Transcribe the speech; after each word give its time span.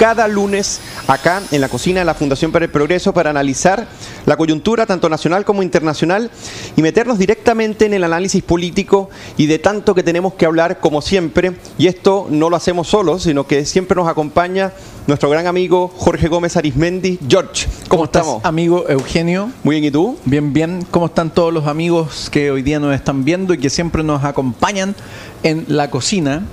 cada 0.00 0.28
lunes 0.28 0.80
acá 1.08 1.42
en 1.50 1.60
la 1.60 1.68
cocina 1.68 1.98
de 2.00 2.06
la 2.06 2.14
Fundación 2.14 2.52
para 2.52 2.64
el 2.64 2.70
Progreso 2.70 3.12
para 3.12 3.28
analizar 3.28 3.86
la 4.24 4.38
coyuntura 4.38 4.86
tanto 4.86 5.10
nacional 5.10 5.44
como 5.44 5.62
internacional 5.62 6.30
y 6.74 6.80
meternos 6.80 7.18
directamente 7.18 7.84
en 7.84 7.92
el 7.92 8.04
análisis 8.04 8.42
político 8.42 9.10
y 9.36 9.44
de 9.44 9.58
tanto 9.58 9.94
que 9.94 10.02
tenemos 10.02 10.32
que 10.32 10.46
hablar 10.46 10.80
como 10.80 11.02
siempre. 11.02 11.52
Y 11.76 11.86
esto 11.86 12.28
no 12.30 12.48
lo 12.48 12.56
hacemos 12.56 12.88
solos, 12.88 13.24
sino 13.24 13.46
que 13.46 13.66
siempre 13.66 13.94
nos 13.94 14.08
acompaña 14.08 14.72
nuestro 15.06 15.28
gran 15.28 15.46
amigo 15.46 15.92
Jorge 15.94 16.28
Gómez 16.28 16.56
Arismendi. 16.56 17.18
George, 17.28 17.66
¿cómo, 17.88 18.04
estamos? 18.04 18.42
amigo 18.42 18.88
Eugenio? 18.88 19.50
Muy 19.64 19.74
bien, 19.74 19.84
¿y 19.84 19.90
tú? 19.90 20.16
Bien, 20.24 20.54
bien. 20.54 20.86
¿Cómo 20.90 21.06
están 21.06 21.28
todos 21.28 21.52
los 21.52 21.66
amigos 21.66 22.30
que 22.30 22.50
hoy 22.50 22.62
día 22.62 22.80
nos 22.80 22.94
están 22.94 23.26
viendo 23.26 23.52
y 23.52 23.58
que 23.58 23.68
siempre 23.68 24.02
nos 24.02 24.24
acompañan 24.24 24.94
en 25.42 25.66
la 25.68 25.90
cocina? 25.90 26.46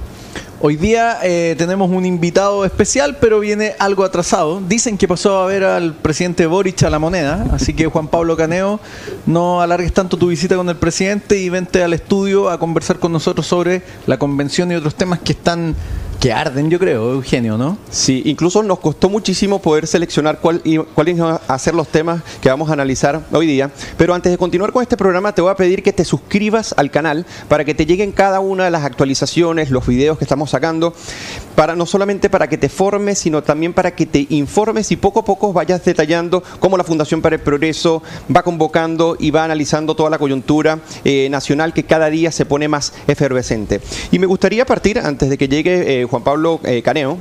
Hoy 0.59 0.75
día 0.75 1.19
eh, 1.21 1.53
tenemos 1.55 1.91
un 1.91 2.03
invitado 2.03 2.65
especial, 2.65 3.17
pero 3.21 3.39
viene 3.39 3.75
algo 3.77 4.03
atrasado. 4.03 4.59
Dicen 4.59 4.97
que 4.97 5.07
pasó 5.07 5.37
a 5.37 5.45
ver 5.45 5.63
al 5.63 5.93
presidente 5.93 6.47
Boric 6.47 6.82
a 6.82 6.89
la 6.89 6.97
moneda, 6.97 7.45
así 7.51 7.75
que 7.75 7.86
Juan 7.86 8.07
Pablo 8.07 8.36
Caneo, 8.36 8.79
no 9.27 9.61
alargues 9.61 9.93
tanto 9.93 10.18
tu 10.18 10.29
visita 10.29 10.55
con 10.55 10.68
el 10.68 10.75
presidente 10.75 11.37
y 11.37 11.49
vente 11.49 11.83
al 11.83 11.93
estudio 11.93 12.49
a 12.49 12.57
conversar 12.57 12.97
con 12.97 13.11
nosotros 13.11 13.46
sobre 13.46 13.83
la 14.07 14.18
convención 14.18 14.71
y 14.71 14.75
otros 14.75 14.96
temas 14.96 15.19
que 15.19 15.33
están 15.33 15.75
que 16.19 16.33
arden, 16.33 16.69
yo 16.69 16.79
creo, 16.79 17.13
Eugenio, 17.13 17.57
¿no? 17.57 17.77
Sí, 17.91 18.23
incluso 18.25 18.63
nos 18.63 18.79
costó 18.79 19.09
muchísimo 19.09 19.61
poder 19.61 19.85
seleccionar 19.85 20.39
cuál, 20.39 20.61
cuáles 20.95 21.17
van 21.17 21.39
a 21.47 21.59
ser 21.59 21.75
los 21.75 21.87
temas 21.87 22.23
que 22.41 22.49
vamos 22.49 22.69
a 22.69 22.73
analizar 22.73 23.21
hoy 23.31 23.45
día. 23.45 23.71
Pero 23.97 24.13
antes 24.13 24.31
de 24.31 24.37
continuar 24.37 24.71
con 24.71 24.81
este 24.81 24.97
programa, 24.97 25.33
te 25.33 25.41
voy 25.41 25.51
a 25.51 25.55
pedir 25.55 25.83
que 25.83 25.93
te 25.93 26.03
suscribas 26.05 26.73
al 26.77 26.89
canal 26.89 27.25
para 27.47 27.65
que 27.65 27.75
te 27.75 27.85
lleguen 27.85 28.11
cada 28.11 28.39
una 28.39 28.65
de 28.65 28.71
las 28.71 28.83
actualizaciones, 28.83 29.69
los 29.69 29.85
videos 29.85 30.17
que 30.17 30.25
estamos 30.25 30.49
sacando, 30.49 30.93
para 31.55 31.75
no 31.75 31.85
solamente 31.85 32.29
para 32.29 32.47
que 32.47 32.57
te 32.57 32.69
formes, 32.69 33.19
sino 33.19 33.43
también 33.43 33.73
para 33.73 33.95
que 33.95 34.05
te 34.05 34.25
informes 34.29 34.91
y 34.91 34.95
poco 34.95 35.19
a 35.19 35.25
poco 35.25 35.53
vayas 35.53 35.85
detallando 35.85 36.43
cómo 36.59 36.77
la 36.77 36.83
Fundación 36.83 37.21
para 37.21 37.35
el 37.35 37.41
Progreso 37.41 38.02
va 38.35 38.43
convocando 38.43 39.17
y 39.19 39.31
va 39.31 39.43
analizando 39.43 39.95
toda 39.95 40.09
la 40.09 40.17
coyuntura 40.17 40.79
eh, 41.03 41.27
nacional 41.29 41.73
que 41.73 41.83
cada 41.83 42.09
día 42.09 42.31
se 42.31 42.45
pone 42.45 42.67
más 42.67 42.93
efervescente. 43.07 43.81
Y 44.11 44.19
me 44.19 44.25
gustaría 44.25 44.65
partir, 44.65 44.99
antes 44.99 45.29
de 45.29 45.37
que 45.37 45.47
llegue 45.47 46.02
eh, 46.02 46.06
Juan 46.08 46.23
Pablo 46.23 46.59
eh, 46.63 46.81
Caneo, 46.81 47.17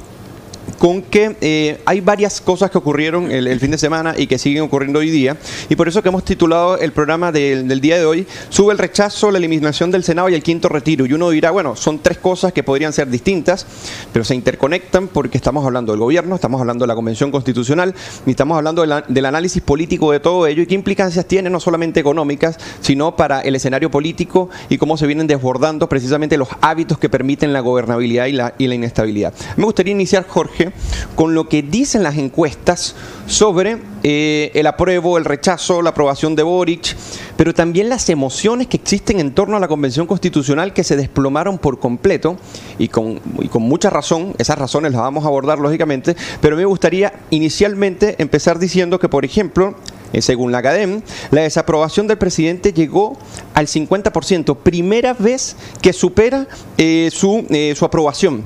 con 0.79 1.03
que 1.03 1.37
eh, 1.41 1.81
hay 1.85 2.01
varias 2.01 2.41
cosas 2.41 2.71
que 2.71 2.79
ocurrieron 2.79 3.31
el, 3.31 3.61
fin 3.61 3.71
de 3.71 3.79
semana 3.79 4.15
y 4.17 4.27
que 4.27 4.39
siguen 4.39 4.63
ocurriendo 4.63 4.99
hoy 4.99 5.11
día. 5.11 5.37
Y 5.69 5.77
por 5.77 5.89
eso 5.89 6.03
que 6.03 6.09
hemos 6.09 6.25
titulado 6.25 6.79
el 6.79 6.93
programa 6.93 7.33
del, 7.33 7.81
día 7.81 7.99
de 7.99 8.05
hoy, 8.05 8.27
Sube 8.49 8.73
el 8.73 8.79
rechazo, 8.79 9.31
la 9.31 9.39
eliminación 9.39 9.91
del 9.91 10.05
Senado 10.05 10.29
y 10.29 10.35
el 10.35 10.43
quinto 10.43 10.69
retiro. 10.69 11.07
Y 11.07 11.13
uno 11.13 11.31
dirá, 11.31 11.51
bueno, 11.51 11.77
son 11.77 11.99
tres 11.99 12.19
cosas 12.19 12.53
que 12.53 12.63
podrían 12.63 12.93
ser 12.93 13.09
distintas, 13.09 13.67
pero 14.13 14.25
se 14.25 14.35
interconectan 14.35 15.09
porque 15.09 15.39
estamos 15.39 15.65
hablando 15.65 15.93
del 15.93 16.01
gobierno, 16.01 16.35
estamos 16.35 16.61
hablando 16.61 16.85
de 16.85 16.89
la 16.89 16.95
Convención 16.95 17.31
Constitucional 17.31 17.95
y 18.27 18.31
estamos 18.31 18.57
hablando 18.57 18.85
del 19.09 19.27
análisis 19.27 19.63
político 19.63 20.13
de 20.13 20.21
todo 20.21 20.47
ello 20.47 20.63
y 20.63 20.67
qué 20.67 20.75
implicancias 20.75 21.27
tiene, 21.27 21.51
no 21.51 21.61
solamente 21.61 22.01
económicas, 22.01 22.59
sino 22.81 23.17
para 23.17 23.41
el 23.41 23.55
escenario 23.55 23.91
político 23.91 24.51
y 24.69 24.79
cómo 24.79 24.97
se 24.97 25.07
vienen 25.07 25.27
desbordando 25.27 25.89
precisamente 25.89 26.37
los 26.37 26.49
hábitos 26.61 26.99
que 26.99 27.09
permiten 27.09 27.53
la 27.53 27.61
gobernabilidad 27.61 28.27
y 28.27 28.33
la, 28.33 28.55
y 28.59 28.67
la 28.67 28.75
inestabilidad. 28.75 29.35
Me 29.57 29.65
gustaría 29.65 29.93
iniciar, 29.93 30.27
Jorge, 30.27 30.66
con 31.15 31.35
lo 31.35 31.49
que 31.49 31.63
dicen 31.63 32.03
las 32.03 32.17
encuestas 32.17 32.95
sobre 33.27 33.79
eh, 34.03 34.53
el 34.55 34.67
apruebo, 34.67 35.19
el 35.19 35.25
rechazo, 35.25 35.83
la 35.83 35.91
aprobación 35.91 36.37
de 36.37 36.43
Boric, 36.43 36.97
pero 37.37 37.53
también 37.55 37.89
las 37.89 38.09
emociones 38.09 38.67
que 38.69 38.77
existen 38.77 39.21
en 39.21 39.33
torno 39.33 39.57
a 39.57 39.61
la 39.61 39.69
Convención 39.69 40.07
Constitucional 40.07 40.73
que 40.73 40.85
se 40.85 40.97
desplomaron 40.97 41.59
por 41.59 41.79
completo 41.79 42.37
y 42.79 42.89
con, 42.89 43.21
mucha 43.55 43.91
razón, 43.91 44.35
esas 44.39 44.59
razones 44.59 44.93
las 44.93 45.01
vamos 45.01 45.25
a 45.25 45.29
abordar 45.29 45.59
lógicamente, 45.59 46.17
pero 46.41 46.57
me 46.57 46.65
gustaría 46.65 47.13
inicialmente 47.31 48.15
empezar 48.19 48.59
diciendo 48.59 48.99
que, 48.99 49.09
por 49.09 49.25
ejemplo, 49.25 49.75
eh, 50.13 50.23
según 50.23 50.53
la 50.53 50.59
Academ, 50.59 51.03
la 51.31 51.43
desaprobación 51.43 52.07
del 52.07 52.19
presidente 52.19 52.73
llegó 52.73 53.17
al 53.55 53.67
50%, 53.67 54.57
primera 54.59 55.15
vez 55.15 55.57
que 55.83 55.93
supera 55.93 56.47
eh, 56.79 57.11
su, 57.13 57.45
su 57.75 57.85
aprobación 57.85 58.45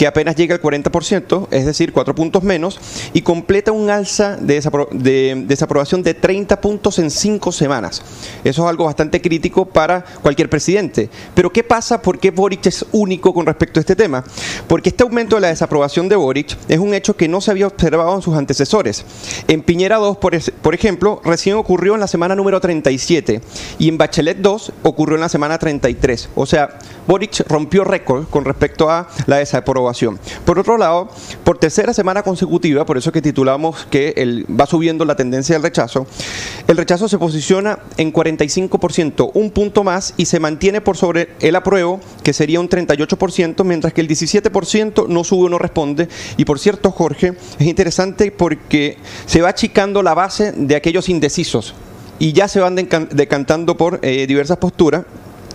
que 0.00 0.06
apenas 0.06 0.34
llega 0.34 0.54
al 0.54 0.62
40%, 0.62 1.48
es 1.50 1.66
decir, 1.66 1.92
cuatro 1.92 2.14
puntos 2.14 2.42
menos, 2.42 2.80
y 3.12 3.20
completa 3.20 3.70
un 3.70 3.90
alza 3.90 4.38
de, 4.38 5.44
desaprobación 5.46 6.02
de 6.02 6.14
30 6.14 6.58
puntos 6.62 6.98
en 6.98 7.10
cinco 7.10 7.52
semanas. 7.52 8.00
Eso 8.42 8.62
es 8.62 8.70
algo 8.70 8.86
bastante 8.86 9.20
crítico 9.20 9.66
para 9.66 10.02
cualquier 10.22 10.48
presidente. 10.48 11.10
Pero 11.34 11.52
¿qué 11.52 11.62
pasa? 11.62 12.00
¿Por 12.00 12.18
qué 12.18 12.30
Boric 12.30 12.64
es 12.64 12.86
único 12.92 13.34
con 13.34 13.44
respecto 13.44 13.78
a 13.78 13.82
este 13.82 13.94
tema? 13.94 14.24
Porque 14.66 14.88
este 14.88 15.02
aumento 15.02 15.36
de 15.36 15.42
la 15.42 15.48
desaprobación 15.48 16.08
de 16.08 16.16
Boric 16.16 16.56
es 16.66 16.78
un 16.78 16.94
hecho 16.94 17.14
que 17.14 17.28
no 17.28 17.42
se 17.42 17.50
había 17.50 17.66
observado 17.66 18.16
en 18.16 18.22
sus 18.22 18.34
antecesores. 18.34 19.04
En 19.48 19.60
Piñera 19.60 19.98
2, 19.98 20.16
por, 20.16 20.32
por 20.62 20.74
ejemplo, 20.74 21.20
recién 21.26 21.56
ocurrió 21.56 21.92
en 21.92 22.00
la 22.00 22.06
semana 22.06 22.34
número 22.34 22.58
37 22.58 23.42
y 23.78 23.90
en 23.90 23.98
Bachelet 23.98 24.38
2 24.38 24.72
ocurrió 24.82 25.16
en 25.16 25.20
la 25.20 25.28
semana 25.28 25.58
33. 25.58 26.30
O 26.36 26.46
sea, 26.46 26.78
Boric 27.10 27.44
rompió 27.48 27.82
récord 27.82 28.28
con 28.28 28.44
respecto 28.44 28.88
a 28.88 29.08
la 29.26 29.38
desaprobación 29.38 30.20
por 30.44 30.60
otro 30.60 30.78
lado, 30.78 31.08
por 31.42 31.58
tercera 31.58 31.92
semana 31.92 32.22
consecutiva, 32.22 32.86
por 32.86 32.96
eso 32.96 33.10
que 33.10 33.20
titulamos 33.20 33.86
que 33.90 34.14
el, 34.16 34.46
va 34.48 34.66
subiendo 34.66 35.04
la 35.04 35.16
tendencia 35.16 35.56
del 35.56 35.62
rechazo, 35.64 36.06
el 36.68 36.76
rechazo 36.76 37.08
se 37.08 37.18
posiciona 37.18 37.80
en 37.96 38.12
45%, 38.12 39.32
un 39.34 39.50
punto 39.50 39.82
más, 39.82 40.14
y 40.16 40.26
se 40.26 40.38
mantiene 40.38 40.80
por 40.80 40.96
sobre 40.96 41.30
el 41.40 41.56
apruebo, 41.56 42.00
que 42.22 42.32
sería 42.32 42.60
un 42.60 42.68
38%, 42.68 43.64
mientras 43.64 43.92
que 43.92 44.00
el 44.00 44.08
17% 44.08 45.08
no 45.08 45.24
sube 45.24 45.46
o 45.46 45.48
no 45.48 45.58
responde. 45.58 46.08
Y 46.36 46.44
por 46.44 46.58
cierto, 46.58 46.90
Jorge, 46.90 47.34
es 47.58 47.66
interesante 47.66 48.30
porque 48.30 48.98
se 49.26 49.42
va 49.42 49.48
achicando 49.48 50.02
la 50.02 50.14
base 50.14 50.52
de 50.52 50.76
aquellos 50.76 51.08
indecisos 51.08 51.74
y 52.18 52.32
ya 52.32 52.48
se 52.48 52.60
van 52.60 52.76
decantando 52.76 53.76
por 53.76 53.98
eh, 54.02 54.26
diversas 54.26 54.58
posturas 54.58 55.04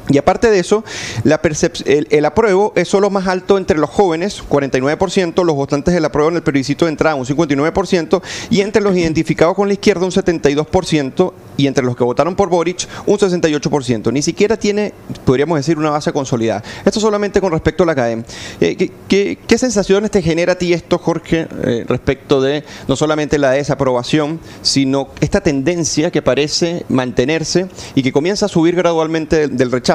y 0.09 0.17
aparte 0.17 0.51
de 0.51 0.59
eso, 0.59 0.83
la 1.23 1.41
el, 1.85 2.07
el, 2.09 2.25
apruebo 2.25 2.73
es 2.75 2.87
solo 2.87 3.09
más 3.09 3.27
alto 3.27 3.57
entre 3.57 3.77
los 3.77 3.89
jóvenes, 3.89 4.43
49%, 4.47 5.43
los 5.43 5.55
votantes 5.55 5.93
del 5.93 6.05
apruebo 6.05 6.29
en 6.29 6.37
el 6.37 6.43
plebiscito 6.43 6.85
de 6.85 6.91
entrada, 6.91 7.15
un 7.15 7.25
59%, 7.25 8.21
y 8.49 8.61
entre 8.61 8.81
los 8.81 8.95
identificados 8.95 9.55
con 9.55 9.67
la 9.67 9.73
izquierda, 9.73 10.05
un 10.05 10.11
72%, 10.11 11.33
y 11.57 11.67
entre 11.67 11.83
los 11.83 11.95
que 11.95 12.03
votaron 12.03 12.35
por 12.35 12.49
Boric, 12.49 12.87
un 13.05 13.17
68%. 13.17 14.11
Ni 14.11 14.21
siquiera 14.21 14.57
tiene, 14.57 14.93
podríamos 15.25 15.57
decir, 15.57 15.77
una 15.77 15.89
base 15.89 16.11
consolidada. 16.11 16.63
Esto 16.83 16.99
solamente 16.99 17.41
con 17.41 17.51
respecto 17.51 17.83
a 17.83 17.85
la 17.85 17.95
CADEM. 17.95 18.23
Eh, 18.61 18.91
¿qué, 19.07 19.57
sensaciones 19.57 20.11
te 20.11 20.21
genera 20.21 20.53
a 20.53 20.55
ti 20.57 20.73
esto, 20.73 20.97
Jorge, 20.97 21.47
eh, 21.63 21.85
respecto 21.87 22.41
de 22.41 22.63
no 22.87 22.95
solamente 22.95 23.37
la 23.37 23.51
desaprobación, 23.51 24.39
sino 24.61 25.09
esta 25.21 25.41
tendencia 25.41 26.11
que 26.11 26.21
parece 26.21 26.85
mantenerse 26.89 27.67
y 27.95 28.03
que 28.03 28.11
comienza 28.11 28.47
a 28.47 28.49
subir 28.49 28.75
gradualmente 28.75 29.47
del, 29.47 29.71
rechazo? 29.71 29.94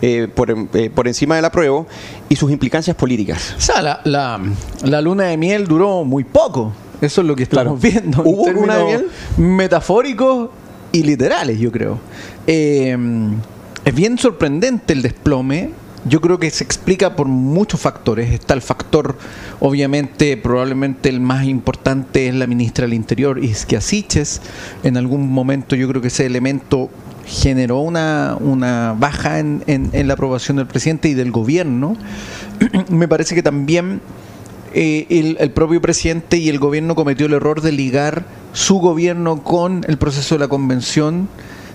Eh, 0.00 0.28
por, 0.32 0.54
por, 0.90 1.08
encima 1.08 1.34
del 1.34 1.44
apruebo 1.44 1.88
y 2.28 2.36
sus 2.36 2.52
implicancias 2.52 2.94
políticas. 2.94 3.56
O 3.58 3.60
sea, 3.60 3.82
la, 3.82 4.00
la, 4.84 5.00
luna 5.00 5.24
de 5.24 5.36
miel 5.36 5.66
duró 5.66 6.04
muy 6.04 6.22
poco. 6.22 6.72
Eso 7.00 7.20
es 7.20 7.26
lo 7.26 7.34
que 7.34 7.42
estamos 7.42 7.80
viendo. 7.82 8.22
¿Hubo 8.22 8.48
luna 8.50 8.76
de 8.76 8.84
miel? 8.84 9.06
Metafórico 9.36 10.52
y 10.92 11.02
literales, 11.02 11.58
yo 11.58 11.72
creo. 11.72 11.98
Eh, 12.46 12.96
es 13.84 13.94
bien 13.94 14.18
sorprendente 14.18 14.92
el 14.92 15.02
desplome. 15.02 15.70
Yo 16.04 16.20
creo 16.20 16.38
que 16.38 16.50
se 16.50 16.62
explica 16.62 17.16
por 17.16 17.26
muchos 17.26 17.80
factores. 17.80 18.32
Está 18.32 18.54
el 18.54 18.62
factor, 18.62 19.16
obviamente, 19.60 20.36
probablemente 20.36 21.08
el 21.08 21.20
más 21.20 21.44
importante 21.44 22.28
es 22.28 22.34
la 22.34 22.46
ministra 22.46 22.84
del 22.84 22.94
Interior, 22.94 23.42
Isquia 23.42 23.80
Siches. 23.80 24.40
En 24.84 24.96
algún 24.96 25.32
momento 25.32 25.74
yo 25.74 25.88
creo 25.88 26.00
que 26.00 26.08
ese 26.08 26.26
elemento 26.26 26.90
generó 27.28 27.80
una, 27.80 28.36
una 28.40 28.94
baja 28.98 29.38
en, 29.38 29.62
en, 29.66 30.08
la 30.08 30.14
aprobación 30.14 30.56
del 30.56 30.66
presidente 30.66 31.08
y 31.08 31.14
del 31.14 31.30
gobierno. 31.30 31.96
Me 32.88 33.06
parece 33.06 33.34
que 33.34 33.42
también 33.42 34.00
eh, 34.72 35.36
el, 35.38 35.50
propio 35.50 35.80
presidente 35.80 36.38
y 36.38 36.48
el 36.48 36.58
gobierno 36.58 36.94
cometió 36.94 37.26
el 37.26 37.34
error 37.34 37.60
de 37.60 37.72
ligar 37.72 38.24
su 38.52 38.78
gobierno 38.78 39.42
con 39.42 39.84
el 39.88 39.98
proceso 39.98 40.34
de 40.34 40.38
la 40.40 40.48
convención, 40.48 41.28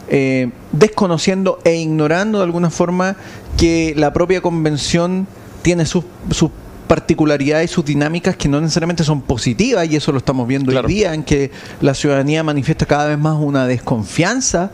eh, 0.09 0.51
desconociendo 0.71 1.59
e 1.63 1.75
ignorando 1.75 2.39
de 2.39 2.43
alguna 2.43 2.71
forma 2.71 3.15
que 3.57 3.93
la 3.95 4.11
propia 4.11 4.41
convención 4.41 5.27
tiene 5.61 5.85
sus, 5.85 6.03
sus 6.31 6.49
particularidades 6.87 7.71
y 7.71 7.73
sus 7.73 7.85
dinámicas 7.85 8.35
que 8.35 8.49
no 8.49 8.61
necesariamente 8.61 9.03
son 9.03 9.21
positivas, 9.21 9.87
y 9.89 9.95
eso 9.95 10.11
lo 10.11 10.17
estamos 10.17 10.47
viendo 10.47 10.71
hoy 10.71 10.87
día, 10.87 11.13
en 11.13 11.23
que 11.23 11.51
la 11.81 11.93
ciudadanía 11.93 12.43
manifiesta 12.43 12.85
cada 12.85 13.07
vez 13.07 13.17
más 13.17 13.37
una 13.39 13.65
desconfianza 13.67 14.71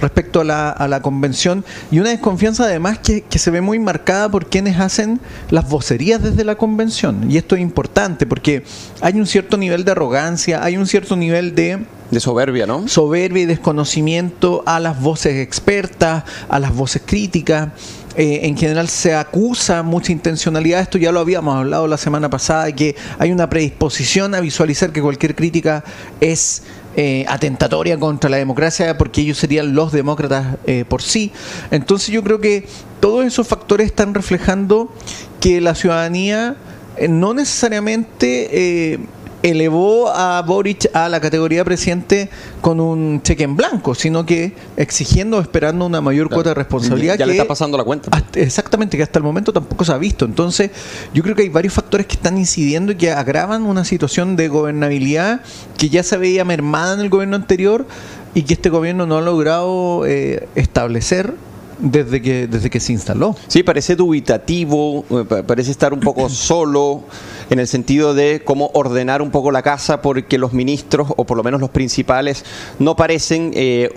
respecto 0.00 0.40
a 0.40 0.44
la, 0.44 0.70
a 0.70 0.88
la 0.88 1.02
convención, 1.02 1.64
y 1.90 1.98
una 1.98 2.10
desconfianza 2.10 2.64
además 2.64 2.98
que, 2.98 3.22
que, 3.22 3.38
se 3.38 3.50
ve 3.50 3.60
muy 3.60 3.78
marcada 3.78 4.30
por 4.30 4.46
quienes 4.46 4.78
hacen 4.78 5.20
las 5.50 5.68
vocerías 5.68 6.22
desde 6.22 6.44
la 6.44 6.56
convención. 6.56 7.30
Y 7.30 7.36
esto 7.36 7.54
es 7.56 7.62
importante 7.62 8.26
porque 8.26 8.64
hay 9.00 9.14
un 9.14 9.26
cierto 9.26 9.56
nivel 9.56 9.84
de 9.84 9.92
arrogancia, 9.92 10.62
hay 10.62 10.76
un 10.76 10.86
cierto 10.86 11.16
nivel 11.16 11.54
de 11.54 11.80
de 12.12 12.20
soberbia, 12.20 12.66
¿no? 12.66 12.86
Soberbia 12.88 13.44
y 13.44 13.46
desconocimiento 13.46 14.62
a 14.66 14.80
las 14.80 15.00
voces 15.00 15.38
expertas, 15.38 16.24
a 16.50 16.58
las 16.58 16.74
voces 16.74 17.00
críticas. 17.04 17.70
Eh, 18.16 18.40
en 18.42 18.56
general 18.56 18.88
se 18.88 19.14
acusa 19.14 19.82
mucha 19.82 20.12
intencionalidad, 20.12 20.80
esto 20.80 20.98
ya 20.98 21.12
lo 21.12 21.20
habíamos 21.20 21.56
hablado 21.56 21.86
la 21.86 21.96
semana 21.96 22.28
pasada, 22.28 22.70
que 22.72 22.94
hay 23.18 23.32
una 23.32 23.48
predisposición 23.48 24.34
a 24.34 24.40
visualizar 24.40 24.92
que 24.92 25.00
cualquier 25.00 25.34
crítica 25.34 25.82
es 26.20 26.62
eh, 26.94 27.24
atentatoria 27.26 27.98
contra 27.98 28.28
la 28.28 28.36
democracia 28.36 28.98
porque 28.98 29.22
ellos 29.22 29.38
serían 29.38 29.74
los 29.74 29.92
demócratas 29.92 30.58
eh, 30.66 30.84
por 30.86 31.00
sí. 31.00 31.32
Entonces 31.70 32.08
yo 32.08 32.22
creo 32.22 32.38
que 32.40 32.66
todos 33.00 33.24
esos 33.24 33.48
factores 33.48 33.86
están 33.86 34.12
reflejando 34.12 34.92
que 35.40 35.60
la 35.62 35.74
ciudadanía 35.74 36.56
no 37.08 37.32
necesariamente 37.32 38.98
elevó 39.42 40.08
a 40.08 40.42
Boric 40.42 40.88
a 40.94 41.08
la 41.08 41.20
categoría 41.20 41.60
de 41.60 41.64
presidente 41.64 42.30
con 42.60 42.80
un 42.80 43.22
cheque 43.22 43.44
en 43.44 43.56
blanco, 43.56 43.94
sino 43.94 44.24
que 44.24 44.54
exigiendo, 44.76 45.40
esperando 45.40 45.86
una 45.86 46.00
mayor 46.00 46.28
cuota 46.28 46.50
de 46.50 46.54
responsabilidad. 46.54 47.16
Ya, 47.18 47.26
le 47.26 47.32
está 47.32 47.46
pasando 47.46 47.76
la 47.76 47.84
cuenta. 47.84 48.10
exactamente, 48.34 48.96
que 48.96 49.02
hasta 49.02 49.18
el 49.18 49.24
momento 49.24 49.52
tampoco 49.52 49.84
se 49.84 49.92
ha 49.92 49.98
visto. 49.98 50.24
Entonces, 50.24 50.70
yo 51.12 51.22
creo 51.22 51.34
que 51.34 51.42
hay 51.42 51.48
varios 51.48 51.74
factores 51.74 52.06
que 52.06 52.14
están 52.14 52.38
incidiendo 52.38 52.92
y 52.92 52.96
que 52.96 53.10
agravan 53.10 53.64
una 53.64 53.84
situación 53.84 54.36
de 54.36 54.48
gobernabilidad 54.48 55.40
que 55.76 55.88
ya 55.88 56.02
se 56.02 56.16
veía 56.16 56.44
mermada 56.44 56.94
en 56.94 57.00
el 57.00 57.08
gobierno 57.08 57.36
anterior 57.36 57.86
y 58.34 58.42
que 58.42 58.54
este 58.54 58.70
gobierno 58.70 59.06
no 59.06 59.18
ha 59.18 59.20
logrado 59.20 60.06
eh, 60.06 60.48
establecer 60.54 61.34
desde 61.82 62.22
que, 62.22 62.46
desde 62.46 62.70
que 62.70 62.80
se 62.80 62.92
instaló. 62.92 63.36
Sí, 63.48 63.62
parece 63.62 63.96
dubitativo, 63.96 65.04
eh, 65.10 65.42
parece 65.46 65.70
estar 65.70 65.92
un 65.92 66.00
poco 66.00 66.28
solo 66.30 67.02
en 67.50 67.58
el 67.58 67.66
sentido 67.66 68.14
de 68.14 68.42
cómo 68.44 68.70
ordenar 68.72 69.20
un 69.20 69.30
poco 69.30 69.50
la 69.50 69.62
casa 69.62 70.00
porque 70.00 70.38
los 70.38 70.52
ministros, 70.52 71.08
o 71.16 71.24
por 71.24 71.36
lo 71.36 71.42
menos 71.42 71.60
los 71.60 71.70
principales, 71.70 72.44
no 72.78 72.96
parecen 72.96 73.50
eh, 73.54 73.90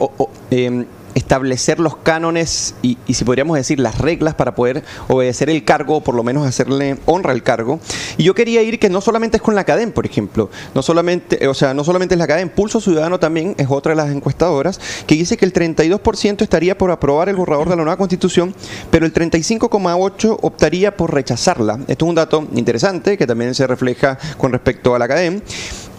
em, 0.49 0.85
establecer 1.15 1.79
los 1.79 1.97
cánones 1.97 2.75
y, 2.81 2.97
si 3.11 3.23
podríamos 3.23 3.57
decir 3.57 3.79
las 3.79 3.97
reglas 3.97 4.35
para 4.35 4.53
poder 4.53 4.83
obedecer 5.07 5.49
el 5.49 5.63
cargo 5.63 5.97
o 5.97 6.01
por 6.01 6.13
lo 6.13 6.23
menos 6.23 6.45
hacerle 6.45 6.97
honra 7.05 7.31
al 7.31 7.41
cargo. 7.41 7.79
Y 8.17 8.23
yo 8.23 8.35
quería 8.35 8.61
ir 8.61 8.79
que 8.79 8.89
no 8.89 9.01
solamente 9.01 9.37
es 9.37 9.43
con 9.43 9.55
la 9.55 9.63
cadena, 9.63 9.93
por 9.93 10.05
ejemplo, 10.05 10.49
no 10.75 10.81
solamente, 10.81 11.47
o 11.47 11.53
sea, 11.53 11.73
no 11.73 11.83
solamente 11.83 12.15
es 12.15 12.19
la 12.19 12.27
cadena, 12.27 12.51
Pulso 12.53 12.79
Ciudadano 12.79 13.19
también 13.19 13.55
es 13.57 13.67
otra 13.69 13.93
de 13.93 13.95
las 13.95 14.11
encuestadoras 14.11 14.79
que 15.07 15.15
dice 15.15 15.37
que 15.37 15.45
el 15.45 15.53
32% 15.53 16.41
estaría 16.41 16.77
por 16.77 16.91
aprobar 16.91 17.29
el 17.29 17.37
borrador 17.37 17.69
de 17.69 17.77
la 17.77 17.83
nueva 17.83 17.97
constitución, 17.97 18.53
pero 18.91 19.05
el 19.05 19.13
35,8% 19.13 20.37
optaría 20.41 20.95
por 20.95 21.13
rechazarla. 21.13 21.79
Esto 21.87 22.05
es 22.05 22.09
un 22.09 22.15
dato 22.15 22.45
interesante 22.53 23.17
que 23.17 23.25
también 23.25 23.55
se 23.55 23.65
refleja 23.67 24.17
con 24.37 24.51
respecto 24.51 24.93
a 24.95 24.99
la 24.99 25.07
cadena 25.07 25.41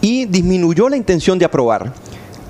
y 0.01 0.25
disminuyó 0.25 0.89
la 0.89 0.97
intención 0.97 1.39
de 1.39 1.45
aprobar 1.45 1.93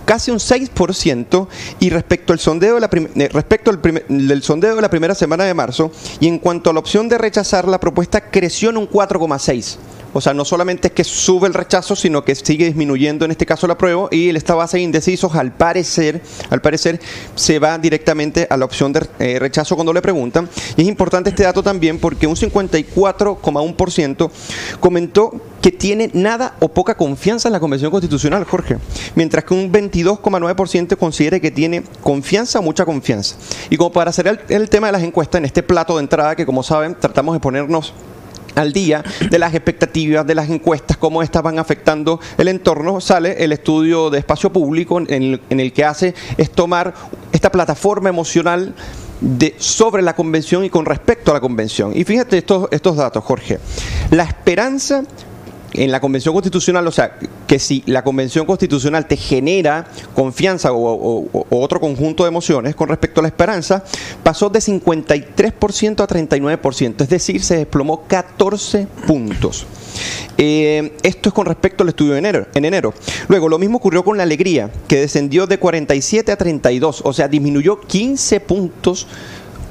casi 0.07 0.31
un 0.31 0.37
6% 0.37 1.47
y 1.81 1.89
respecto 1.89 2.31
al 2.31 2.39
sondeo 2.39 2.75
de 2.75 2.81
la 2.81 2.89
eh, 2.93 3.29
respecto 3.31 3.69
al 3.69 3.81
del 4.07 4.41
sondeo 4.41 4.75
de 4.77 4.81
la 4.81 4.89
primera 4.89 5.13
semana 5.13 5.43
de 5.43 5.53
marzo 5.53 5.91
y 6.21 6.27
en 6.27 6.39
cuanto 6.39 6.69
a 6.69 6.73
la 6.73 6.79
opción 6.79 7.09
de 7.09 7.17
rechazar 7.17 7.67
la 7.67 7.79
propuesta 7.79 8.21
creció 8.31 8.69
en 8.69 8.77
un 8.77 8.89
4,6. 8.89 9.75
O 10.13 10.21
sea, 10.21 10.33
no 10.33 10.45
solamente 10.45 10.87
es 10.87 10.93
que 10.93 11.03
sube 11.03 11.47
el 11.47 11.53
rechazo, 11.53 11.95
sino 11.95 12.23
que 12.23 12.35
sigue 12.35 12.65
disminuyendo 12.65 13.25
en 13.25 13.31
este 13.31 13.45
caso 13.45 13.67
la 13.67 13.77
prueba 13.77 14.07
y 14.11 14.29
esta 14.29 14.55
base 14.55 14.77
de 14.77 14.83
indecisos 14.83 15.35
al 15.35 15.51
parecer, 15.51 16.21
al 16.49 16.61
parecer 16.61 16.99
se 17.35 17.59
va 17.59 17.77
directamente 17.77 18.47
a 18.49 18.57
la 18.57 18.65
opción 18.65 18.93
de 18.93 19.07
eh, 19.19 19.39
rechazo 19.39 19.75
cuando 19.75 19.93
le 19.93 20.01
preguntan. 20.01 20.49
Y 20.75 20.81
es 20.83 20.87
importante 20.87 21.29
este 21.29 21.43
dato 21.43 21.63
también 21.63 21.99
porque 21.99 22.27
un 22.27 22.35
54,1% 22.35 24.31
comentó 24.79 25.31
que 25.61 25.71
tiene 25.71 26.09
nada 26.13 26.55
o 26.59 26.69
poca 26.69 26.95
confianza 26.95 27.49
en 27.49 27.53
la 27.53 27.59
Convención 27.59 27.91
Constitucional, 27.91 28.43
Jorge, 28.45 28.77
mientras 29.15 29.43
que 29.43 29.53
un 29.53 29.71
22,9% 29.71 30.97
considera 30.97 31.39
que 31.39 31.51
tiene 31.51 31.83
confianza 32.01 32.59
o 32.59 32.61
mucha 32.61 32.85
confianza. 32.85 33.35
Y 33.69 33.77
como 33.77 33.91
para 33.91 34.11
hacer 34.11 34.45
el 34.49 34.69
tema 34.69 34.87
de 34.87 34.93
las 34.93 35.03
encuestas 35.03 35.39
en 35.39 35.45
este 35.45 35.63
plato 35.63 35.95
de 35.95 36.03
entrada 36.03 36.35
que 36.35 36.45
como 36.45 36.63
saben 36.63 36.95
tratamos 36.99 37.33
de 37.33 37.39
ponernos 37.39 37.93
al 38.57 38.73
día 38.73 39.03
de 39.29 39.39
las 39.39 39.53
expectativas, 39.53 40.25
de 40.25 40.35
las 40.35 40.49
encuestas, 40.49 40.97
cómo 40.97 41.21
estas 41.21 41.43
van 41.43 41.59
afectando 41.59 42.19
el 42.37 42.47
entorno, 42.47 42.99
sale 42.99 43.43
el 43.43 43.51
estudio 43.51 44.09
de 44.09 44.19
espacio 44.19 44.51
público 44.51 44.99
en 44.99 45.39
el, 45.49 45.73
que 45.73 45.85
hace 45.85 46.15
es 46.37 46.51
tomar 46.51 46.93
esta 47.31 47.51
plataforma 47.51 48.09
emocional 48.09 48.73
de, 49.21 49.55
sobre 49.57 50.01
la 50.01 50.15
convención 50.15 50.63
y 50.65 50.69
con 50.69 50.85
respecto 50.85 51.31
a 51.31 51.35
la 51.35 51.39
convención. 51.39 51.91
Y 51.95 52.03
fíjate 52.03 52.37
estos, 52.37 52.67
estos 52.71 52.95
datos, 52.95 53.23
Jorge. 53.23 53.59
La 54.11 54.23
esperanza 54.23 55.03
en 55.73 55.91
la 55.91 55.99
Convención 55.99 56.33
Constitucional, 56.33 56.87
o 56.87 56.91
sea, 56.91 57.17
que 57.45 57.59
si 57.59 57.83
la 57.85 58.03
Convención 58.03 58.45
Constitucional 58.45 59.07
te 59.07 59.17
genera 59.17 59.87
confianza 60.13 60.71
o, 60.73 61.27
otro 61.49 61.79
conjunto 61.79 62.23
de 62.23 62.29
emociones 62.29 62.75
con 62.75 62.89
respecto 62.89 63.21
a 63.21 63.23
la 63.23 63.27
esperanza, 63.27 63.83
pasó 64.23 64.49
de 64.49 64.59
53% 64.59 66.01
a 66.01 66.07
39%, 66.07 67.01
es 67.01 67.09
decir, 67.09 67.43
se 67.43 67.57
desplomó 67.57 68.03
14 68.07 68.87
puntos. 69.05 69.65
Eh, 70.37 70.93
esto 71.03 71.29
es 71.29 71.33
con 71.33 71.45
respecto 71.45 71.83
al 71.83 71.89
estudio 71.89 72.13
de 72.13 72.19
enero, 72.19 72.47
en 72.53 72.65
enero. 72.65 72.93
Luego, 73.27 73.49
lo 73.49 73.57
mismo 73.57 73.77
ocurrió 73.77 74.03
con 74.03 74.17
la 74.17 74.23
alegría, 74.23 74.69
que 74.87 74.97
descendió 75.01 75.47
de 75.47 75.57
47 75.57 76.31
a 76.31 76.35
32, 76.35 77.01
o 77.03 77.13
sea, 77.13 77.27
disminuyó 77.27 77.79
15 77.81 78.39
puntos 78.41 79.07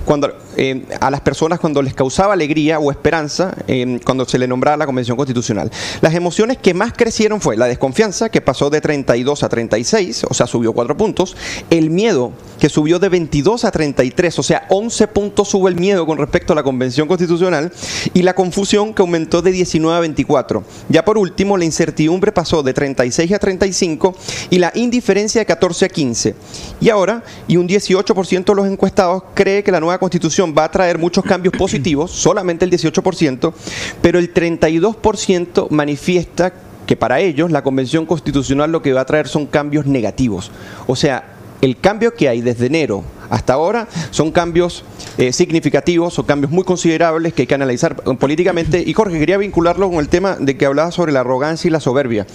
cuando 0.06 0.32
eh, 0.56 0.86
a 1.00 1.10
las 1.10 1.20
personas 1.20 1.60
cuando 1.60 1.82
les 1.82 1.92
causaba 1.92 2.32
alegría 2.32 2.78
o 2.78 2.90
esperanza 2.90 3.54
eh, 3.66 4.00
cuando 4.04 4.24
se 4.24 4.38
le 4.38 4.48
nombraba 4.48 4.78
la 4.78 4.86
Convención 4.86 5.16
Constitucional. 5.16 5.70
Las 6.00 6.14
emociones 6.14 6.56
que 6.56 6.72
más 6.72 6.92
crecieron 6.94 7.40
fue 7.40 7.56
la 7.56 7.66
desconfianza, 7.66 8.30
que 8.30 8.40
pasó 8.40 8.70
de 8.70 8.80
32 8.80 9.42
a 9.42 9.48
36, 9.48 10.24
o 10.30 10.32
sea, 10.32 10.46
subió 10.46 10.72
4 10.72 10.96
puntos, 10.96 11.36
el 11.68 11.90
miedo, 11.90 12.32
que 12.58 12.68
subió 12.68 12.98
de 12.98 13.08
22 13.08 13.64
a 13.64 13.70
33, 13.70 14.38
o 14.38 14.42
sea, 14.42 14.66
11 14.70 15.08
puntos 15.08 15.48
sube 15.48 15.68
el 15.68 15.76
miedo 15.76 16.06
con 16.06 16.16
respecto 16.16 16.52
a 16.52 16.56
la 16.56 16.62
Convención 16.62 17.08
Constitucional, 17.08 17.72
y 18.14 18.22
la 18.22 18.34
confusión, 18.34 18.94
que 18.94 19.02
aumentó 19.02 19.42
de 19.42 19.50
19 19.50 19.96
a 19.96 20.00
24. 20.00 20.64
Ya 20.88 21.04
por 21.04 21.18
último, 21.18 21.56
la 21.56 21.64
incertidumbre 21.64 22.32
pasó 22.32 22.62
de 22.62 22.72
36 22.72 23.32
a 23.32 23.38
35 23.38 24.14
y 24.50 24.58
la 24.58 24.72
indiferencia 24.74 25.40
de 25.40 25.46
14 25.46 25.84
a 25.84 25.88
15. 25.88 26.34
Y 26.80 26.88
ahora, 26.88 27.24
y 27.48 27.56
un 27.56 27.68
18% 27.68 28.44
de 28.44 28.54
los 28.54 28.66
encuestados 28.66 29.24
cree 29.34 29.62
que 29.62 29.72
la 29.72 29.80
nueva 29.80 29.95
Constitución 29.98 30.54
va 30.56 30.64
a 30.64 30.70
traer 30.70 30.98
muchos 30.98 31.24
cambios 31.24 31.54
positivos, 31.58 32.10
solamente 32.10 32.64
el 32.64 32.70
18%, 32.70 33.52
pero 34.00 34.18
el 34.18 34.32
32% 34.32 35.70
manifiesta 35.70 36.52
que 36.86 36.96
para 36.96 37.20
ellos 37.20 37.50
la 37.50 37.62
Convención 37.62 38.06
Constitucional 38.06 38.70
lo 38.70 38.80
que 38.80 38.92
va 38.92 39.02
a 39.02 39.06
traer 39.06 39.28
son 39.28 39.46
cambios 39.46 39.86
negativos. 39.86 40.50
O 40.86 40.96
sea, 40.96 41.35
el 41.60 41.78
cambio 41.78 42.14
que 42.14 42.28
hay 42.28 42.40
desde 42.40 42.66
enero 42.66 43.04
hasta 43.30 43.54
ahora 43.54 43.88
son 44.10 44.30
cambios 44.30 44.84
eh, 45.18 45.32
significativos, 45.32 46.14
son 46.14 46.26
cambios 46.26 46.52
muy 46.52 46.64
considerables 46.64 47.32
que 47.32 47.42
hay 47.42 47.46
que 47.46 47.54
analizar 47.54 47.96
políticamente. 47.96 48.82
Y 48.86 48.92
Jorge, 48.92 49.18
quería 49.18 49.38
vincularlo 49.38 49.90
con 49.90 49.98
el 49.98 50.08
tema 50.08 50.36
de 50.36 50.56
que 50.56 50.66
hablaba 50.66 50.90
sobre 50.90 51.12
la 51.12 51.20
arrogancia 51.20 51.68
y 51.68 51.70
la 51.70 51.80
soberbia. 51.80 52.26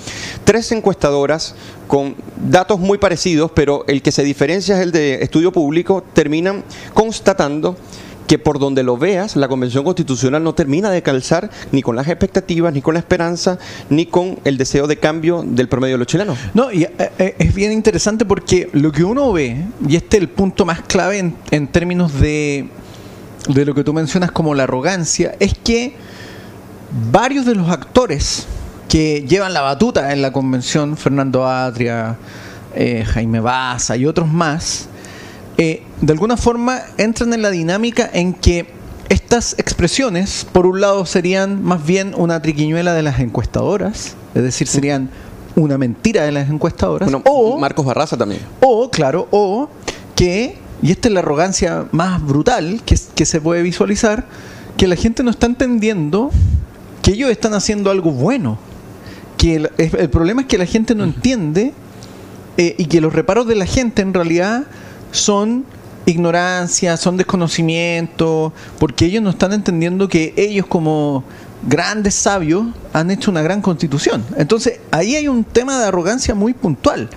Tres 0.44 0.72
encuestadoras 0.72 1.55
con 1.88 2.15
datos 2.38 2.79
muy 2.79 2.98
parecidos, 2.98 3.51
pero 3.51 3.86
el 3.88 4.01
que 4.01 4.12
se 4.12 4.24
diferencia 4.24 4.75
es 4.75 4.81
el 4.81 4.91
de 4.91 5.24
estudio 5.24 5.51
público, 5.51 6.03
terminan 6.13 6.63
constatando 6.93 7.77
que 8.31 8.39
por 8.39 8.59
donde 8.59 8.81
lo 8.81 8.95
veas, 8.95 9.35
la 9.35 9.50
Convención 9.50 9.83
Constitucional 9.83 10.41
no 10.41 10.55
termina 10.55 10.89
de 10.89 11.01
calzar 11.01 11.50
ni 11.73 11.81
con 11.81 11.97
las 11.97 12.07
expectativas, 12.07 12.73
ni 12.73 12.81
con 12.81 12.93
la 12.93 13.01
esperanza, 13.01 13.59
ni 13.89 14.05
con 14.05 14.39
el 14.45 14.57
deseo 14.57 14.88
de 14.88 14.95
cambio 14.95 15.43
del 15.45 15.67
promedio 15.67 15.95
de 15.95 15.97
los 15.97 16.07
chilenos. 16.07 16.38
No, 16.53 16.71
y 16.71 16.83
eh, 16.83 17.11
eh, 17.19 17.35
es 17.38 17.53
bien 17.53 17.73
interesante 17.73 18.23
porque 18.23 18.69
lo 18.71 18.93
que 18.93 19.03
uno 19.03 19.33
ve, 19.33 19.57
y 19.85 19.97
este 19.97 20.15
es 20.15 20.23
el 20.23 20.29
punto 20.29 20.63
más 20.63 20.79
clave 20.79 21.33
en, 21.51 21.67
términos 21.67 22.21
de, 22.21 22.69
de 23.50 23.65
lo 23.65 23.75
que 23.75 23.83
tú 23.83 23.91
mencionas 23.91 24.31
como 24.31 24.55
la 24.55 24.63
arrogancia, 24.63 25.35
es 25.41 25.53
que 25.53 25.93
varios 27.11 27.45
de 27.45 27.55
los 27.55 27.69
actores 27.69 28.47
que 28.88 29.25
llevan 29.27 29.53
la 29.53 29.59
batuta 29.59 30.13
en 30.13 30.21
la 30.21 30.31
convención, 30.31 30.95
Fernando 30.95 31.45
Atria, 31.45 32.15
eh, 32.75 33.03
Jaime 33.05 33.41
Baza 33.41 33.97
y 33.97 34.05
otros 34.05 34.29
más, 34.29 34.88
eh, 35.58 35.84
de 36.01 36.13
alguna 36.13 36.38
forma 36.38 36.81
entran 36.98 37.34
en 37.34 37.41
la 37.41 37.51
dinámica 37.51 38.10
en 38.13 38.34
que 38.34 38.67
estas 39.10 39.55
expresiones, 39.58 40.48
por 40.51 40.65
un 40.65 40.81
lado, 40.81 41.05
serían 41.05 41.62
más 41.62 41.86
bien 41.86 42.13
una 42.15 42.41
triquiñuela 42.41 42.93
de 42.93 43.01
las 43.01 43.20
encuestadoras, 43.20 44.15
es 44.34 44.43
decir, 44.43 44.67
serían 44.67 45.10
una 45.55 45.77
mentira 45.77 46.24
de 46.24 46.31
las 46.31 46.50
encuestadoras. 46.50 47.12
o 47.25 47.58
Marcos 47.58 47.86
Barraza 47.86 48.17
también. 48.17 48.41
O, 48.62 48.89
claro, 48.89 49.27
o 49.31 49.70
que, 50.15 50.58
y 50.81 50.91
esta 50.91 51.10
es 51.10 51.13
la 51.13 51.20
arrogancia 51.20 51.86
más 51.91 52.25
brutal 52.25 52.81
que, 52.86 52.98
que 53.13 53.25
se 53.25 53.41
puede 53.41 53.62
visualizar, 53.62 54.25
que 54.77 54.88
la 54.88 54.96
gente 54.96 55.24
no 55.24 55.31
está 55.31 55.46
entendiendo 55.46 56.31
que 57.01 57.12
ellos 57.12 57.29
están 57.29 57.53
haciendo 57.53 57.91
algo 57.91 58.12
bueno. 58.12 58.58
Que 59.38 59.55
el, 59.55 59.72
el 59.77 60.10
problema 60.10 60.41
es 60.41 60.48
que 60.48 60.58
la 60.58 60.65
gente 60.65 60.96
no 60.96 61.03
entiende 61.03 61.74
eh, 62.58 62.75
y 62.77 62.86
que 62.86 63.01
los 63.01 63.13
reparos 63.13 63.48
de 63.48 63.55
la 63.55 63.65
gente 63.65 64.01
en 64.01 64.13
realidad 64.13 64.63
son 65.12 65.65
ignorancia, 66.06 66.98
son 66.98 67.15
desconocimiento, 67.18 68.51
porque 68.80 69.06
ellos 69.06 69.22
no 69.22 69.30
están 69.30 69.53
entendiendo 69.53 70.08
que 70.08 70.34
ellos 70.36 70.65
como 70.65 71.24
grandes 71.68 72.15
sabios 72.15 72.65
han 72.91 73.12
hecho 73.12 73.30
una 73.30 73.41
gran 73.44 73.62
constitución. 73.62 74.25
Entonces, 74.38 74.80
ahí 74.89 75.15
hay 75.15 75.27
un 75.27 75.44
tema 75.44 75.80
de 75.80 75.86
arrogancia 75.86 76.34
muy 76.36 76.53
puntual. 76.53 77.10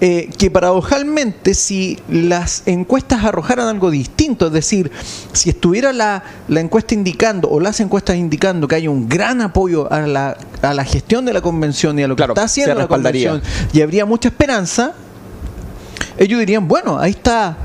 eh, 0.00 0.28
que 0.36 0.50
paradojalmente 0.50 1.54
si 1.54 1.98
las 2.10 2.64
encuestas 2.66 3.24
arrojaran 3.24 3.68
algo 3.68 3.90
distinto, 3.90 4.48
es 4.48 4.52
decir, 4.52 4.90
si 5.32 5.50
estuviera 5.50 5.92
la, 5.92 6.22
la 6.48 6.60
encuesta 6.60 6.94
indicando 6.94 7.48
o 7.48 7.60
las 7.60 7.78
encuestas 7.80 8.16
indicando 8.16 8.66
que 8.68 8.74
hay 8.74 8.88
un 8.88 9.08
gran 9.08 9.40
apoyo 9.40 9.90
a 9.90 10.00
la, 10.00 10.36
a 10.62 10.74
la 10.74 10.84
gestión 10.84 11.24
de 11.24 11.32
la 11.32 11.40
convención 11.40 11.98
y 11.98 12.02
a 12.02 12.08
lo 12.08 12.16
que 12.16 12.18
Claro, 12.20 12.32
está 12.34 12.42
haciendo 12.42 12.74
la 12.74 12.88
convención 12.88 13.40
y 13.72 13.80
habría 13.80 14.04
mucha 14.04 14.28
esperanza, 14.28 14.94
ellos 16.18 16.40
dirían, 16.40 16.68
bueno, 16.68 16.98
ahí 16.98 17.10
está 17.10 17.56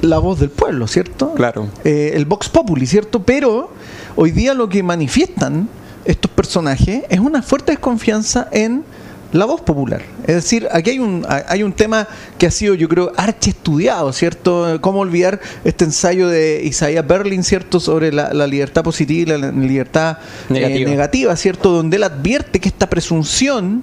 la 0.00 0.18
voz 0.18 0.40
del 0.40 0.50
pueblo, 0.50 0.86
¿cierto? 0.86 1.32
Claro. 1.34 1.68
Eh, 1.84 2.12
el 2.14 2.24
Vox 2.24 2.48
Populi, 2.48 2.86
¿cierto? 2.86 3.22
Pero 3.22 3.70
hoy 4.16 4.32
día 4.32 4.54
lo 4.54 4.68
que 4.68 4.82
manifiestan 4.82 5.68
estos 6.04 6.30
personajes 6.30 7.04
es 7.08 7.20
una 7.20 7.42
fuerte 7.42 7.72
desconfianza 7.72 8.48
en 8.50 8.84
la 9.32 9.46
voz 9.46 9.62
popular. 9.62 10.02
Es 10.26 10.34
decir, 10.34 10.68
aquí 10.72 10.90
hay 10.90 10.98
un, 10.98 11.24
hay 11.28 11.62
un 11.62 11.72
tema 11.72 12.06
que 12.36 12.46
ha 12.46 12.50
sido, 12.50 12.74
yo 12.74 12.88
creo, 12.88 13.12
archi 13.16 13.50
estudiado, 13.50 14.12
¿cierto? 14.12 14.78
¿Cómo 14.80 15.00
olvidar 15.00 15.40
este 15.64 15.84
ensayo 15.84 16.28
de 16.28 16.60
Isaiah 16.64 17.02
Berlin, 17.02 17.42
¿cierto? 17.42 17.80
Sobre 17.80 18.12
la, 18.12 18.34
la 18.34 18.46
libertad 18.46 18.82
positiva 18.82 19.36
y 19.36 19.40
la 19.40 19.50
libertad 19.52 20.18
eh, 20.50 20.52
Negativa. 20.52 20.90
negativa, 20.90 21.36
¿cierto? 21.36 21.70
Donde 21.70 21.96
él 21.96 22.02
advierte 22.02 22.60
que 22.60 22.68
esta 22.68 22.90
presunción 22.90 23.82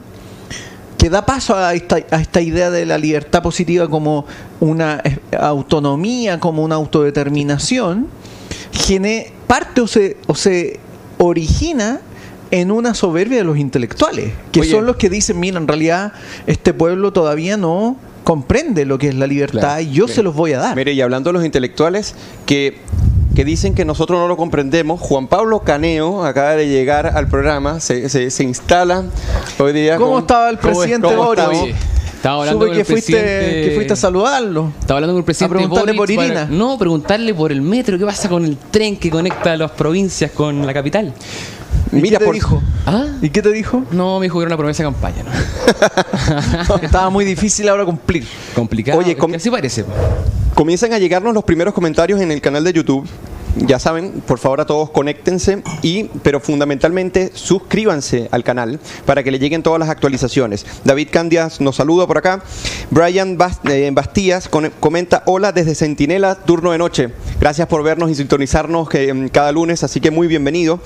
que 1.00 1.10
da 1.10 1.26
paso 1.26 1.56
a 1.56 1.74
esta, 1.74 1.96
a 2.12 2.22
esta 2.22 2.42
idea 2.42 2.70
de 2.70 2.86
la 2.86 2.98
libertad 2.98 3.42
positiva 3.42 3.88
como 3.88 4.26
una 4.60 5.02
eh, 5.04 5.18
autonomía, 5.40 6.42
como 6.42 6.62
una 6.62 6.76
autodeterminación, 6.76 8.08
gene, 8.74 9.32
parte 9.48 9.80
o 9.80 9.88
se, 9.88 10.18
o 10.28 10.36
se 10.36 10.80
origina 11.18 12.02
en 12.52 12.70
una 12.72 12.94
soberbia 12.94 13.38
de 13.38 13.44
los 13.46 13.58
intelectuales, 13.58 14.34
que 14.52 14.60
Oye. 14.62 14.72
son 14.72 14.86
los 14.86 14.98
que 14.98 15.10
dicen, 15.10 15.40
mira, 15.40 15.58
en 15.58 15.68
realidad 15.70 16.12
este 16.48 16.74
pueblo 16.74 17.14
todavía 17.14 17.56
no 17.56 17.96
comprende 18.26 18.86
lo 18.86 18.98
que 18.98 19.08
es 19.08 19.16
la 19.16 19.26
libertad 19.26 19.60
Claro. 19.60 19.82
y 19.82 19.92
yo 19.92 20.08
se 20.08 20.22
los 20.22 20.36
voy 20.36 20.52
a 20.54 20.60
dar. 20.60 20.76
Mire, 20.76 20.92
y 20.92 21.02
hablando 21.02 21.30
de 21.30 21.34
los 21.34 21.46
intelectuales 21.46 22.14
que, 22.46 22.78
que 23.40 23.46
dicen 23.46 23.74
que 23.74 23.86
nosotros 23.86 24.20
no 24.20 24.28
lo 24.28 24.36
comprendemos, 24.36 25.00
Juan 25.00 25.28
Pablo 25.28 25.62
Caneo 25.62 26.26
acaba 26.26 26.58
de 26.58 26.68
llegar 26.68 27.08
al 27.08 27.30
programa, 27.30 27.80
se, 27.80 28.10
se, 28.10 28.32
se 28.32 28.44
instala 28.44 29.06
hoy 29.58 29.72
día. 29.72 29.96
¿Cómo 29.96 30.12
con- 30.12 30.22
estaba 30.24 30.50
el 30.50 30.60
¿Cómo- 30.60 30.78
presidente? 30.80 31.08
Oye, 31.08 31.74
estaba 32.18 32.40
hablando 32.42 32.66
con 32.66 32.74
que 32.74 32.82
el 32.82 32.86
fuiste, 32.86 33.14
presidente- 33.14 33.70
que 33.70 33.76
fuiste 33.76 33.94
a 33.94 33.96
saludarlo. 33.96 34.74
Estaba 34.82 34.98
hablando 34.98 35.14
con 35.14 35.20
el 35.20 35.24
presidente 35.24 35.56
A 35.56 35.58
preguntarle 35.58 35.94
Boric 35.94 36.18
por 36.18 36.26
Irina. 36.26 36.42
para- 36.48 36.58
no, 36.58 36.78
preguntarle 36.78 37.34
por 37.34 37.54
el 37.54 37.62
metro, 37.62 37.98
qué 37.98 38.06
pasa 38.06 38.28
con 38.28 38.44
el 38.44 38.58
tren 38.58 38.98
que 38.98 39.10
conecta 39.10 39.56
las 39.56 39.72
provincias 39.72 40.32
con 40.32 40.68
la 40.68 40.74
capital. 40.74 41.14
¿Y 41.94 41.96
Mira, 41.96 42.18
qué 42.18 42.20
te 42.20 42.26
por- 42.26 42.34
dijo? 42.36 42.62
¿Ah? 42.88 43.06
¿Y 43.22 43.30
qué 43.30 43.42
te 43.42 43.54
dijo? 43.54 43.84
No, 43.92 44.20
me 44.20 44.26
dijo 44.26 44.38
que 44.40 44.42
era 44.44 44.50
una 44.50 44.58
promesa 44.58 44.84
de 44.84 44.90
campaña, 44.90 45.24
¿no? 45.24 46.76
Estaba 46.84 47.10
muy 47.10 47.24
difícil 47.24 47.70
ahora 47.70 47.86
cumplir. 47.86 48.26
Complicado. 48.54 49.00
Oye, 49.00 49.12
es 49.12 49.16
que 49.16 49.20
com- 49.22 49.34
así 49.34 49.50
parece. 49.50 49.86
Comienzan 50.56 50.92
a 50.92 51.00
llegarnos 51.00 51.34
los 51.34 51.46
primeros 51.46 51.74
comentarios 51.74 52.20
en 52.20 52.34
el 52.34 52.42
canal 52.42 52.66
de 52.66 52.74
YouTube. 52.74 53.08
Ya 53.58 53.80
saben, 53.80 54.22
por 54.26 54.40
favor 54.40 54.62
a 54.62 54.66
todos 54.66 54.92
conéctense 54.92 55.64
y, 55.82 56.06
pero 56.24 56.40
fundamentalmente 56.40 57.32
suscríbanse 57.34 58.30
al 58.32 58.44
canal 58.44 58.80
para 59.06 59.24
que 59.24 59.32
le 59.32 59.40
lleguen 59.40 59.64
todas 59.64 59.80
las 59.80 59.90
actualizaciones. 59.90 60.66
David 60.84 61.10
Candias 61.12 61.60
nos 61.60 61.76
saluda 61.76 62.06
por 62.08 62.18
acá. 62.18 62.44
Brian 62.92 63.38
eh, 63.66 63.90
Bastías 63.92 64.50
comenta 64.50 65.24
hola 65.26 65.52
desde 65.52 65.76
Centinela, 65.76 66.36
turno 66.36 66.72
de 66.72 66.78
noche. 66.78 67.10
Gracias 67.40 67.68
por 67.68 67.84
vernos 67.84 68.12
y 68.12 68.16
sintonizarnos 68.16 68.88
mm, 68.88 69.28
cada 69.28 69.52
lunes, 69.52 69.84
así 69.84 70.00
que 70.00 70.12
muy 70.12 70.28
bienvenido. 70.28 70.80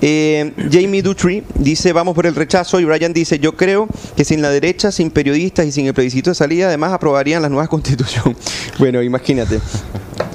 Eh, 0.00 0.52
Jamie 0.70 1.02
Dutry 1.02 1.42
dice 1.54 1.92
vamos 1.92 2.14
por 2.14 2.26
el 2.26 2.34
rechazo 2.34 2.78
y 2.80 2.84
Brian 2.84 3.14
dice 3.14 3.38
yo 3.38 3.56
creo 3.56 3.88
que 4.14 4.24
sin 4.24 4.42
la 4.42 4.50
derecha, 4.50 4.92
sin 4.92 5.10
periodistas 5.10 5.66
y 5.66 5.72
sin 5.72 5.86
el 5.86 5.94
plebiscito 5.94 6.30
de 6.30 6.34
salida, 6.34 6.68
además 6.68 6.92
aprobarían 6.92 7.42
la 7.42 7.48
nueva 7.48 7.66
constitución. 7.68 8.36
bueno, 8.78 9.02
imagínate. 9.02 9.60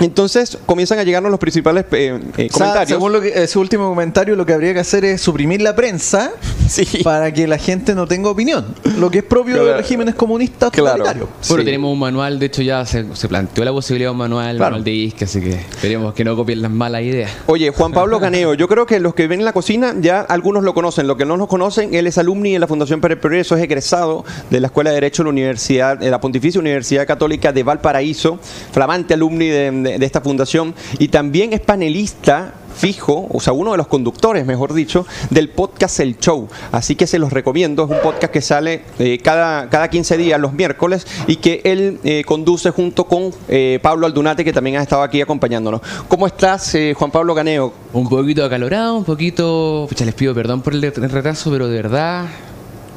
Entonces 0.05 0.57
comienzan 0.65 0.99
a 0.99 1.03
llegarnos 1.03 1.31
los 1.31 1.39
principales 1.39 1.85
eh, 1.91 2.17
eh, 2.17 2.19
O 2.19 2.35
sea, 2.35 2.49
comentarios. 2.49 2.87
según 2.89 3.11
lo 3.13 3.21
que, 3.21 3.43
ese 3.43 3.59
último 3.59 3.89
comentario, 3.89 4.35
lo 4.35 4.45
que 4.45 4.53
habría 4.53 4.73
que 4.73 4.79
hacer 4.79 5.05
es 5.05 5.21
suprimir 5.21 5.61
la 5.61 5.75
prensa 5.75 6.31
Sí. 6.67 6.85
para 7.03 7.33
que 7.33 7.47
la 7.47 7.57
gente 7.57 7.93
no 7.95 8.07
tenga 8.07 8.29
opinión. 8.29 8.65
Lo 8.97 9.09
que 9.11 9.19
es 9.19 9.23
propio 9.23 9.55
Claro. 9.55 9.69
de 9.69 9.77
regímenes 9.77 10.15
comunistas 10.15 10.71
Claro. 10.71 10.97
totalitarios. 11.03 11.29
Bueno, 11.49 11.61
Sí. 11.61 11.65
tenemos 11.65 11.93
un 11.93 11.99
manual, 11.99 12.39
de 12.39 12.45
hecho 12.45 12.61
ya 12.61 12.85
se, 12.85 13.05
se 13.15 13.27
planteó 13.27 13.63
la 13.65 13.71
posibilidad 13.71 14.09
de 14.09 14.11
un 14.11 14.17
manual, 14.17 14.55
Claro. 14.57 14.71
manual 14.71 14.83
de 14.83 14.91
ISC, 14.91 15.23
así 15.23 15.41
que 15.41 15.51
esperemos 15.53 16.13
que 16.13 16.23
no 16.23 16.35
copien 16.35 16.61
las 16.61 16.71
malas 16.71 17.01
ideas. 17.03 17.31
Oye, 17.47 17.69
Juan 17.71 17.91
Pablo 17.91 18.19
Caneo, 18.19 18.53
yo 18.53 18.67
creo 18.67 18.85
que 18.85 18.99
los 18.99 19.13
que 19.13 19.27
ven 19.27 19.39
en 19.41 19.45
la 19.45 19.53
cocina 19.53 19.93
ya 19.99 20.21
algunos 20.21 20.63
lo 20.63 20.73
conocen. 20.73 21.07
Los 21.07 21.17
que 21.17 21.25
no 21.25 21.37
lo 21.37 21.47
conocen, 21.47 21.93
él 21.93 22.07
es 22.07 22.17
alumni 22.17 22.53
de 22.53 22.59
la 22.59 22.67
Fundación 22.67 23.01
para 23.01 23.13
el 23.13 23.19
Progreso, 23.19 23.55
es 23.57 23.63
egresado 23.63 24.23
de 24.49 24.59
la 24.59 24.67
Escuela 24.67 24.89
de 24.91 24.95
Derecho 24.95 25.23
de 25.23 25.25
la 25.25 25.29
Universidad, 25.31 25.97
de 25.97 26.09
la 26.09 26.19
Pontificia 26.21 26.59
Universidad 26.59 27.05
Católica 27.05 27.51
de 27.51 27.63
Valparaíso, 27.63 28.39
flamante 28.71 29.13
alumni 29.13 29.47
de, 29.47 29.71
de- 29.71 29.90
de 29.99 30.05
esta 30.05 30.21
fundación, 30.21 30.75
y 30.99 31.07
también 31.07 31.53
es 31.53 31.61
panelista 31.61 32.55
fijo, 32.75 33.27
o 33.29 33.39
sea, 33.39 33.53
uno 33.53 33.71
de 33.71 33.77
los 33.77 33.87
conductores, 33.87 34.45
mejor 34.45 34.73
dicho, 34.73 35.05
del 35.29 35.49
podcast 35.49 35.99
El 35.99 36.17
Show. 36.17 36.47
Así 36.71 36.95
que 36.95 37.07
se 37.07 37.19
los 37.19 37.31
recomiendo, 37.31 37.83
es 37.83 37.91
un 37.91 37.99
podcast 38.01 38.33
que 38.33 38.41
sale 38.41 38.81
eh, 38.99 39.19
cada, 39.23 39.69
cada 39.69 39.89
15 39.89 40.17
días, 40.17 40.39
los 40.39 40.53
miércoles, 40.53 41.05
y 41.27 41.37
que 41.37 41.61
él 41.63 41.99
eh, 42.03 42.23
conduce 42.25 42.71
junto 42.71 43.05
con 43.05 43.31
eh, 43.47 43.79
Pablo 43.81 44.07
Aldunate, 44.07 44.43
que 44.43 44.53
también 44.53 44.77
ha 44.77 44.81
estado 44.81 45.03
aquí 45.03 45.21
acompañándonos. 45.21 45.81
¿Cómo 46.07 46.27
estás, 46.27 46.73
eh, 46.75 46.93
Juan 46.97 47.11
Pablo 47.11 47.35
Caneo? 47.35 47.73
Un 47.93 48.09
poquito 48.09 48.43
acalorado, 48.43 48.95
un 48.95 49.03
poquito... 49.03 49.87
Les 50.01 50.15
pido 50.15 50.33
perdón 50.33 50.61
por 50.61 50.73
el 50.73 50.81
retraso, 50.81 51.51
pero 51.51 51.67
de 51.67 51.75
verdad... 51.75 52.25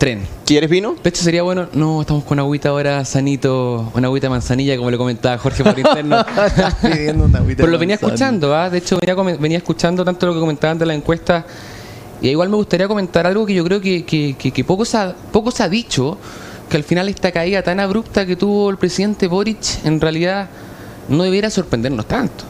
Tren. 0.05 0.21
¿Quieres 0.45 0.69
vino? 0.69 0.97
De 1.03 1.09
hecho 1.09 1.23
sería 1.23 1.43
bueno, 1.43 1.67
no, 1.73 2.03
estamos 2.03 2.25
con 2.25 2.39
agüita 2.39 2.69
ahora 2.69 3.07
sanito, 3.07 3.91
una 3.95 4.09
agüita 4.09 4.27
de 4.27 4.33
manzanilla 4.33 4.77
como 4.77 4.91
le 4.91 4.99
comentaba 4.99 5.39
Jorge 5.39 5.65
por 5.65 5.79
interno. 5.79 6.21
Estás 6.21 6.75
pidiendo 6.75 7.25
una 7.25 7.39
agüita 7.39 7.63
Pero 7.63 7.73
lo 7.73 7.79
venía 7.79 7.95
manzana. 7.95 8.13
escuchando, 8.13 8.55
¿ah? 8.55 8.69
de 8.69 8.77
hecho 8.77 8.99
venía, 9.41 9.57
escuchando 9.57 10.05
tanto 10.05 10.27
lo 10.27 10.35
que 10.35 10.41
comentaban 10.41 10.79
de 10.79 10.85
la 10.85 10.93
encuesta 10.93 11.47
y 12.21 12.29
igual 12.29 12.51
me 12.51 12.57
gustaría 12.57 12.87
comentar 12.87 13.27
algo 13.27 13.47
que 13.47 13.55
yo 13.55 13.65
creo 13.65 13.81
que, 13.81 14.05
que- 14.05 14.37
que- 14.39 14.51
que 14.51 14.63
poco, 14.63 14.85
se 14.85 14.99
ha, 14.99 15.15
poco 15.33 15.51
se 15.51 15.63
ha 15.63 15.71
dicho, 15.71 16.19
que 16.69 16.77
al 16.77 16.85
final 16.85 17.09
esta 17.09 17.33
caída 17.33 17.63
tan 17.63 17.81
abrupta 17.81 18.27
que 18.27 18.37
tuvo 18.37 18.69
el 18.69 18.77
presidente 18.77 19.27
Boric 19.27 19.87
en 19.87 20.03
realidad 20.03 20.51
no 21.09 21.23
debiera 21.23 21.49
sorprendernos 21.49 22.05
tanto. 22.07 22.45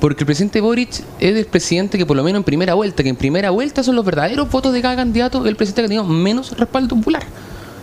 Porque 0.00 0.22
el 0.22 0.26
presidente 0.26 0.60
Boric 0.60 1.02
es 1.20 1.36
el 1.36 1.44
presidente 1.44 1.98
que 1.98 2.06
por 2.06 2.16
lo 2.16 2.24
menos 2.24 2.40
en 2.40 2.44
primera 2.44 2.74
vuelta, 2.74 3.02
que 3.02 3.10
en 3.10 3.16
primera 3.16 3.50
vuelta 3.50 3.82
son 3.82 3.96
los 3.96 4.04
verdaderos 4.04 4.50
votos 4.50 4.72
de 4.72 4.80
cada 4.80 4.96
candidato, 4.96 5.46
el 5.46 5.56
presidente 5.56 5.82
que 5.82 5.86
ha 5.86 5.88
tenido 5.88 6.04
menos 6.04 6.56
respaldo 6.56 6.96
popular. 6.96 7.22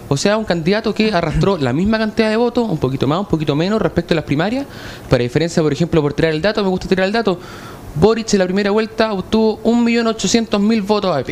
O 0.10 0.18
sea, 0.18 0.38
un 0.38 0.46
candidato 0.46 0.94
que 0.96 1.14
arrastró 1.14 1.58
la 1.58 1.74
misma 1.74 2.00
cantidad 2.00 2.30
de 2.30 2.38
votos, 2.38 2.68
un 2.68 2.78
poquito 2.78 3.08
más, 3.08 3.20
un 3.20 3.26
poquito 3.26 3.56
menos 3.56 3.82
respecto 3.82 4.14
a 4.14 4.16
las 4.16 4.26
primarias. 4.26 4.66
Para 5.10 5.22
diferencia, 5.22 5.62
por 5.62 5.74
ejemplo, 5.74 6.02
por 6.02 6.14
tirar 6.14 6.32
el 6.32 6.42
dato, 6.42 6.64
me 6.64 6.70
gusta 6.70 6.88
tirar 6.88 7.06
el 7.06 7.12
dato, 7.12 7.40
Boric 8.00 8.34
en 8.34 8.40
la 8.40 8.46
primera 8.46 8.72
vuelta 8.72 9.14
obtuvo 9.14 9.60
1.800.000 9.64 10.86
votos 10.86 11.16
AP. 11.16 11.30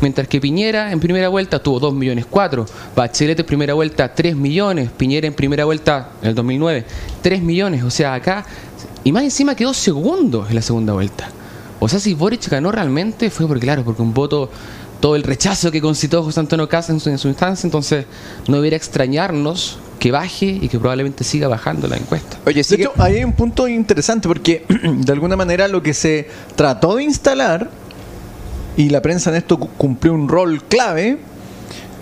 Mientras 0.00 0.26
que 0.28 0.40
Piñera 0.40 0.92
en 0.92 0.98
primera 0.98 1.28
vuelta 1.28 1.62
tuvo 1.62 1.78
2 1.78 1.92
millones 1.92 2.24
4, 2.28 2.64
Bachelet 2.96 3.38
en 3.38 3.44
primera 3.44 3.74
vuelta 3.74 4.14
3 4.14 4.34
millones, 4.34 4.90
Piñera 4.96 5.26
en 5.26 5.34
primera 5.34 5.66
vuelta 5.66 6.12
en 6.22 6.28
el 6.30 6.34
2009 6.34 6.86
3 7.20 7.42
millones, 7.42 7.84
o 7.84 7.90
sea, 7.90 8.14
acá 8.14 8.46
y 9.04 9.12
más 9.12 9.22
encima 9.24 9.54
quedó 9.54 9.72
segundo 9.74 10.46
en 10.48 10.54
la 10.54 10.62
segunda 10.62 10.92
vuelta. 10.92 11.28
O 11.78 11.88
sea, 11.88 11.98
si 11.98 12.14
Boric 12.14 12.48
ganó 12.48 12.70
realmente 12.72 13.30
fue 13.30 13.46
porque 13.46 13.62
claro, 13.62 13.84
porque 13.84 14.02
un 14.02 14.12
voto 14.12 14.50
todo 15.00 15.16
el 15.16 15.22
rechazo 15.22 15.70
que 15.70 15.80
concitó 15.80 16.22
José 16.22 16.40
Antonio 16.40 16.68
Casa 16.68 16.92
en 16.92 17.00
su, 17.00 17.08
en 17.08 17.16
su 17.16 17.28
instancia, 17.28 17.66
entonces 17.66 18.04
no 18.48 18.56
debería 18.56 18.76
extrañarnos 18.76 19.78
que 19.98 20.10
baje 20.10 20.46
y 20.60 20.68
que 20.68 20.78
probablemente 20.78 21.24
siga 21.24 21.48
bajando 21.48 21.88
la 21.88 21.96
encuesta. 21.96 22.38
Oye, 22.46 22.62
De 22.62 22.76
hecho, 22.76 22.92
ahí 22.98 23.16
hay 23.16 23.24
un 23.24 23.32
punto 23.32 23.66
interesante 23.68 24.28
porque 24.28 24.64
de 24.68 25.12
alguna 25.12 25.36
manera 25.36 25.68
lo 25.68 25.82
que 25.82 25.94
se 25.94 26.28
trató 26.54 26.96
de 26.96 27.04
instalar, 27.04 27.70
y 28.76 28.90
la 28.90 29.00
prensa 29.02 29.30
en 29.30 29.36
esto 29.36 29.58
cu- 29.58 29.68
cumplió 29.76 30.12
un 30.14 30.28
rol 30.28 30.62
clave, 30.64 31.18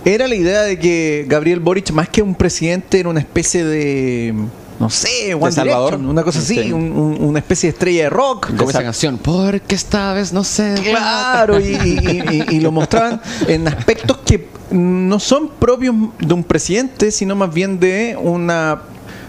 era 0.04 0.26
la 0.28 0.34
idea 0.34 0.62
de 0.62 0.78
que 0.78 1.24
Gabriel 1.28 1.60
Boric, 1.60 1.90
más 1.92 2.08
que 2.08 2.22
un 2.22 2.34
presidente, 2.34 2.98
era 3.00 3.08
una 3.08 3.20
especie 3.20 3.64
de, 3.64 4.34
no 4.78 4.90
sé, 4.90 5.34
One 5.34 5.50
Salvador? 5.52 5.90
Direction, 5.92 6.08
una 6.10 6.22
cosa 6.22 6.38
así, 6.38 6.54
Sí. 6.62 6.72
un- 6.72 6.92
un- 6.92 7.16
una 7.20 7.38
especie 7.40 7.68
de 7.68 7.72
estrella 7.72 8.02
de 8.04 8.10
rock. 8.10 8.48
Como 8.56 8.70
esa 8.70 8.82
canción, 8.82 9.18
porque 9.18 9.74
esta 9.74 10.12
vez 10.12 10.32
no 10.32 10.44
sé. 10.44 10.74
Claro, 10.82 11.58
y, 11.58 11.64
y- 11.74 12.44
y- 12.50 12.56
y 12.56 12.60
lo 12.60 12.70
mostraban 12.72 13.20
en 13.46 13.66
aspectos 13.68 14.18
que 14.24 14.48
no 14.70 15.18
son 15.18 15.48
propios 15.58 15.94
de 16.18 16.34
un 16.34 16.44
presidente, 16.44 17.10
sino 17.10 17.34
más 17.34 17.52
bien 17.52 17.80
de 17.80 18.16
una 18.20 18.82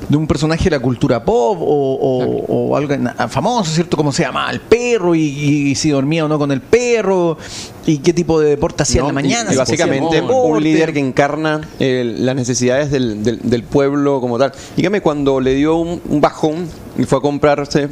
de 0.08 0.18
un 0.18 0.28
personaje 0.28 0.64
de 0.66 0.70
la 0.72 0.80
cultura 0.80 1.24
pop 1.24 1.58
o, 1.62 1.66
o- 1.66 2.70
o 2.70 2.76
algo 2.76 2.96
famoso, 3.30 3.72
¿cierto? 3.72 3.98
Como 3.98 4.12
se 4.12 4.24
llama 4.24 4.50
el 4.52 4.60
perro 4.62 5.14
y, 5.16 5.22
y 5.22 5.76
si 5.76 5.90
dormía 5.90 6.26
o 6.26 6.28
no 6.28 6.38
con 6.40 6.52
el 6.52 6.62
perro 6.62 7.38
y 7.86 7.98
qué 8.00 8.14
tipo 8.14 8.40
de 8.40 8.50
deporte 8.50 8.84
hacía 8.84 9.02
¿no? 9.02 9.10
en 9.10 9.16
la 9.16 9.22
mañana. 9.22 9.44
Y, 9.44 9.48
y 9.48 9.52
si 9.54 9.58
básicamente 9.58 10.22
un 10.22 10.64
líder 10.64 10.94
que 10.94 11.00
encarna 11.00 11.62
eh, 11.80 12.16
las 12.18 12.36
necesidades 12.36 12.92
del, 12.92 13.24
del- 13.24 13.40
del 13.44 13.64
pueblo 13.64 14.22
como 14.22 14.38
tal. 14.38 14.52
Dígame, 14.76 15.02
cuando 15.02 15.40
le 15.40 15.54
dio 15.56 15.76
un, 15.78 16.02
un 16.08 16.22
bajón 16.22 16.68
y 16.98 17.04
fue 17.04 17.18
a 17.20 17.22
comprarse 17.22 17.90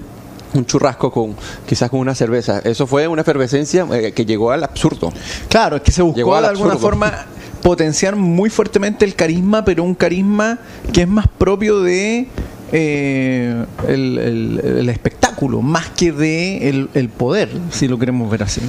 un 0.54 0.66
churrasco 0.66 1.12
con 1.12 1.36
quizás 1.68 1.90
con 1.90 2.00
una 2.00 2.16
cerveza, 2.16 2.60
eso 2.64 2.88
fue 2.88 3.08
una 3.08 3.22
efervescencia 3.22 3.86
eh, 3.92 4.14
que 4.14 4.26
llegó 4.26 4.52
al 4.52 4.64
absurdo. 4.64 5.12
Claal, 5.50 5.74
es 5.76 5.82
que 5.82 5.92
se 5.92 6.02
buscó 6.02 6.18
de 6.42 6.48
alguna 6.48 6.78
forma 6.82 7.26
potenciar 7.72 8.16
muy 8.16 8.50
fuertemente 8.50 9.04
el 9.04 9.14
carisma, 9.14 9.66
pero 9.66 9.84
un 9.84 9.94
carisma 9.94 10.58
que 10.94 11.02
es 11.02 11.08
más 11.10 11.28
propio 11.28 11.82
de 11.82 12.28
eh, 12.72 13.66
el, 13.90 14.18
el- 14.18 14.62
el 14.80 14.88
espectáculo, 14.90 15.62
más 15.62 15.90
que 15.90 16.14
de 16.14 16.70
el, 16.70 16.90
el 16.94 17.10
poder, 17.10 17.50
si 17.72 17.90
lo 17.90 18.00
queremos 18.00 18.32
ver 18.32 18.44
así. 18.44 18.62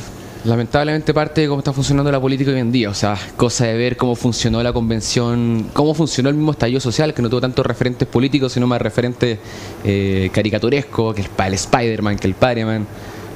Lamentablemente 0.45 1.14
parte 1.14 1.43
de 1.43 1.47
cómo 1.49 1.61
está 1.61 1.73
funcionando 1.73 2.11
la 2.11 2.21
política 2.21 2.50
hoy 2.50 2.59
en 2.59 2.73
día, 2.73 2.90
o 2.90 2.95
sea, 2.95 3.17
cosa 3.37 3.67
de 3.67 3.76
ver 3.76 3.97
cómo 3.97 4.17
funcionó 4.17 4.61
la 4.64 4.73
convención, 4.73 5.67
cómo 5.75 5.95
funcionó 5.95 6.28
el 6.31 6.35
mismo 6.35 6.50
estallido 6.50 6.81
social, 6.81 7.14
que 7.14 7.23
no 7.23 7.31
tuvo 7.31 7.40
tantos 7.40 7.64
referentes 7.64 8.09
políticos, 8.09 8.52
sino 8.52 8.67
más 8.67 8.83
referentes 8.83 9.38
eh, 9.85 10.28
caricaturescos, 10.33 11.14
que 11.14 11.23
el, 11.23 11.28
el 11.47 11.55
Spider-Man, 11.55 12.17
que 12.19 12.26
el 12.26 12.35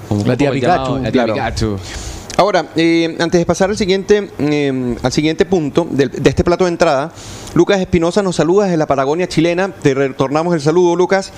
como- 0.09 0.25
La 0.27 0.37
tía 0.37 0.51
Pikachu, 0.51 0.73
llamado, 0.75 0.99
la 0.99 1.13
tía 1.13 1.25
claro. 1.25 1.35
Pikachu. 1.35 1.77
Ahora, 2.37 2.67
eh, 2.77 3.17
antes 3.21 3.39
de 3.39 3.47
pasar 3.47 3.71
al 3.71 3.77
siguiente, 3.77 4.31
eh, 4.39 4.97
al 5.03 5.13
siguiente 5.13 5.45
punto 5.45 5.87
del- 5.91 6.11
de, 6.11 6.31
este 6.31 6.45
plato 6.45 6.65
de 6.65 6.71
entrada, 6.71 7.13
Lucas 7.55 7.81
Espinosa 7.81 8.23
nos 8.23 8.37
saluda 8.37 8.65
desde 8.65 8.79
la 8.79 8.87
Patagonia 8.87 9.29
chilena. 9.29 9.69
Te 9.69 9.95
retornamos 9.95 10.55
el 10.55 10.61
saludo, 10.61 10.97
Lucas. 10.97 11.31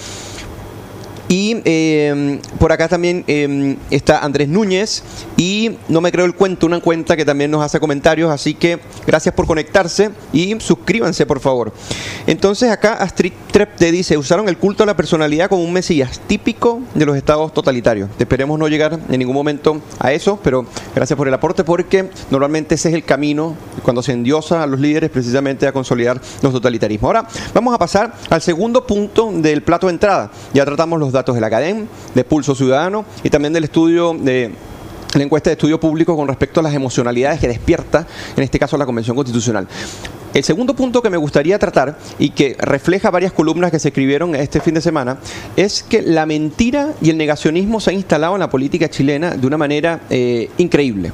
Y 1.28 1.62
eh, 1.64 2.40
por 2.59 2.73
acá 2.73 2.88
también 2.88 3.25
eh, 3.26 3.76
está 3.90 4.19
Andrés 4.21 4.49
Núñez 4.49 5.02
y 5.37 5.78
no 5.88 6.00
me 6.00 6.12
creo 6.12 6.26
el 6.26 6.35
cuento, 6.35 6.66
una 6.66 6.81
cuenta 6.81 7.16
que 7.16 7.25
también 7.25 7.50
nos 7.50 7.62
hace 7.62 7.81
comentarios, 7.81 8.31
así 8.31 8.54
que 8.54 8.78
gracias 9.07 9.35
por 9.35 9.47
conectarse 9.47 10.11
y 10.33 10.59
suscríbanse 10.61 11.25
por 11.25 11.40
favor. 11.40 11.73
Entonces 12.26 12.71
acá 12.71 12.95
Astrid 12.95 13.33
Trepp 13.50 13.76
te 13.76 13.90
dice, 13.90 14.19
usaron 14.19 14.49
el 14.49 14.59
culto 14.59 14.83
a 14.83 14.87
la 14.87 14.97
personalidad 14.97 15.49
como 15.49 15.62
un 15.62 15.73
mesías 15.73 16.21
típico 16.26 16.83
de 16.95 17.07
los 17.07 17.16
estados 17.16 17.54
totalitarios. 17.54 18.11
Esperemos 18.19 18.59
no 18.59 18.69
llegar 18.69 18.99
en 19.09 19.19
ningún 19.19 19.35
momento 19.35 19.81
a 19.99 20.12
eso, 20.12 20.38
pero 20.43 20.66
gracias 20.95 21.16
por 21.16 21.26
el 21.26 21.35
aporte 21.35 21.64
porque 21.64 22.11
normalmente 22.31 22.75
ese 22.75 22.90
es 22.90 22.95
el 22.95 23.04
camino 23.04 23.57
cuando 23.83 24.02
se 24.02 24.12
endiosa 24.12 24.62
a 24.62 24.66
los 24.66 24.78
líderes 24.78 25.11
precisamente 25.11 25.66
a 25.66 25.73
consolidar 25.73 26.21
los 26.43 26.52
totalitarismos. 26.52 27.09
Ahora 27.09 27.26
vamos 27.54 27.75
a 27.75 27.78
pasar 27.78 28.14
al 28.28 28.43
segundo 28.43 28.87
punto 28.87 29.31
del 29.33 29.62
plato 29.62 29.87
de 29.87 29.95
entrada. 29.95 30.31
Ya 30.52 30.64
tratamos 30.64 31.00
los 31.00 31.13
datos 31.14 31.35
de 31.35 31.40
la 31.40 31.49
cadena, 31.49 31.87
de 32.14 32.25
Pulso 32.25 32.54
Ciudadano 32.54 33.06
y 33.23 33.30
también 33.30 33.54
del 33.54 33.64
estudio 33.64 34.14
de 34.14 34.52
la 35.14 35.23
encuesta 35.23 35.49
de 35.49 35.54
estudio 35.54 35.80
público 35.80 36.16
con 36.16 36.28
respecto 36.28 36.61
a 36.61 36.62
las 36.62 36.75
emocionalidades 36.75 37.40
que 37.40 37.49
despierta, 37.49 38.06
en 38.37 38.42
este 38.42 38.59
caso 38.59 38.76
la 38.76 38.85
Convención 38.85 39.16
Constitucional. 39.16 39.66
El 40.35 40.43
segundo 40.43 40.75
punto 40.75 41.00
que 41.00 41.11
me 41.11 41.17
gustaría 41.17 41.61
tratar 41.61 41.97
y 42.19 42.31
que 42.31 42.57
refleja 42.59 43.11
varias 43.11 43.33
columnas 43.33 43.71
que 43.71 43.79
se 43.79 43.88
escribieron 43.88 44.35
este 44.35 44.61
fin 44.61 44.75
de 44.75 44.81
semana 44.81 45.19
es 45.57 45.85
que 45.85 46.03
la 46.03 46.26
mentira 46.26 46.93
y 47.00 47.11
el 47.11 47.17
negacionismo 47.17 47.79
se 47.79 47.91
han 47.91 47.97
instalado 47.97 48.35
en 48.35 48.41
la 48.41 48.50
política 48.50 48.91
chilena 48.91 49.37
de 49.37 49.47
una 49.47 49.57
manera 49.57 50.00
eh, 50.11 50.50
increíble. 50.59 51.12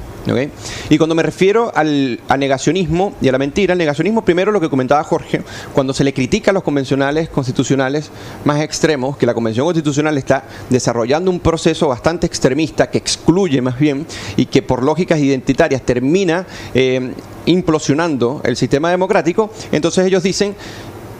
Y 0.89 0.97
cuando 0.97 1.15
me 1.15 1.23
refiero 1.23 1.71
al 1.75 2.19
negacionismo 2.37 3.13
y 3.21 3.27
a 3.27 3.31
la 3.31 3.37
mentira, 3.37 3.73
el 3.73 3.79
negacionismo 3.79 4.23
primero 4.23 4.51
lo 4.51 4.61
que 4.61 4.69
comentaba 4.69 5.03
Jorge, 5.03 5.41
cuando 5.73 5.93
se 5.93 6.03
le 6.03 6.13
critica 6.13 6.51
a 6.51 6.53
los 6.53 6.63
convencionales 6.63 7.29
constitucionales 7.29 8.11
más 8.45 8.61
extremos, 8.61 9.17
que 9.17 9.25
la 9.25 9.33
Convención 9.33 9.65
Constitucional 9.65 10.17
está 10.17 10.45
desarrollando 10.69 11.31
un 11.31 11.39
proceso 11.39 11.87
bastante 11.87 12.27
extremista 12.27 12.89
que 12.89 12.97
excluye 12.97 13.61
más 13.61 13.79
bien 13.79 14.05
y 14.37 14.45
que 14.45 14.61
por 14.61 14.83
lógicas 14.83 15.19
identitarias 15.19 15.81
termina 15.81 16.45
eh, 16.73 17.11
implosionando 17.45 18.41
el 18.43 18.55
sistema 18.55 18.89
democrático, 18.89 19.51
entonces 19.71 20.05
ellos 20.05 20.23
dicen 20.23 20.55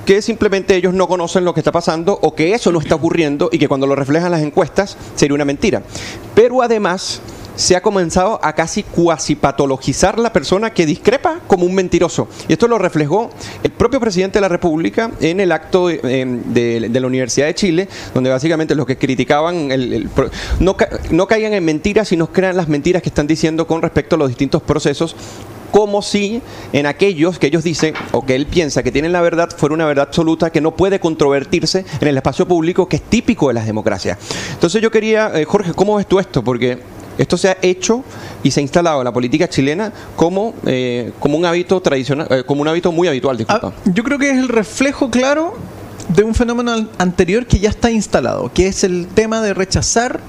que 0.06 0.22
simplemente 0.22 0.76
ellos 0.76 0.94
no 0.94 1.08
conocen 1.08 1.46
lo 1.46 1.54
que 1.54 1.60
está 1.60 1.72
pasando 1.72 2.18
o 2.22 2.34
que 2.36 2.54
eso 2.54 2.72
no 2.72 2.80
está 2.80 2.96
ocurriendo 2.96 3.50
y 3.52 3.60
que 3.60 3.68
cuando 3.68 3.88
lo 3.88 3.96
reflejan 3.96 4.32
las 4.32 4.42
encuestas 4.42 4.98
sería 5.16 5.36
una 5.36 5.46
mentira. 5.46 5.84
Pero 6.34 6.62
además 6.62 7.22
se 7.56 7.76
ha 7.76 7.82
comenzado 7.82 8.40
a 8.42 8.54
casi 8.54 8.84
cuasi 8.84 9.36
patologizar 9.36 10.18
la 10.18 10.34
persona 10.34 10.72
que 10.72 10.86
discrepa 10.86 11.40
como 11.48 11.66
un 11.66 11.76
mentiroso. 11.76 12.28
Y 12.48 12.54
esto 12.54 12.68
lo 12.68 12.78
reflejó 12.78 13.30
el 13.62 13.72
propio 13.72 14.00
presidente 14.00 14.38
de 14.38 14.42
la 14.42 14.48
República 14.48 15.12
en 15.20 15.40
el 15.40 15.52
acto 15.52 15.88
de, 15.88 16.90
la 16.92 17.08
Universidad 17.08 17.48
de 17.48 17.56
Chile, 17.56 17.90
donde 18.14 18.30
básicamente 18.30 18.74
los 18.74 18.86
que 18.86 18.98
criticaban 18.98 19.72
el, 19.72 20.10
no, 20.60 20.76
no 21.12 21.28
caigan 21.28 21.54
en 21.54 21.64
mentiras, 21.64 22.08
sino 22.08 22.32
crean 22.32 22.58
las 22.58 22.68
mentiras 22.68 23.02
que 23.02 23.10
están 23.10 23.28
diciendo 23.28 23.68
con 23.68 23.82
respecto 23.82 24.16
a 24.16 24.20
los 24.20 24.30
distintos 24.30 24.62
procesos 24.62 25.16
como 25.72 26.02
si 26.02 26.42
en 26.74 26.86
aquellos 26.86 27.40
que 27.40 27.48
ellos 27.48 27.64
dicen 27.64 27.94
o 28.12 28.26
que 28.26 28.36
él 28.36 28.46
piensa 28.46 28.84
que 28.84 28.92
tienen 28.92 29.12
la 29.12 29.22
verdad 29.22 29.50
fuera 29.56 29.74
una 29.74 29.86
verdad 29.86 30.08
absoluta 30.08 30.50
que 30.52 30.62
no 30.62 30.76
puede 30.76 31.00
controvertirse 31.00 31.86
en 32.00 32.08
el 32.08 32.18
espacio 32.18 32.48
público 32.48 32.88
que 32.88 32.98
es 32.98 33.02
típico 33.04 33.48
de 33.48 33.54
las 33.56 33.66
democracias. 33.66 34.18
Entonces 34.54 34.82
yo 34.82 34.92
quería, 34.92 35.32
eh, 35.34 35.46
Jorge, 35.46 35.74
¿cómo 35.74 35.96
ves 35.96 36.08
tú 36.08 36.20
esto? 36.20 36.44
Porque 36.44 36.80
esto 37.18 37.38
se 37.38 37.50
ha 37.50 37.58
hecho 37.62 38.04
y 38.44 38.52
se 38.52 38.60
ha 38.60 38.64
instalado 38.64 39.02
en 39.02 39.06
la 39.06 39.14
política 39.14 39.48
chilena 39.48 39.92
como, 40.16 40.54
eh, 40.66 41.12
como 41.20 41.38
un 41.38 41.46
hábito 41.46 41.80
tradicional, 41.82 42.28
eh, 42.30 42.44
como 42.46 42.62
un 42.62 42.68
hábito 42.68 42.92
muy 42.92 43.08
habitual, 43.08 43.38
disculpa. 43.38 43.74
Ah, 43.76 43.82
yo 43.94 44.04
creo 44.04 44.18
que 44.18 44.30
es 44.30 44.38
el 44.38 44.48
reflejo 44.48 45.10
claro 45.10 45.54
de 46.10 46.24
un 46.24 46.36
fenómeno 46.36 46.90
anterior 46.98 47.46
que 47.46 47.60
ya 47.60 47.70
está 47.70 47.92
instalado, 47.92 48.52
que 48.54 48.68
es 48.68 48.84
el 48.84 49.08
tema 49.08 49.42
de 49.42 49.54
rechazar 49.54 50.20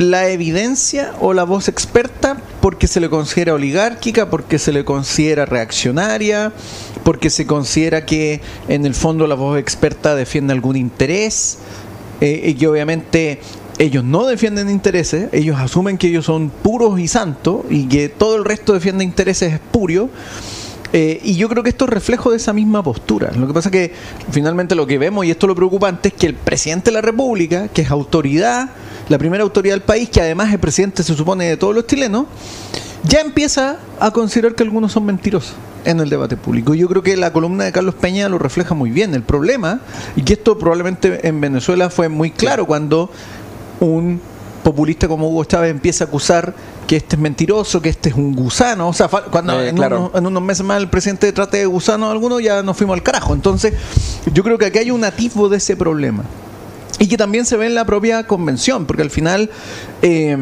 la 0.00 0.30
evidencia 0.30 1.12
o 1.20 1.34
la 1.34 1.44
voz 1.44 1.68
experta 1.68 2.38
porque 2.62 2.86
se 2.86 3.00
le 3.00 3.10
considera 3.10 3.52
oligárquica, 3.52 4.30
porque 4.30 4.58
se 4.58 4.72
le 4.72 4.82
considera 4.82 5.44
reaccionaria, 5.44 6.54
porque 7.04 7.28
se 7.28 7.46
considera 7.46 8.06
que 8.06 8.40
en 8.68 8.86
el 8.86 8.94
fondo 8.94 9.26
la 9.26 9.34
voz 9.34 9.58
experta 9.58 10.14
defiende 10.14 10.54
algún 10.54 10.76
interés 10.76 11.58
eh, 12.22 12.44
y 12.46 12.54
que 12.54 12.66
obviamente 12.66 13.40
ellos 13.78 14.02
no 14.02 14.24
defienden 14.24 14.70
intereses, 14.70 15.28
ellos 15.32 15.58
asumen 15.60 15.98
que 15.98 16.06
ellos 16.06 16.24
son 16.24 16.48
puros 16.48 16.98
y 16.98 17.06
santos 17.06 17.66
y 17.68 17.86
que 17.86 18.08
todo 18.08 18.36
el 18.36 18.46
resto 18.46 18.72
defiende 18.72 19.04
intereses 19.04 19.52
espurios. 19.52 20.08
Eh, 20.92 21.20
y 21.22 21.36
yo 21.36 21.48
creo 21.48 21.62
que 21.62 21.70
esto 21.70 21.84
es 21.84 21.90
reflejo 21.90 22.30
de 22.30 22.36
esa 22.36 22.52
misma 22.52 22.82
postura. 22.82 23.30
Lo 23.36 23.46
que 23.46 23.54
pasa 23.54 23.68
es 23.68 23.72
que 23.72 23.92
finalmente 24.30 24.74
lo 24.74 24.86
que 24.86 24.98
vemos, 24.98 25.24
y 25.24 25.30
esto 25.30 25.46
es 25.46 25.48
lo 25.48 25.54
preocupante, 25.54 26.08
es 26.08 26.14
que 26.14 26.26
el 26.26 26.34
presidente 26.34 26.90
de 26.90 26.94
la 26.94 27.00
República, 27.00 27.68
que 27.68 27.82
es 27.82 27.90
autoridad, 27.90 28.70
la 29.08 29.18
primera 29.18 29.42
autoridad 29.42 29.74
del 29.74 29.82
país, 29.82 30.10
que 30.10 30.20
además 30.20 30.52
es 30.52 30.58
presidente, 30.58 31.02
se 31.02 31.14
supone, 31.14 31.48
de 31.48 31.56
todos 31.56 31.74
los 31.74 31.86
chilenos, 31.86 32.26
ya 33.04 33.20
empieza 33.20 33.78
a 33.98 34.10
considerar 34.10 34.54
que 34.54 34.62
algunos 34.62 34.92
son 34.92 35.04
mentirosos 35.06 35.54
en 35.84 36.00
el 36.00 36.10
debate 36.10 36.36
público. 36.36 36.74
Yo 36.74 36.88
creo 36.88 37.02
que 37.02 37.16
la 37.16 37.32
columna 37.32 37.64
de 37.64 37.72
Carlos 37.72 37.94
Peña 37.94 38.28
lo 38.28 38.38
refleja 38.38 38.74
muy 38.74 38.90
bien. 38.90 39.14
El 39.14 39.22
problema, 39.22 39.80
y 40.16 40.22
que 40.22 40.34
esto 40.34 40.58
probablemente 40.58 41.26
en 41.26 41.40
Venezuela 41.40 41.88
fue 41.88 42.08
muy 42.08 42.30
claro 42.30 42.66
cuando 42.66 43.10
un 43.80 44.20
populista 44.62 45.08
como 45.08 45.28
Hugo 45.28 45.44
Chávez 45.44 45.70
empieza 45.70 46.04
a 46.04 46.06
acusar 46.08 46.54
que 46.86 46.96
este 46.96 47.16
es 47.16 47.22
mentiroso, 47.22 47.80
que 47.80 47.88
este 47.88 48.10
es 48.10 48.14
un 48.14 48.34
gusano. 48.34 48.88
O 48.88 48.92
sea, 48.92 49.08
cuando 49.08 49.60
Eh, 49.60 49.68
en, 49.68 49.76
claro. 49.76 50.00
unos, 50.00 50.14
en 50.14 50.26
unos 50.26 50.42
meses 50.42 50.64
más 50.64 50.78
el 50.80 50.88
presidente 50.88 51.32
trate 51.32 51.58
de 51.58 51.66
gusano 51.66 52.08
a 52.08 52.12
alguno, 52.12 52.40
ya 52.40 52.62
nos 52.62 52.76
fuimos 52.76 52.94
al 52.94 53.02
carajo. 53.02 53.32
Entonces, 53.34 53.74
yo 54.32 54.42
creo 54.42 54.58
que 54.58 54.66
aquí 54.66 54.78
hay 54.78 54.90
un 54.90 55.04
atisbo 55.04 55.48
de 55.48 55.58
ese 55.58 55.76
problema. 55.76 56.24
Y 56.98 57.08
que 57.08 57.16
también 57.16 57.46
se 57.46 57.56
ve 57.56 57.66
en 57.66 57.74
la 57.74 57.84
propia 57.86 58.26
convención, 58.26 58.84
porque 58.84 59.02
al 59.02 59.10
final 59.10 59.50
eh, 60.02 60.36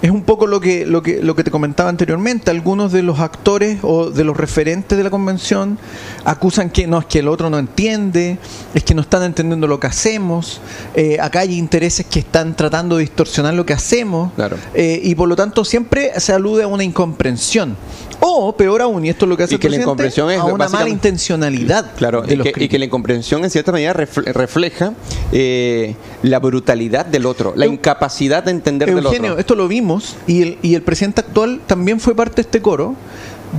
es 0.00 0.10
un 0.10 0.22
poco 0.22 0.46
lo 0.46 0.60
que, 0.60 0.86
lo, 0.86 1.02
que, 1.02 1.20
lo 1.22 1.34
que 1.34 1.42
te 1.44 1.50
comentaba 1.50 1.88
anteriormente. 1.90 2.50
Algunos 2.50 2.92
de 2.92 3.02
los 3.02 3.18
actores 3.20 3.78
o 3.82 4.10
de 4.10 4.24
los 4.24 4.36
referentes 4.36 4.96
de 4.96 5.04
la 5.04 5.10
convención 5.10 5.78
acusan 6.24 6.70
que 6.70 6.86
no, 6.86 6.98
es 7.00 7.06
que 7.06 7.18
el 7.20 7.28
otro 7.28 7.50
no 7.50 7.58
entiende, 7.58 8.38
es 8.74 8.84
que 8.84 8.94
no 8.94 9.00
están 9.02 9.22
entendiendo 9.24 9.66
lo 9.66 9.80
que 9.80 9.86
hacemos, 9.88 10.60
eh, 10.94 11.18
acá 11.20 11.40
hay 11.40 11.58
intereses 11.58 12.06
que 12.06 12.20
están 12.20 12.54
tratando 12.56 12.96
de 12.96 13.02
distorsionar 13.02 13.54
lo 13.54 13.66
que 13.66 13.72
hacemos, 13.72 14.32
Claro. 14.34 14.56
eh, 14.74 15.00
y 15.02 15.14
por 15.14 15.28
lo 15.28 15.34
tanto 15.36 15.64
siempre 15.64 16.12
se 16.18 16.32
alude 16.32 16.62
a 16.62 16.66
una 16.66 16.84
incomprensión. 16.84 17.76
O, 18.20 18.56
peor 18.56 18.82
aún, 18.82 19.04
y 19.04 19.10
esto 19.10 19.26
es 19.26 19.28
lo 19.28 19.36
que 19.36 19.44
hace 19.44 19.54
Y 19.54 19.56
el 19.56 19.60
que 19.60 19.70
la 19.70 19.76
incomprensión 19.76 20.28
es 20.32 20.40
a 20.40 20.44
una 20.44 20.68
mala 20.68 20.88
intencionalidad 20.88 21.92
Claro, 21.96 22.22
de 22.22 22.34
y 22.34 22.36
los 22.36 22.44
que, 22.44 22.50
y 22.50 22.52
que 22.52 22.58
críticos. 22.58 22.78
la 22.80 22.84
incomprensión 22.86 23.44
en 23.44 23.50
cierta 23.50 23.70
medida 23.70 23.94
refle- 23.94 24.32
refleja 24.32 24.92
eh, 25.30 25.94
la 26.22 26.40
brutalidad 26.40 27.06
del 27.06 27.26
otro, 27.26 27.52
la 27.54 27.66
Eu- 27.66 27.74
incapacidad 27.74 28.42
de 28.42 28.50
entender 28.50 28.92
del 28.92 29.04
Eugenio, 29.04 29.30
otro. 29.32 29.40
esto 29.40 29.54
lo 29.54 29.68
vimos 29.68 29.87
y 30.26 30.42
el, 30.42 30.58
y 30.62 30.74
el 30.74 30.82
presidente 30.82 31.20
actual 31.20 31.60
también 31.66 32.00
fue 32.00 32.14
parte 32.14 32.36
de 32.36 32.42
este 32.42 32.60
coro 32.60 32.94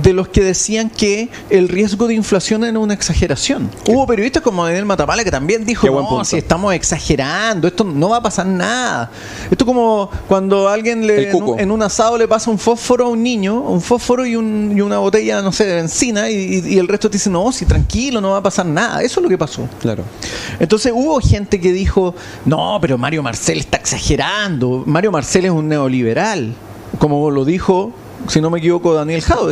de 0.02 0.12
los 0.12 0.28
que 0.28 0.42
decían 0.42 0.88
que 0.90 1.28
el 1.50 1.68
riesgo 1.68 2.06
de 2.06 2.14
inflación 2.14 2.64
era 2.64 2.78
una 2.78 2.94
exageración. 2.94 3.68
Hubo 3.88 4.06
periodistas 4.06 4.42
como 4.42 4.64
Daniel 4.64 4.84
Matapala 4.86 5.24
que 5.24 5.30
también 5.30 5.64
dijo, 5.64 5.86
no, 6.18 6.24
si 6.24 6.36
estamos 6.36 6.72
exagerando, 6.74 7.66
esto 7.66 7.82
no 7.84 8.10
va 8.10 8.18
a 8.18 8.22
pasar 8.22 8.46
nada. 8.46 9.10
Esto 9.50 9.66
como 9.66 10.08
cuando 10.28 10.68
alguien 10.68 11.06
le, 11.06 11.30
en, 11.30 11.42
un, 11.42 11.60
en 11.60 11.70
un 11.70 11.82
asado 11.82 12.16
le 12.18 12.28
pasa 12.28 12.50
un 12.50 12.58
fósforo 12.58 13.06
a 13.06 13.08
un 13.08 13.22
niño, 13.22 13.60
un 13.60 13.80
fósforo 13.80 14.24
y, 14.24 14.36
un- 14.36 14.72
y 14.76 14.80
una 14.80 14.98
botella, 14.98 15.42
no 15.42 15.50
sé, 15.52 15.64
de 15.66 15.74
benzina 15.74 16.30
y, 16.30 16.34
y- 16.64 16.74
y 16.74 16.78
el 16.78 16.86
resto 16.88 17.10
te 17.10 17.14
dice, 17.16 17.30
no, 17.30 17.50
si 17.52 17.66
tranquilo, 17.66 18.20
no 18.20 18.30
va 18.30 18.36
a 18.38 18.42
pasar 18.42 18.66
nada. 18.66 19.02
Eso 19.02 19.20
es 19.20 19.24
lo 19.24 19.28
que 19.28 19.38
pasó. 19.38 19.68
Claro. 19.80 20.04
Entonces 20.60 20.92
hubo 20.94 21.20
gente 21.20 21.60
que 21.60 21.72
dijo, 21.72 22.14
no, 22.44 22.78
pero 22.80 22.96
Mario 22.96 23.22
Marcel 23.22 23.58
está 23.58 23.76
exagerando. 23.78 24.84
Mario 24.86 25.10
Marcel 25.10 25.46
es 25.46 25.50
un 25.50 25.68
neoliberal, 25.68 26.54
como 26.98 27.30
lo 27.30 27.44
dijo, 27.44 27.92
si 28.30 28.40
no 28.40 28.50
me 28.50 28.58
equivoco, 28.58 28.94
Daniel 28.94 29.22
Jado. 29.22 29.50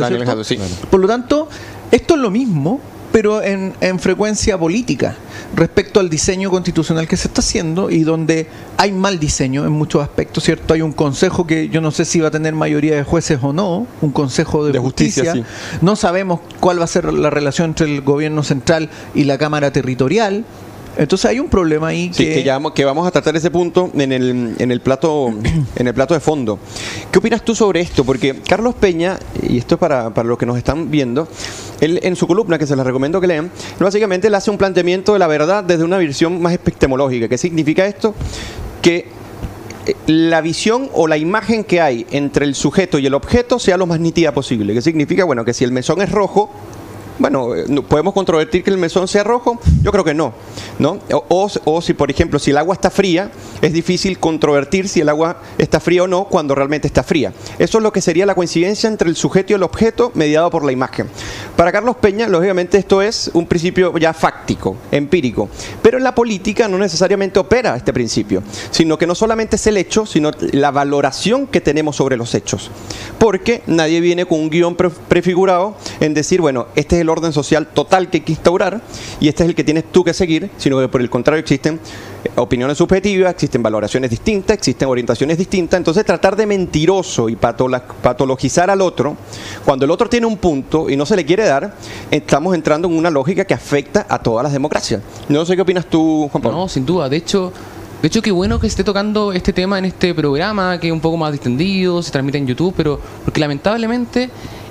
Por 0.89 0.99
lo 0.99 1.07
tanto, 1.07 1.47
esto 1.91 2.15
es 2.15 2.19
lo 2.19 2.31
mismo 2.31 2.79
pero 3.11 3.41
en, 3.41 3.73
en 3.81 3.99
frecuencia 3.99 4.57
política 4.57 5.15
respecto 5.55 5.99
al 5.99 6.09
diseño 6.09 6.49
constitucional 6.51 7.07
que 7.07 7.17
se 7.17 7.27
está 7.27 7.41
haciendo 7.41 7.89
y 7.89 8.03
donde 8.03 8.47
hay 8.77 8.91
mal 8.91 9.19
diseño 9.19 9.65
en 9.65 9.71
muchos 9.71 10.01
aspectos, 10.03 10.43
¿cierto? 10.43 10.73
Hay 10.73 10.81
un 10.81 10.91
consejo 10.91 11.47
que 11.47 11.69
yo 11.69 11.81
no 11.81 11.91
sé 11.91 12.05
si 12.05 12.19
va 12.19 12.27
a 12.27 12.31
tener 12.31 12.53
mayoría 12.53 12.95
de 12.95 13.03
jueces 13.03 13.39
o 13.41 13.51
no, 13.51 13.87
un 14.01 14.11
consejo 14.11 14.65
de, 14.65 14.73
De 14.73 14.79
justicia, 14.79 15.23
justicia. 15.23 15.47
sí. 15.47 15.79
No 15.81 15.95
sabemos 15.95 16.41
cuál 16.59 16.79
va 16.79 16.83
a 16.83 16.87
ser 16.87 17.11
la 17.13 17.29
relación 17.29 17.71
entre 17.71 17.87
el 17.87 18.01
gobierno 18.01 18.43
central 18.43 18.89
y 19.15 19.23
la 19.23 19.37
Cámara 19.37 19.71
Territorial. 19.71 20.45
Entonces 20.97 21.29
hay 21.29 21.39
un 21.39 21.47
problema 21.49 21.87
ahí 21.87 22.11
Sí, 22.13 22.25
que, 22.25 22.33
que, 22.35 22.43
ya 22.43 22.53
vamos- 22.53 22.73
que 22.73 22.83
vamos 22.83 23.07
a 23.07 23.11
tratar 23.11 23.35
ese 23.35 23.49
punto 23.51 23.89
en 23.93 24.11
el, 24.11 24.55
en 24.59 24.71
el 24.71 24.81
plato 24.81 25.29
en 25.75 25.87
el 25.87 25.93
plato 25.93 26.13
de 26.13 26.19
fondo. 26.19 26.59
¿Qué 27.11 27.19
opinas 27.19 27.43
tú 27.45 27.55
sobre 27.55 27.79
esto? 27.81 28.03
Porque 28.03 28.35
Carlos 28.47 28.75
Peña, 28.75 29.17
y 29.47 29.57
esto 29.57 29.75
es 29.75 29.79
para, 29.79 30.13
para 30.13 30.27
los 30.27 30.37
que 30.37 30.45
nos 30.45 30.57
están 30.57 30.91
viendo, 30.91 31.27
él 31.79 31.99
en 32.03 32.15
su 32.15 32.27
columna, 32.27 32.57
que 32.57 32.67
se 32.67 32.75
les 32.75 32.85
recomiendo 32.85 33.21
que 33.21 33.27
lean, 33.27 33.49
básicamente 33.79 34.27
él 34.27 34.35
hace 34.35 34.51
un 34.51 34.57
planteamiento 34.57 35.13
de 35.13 35.19
la 35.19 35.27
verdad 35.27 35.63
desde 35.63 35.83
una 35.83 35.97
visión 35.97 36.41
más 36.41 36.53
epistemológica. 36.53 37.27
¿Qué 37.29 37.37
significa 37.37 37.85
esto? 37.85 38.13
Que 38.81 39.07
eh, 39.85 39.95
la 40.07 40.41
visión 40.41 40.89
o 40.93 41.07
la 41.07 41.17
imagen 41.17 41.63
que 41.63 41.79
hay 41.79 42.05
entre 42.11 42.45
el 42.45 42.55
sujeto 42.55 42.99
y 42.99 43.05
el 43.05 43.13
objeto 43.13 43.59
sea 43.59 43.77
lo 43.77 43.85
más 43.85 43.99
nítida 43.99 44.33
posible. 44.33 44.73
¿Qué 44.73 44.81
significa? 44.81 45.23
Bueno, 45.23 45.45
que 45.45 45.53
si 45.53 45.63
el 45.63 45.71
mesón 45.71 46.01
es 46.01 46.11
rojo, 46.11 46.49
bueno, 47.19 47.55
eh, 47.55 47.65
¿podemos 47.87 48.13
controvertir 48.13 48.63
que 48.63 48.69
el 48.69 48.77
mesón 48.77 49.07
sea 49.07 49.23
rojo? 49.23 49.59
Yo 49.83 49.91
creo 49.91 50.03
que 50.03 50.13
no. 50.13 50.33
¿no? 50.79 50.97
O, 51.11 51.49
o- 51.65 51.81
si, 51.81 51.93
por 51.93 52.09
ejemplo, 52.09 52.39
si 52.39 52.51
el 52.51 52.57
agua 52.57 52.73
está 52.73 52.89
fría, 52.89 53.31
es 53.61 53.73
difícil 53.73 54.17
controvertir 54.19 54.87
si 54.87 55.01
el 55.01 55.09
agua 55.09 55.37
está 55.57 55.79
fría 55.79 56.03
o 56.03 56.07
no 56.07 56.25
cuando 56.25 56.55
realmente 56.55 56.87
está 56.87 57.03
fría. 57.03 57.33
Eso 57.59 57.77
es 57.77 57.83
lo 57.83 57.91
que 57.93 58.01
sería 58.01 58.25
la 58.25 58.35
coincidencia 58.35 58.87
entre 58.87 59.09
el 59.09 59.15
sujeto 59.15 59.53
y 59.53 59.55
el 59.55 59.63
objeto 59.63 60.11
mediado 60.15 60.49
por 60.49 60.63
la 60.65 60.71
imagen. 60.71 61.07
Para 61.55 61.71
Carlos 61.71 61.97
Peña, 61.97 62.27
lógicamente, 62.27 62.77
esto 62.77 63.01
es 63.01 63.29
un 63.33 63.45
principio 63.45 63.95
ya 63.97 64.13
fáctico, 64.13 64.77
empírico. 64.91 65.49
Pero 65.81 65.97
en 65.97 66.03
la 66.03 66.15
política 66.15 66.67
no 66.67 66.77
necesariamente 66.77 67.39
opera 67.39 67.75
este 67.75 67.91
principio, 67.93 68.41
sino 68.71 68.97
que 68.97 69.05
no 69.07 69.15
solamente 69.15 69.57
es 69.57 69.67
el 69.67 69.77
hecho, 69.77 70.05
sino 70.05 70.31
la 70.53 70.71
valoración 70.71 71.47
que 71.47 71.59
tenemos 71.61 71.97
sobre 71.97 72.15
los 72.17 72.33
hechos. 72.35 72.71
Porque 73.17 73.63
nadie 73.67 73.99
viene 73.99 74.25
con 74.25 74.39
un 74.39 74.49
guion 74.49 74.75
pre- 74.75 74.89
prefigurado 74.89 75.75
en 75.99 76.13
decir, 76.13 76.39
bueno, 76.41 76.67
este 76.75 76.95
es 76.95 77.01
el 77.01 77.08
orden 77.09 77.33
social 77.33 77.67
total 77.67 78.09
que 78.09 78.17
hay 78.17 78.21
que 78.21 78.31
instaurar 78.31 78.81
y 79.19 79.27
este 79.27 79.43
es 79.43 79.49
el 79.49 79.55
que 79.55 79.63
tienes 79.63 79.85
tú 79.91 80.03
que 80.03 80.13
seguir, 80.13 80.49
sino 80.57 80.79
que 80.79 80.87
por 80.87 81.01
el 81.01 81.09
contrario 81.09 81.39
existen 81.39 81.79
eh, 82.23 82.29
opiniones 82.35 82.77
subjetivas, 82.77 83.31
existen 83.31 83.61
valoraciones 83.63 84.09
distintas, 84.09 84.57
existen 84.57 84.87
orientaciones 84.87 85.37
distintas. 85.37 85.77
Entonces 85.77 86.05
tratar 86.05 86.35
de 86.35 86.45
mentiroso 86.45 87.29
y 87.29 87.35
patologizar 87.35 88.69
al 88.69 88.81
otro, 88.81 89.17
cuando 89.65 89.85
el 89.85 89.91
otro 89.91 90.09
tiene 90.09 90.25
un 90.25 90.37
punto 90.37 90.89
y 90.89 90.95
no 90.95 91.05
se 91.05 91.15
le 91.15 91.25
quiere 91.25 91.45
dar, 91.45 91.75
estamos 92.11 92.55
entrando 92.55 92.87
en 92.87 92.97
una 92.97 93.09
lógica 93.09 93.45
que 93.45 93.53
afecta 93.53 94.05
a 94.09 94.21
todas 94.21 94.43
las 94.43 94.53
democracias. 94.53 95.01
No 95.27 95.45
sé 95.45 95.55
qué 95.55 95.61
opinas 95.61 95.85
tú, 95.85 96.29
Juan 96.31 96.41
Pablo. 96.41 96.57
No, 96.59 96.67
sin 96.67 96.85
duda. 96.85 97.09
De 97.09 97.17
hecho, 97.17 97.51
de 98.01 98.07
hecho 98.07 98.21
qué 98.21 98.31
bueno 98.31 98.59
que 98.59 98.67
esté 98.67 98.83
tocando 98.83 99.33
este 99.33 99.53
tema 99.53 99.79
en 99.79 99.85
este 99.85 100.13
programa, 100.13 100.79
que 100.79 100.87
es 100.87 100.93
un 100.93 101.01
poco 101.01 101.17
más 101.17 101.31
distendido, 101.31 102.01
se 102.01 102.11
transmite 102.11 102.37
en 102.37 102.47
YouTube, 102.47 102.73
pero 102.75 102.99
porque 103.25 103.39
lamentablemente 103.39 104.29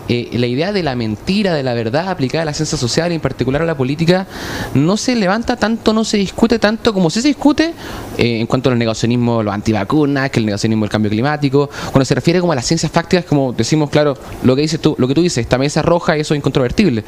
eh, 0.09 0.31
la 0.33 0.47
idea 0.47 0.73
de 0.73 0.83
la 0.83 0.97
mentira, 0.97 1.55
de 1.55 1.63
la 1.63 1.75
verdad 1.75 2.09
aplicada 2.09 2.43
a 2.43 2.45
la 2.47 2.55
ciencia 2.55 2.79
social, 2.79 3.13
y 3.13 3.15
en 3.15 3.21
particular 3.21 3.63
a 3.63 3.67
la 3.67 3.77
política, 3.77 4.27
no 4.75 4.97
se 4.97 5.15
levanta 5.15 5.57
tanto, 5.57 5.93
no 5.93 6.05
se 6.05 6.17
discute 6.17 6.59
tanto 6.59 6.93
como 6.93 7.11
si 7.11 7.21
se 7.21 7.29
discute 7.29 7.75
eh, 8.17 8.41
en 8.41 8.47
cuanto 8.47 8.71
al 8.71 8.79
negacionismo, 8.79 9.43
los 9.43 9.53
antivacunas, 9.53 10.31
que 10.31 10.41
el 10.41 10.47
negacionismo 10.47 10.85
del 10.85 10.91
cambio 10.91 11.11
climático, 11.11 11.69
cuando 11.91 12.05
se 12.05 12.15
refiere 12.15 12.41
como 12.41 12.53
a 12.53 12.57
las 12.57 12.67
ciencias 12.67 12.91
fácticas, 12.91 13.25
como 13.25 13.53
decimos, 13.53 13.91
claro, 13.91 14.17
lo 14.43 14.57
que 14.57 14.63
dices 14.63 14.81
tú, 14.81 14.95
lo 14.99 15.07
que 15.09 15.15
tú 15.15 15.23
dices, 15.23 15.39
esta 15.39 15.59
mesa 15.59 15.83
roja, 15.83 16.17
eso 16.17 16.35
es 16.35 16.39
incontrovertible 16.39 17.05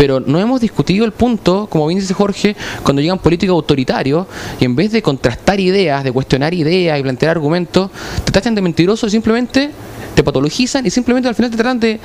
pero 0.00 0.18
no 0.18 0.40
hemos 0.40 0.62
discutido 0.62 1.04
el 1.04 1.12
punto, 1.12 1.66
como 1.68 1.86
bien 1.86 2.00
dice 2.00 2.14
Jorge, 2.14 2.56
cuando 2.82 3.02
llegan 3.02 3.18
políticos 3.18 3.52
autoritarios 3.52 4.26
y 4.58 4.64
en 4.64 4.74
vez 4.74 4.92
de 4.92 5.02
contrastar 5.02 5.60
ideas, 5.60 6.02
de 6.02 6.10
cuestionar 6.10 6.54
ideas 6.54 6.98
y 6.98 7.02
plantear 7.02 7.32
argumentos, 7.32 7.90
te 8.24 8.32
tachan 8.32 8.54
de 8.54 8.62
mentiroso 8.62 9.06
y 9.06 9.10
simplemente 9.10 9.70
te 10.14 10.24
patologizan 10.24 10.86
y 10.86 10.90
simplemente 10.90 11.28
al 11.28 11.34
final 11.34 11.50
te 11.50 11.58
tratan 11.58 11.78
de, 11.78 12.00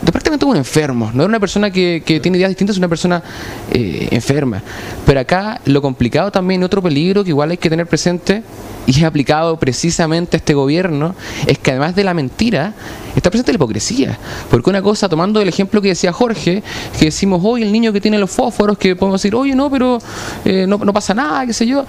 de 0.00 0.12
prácticamente 0.12 0.46
un 0.46 0.56
enfermo. 0.56 1.10
No 1.12 1.24
era 1.24 1.28
una 1.28 1.38
persona 1.38 1.70
que, 1.70 2.02
que 2.06 2.20
tiene 2.20 2.38
ideas 2.38 2.48
distintas, 2.48 2.76
es 2.76 2.78
una 2.78 2.88
persona 2.88 3.22
eh, 3.70 4.08
enferma. 4.12 4.62
Pero 5.04 5.20
acá 5.20 5.60
lo 5.66 5.82
complicado 5.82 6.32
también, 6.32 6.64
otro 6.64 6.80
peligro 6.80 7.22
que 7.22 7.30
igual 7.30 7.50
hay 7.50 7.58
que 7.58 7.68
tener 7.68 7.86
presente 7.86 8.42
y 8.86 8.92
es 8.92 9.02
aplicado 9.02 9.58
precisamente 9.58 10.36
a 10.36 10.38
este 10.38 10.54
gobierno, 10.54 11.14
es 11.46 11.58
que 11.58 11.72
además 11.72 11.96
de 11.96 12.04
la 12.04 12.14
mentira, 12.14 12.72
está 13.16 13.30
presente 13.30 13.52
la 13.52 13.56
hipocresía. 13.56 14.16
Porque 14.48 14.70
una 14.70 14.80
cosa, 14.80 15.08
tomando 15.08 15.40
el 15.40 15.48
ejemplo 15.48 15.82
que 15.82 15.88
decía 15.88 16.12
Jorge, 16.12 16.62
que 16.98 17.06
decimos, 17.06 17.25
hoy 17.32 17.62
el 17.62 17.72
niño 17.72 17.92
que 17.92 18.00
tiene 18.00 18.18
los 18.18 18.30
fósforos, 18.30 18.78
que 18.78 18.96
podemos 18.96 19.20
decir, 19.20 19.34
oye, 19.34 19.54
no, 19.54 19.70
pero 19.70 19.98
eh, 20.44 20.66
no, 20.66 20.78
pasa 20.92 21.14
nada, 21.14 21.46
qué 21.46 21.52
sé 21.52 21.66
yo. 21.66 21.84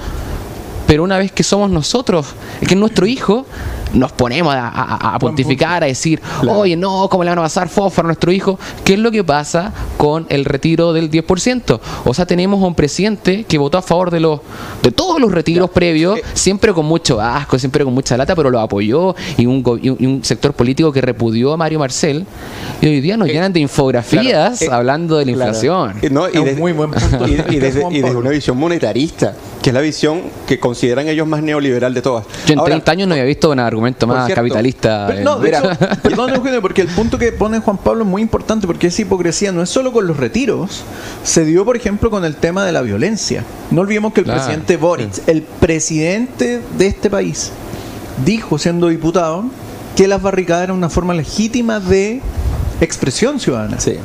Pero 0.86 1.04
una 1.04 1.17
vez 1.17 1.32
que 1.32 1.43
somos 1.43 1.69
nosotros, 1.69 2.28
que 2.60 2.73
es 2.73 2.78
nuestro 2.78 3.06
hijo, 3.06 3.45
nos 3.93 4.12
ponemos 4.12 4.54
a, 4.54 4.67
a- 4.67 5.15
a 5.15 5.19
pontificar, 5.19 5.84
a 5.84 5.88
decir, 5.88 6.21
oye, 6.47 6.76
no, 6.76 7.08
¿cómo 7.10 7.23
le 7.23 7.30
van 7.30 7.39
a 7.39 7.43
pasar 7.43 7.69
fósforo 7.69 8.08
a 8.08 8.10
nuestro 8.10 8.32
hijo? 8.32 8.60
¿Qué 8.84 8.93
es 8.93 9.00
lo 9.00 9.12
que 9.12 9.23
pasa 9.23 9.73
con 9.97 10.26
el 10.30 10.45
retiro 10.45 10.93
del 10.93 11.10
10%? 11.12 11.80
O 12.06 12.13
sea, 12.13 12.26
tenemos 12.26 12.62
a 12.63 12.67
un 12.67 12.76
presidente 12.76 13.43
que 13.45 13.58
votó 13.58 13.78
a 13.78 13.82
favor 13.82 14.12
de 14.12 14.19
los 14.19 14.39
de 14.84 14.91
todos 14.91 15.19
los 15.19 15.32
retiros 15.32 15.69
previos, 15.69 16.19
siempre 16.34 16.73
con 16.73 16.86
mucho 16.86 17.19
asco, 17.21 17.58
siempre 17.60 17.84
con 17.84 17.93
mucha 17.93 18.15
lata, 18.17 18.36
pero 18.36 18.50
lo 18.50 18.60
apoyó, 18.60 19.15
y 19.38 19.45
un, 19.45 19.63
y 19.82 20.06
un, 20.06 20.23
sector 20.23 20.54
político 20.54 20.91
que 20.91 21.02
repudió 21.02 21.54
a 21.54 21.58
Mario 21.58 21.80
Marcel. 21.80 22.26
Y 22.82 22.88
hoy 22.88 23.02
día 23.02 23.17
nos 23.17 23.28
llenan 23.28 23.54
de 23.54 23.60
infografías 23.62 24.60
claro, 24.60 24.73
eh, 24.73 24.76
hablando 24.76 25.17
de 25.17 25.26
la 25.26 25.34
Claro. 25.34 25.50
inflación. 25.50 25.93
Eh, 26.02 26.10
no, 26.10 26.28
y 26.28 26.38
Es 26.38 26.43
desde- 26.45 26.60
muy 26.60 26.71
buen 26.73 26.91
punto. 26.91 27.28
Y, 27.28 27.56
y 27.56 27.60
desde, 27.60 27.82
Juan 27.82 27.91
y 27.93 27.95
desde 27.97 28.08
Pablo. 28.08 28.19
una 28.21 28.30
visión 28.32 28.58
monetarista, 28.58 29.34
que 29.62 29.69
es 29.69 29.73
la 29.73 29.82
visión 29.82 30.23
que 30.47 30.60
consideran 30.60 31.08
ellos 31.08 31.28
más 31.28 31.41
neoliberal 31.43 31.93
de 31.93 32.02
todas. 32.02 32.26
Yo 32.45 32.54
en 32.54 32.60
Ahora, 32.60 32.71
30 32.71 32.91
años 32.91 33.08
no 33.08 33.13
había 33.13 33.26
visto 33.26 33.50
un 33.52 33.60
argumento 33.78 34.08
más 34.08 34.26
cierto, 34.26 34.42
capitalista. 34.42 35.06
Pero 35.08 35.20
en- 35.20 35.24
no, 35.26 35.38
de 35.40 35.46
Mira. 35.46 35.60
hecho, 35.74 36.02
perdón, 36.02 36.34
Eugenio, 36.36 36.62
porque 36.62 36.82
el 36.82 36.88
punto 36.90 37.18
que 37.18 37.32
pone 37.32 37.60
Juan 37.60 37.78
Pablo 37.78 38.04
es 38.04 38.10
muy 38.10 38.22
importante, 38.22 38.68
porque 38.68 38.88
esa 38.88 39.02
hipocresía 39.02 39.52
no 39.52 39.62
es 39.62 39.70
solo 39.70 39.92
con 39.94 40.08
los 40.08 40.18
retiros, 40.18 40.84
se 41.24 41.46
dio, 41.46 41.63
por 41.66 41.78
ejemplo, 41.78 42.10
con 42.10 42.26
el 42.26 42.36
tema 42.36 42.66
de 42.66 42.72
la 42.72 42.82
violencia. 42.82 43.44
No 43.72 43.82
olvidemos 43.82 44.13
que 44.13 44.22
el 44.22 44.26
Claro. 44.26 44.40
presidente 44.42 44.78
Boric, 44.78 45.28
el 45.28 45.42
presidente 45.44 46.62
de 46.78 46.88
este 46.88 47.10
país, 47.10 47.52
dijo, 48.26 48.58
siendo 48.58 48.88
diputado, 48.88 49.46
que 49.96 50.08
las 50.08 50.22
barricadas 50.22 50.63
eran 50.66 50.76
una 50.78 50.90
forma 50.90 51.13
legítima 51.13 51.80
de 51.80 52.22
expresión 52.82 53.40
ciudadana. 53.40 53.80
Sí. 53.80 53.96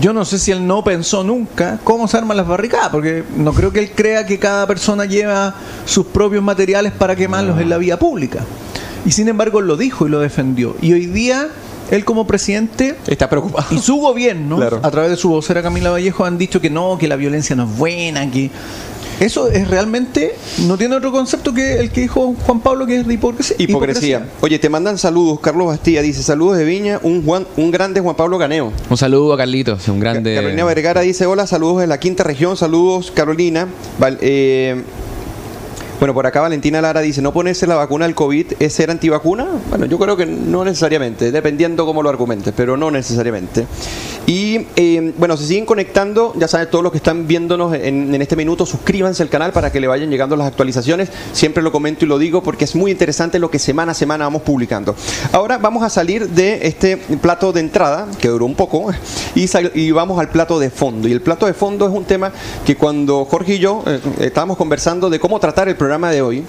Yo 0.00 0.12
no 0.12 0.24
sé 0.24 0.38
si 0.38 0.50
él 0.50 0.66
no 0.66 0.82
pensó 0.82 1.22
nunca 1.22 1.78
cómo 1.84 2.08
se 2.08 2.16
arman 2.16 2.36
las 2.36 2.46
barricadas, 2.48 2.88
porque 2.88 3.24
no 3.36 3.52
creo 3.52 3.72
que 3.72 3.80
él 3.80 3.90
crea 3.94 4.24
que 4.26 4.38
cada 4.38 4.66
persona 4.66 5.04
lleva 5.04 5.54
sus 5.84 6.06
propios 6.06 6.42
materiales 6.42 6.92
para 6.92 7.14
quemarlos 7.14 7.60
en 7.60 7.68
la 7.68 7.78
vía 7.78 7.98
pública. 7.98 8.40
Y 9.04 9.12
sin 9.12 9.28
embargo 9.28 9.60
lo 9.60 9.76
dijo 9.76 10.06
y 10.06 10.10
lo 10.10 10.20
defendió. 10.20 10.76
Y 10.80 10.92
hoy 10.94 11.06
día, 11.06 11.48
él 11.90 12.04
como 12.04 12.26
presidente 12.26 12.96
Está 13.06 13.28
preocupado. 13.28 13.66
y 13.74 13.78
su 13.78 13.96
gobierno, 13.96 14.56
Claro. 14.56 14.80
a 14.82 14.90
través 14.90 15.10
de 15.10 15.16
su 15.16 15.28
vocera 15.28 15.62
Camila 15.62 15.90
Vallejo, 15.90 16.24
han 16.24 16.38
dicho 16.38 16.60
que 16.60 16.70
no, 16.70 16.96
que 16.98 17.06
la 17.06 17.16
violencia 17.16 17.54
no 17.54 17.64
es 17.64 17.76
buena, 17.76 18.28
que... 18.30 18.50
Eso 19.20 19.48
es 19.48 19.68
realmente, 19.68 20.34
no 20.66 20.76
tiene 20.76 20.96
otro 20.96 21.12
concepto 21.12 21.54
que 21.54 21.78
el 21.78 21.90
que 21.90 22.02
dijo 22.02 22.34
Juan 22.44 22.60
Pablo, 22.60 22.86
que 22.86 22.96
es 22.98 23.06
de 23.06 23.14
hipocresía. 23.14 23.56
Hipocresía. 23.58 24.26
Oye, 24.40 24.58
te 24.58 24.68
mandan 24.68 24.98
saludos. 24.98 25.38
Carlos 25.40 25.66
Bastía 25.68 26.02
dice: 26.02 26.22
Saludos 26.22 26.58
de 26.58 26.64
Viña, 26.64 26.98
un, 27.02 27.24
Juan, 27.24 27.46
un 27.56 27.70
grande 27.70 28.00
Juan 28.00 28.16
Pablo 28.16 28.38
Caneo. 28.38 28.72
Un 28.90 28.96
saludo 28.96 29.32
a 29.32 29.36
Carlitos, 29.36 29.86
un 29.88 30.00
grande. 30.00 30.34
Carolina 30.34 30.64
Vergara 30.64 31.00
dice: 31.02 31.26
Hola, 31.26 31.46
saludos 31.46 31.80
de 31.80 31.86
la 31.86 32.00
quinta 32.00 32.24
región. 32.24 32.56
Saludos, 32.56 33.12
Carolina. 33.12 33.68
Val- 33.98 34.18
eh, 34.20 34.82
bueno, 36.02 36.14
por 36.14 36.26
acá 36.26 36.40
Valentina 36.40 36.80
Lara 36.80 37.00
dice: 37.00 37.22
¿No 37.22 37.32
ponerse 37.32 37.64
la 37.64 37.76
vacuna 37.76 38.06
del 38.06 38.16
COVID 38.16 38.54
es 38.58 38.72
ser 38.72 38.90
antivacuna? 38.90 39.46
Bueno, 39.70 39.86
yo 39.86 40.00
creo 40.00 40.16
que 40.16 40.26
no 40.26 40.64
necesariamente, 40.64 41.30
dependiendo 41.30 41.86
cómo 41.86 42.02
lo 42.02 42.08
argumentes, 42.08 42.52
pero 42.56 42.76
no 42.76 42.90
necesariamente. 42.90 43.68
Y 44.26 44.66
eh, 44.74 45.12
bueno, 45.16 45.36
se 45.36 45.46
siguen 45.46 45.64
conectando, 45.64 46.32
ya 46.36 46.48
saben, 46.48 46.68
todos 46.70 46.82
los 46.82 46.90
que 46.90 46.98
están 46.98 47.28
viéndonos 47.28 47.72
en, 47.74 48.20
este 48.20 48.34
minuto, 48.34 48.66
suscríbanse 48.66 49.22
al 49.22 49.28
canal 49.28 49.52
para 49.52 49.70
que 49.70 49.78
le 49.78 49.86
vayan 49.86 50.10
llegando 50.10 50.34
las 50.34 50.48
actualizaciones. 50.48 51.08
Siempre 51.32 51.62
lo 51.62 51.70
comento 51.70 52.04
y 52.04 52.08
lo 52.08 52.18
digo 52.18 52.42
porque 52.42 52.64
es 52.64 52.74
muy 52.74 52.90
interesante 52.90 53.38
lo 53.38 53.48
que 53.48 53.60
semana 53.60 53.92
a 53.92 53.94
semana 53.94 54.24
vamos 54.24 54.42
publicando. 54.42 54.96
Ahora 55.30 55.58
vamos 55.58 55.84
a 55.84 55.88
salir 55.88 56.28
de 56.30 56.66
este 56.66 56.96
plato 56.96 57.52
de 57.52 57.60
entrada, 57.60 58.08
que 58.20 58.26
duró 58.26 58.46
un 58.46 58.56
poco, 58.56 58.90
y, 59.36 59.48
y 59.74 59.92
vamos 59.92 60.18
al 60.18 60.30
plato 60.30 60.58
de 60.58 60.70
fondo. 60.70 61.06
Y 61.06 61.12
el 61.12 61.20
plato 61.20 61.46
de 61.46 61.54
fondo 61.54 61.86
es 61.86 61.92
un 61.92 62.04
tema 62.04 62.32
que 62.66 62.74
cuando 62.76 63.24
Jorge 63.24 63.54
y 63.54 63.58
yo 63.60 63.84
eh, 63.86 64.00
estábamos 64.18 64.56
conversando 64.56 65.08
de 65.08 65.20
cómo 65.20 65.38
tratar 65.38 65.68
el 65.68 65.76
programa 65.76 65.91
de 65.92 66.22
hoy, 66.22 66.44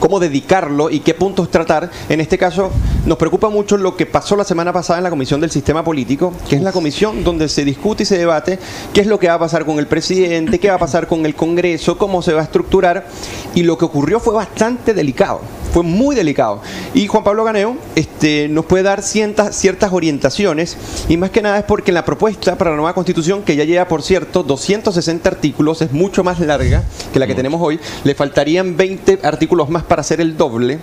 cómo 0.00 0.18
dedicarlo 0.18 0.90
y 0.90 1.00
qué 1.00 1.14
puntos 1.14 1.48
tratar, 1.50 1.90
en 2.08 2.20
este 2.20 2.36
caso 2.36 2.70
nos 3.06 3.16
preocupa 3.16 3.48
mucho 3.48 3.76
lo 3.76 3.96
que 3.96 4.04
pasó 4.04 4.34
la 4.34 4.44
semana 4.44 4.72
pasada 4.72 4.98
en 4.98 5.04
la 5.04 5.10
Comisión 5.10 5.40
del 5.40 5.50
Sistema 5.50 5.84
Político, 5.84 6.32
que 6.48 6.56
es 6.56 6.62
la 6.62 6.72
comisión 6.72 7.22
donde 7.22 7.48
se 7.48 7.64
discute 7.64 8.02
y 8.02 8.06
se 8.06 8.18
debate 8.18 8.58
qué 8.92 9.00
es 9.00 9.06
lo 9.06 9.18
que 9.18 9.28
va 9.28 9.34
a 9.34 9.38
pasar 9.38 9.64
con 9.64 9.78
el 9.78 9.86
presidente, 9.86 10.58
qué 10.58 10.68
va 10.68 10.74
a 10.74 10.78
pasar 10.78 11.06
con 11.06 11.24
el 11.24 11.34
Congreso, 11.34 11.96
cómo 11.96 12.20
se 12.20 12.32
va 12.32 12.40
a 12.40 12.44
estructurar. 12.44 13.06
Y 13.54 13.62
lo 13.62 13.78
que 13.78 13.84
ocurrió 13.84 14.18
fue 14.20 14.34
bastante 14.34 14.92
delicado. 14.92 15.40
Fue 15.72 15.82
muy 15.82 16.16
delicado. 16.16 16.60
Y 16.94 17.06
Juan 17.06 17.24
Pablo 17.24 17.44
Ganeo 17.44 17.76
este, 17.94 18.48
nos 18.48 18.64
puede 18.64 18.82
dar 18.84 19.02
ciertas, 19.02 19.56
ciertas 19.56 19.92
orientaciones, 19.92 20.76
y 21.08 21.16
más 21.16 21.30
que 21.30 21.42
nada 21.42 21.58
es 21.58 21.64
porque 21.64 21.90
en 21.90 21.96
la 21.96 22.04
propuesta 22.04 22.56
para 22.56 22.70
la 22.70 22.76
nueva 22.76 22.94
constitución, 22.94 23.42
que 23.42 23.56
ya 23.56 23.64
lleva, 23.64 23.86
por 23.88 24.02
cierto, 24.02 24.42
260 24.42 25.28
artículos, 25.28 25.82
es 25.82 25.92
mucho 25.92 26.24
más 26.24 26.40
larga 26.40 26.84
que 27.12 27.18
la 27.18 27.26
que 27.26 27.34
tenemos 27.34 27.60
hoy, 27.62 27.78
le 28.04 28.14
faltarían 28.14 28.76
20 28.76 29.20
artículos 29.22 29.68
más 29.68 29.82
para 29.84 30.00
hacer 30.00 30.20
el 30.20 30.36
doble. 30.36 30.78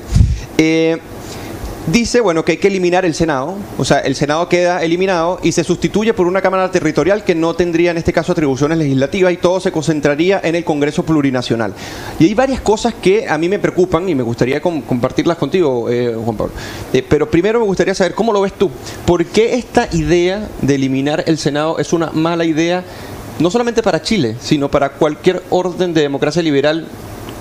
Eh, 0.57 0.97
dice, 1.87 2.21
bueno, 2.21 2.43
que 2.43 2.53
hay 2.53 2.57
que 2.57 2.67
eliminar 2.67 3.05
el 3.05 3.13
Senado, 3.13 3.55
o 3.77 3.85
sea, 3.85 3.99
el 3.99 4.15
Senado 4.15 4.49
queda 4.49 4.83
eliminado 4.83 5.39
y 5.43 5.51
se 5.51 5.63
sustituye 5.63 6.13
por 6.13 6.27
una 6.27 6.41
Cámara 6.41 6.71
Territorial 6.71 7.23
que 7.23 7.35
no 7.35 7.53
tendría 7.53 7.91
en 7.91 7.97
este 7.97 8.13
caso 8.13 8.31
atribuciones 8.31 8.77
legislativas 8.77 9.33
y 9.33 9.37
todo 9.37 9.59
se 9.59 9.71
concentraría 9.71 10.39
en 10.43 10.55
el 10.55 10.63
Congreso 10.63 11.03
Plurinacional. 11.03 11.73
Y 12.19 12.25
hay 12.25 12.33
varias 12.33 12.61
cosas 12.61 12.93
que 12.93 13.27
a 13.27 13.37
mí 13.37 13.49
me 13.49 13.59
preocupan 13.59 14.07
y 14.09 14.15
me 14.15 14.23
gustaría 14.23 14.61
compartirlas 14.61 15.37
contigo, 15.37 15.89
eh, 15.89 16.15
Juan 16.15 16.37
Pablo. 16.37 16.53
Eh, 16.93 17.05
pero 17.07 17.29
primero 17.29 17.59
me 17.59 17.65
gustaría 17.65 17.93
saber 17.93 18.13
cómo 18.13 18.33
lo 18.33 18.41
ves 18.41 18.53
tú. 18.53 18.71
¿Por 19.05 19.25
qué 19.25 19.55
esta 19.55 19.87
idea 19.91 20.49
de 20.61 20.75
eliminar 20.75 21.23
el 21.27 21.37
Senado 21.37 21.77
es 21.79 21.93
una 21.93 22.11
mala 22.11 22.45
idea? 22.45 22.83
No 23.39 23.51
solamente 23.51 23.83
para 23.83 24.01
Chile, 24.01 24.37
sino 24.39 24.71
para 24.71 24.89
cualquier 24.89 25.43
orden 25.49 25.93
de 25.93 26.01
democracia 26.01 26.41
liberal 26.41 26.87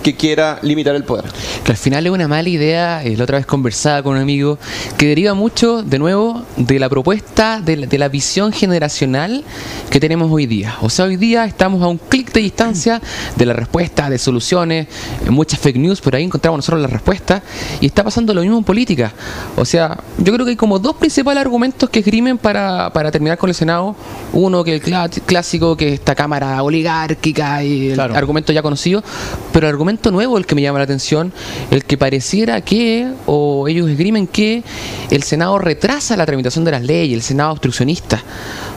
que 0.05 0.15
quiera 0.15 0.59
limitar 0.61 0.95
el 0.95 1.03
poder. 1.03 1.25
Que 1.65 1.73
al 1.73 1.79
final 1.79 2.07
es 2.07 2.13
una 2.13 2.29
mala 2.29 2.47
idea, 2.47 3.03
eh, 3.03 3.17
la 3.17 3.25
otra 3.25 3.39
vez 3.39 3.47
conversaba 3.47 4.03
con 4.03 4.15
un 4.15 4.21
amigo, 4.21 4.59
que 4.99 5.07
deriva 5.07 5.33
mucho, 5.33 5.83
de 5.83 5.99
nuevo, 5.99 6.45
de 6.59 6.79
la 6.79 6.91
propuesta, 6.91 7.61
de 7.61 7.99
la, 7.99 8.09
visión 8.09 8.53
generacional 8.53 9.43
que 9.89 9.99
tenemos 9.99 10.31
hoy 10.31 10.45
día. 10.45 10.77
O 10.83 10.91
sea, 10.91 11.07
hoy 11.07 11.17
día 11.17 11.47
estamos 11.47 11.83
a 11.83 11.87
un 11.89 11.97
clic 11.97 12.33
de 12.35 12.41
distancia 12.41 13.01
de 13.35 13.47
la 13.47 13.55
respuesta, 13.55 14.11
de 14.11 14.19
soluciones, 14.19 14.89
muchas 15.31 15.59
fake 15.59 15.79
news, 15.79 16.03
por 16.03 16.15
ahí 16.15 16.23
encontramos 16.23 16.59
nosotros 16.59 16.83
la 16.83 16.89
respuesta, 16.89 17.43
y 17.81 17.87
está 17.87 18.05
pasando 18.05 18.35
lo 18.35 18.43
mismo 18.43 18.59
en 18.59 18.65
política. 18.65 19.11
O 19.57 19.65
sea, 19.65 19.99
yo 20.19 20.35
creo 20.35 20.45
que 20.45 20.51
hay 20.51 20.57
como 20.57 20.79
dos 20.79 20.97
principales 20.97 21.41
argumentos 21.41 21.89
que 21.89 22.01
esgrimen 22.01 22.37
para, 22.37 22.93
para 22.93 23.11
terminar 23.11 23.39
con 23.39 23.49
el 23.49 23.55
Senado. 23.55 23.97
Uno 24.35 24.63
que 24.63 24.75
el 24.75 24.83
clásico, 25.23 25.79
que 25.79 25.95
esta 25.95 26.15
Cámara 26.15 26.63
oligárquica 26.63 27.65
y 27.65 27.93
el 27.93 28.01
argumento 28.01 28.53
ya 28.53 28.61
conocido, 28.61 29.03
pero 29.51 29.67
el 29.67 29.73
argumento 29.73 29.94
nuevo 30.11 30.39
el 30.39 30.47
que 30.47 30.55
me 30.55 30.63
llama 30.63 30.79
la 30.79 30.85
atención, 30.85 31.33
el 31.71 31.85
que 31.85 31.97
pareciera 31.97 32.61
que, 32.61 33.13
o 33.27 33.69
ellos 33.69 33.89
esgrimen 33.89 34.27
que, 34.27 34.63
el 35.11 35.23
Senado 35.23 35.59
retrasa 35.59 36.17
la 36.17 36.27
tramitación 36.27 36.65
de 36.65 36.73
las 36.73 36.83
leyes, 36.83 37.17
el 37.17 37.23
Senado 37.23 37.53
obstruccionista 37.53 38.23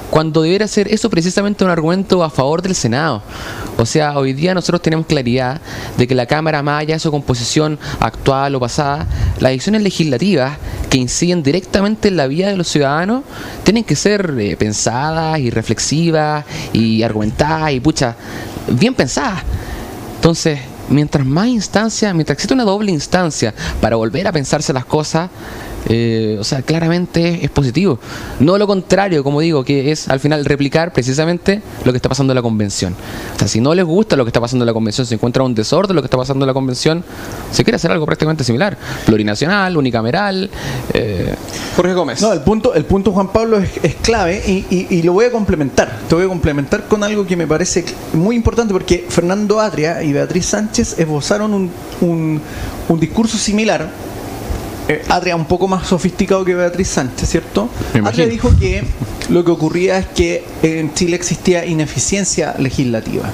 cuando 0.09 0.41
debería 0.41 0.67
ser 0.67 0.91
eso 0.91 1.09
precisamente 1.09 1.63
un 1.63 1.69
argumento 1.69 2.23
a 2.23 2.29
favor 2.29 2.61
del 2.61 2.75
Senado. 2.75 3.21
O 3.77 3.85
sea, 3.85 4.17
hoy 4.17 4.33
día 4.33 4.53
nosotros 4.53 4.81
tenemos 4.81 5.05
claridad 5.05 5.61
de 5.97 6.07
que 6.07 6.15
la 6.15 6.25
Cámara, 6.25 6.63
más 6.63 6.81
allá 6.81 6.95
de 6.95 6.99
su 6.99 7.11
composición 7.11 7.77
actual 7.99 8.55
o 8.55 8.59
pasada, 8.59 9.05
las 9.39 9.51
decisiones 9.51 9.83
legislativas 9.83 10.57
que 10.89 10.97
inciden 10.97 11.43
directamente 11.43 12.07
en 12.07 12.17
la 12.17 12.27
vida 12.27 12.47
de 12.49 12.57
los 12.57 12.67
ciudadanos 12.67 13.23
tienen 13.63 13.83
que 13.83 13.95
ser 13.95 14.33
eh, 14.39 14.55
pensadas 14.55 15.39
y 15.39 15.49
reflexivas 15.49 16.45
y 16.73 17.03
argumentadas 17.03 17.71
y 17.73 17.79
pucha, 17.79 18.15
bien 18.67 18.93
pensadas. 18.93 19.43
Entonces, 20.15 20.59
mientras 20.89 21.25
más 21.25 21.47
instancias, 21.47 22.13
mientras 22.13 22.35
existe 22.35 22.53
una 22.53 22.63
doble 22.63 22.91
instancia 22.91 23.53
para 23.81 23.95
volver 23.95 24.27
a 24.27 24.31
pensarse 24.31 24.73
las 24.73 24.85
cosas, 24.85 25.29
eh, 25.89 26.37
o 26.39 26.43
sea, 26.43 26.61
claramente 26.61 27.39
es 27.43 27.49
positivo. 27.49 27.99
No 28.39 28.57
lo 28.57 28.67
contrario, 28.67 29.23
como 29.23 29.39
digo, 29.39 29.63
que 29.63 29.91
es 29.91 30.09
al 30.09 30.19
final 30.19 30.43
replicar 30.45 30.91
precisamente 30.91 31.61
lo 31.85 31.91
que 31.93 31.97
está 31.97 32.09
pasando 32.09 32.33
en 32.33 32.35
la 32.35 32.41
convención. 32.41 32.93
O 33.35 33.39
sea, 33.39 33.47
si 33.47 33.61
no 33.61 33.73
les 33.73 33.85
gusta 33.85 34.15
lo 34.15 34.25
que 34.25 34.29
está 34.29 34.41
pasando 34.41 34.63
en 34.63 34.67
la 34.67 34.73
convención, 34.73 35.07
se 35.07 35.15
encuentra 35.15 35.43
un 35.43 35.55
desorden 35.55 35.95
lo 35.95 36.01
que 36.01 36.07
está 36.07 36.17
pasando 36.17 36.43
en 36.45 36.47
la 36.47 36.53
convención, 36.53 37.03
se 37.51 37.63
quiere 37.63 37.77
hacer 37.77 37.91
algo 37.91 38.05
prácticamente 38.05 38.43
similar. 38.43 38.77
Plurinacional, 39.05 39.77
unicameral. 39.77 40.49
Eh. 40.93 41.33
Jorge 41.75 41.93
Gómez. 41.93 42.21
No, 42.21 42.33
el 42.33 42.41
punto, 42.41 42.73
el 42.73 42.85
punto 42.85 43.11
Juan 43.11 43.31
Pablo, 43.31 43.57
es, 43.59 43.95
clave 44.01 44.41
y, 44.45 45.01
lo 45.03 45.13
voy 45.13 45.25
a 45.25 45.31
complementar. 45.31 45.99
Te 46.09 46.15
voy 46.15 46.25
a 46.25 46.27
complementar 46.27 46.87
con 46.87 47.03
algo 47.03 47.25
que 47.25 47.37
me 47.37 47.47
parece 47.47 47.85
muy 48.13 48.35
importante 48.35 48.73
porque 48.73 49.05
Fernando 49.07 49.59
Adria 49.59 50.03
y 50.03 50.11
Beatriz 50.11 50.47
Sánchez 50.47 50.99
esbozaron 50.99 51.53
un, 51.53 51.71
un, 52.01 52.41
un 52.89 52.99
discurso 52.99 53.37
similar 53.37 53.89
eh, 54.87 55.03
Adria 55.09 55.35
un 55.35 55.45
poco 55.45 55.67
más 55.67 55.87
sofisticado 55.87 56.45
que 56.45 56.55
Beatriz 56.55 56.87
Sánchez, 56.87 57.29
¿cierto? 57.29 57.69
Adria 58.03 58.25
dijo 58.27 58.51
que 58.57 58.83
lo 59.29 59.43
que 59.43 59.51
ocurría 59.51 59.97
es 59.97 60.07
que 60.07 60.45
en 60.63 60.93
Chile 60.93 61.15
existía 61.15 61.65
ineficiencia 61.65 62.55
legislativa, 62.57 63.29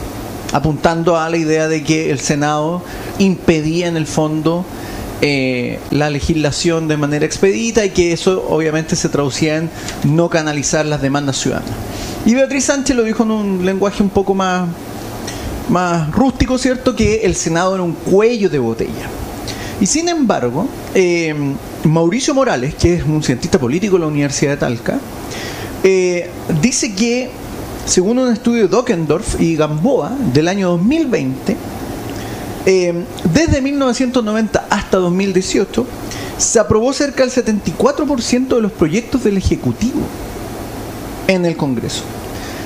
apuntando 0.52 1.18
a 1.18 1.30
la 1.30 1.38
idea 1.38 1.68
de 1.68 1.84
que 1.84 2.10
el 2.10 2.20
Senado 2.20 2.84
impedía 3.20 3.88
en 3.88 3.98
el 3.98 4.08
fondo 4.08 4.66
eh, 5.22 5.80
la 5.92 6.10
legislación 6.10 6.88
de 6.88 6.98
manera 6.98 7.26
expedita 7.26 7.86
y 7.86 7.92
que 7.92 8.12
eso 8.12 8.46
obviamente 8.50 8.96
se 8.96 9.08
traducía 9.08 9.58
en 9.58 9.70
no 10.04 10.30
canalizar 10.30 10.86
las 10.86 11.02
demandas 11.02 11.38
ciudadanas. 11.38 11.76
Y 12.26 12.34
Beatriz 12.34 12.66
Sánchez 12.66 12.96
lo 12.96 13.04
dijo 13.04 13.24
en 13.24 13.32
un 13.32 13.66
lenguaje 13.66 14.02
un 14.02 14.10
poco 14.10 14.34
más, 14.34 14.68
más 15.70 16.12
rústico, 16.12 16.58
¿cierto? 16.58 16.96
Que 16.96 17.22
el 17.24 17.36
Senado 17.36 17.76
era 17.76 17.84
un 17.84 17.94
cuello 17.94 18.50
de 18.50 18.60
botella. 18.60 19.08
Y 19.84 19.86
sin 19.86 20.08
embargo, 20.08 20.66
eh, 20.96 21.36
Mauricio 21.84 22.34
Morales, 22.34 22.74
que 22.76 22.94
es 22.94 23.04
un 23.04 23.22
cientista 23.22 23.60
político 23.60 23.98
de 23.98 24.00
la 24.00 24.08
Universidad 24.08 24.52
de 24.52 24.58
Talca, 24.58 24.98
eh, 25.84 26.30
dice 26.62 26.96
que, 26.96 27.30
según 27.86 28.18
un 28.18 28.32
estudio 28.32 28.62
de 28.62 28.68
Dockendorf 28.70 29.42
y 29.42 29.58
Gamboa 29.58 30.16
del 30.34 30.48
año 30.48 30.70
2020, 30.70 31.58
eh, 32.66 33.04
desde 33.34 33.62
1990 33.62 34.68
hasta 34.70 35.00
2018, 35.00 35.86
se 36.38 36.60
aprobó 36.60 36.94
cerca 36.94 37.26
del 37.26 37.34
74% 37.34 38.56
de 38.56 38.62
los 38.62 38.72
proyectos 38.72 39.26
del 39.26 39.36
Ejecutivo 39.36 40.00
en 41.28 41.44
el 41.44 41.58
Congreso. 41.58 42.04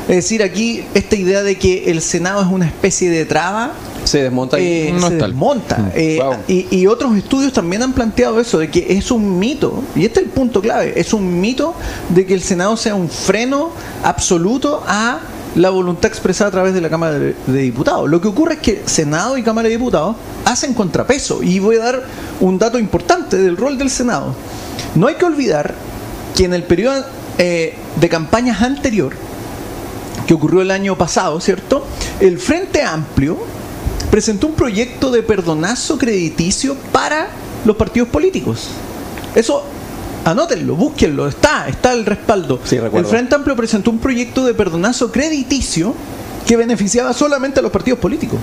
Es 0.08 0.16
decir, 0.16 0.42
aquí 0.42 0.84
esta 0.94 1.16
idea 1.16 1.44
de 1.44 1.58
que 1.58 1.92
el 1.92 2.02
Senado 2.02 2.42
es 2.42 2.48
una 2.48 2.66
especie 2.66 3.10
de 3.10 3.26
traba 3.26 3.74
se 4.08 4.24
desmonta. 4.24 4.58
Eh, 4.58 4.96
se 5.00 5.16
desmonta. 5.16 5.78
Mm. 5.78 5.92
Eh, 5.94 6.68
y, 6.72 6.88
otros 6.88 7.16
estudios 7.16 7.52
también 7.52 7.84
han 7.84 7.94
planteado 7.94 8.40
eso, 8.40 8.58
de 8.58 8.72
que 8.72 8.86
es 8.90 9.12
un 9.12 9.38
mito, 9.38 9.84
y 9.96 10.06
este 10.06 10.22
es 10.22 10.28
el 10.28 10.32
punto 10.32 10.62
clave, 10.62 10.94
es 10.96 11.14
un 11.14 11.40
mito 11.40 11.76
de 12.10 12.26
que 12.26 12.34
el 12.34 12.42
Senado 12.42 12.78
sea 12.78 12.96
un 12.96 13.10
freno 13.10 13.72
absoluto 14.04 14.82
a 14.88 15.20
la 15.56 15.70
voluntad 15.72 16.10
expresada 16.10 16.50
a 16.50 16.52
través 16.52 16.74
de 16.74 16.82
la 16.82 16.90
Cámara 16.90 17.20
de, 17.20 17.34
Diputados. 17.48 18.10
Lo 18.10 18.22
que 18.22 18.28
ocurre 18.28 18.56
es 18.56 18.60
que 18.60 18.84
Senado 18.86 19.38
y 19.38 19.44
Cámara 19.44 19.68
de 19.68 19.76
Diputados 19.76 20.16
hacen 20.46 20.74
contrapeso. 20.74 21.42
Y 21.44 21.60
voy 21.60 21.78
a 21.78 21.80
dar 21.80 22.04
un 22.40 22.58
dato 22.60 22.80
importante 22.80 23.38
del 23.38 23.58
rol 23.58 23.78
del 23.78 23.90
Senado. 23.90 24.36
No 24.96 25.08
hay 25.08 25.16
que 25.16 25.26
olvidar 25.26 25.74
que 26.36 26.46
en 26.46 26.54
el 26.54 26.64
periodo 26.64 27.04
eh, 27.40 27.76
de 28.00 28.10
campañas 28.10 28.62
anterior, 28.62 29.14
que 30.28 30.34
ocurrió 30.34 30.62
el 30.62 30.72
año 30.72 30.98
pasado, 30.98 31.40
¿cierto? 31.40 31.86
El 32.20 32.38
Frente 32.38 32.84
Amplio 32.84 33.38
presentó 34.12 34.48
un 34.48 34.54
proyecto 34.54 35.10
de 35.10 35.24
perdonazo 35.24 35.98
crediticio 35.98 36.76
para 36.92 37.30
los 37.66 37.76
partidos 37.78 38.10
políticos. 38.10 38.68
Eso, 39.34 39.64
anótenlo, 40.26 40.76
búsquenlo, 40.76 41.28
está, 41.28 41.68
está 41.68 41.94
el 41.94 42.06
respaldo. 42.06 42.60
el 42.94 43.06
Frente 43.06 43.36
Amplio 43.36 43.56
presentó 43.56 43.90
un 43.90 44.00
proyecto 44.00 44.46
de 44.46 44.54
perdonazo 44.54 45.12
crediticio 45.12 45.96
que 46.46 46.58
beneficiaba 46.58 47.14
solamente 47.14 47.60
a 47.60 47.64
los 47.64 47.72
partidos 47.72 48.00
políticos. 48.00 48.40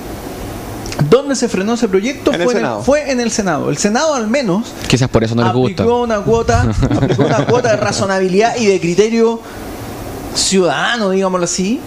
¿Dónde 1.10 1.34
se 1.34 1.48
frenó 1.48 1.74
ese 1.74 1.88
proyecto? 1.88 2.32
fue, 2.32 2.58
en 2.58 2.64
el, 2.64 2.72
fue, 2.82 3.10
en 3.10 3.20
el, 3.20 3.30
Senado. 3.30 3.68
El 3.68 3.76
Senado 3.78 4.14
al 4.14 4.28
menos 4.28 4.72
quizás 4.88 5.08
por 5.08 5.24
eso 5.24 5.34
no 5.34 5.44
aplicó 5.44 6.02
una 6.02 6.20
cuota, 6.20 6.62
aplicó 6.62 7.24
una 7.24 7.44
cuota 7.46 7.70
de 7.70 7.76
razonabilidad 7.76 8.56
y 8.56 8.66
de 8.66 8.80
criterio 8.80 9.40
ciudadano, 10.34 11.10
digámoslo 11.10 11.44
así, 11.44 11.80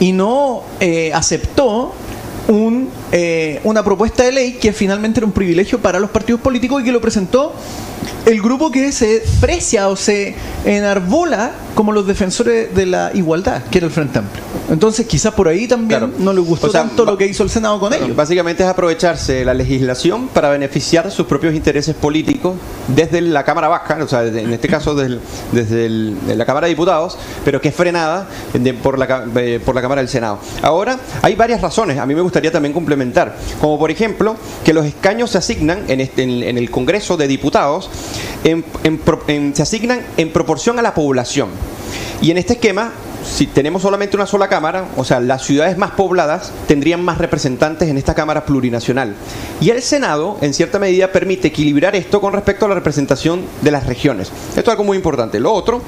y 0.00 0.12
no 0.12 0.62
eh, 0.80 1.12
aceptó 1.14 1.94
un, 2.48 2.90
eh, 3.12 3.60
una 3.64 3.82
propuesta 3.82 4.24
de 4.24 4.32
ley 4.32 4.52
que 4.54 4.72
finalmente 4.72 5.20
era 5.20 5.26
un 5.26 5.32
privilegio 5.32 5.80
para 5.80 5.98
los 5.98 6.10
partidos 6.10 6.40
políticos 6.40 6.82
y 6.82 6.84
que 6.84 6.92
lo 6.92 7.00
presentó 7.00 7.54
el 8.26 8.40
grupo 8.40 8.70
que 8.70 8.90
se 8.92 9.22
precia 9.40 9.88
o 9.88 9.96
se 9.96 10.34
enarbola 10.64 11.52
como 11.74 11.92
los 11.92 12.06
defensores 12.06 12.74
de 12.74 12.86
la 12.86 13.10
igualdad, 13.14 13.62
que 13.64 13.78
era 13.78 13.86
el 13.86 13.92
Frente 13.92 14.18
Amplio. 14.18 14.42
Entonces, 14.70 15.06
quizás 15.06 15.34
por 15.34 15.48
ahí 15.48 15.66
también 15.68 16.14
no 16.18 16.32
le 16.32 16.40
gustó 16.40 16.70
tanto 16.70 17.04
lo 17.04 17.18
que 17.18 17.26
hizo 17.26 17.42
el 17.42 17.50
Senado 17.50 17.78
con 17.78 17.92
ellos. 17.92 18.16
Básicamente 18.16 18.62
es 18.62 18.68
aprovecharse 18.68 19.34
de 19.34 19.44
la 19.44 19.52
legislación 19.52 20.28
para 20.28 20.48
beneficiar 20.48 21.10
sus 21.10 21.26
propios 21.26 21.54
intereses 21.54 21.94
políticos 21.94 22.54
desde 22.88 23.20
la 23.20 23.44
Cámara 23.44 23.68
Baja, 23.68 23.98
o 24.02 24.08
sea, 24.08 24.24
en 24.24 24.52
este 24.52 24.68
caso 24.68 24.94
desde, 24.94 25.18
desde 25.52 26.34
la 26.34 26.46
Cámara 26.46 26.66
de 26.66 26.70
Diputados, 26.70 27.18
pero 27.44 27.60
que 27.60 27.68
es 27.68 27.74
frenada 27.74 28.26
por, 28.82 28.98
la, 28.98 29.26
eh, 29.36 29.60
por 29.62 29.74
la 29.74 29.82
Cámara 29.82 30.00
del 30.00 30.08
Senado. 30.08 30.38
Ahora, 30.62 30.98
hay 31.22 31.34
varias 31.34 31.60
razones, 31.60 31.98
a 31.98 32.06
mí 32.06 32.14
me 32.14 32.22
gustaría 32.22 32.50
también 32.50 32.72
como 33.60 33.78
por 33.78 33.90
ejemplo 33.90 34.36
que 34.64 34.72
los 34.72 34.86
escaños 34.86 35.30
se 35.30 35.38
asignan 35.38 35.84
en, 35.88 36.00
este, 36.00 36.22
en 36.22 36.58
el 36.58 36.70
Congreso 36.70 37.16
de 37.16 37.28
Diputados 37.28 37.90
se 38.42 39.62
asignan 39.62 40.00
en 40.16 40.32
proporción 40.32 40.78
a 40.78 40.82
la 40.82 40.94
población. 40.94 41.48
Y 42.20 42.30
en 42.30 42.38
este 42.38 42.54
esquema 42.54 42.92
si 43.24 43.46
tenemos 43.46 43.82
solamente 43.82 44.16
una 44.16 44.26
sola 44.26 44.48
cámara, 44.48 44.86
o 44.96 45.04
sea, 45.04 45.20
las 45.20 45.42
ciudades 45.42 45.78
más 45.78 45.92
pobladas 45.92 46.52
tendrían 46.66 47.04
más 47.04 47.18
representantes 47.18 47.88
en 47.88 47.98
esta 47.98 48.14
cámara 48.14 48.44
plurinacional. 48.44 49.14
Y 49.60 49.70
el 49.70 49.82
Senado, 49.82 50.36
en 50.40 50.54
cierta 50.54 50.78
medida, 50.78 51.10
permite 51.10 51.48
equilibrar 51.48 51.96
esto 51.96 52.20
con 52.20 52.32
respecto 52.32 52.66
a 52.66 52.68
la 52.68 52.74
representación 52.74 53.42
de 53.62 53.70
las 53.70 53.86
regiones. 53.86 54.30
Esto 54.50 54.60
es 54.60 54.68
algo 54.68 54.84
muy 54.84 54.96
importante. 54.96 55.40
Lo 55.40 55.52
otro 55.52 55.82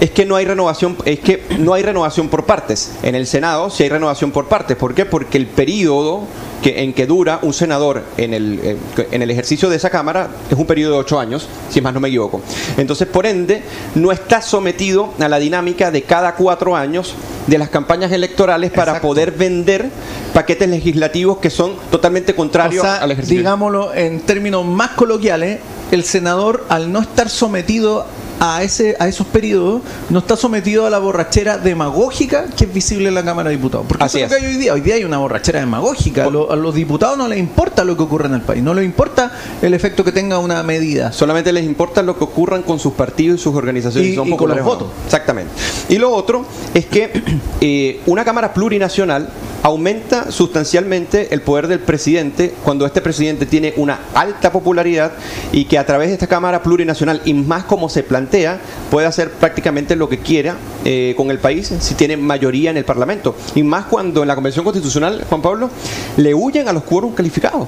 es 0.00 0.10
que 0.10 0.24
no 0.24 0.36
hay 0.36 0.44
renovación, 0.44 0.96
es 1.04 1.20
que 1.20 1.44
no 1.58 1.74
hay 1.74 1.82
renovación 1.82 2.28
por 2.28 2.44
partes. 2.44 2.92
En 3.02 3.14
el 3.14 3.26
Senado 3.26 3.70
sí 3.70 3.82
hay 3.82 3.88
renovación 3.88 4.30
por 4.30 4.46
partes. 4.46 4.76
¿Por 4.76 4.94
qué? 4.94 5.04
Porque 5.04 5.38
el 5.38 5.46
periodo 5.46 6.22
que, 6.62 6.82
en 6.82 6.92
que 6.92 7.06
dura 7.06 7.38
un 7.42 7.52
senador 7.52 8.02
en 8.16 8.34
el, 8.34 8.78
en 9.10 9.22
el 9.22 9.30
ejercicio 9.30 9.68
de 9.68 9.76
esa 9.76 9.90
Cámara 9.90 10.28
es 10.50 10.56
un 10.58 10.66
periodo 10.66 10.94
de 10.94 10.98
ocho 11.00 11.20
años, 11.20 11.48
si 11.70 11.80
más 11.80 11.92
no 11.94 12.00
me 12.00 12.08
equivoco. 12.08 12.40
Entonces, 12.76 13.06
por 13.08 13.26
ende, 13.26 13.62
no 13.94 14.10
está 14.12 14.40
sometido 14.42 15.12
a 15.18 15.28
la 15.28 15.38
dinámica 15.38 15.90
de 15.90 16.02
cada 16.02 16.34
cuatro 16.34 16.74
años 16.74 17.14
de 17.46 17.58
las 17.58 17.68
campañas 17.68 18.10
electorales 18.12 18.70
para 18.72 18.92
Exacto. 18.92 19.08
poder 19.08 19.30
vender 19.32 19.90
paquetes 20.34 20.68
legislativos 20.68 21.38
que 21.38 21.50
son 21.50 21.74
totalmente 21.90 22.34
contrarios 22.34 22.84
O 22.84 22.86
sea, 22.86 22.96
al 22.96 23.12
ejercicio. 23.12 23.38
digámoslo 23.38 23.94
en 23.94 24.20
términos 24.20 24.64
más 24.64 24.90
coloquiales, 24.90 25.60
el 25.92 26.02
senador 26.04 26.64
al 26.68 26.90
no 26.90 27.00
estar 27.00 27.28
sometido 27.30 28.04
a 28.38 28.62
ese 28.62 28.96
a 28.98 29.08
esos 29.08 29.26
periodos 29.26 29.82
no 30.10 30.18
está 30.18 30.36
sometido 30.36 30.86
a 30.86 30.90
la 30.90 30.98
borrachera 30.98 31.58
demagógica 31.58 32.46
que 32.56 32.64
es 32.64 32.72
visible 32.74 33.08
en 33.08 33.14
la 33.14 33.24
Cámara 33.24 33.50
de 33.50 33.56
Diputados. 33.56 33.86
Porque 33.88 34.04
Así 34.04 34.18
eso 34.20 34.26
es 34.26 34.32
lo 34.32 34.38
que 34.38 34.46
hay 34.46 34.52
hoy 34.54 34.58
día. 34.60 34.72
Hoy 34.74 34.80
día 34.82 34.94
hay 34.96 35.04
una 35.04 35.18
borrachera 35.18 35.60
demagógica. 35.60 36.24
A, 36.24 36.30
lo- 36.30 36.50
a 36.52 36.56
los 36.56 36.74
diputados 36.74 37.16
no 37.16 37.28
les 37.28 37.38
importa 37.38 37.84
lo 37.84 37.96
que 37.96 38.02
ocurre 38.02 38.26
en 38.26 38.34
el 38.34 38.42
país, 38.42 38.62
no 38.62 38.74
les 38.74 38.84
importa 38.84 39.32
el 39.62 39.72
efecto 39.74 40.04
que 40.04 40.12
tenga 40.12 40.38
una 40.38 40.62
medida. 40.62 41.12
Solamente 41.12 41.52
les 41.52 41.64
importa 41.64 42.02
lo 42.02 42.18
que 42.18 42.24
ocurran 42.24 42.62
con 42.62 42.78
sus 42.78 42.92
partidos 42.94 43.40
y 43.40 43.42
sus 43.42 43.54
organizaciones. 43.54 44.10
Y- 44.10 44.14
son 44.14 44.28
y 44.28 44.36
con 44.36 44.48
los 44.50 44.62
votos. 44.62 44.88
Exactamente. 45.04 45.50
Y 45.88 45.96
lo 45.98 46.12
otro 46.12 46.44
es 46.74 46.86
que 46.86 47.10
eh, 47.60 48.00
una 48.06 48.24
Cámara 48.24 48.52
plurinacional 48.52 49.28
aumenta 49.66 50.30
sustancialmente 50.30 51.34
el 51.34 51.42
poder 51.42 51.66
del 51.66 51.80
presidente 51.80 52.54
cuando 52.62 52.86
este 52.86 53.00
presidente 53.00 53.46
tiene 53.46 53.74
una 53.76 53.98
alta 54.14 54.52
popularidad 54.52 55.14
y 55.50 55.64
que 55.64 55.76
a 55.76 55.84
través 55.84 56.06
de 56.06 56.14
esta 56.14 56.28
Cámara 56.28 56.62
plurinacional 56.62 57.20
y 57.24 57.34
más 57.34 57.64
como 57.64 57.88
se 57.88 58.04
plantea 58.04 58.60
puede 58.92 59.08
hacer 59.08 59.32
prácticamente 59.32 59.96
lo 59.96 60.08
que 60.08 60.20
quiera 60.20 60.54
eh, 60.84 61.14
con 61.16 61.32
el 61.32 61.40
país 61.40 61.74
si 61.80 61.94
tiene 61.96 62.16
mayoría 62.16 62.70
en 62.70 62.76
el 62.76 62.84
Parlamento. 62.84 63.34
Y 63.56 63.64
más 63.64 63.86
cuando 63.86 64.22
en 64.22 64.28
la 64.28 64.36
Convención 64.36 64.64
Constitucional, 64.64 65.24
Juan 65.28 65.42
Pablo, 65.42 65.68
le 66.16 66.32
huyen 66.32 66.68
a 66.68 66.72
los 66.72 66.84
quórum 66.84 67.12
calificados. 67.12 67.66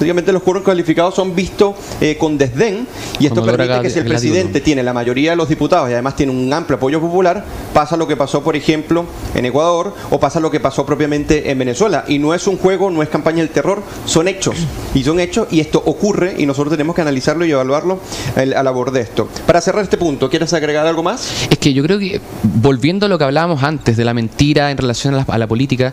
Prácticamente 0.00 0.32
los 0.32 0.42
quórum 0.42 0.62
calificados 0.62 1.14
son 1.14 1.34
vistos 1.34 1.74
eh, 2.00 2.16
con 2.18 2.38
desdén 2.38 2.86
y 3.18 3.26
esto 3.26 3.44
permite 3.44 3.82
que 3.82 3.90
si 3.90 3.98
el 3.98 4.06
el 4.06 4.08
presidente 4.10 4.62
tiene 4.62 4.82
la 4.82 4.94
mayoría 4.94 5.32
de 5.32 5.36
los 5.36 5.46
diputados 5.46 5.90
y 5.90 5.92
además 5.92 6.16
tiene 6.16 6.32
un 6.32 6.50
amplio 6.50 6.78
apoyo 6.78 6.98
popular, 7.02 7.44
pasa 7.74 7.98
lo 7.98 8.08
que 8.08 8.16
pasó, 8.16 8.42
por 8.42 8.56
ejemplo, 8.56 9.04
en 9.34 9.44
Ecuador 9.44 9.94
o 10.08 10.18
pasa 10.18 10.40
lo 10.40 10.50
que 10.50 10.58
pasó 10.58 10.86
propiamente 10.86 11.50
en 11.50 11.58
Venezuela. 11.58 12.06
Y 12.08 12.18
no 12.18 12.32
es 12.32 12.46
un 12.46 12.56
juego, 12.56 12.90
no 12.90 13.02
es 13.02 13.10
campaña 13.10 13.40
del 13.40 13.50
terror, 13.50 13.82
son 14.06 14.26
hechos. 14.26 14.56
Y 14.94 15.04
son 15.04 15.20
hechos 15.20 15.46
y 15.52 15.60
esto 15.60 15.80
ocurre 15.86 16.34
y 16.38 16.46
nosotros 16.46 16.72
tenemos 16.72 16.96
que 16.96 17.02
analizarlo 17.02 17.44
y 17.44 17.50
evaluarlo 17.52 18.00
al, 18.36 18.52
a 18.54 18.56
la 18.56 18.62
labor 18.64 18.90
de 18.90 19.02
esto. 19.02 19.28
Para 19.46 19.60
cerrar 19.60 19.84
este 19.84 19.96
punto, 19.98 20.28
¿quieres 20.30 20.52
agregar 20.54 20.84
algo 20.86 21.02
más? 21.02 21.30
Es 21.50 21.58
que 21.58 21.72
yo 21.74 21.82
creo 21.84 21.98
que, 21.98 22.20
volviendo 22.42 23.04
a 23.06 23.08
lo 23.08 23.16
que 23.18 23.24
hablábamos 23.24 23.62
antes 23.62 23.96
de 23.96 24.04
la 24.04 24.14
mentira 24.14 24.70
en 24.70 24.78
relación 24.78 25.14
a 25.14 25.18
la, 25.18 25.26
a 25.28 25.38
la 25.38 25.46
política, 25.46 25.92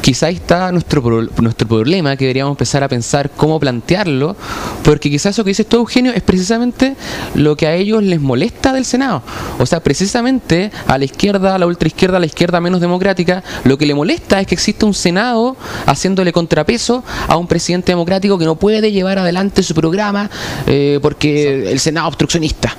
quizá 0.00 0.26
ahí 0.28 0.36
está 0.36 0.70
nuestro, 0.72 1.02
pro- 1.02 1.26
nuestro 1.42 1.66
problema 1.68 2.16
que 2.16 2.24
deberíamos 2.24 2.52
empezar 2.52 2.82
a 2.84 2.88
pensar 2.88 3.30
cómo 3.36 3.47
plantearlo, 3.58 4.36
porque 4.84 5.10
quizás 5.10 5.34
eso 5.34 5.44
que 5.44 5.50
dices 5.50 5.66
tú, 5.66 5.76
Eugenio, 5.78 6.12
es 6.12 6.22
precisamente 6.22 6.96
lo 7.34 7.56
que 7.56 7.66
a 7.66 7.74
ellos 7.74 8.02
les 8.02 8.20
molesta 8.20 8.72
del 8.72 8.84
Senado. 8.84 9.22
O 9.58 9.66
sea, 9.66 9.80
precisamente 9.80 10.70
a 10.86 10.98
la 10.98 11.04
izquierda, 11.04 11.54
a 11.54 11.58
la 11.58 11.66
ultraizquierda, 11.66 12.16
a 12.16 12.20
la 12.20 12.26
izquierda 12.26 12.60
menos 12.60 12.80
democrática, 12.80 13.42
lo 13.64 13.78
que 13.78 13.86
le 13.86 13.94
molesta 13.94 14.40
es 14.40 14.46
que 14.46 14.54
exista 14.54 14.86
un 14.86 14.94
Senado 14.94 15.56
haciéndole 15.86 16.32
contrapeso 16.32 17.04
a 17.26 17.36
un 17.36 17.46
presidente 17.46 17.92
democrático 17.92 18.38
que 18.38 18.44
no 18.44 18.56
puede 18.56 18.92
llevar 18.92 19.18
adelante 19.18 19.62
su 19.62 19.74
programa 19.74 20.30
eh, 20.66 20.98
porque 21.02 21.70
el 21.70 21.80
Senado 21.80 22.08
obstruccionista. 22.08 22.76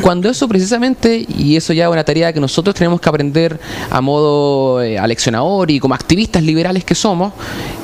Cuando 0.00 0.30
eso 0.30 0.48
precisamente, 0.48 1.24
y 1.28 1.54
eso 1.56 1.72
ya 1.72 1.84
es 1.84 1.90
una 1.90 2.02
tarea 2.02 2.32
que 2.32 2.40
nosotros 2.40 2.74
tenemos 2.74 3.00
que 3.00 3.08
aprender 3.08 3.60
a 3.90 4.00
modo 4.00 4.82
eh, 4.82 4.98
aleccionador 4.98 5.70
y 5.70 5.78
como 5.78 5.94
activistas 5.94 6.42
liberales 6.42 6.84
que 6.84 6.94
somos, 6.94 7.34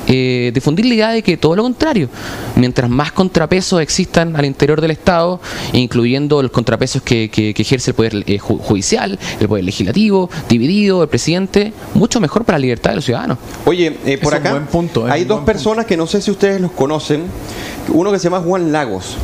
eh, 0.09 0.51
difundir 0.53 0.85
la 0.87 0.93
idea 0.95 1.09
de 1.11 1.21
que 1.23 1.37
todo 1.37 1.55
lo 1.55 1.63
contrario, 1.63 2.09
mientras 2.55 2.89
más 2.89 3.11
contrapesos 3.11 3.81
existan 3.81 4.35
al 4.35 4.43
interior 4.43 4.81
del 4.81 4.91
Estado, 4.91 5.39
incluyendo 5.73 6.41
los 6.41 6.51
contrapesos 6.51 7.01
que, 7.01 7.29
que- 7.29 7.53
que 7.53 7.61
ejerce 7.61 7.91
el 7.91 7.95
poder 7.95 8.15
eh, 8.27 8.39
ju- 8.39 8.59
judicial, 8.59 9.17
el 9.39 9.47
poder 9.47 9.63
legislativo, 9.63 10.29
dividido, 10.49 11.03
el 11.03 11.09
presidente, 11.09 11.71
mucho 11.93 12.19
mejor 12.19 12.43
para 12.43 12.57
la 12.57 12.63
libertad 12.63 12.89
de 12.91 12.95
los 12.97 13.05
ciudadanos. 13.05 13.37
Oye, 13.65 13.95
eh, 14.05 14.17
por 14.17 14.33
Es 14.33 14.39
un 14.39 14.45
acá 14.45 14.51
buen 14.51 14.65
punto, 14.65 15.05
es 15.07 15.13
hay 15.13 15.23
dos 15.25 15.41
personas 15.41 15.85
que 15.85 15.95
no 15.95 16.07
sé 16.07 16.21
si 16.21 16.31
ustedes 16.31 16.59
los 16.59 16.71
conocen. 16.71 17.23
Uno 17.91 18.11
que 18.11 18.19
se 18.19 18.25
llama 18.25 18.39
Juan 18.41 18.71
Lagos, 18.71 19.15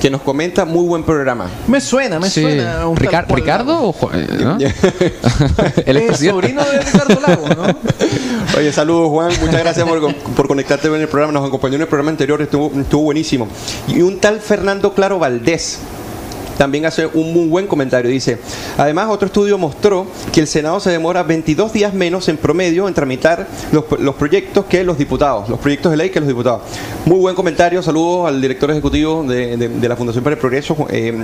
que 0.00 0.10
nos 0.10 0.22
comenta 0.22 0.64
muy 0.64 0.84
buen 0.86 1.02
programa. 1.04 1.46
Me 1.68 1.80
suena, 1.80 2.18
me 2.18 2.30
Sí. 2.30 2.40
suena. 2.42 2.86
un 2.86 2.96
tal 2.96 3.26
¿Ricardo 3.28 3.88
o 3.88 3.92
Juan? 3.92 4.26
¿no? 4.40 4.58
el 5.86 6.16
sobrino 6.16 6.64
de 6.64 6.80
Ricardo 6.80 7.20
Lago, 7.20 7.48
¿no? 7.48 7.78
Oye, 8.58 8.72
saludos 8.72 9.08
Juan, 9.10 9.30
muchas 9.40 9.60
gracias 9.60 9.86
por, 9.86 10.14
por 10.14 10.48
conectarte 10.48 10.88
en 10.88 10.94
el 10.94 11.08
programa, 11.08 11.32
nos 11.32 11.46
acompañó 11.46 11.76
en 11.76 11.82
el 11.82 11.86
programa 11.86 12.10
anterior, 12.10 12.40
estuvo, 12.42 12.72
estuvo 12.80 13.02
buenísimo. 13.02 13.46
Y 13.86 14.02
un 14.02 14.18
tal 14.18 14.40
Fernando 14.40 14.92
Claro 14.94 15.18
Valdés 15.18 15.78
también 16.60 16.84
hace 16.84 17.06
un 17.06 17.32
muy 17.32 17.48
buen 17.48 17.66
comentario, 17.66 18.10
dice, 18.10 18.36
además 18.76 19.08
otro 19.08 19.24
estudio 19.28 19.56
mostró 19.56 20.06
que 20.30 20.40
el 20.40 20.46
Senado 20.46 20.78
se 20.78 20.90
demora 20.90 21.22
22 21.22 21.72
días 21.72 21.94
menos 21.94 22.28
en 22.28 22.36
promedio 22.36 22.86
en 22.86 22.92
tramitar 22.92 23.48
los, 23.72 24.14
proyectos 24.16 24.66
que 24.66 24.84
los 24.84 24.98
diputados, 24.98 25.48
los 25.48 25.58
proyectos 25.58 25.90
de 25.90 25.96
ley 25.96 26.10
que 26.10 26.20
los 26.20 26.28
diputados. 26.28 26.60
Muy 27.06 27.18
buen 27.18 27.34
comentario, 27.34 27.82
saludos 27.82 28.28
al 28.28 28.42
director 28.42 28.70
ejecutivo 28.70 29.24
de, 29.24 29.56
de- 29.56 29.68
de 29.70 29.88
la 29.88 29.96
Fundación 29.96 30.22
para 30.22 30.34
el 30.34 30.38
Progreso, 30.40 30.76
eh, 30.90 31.14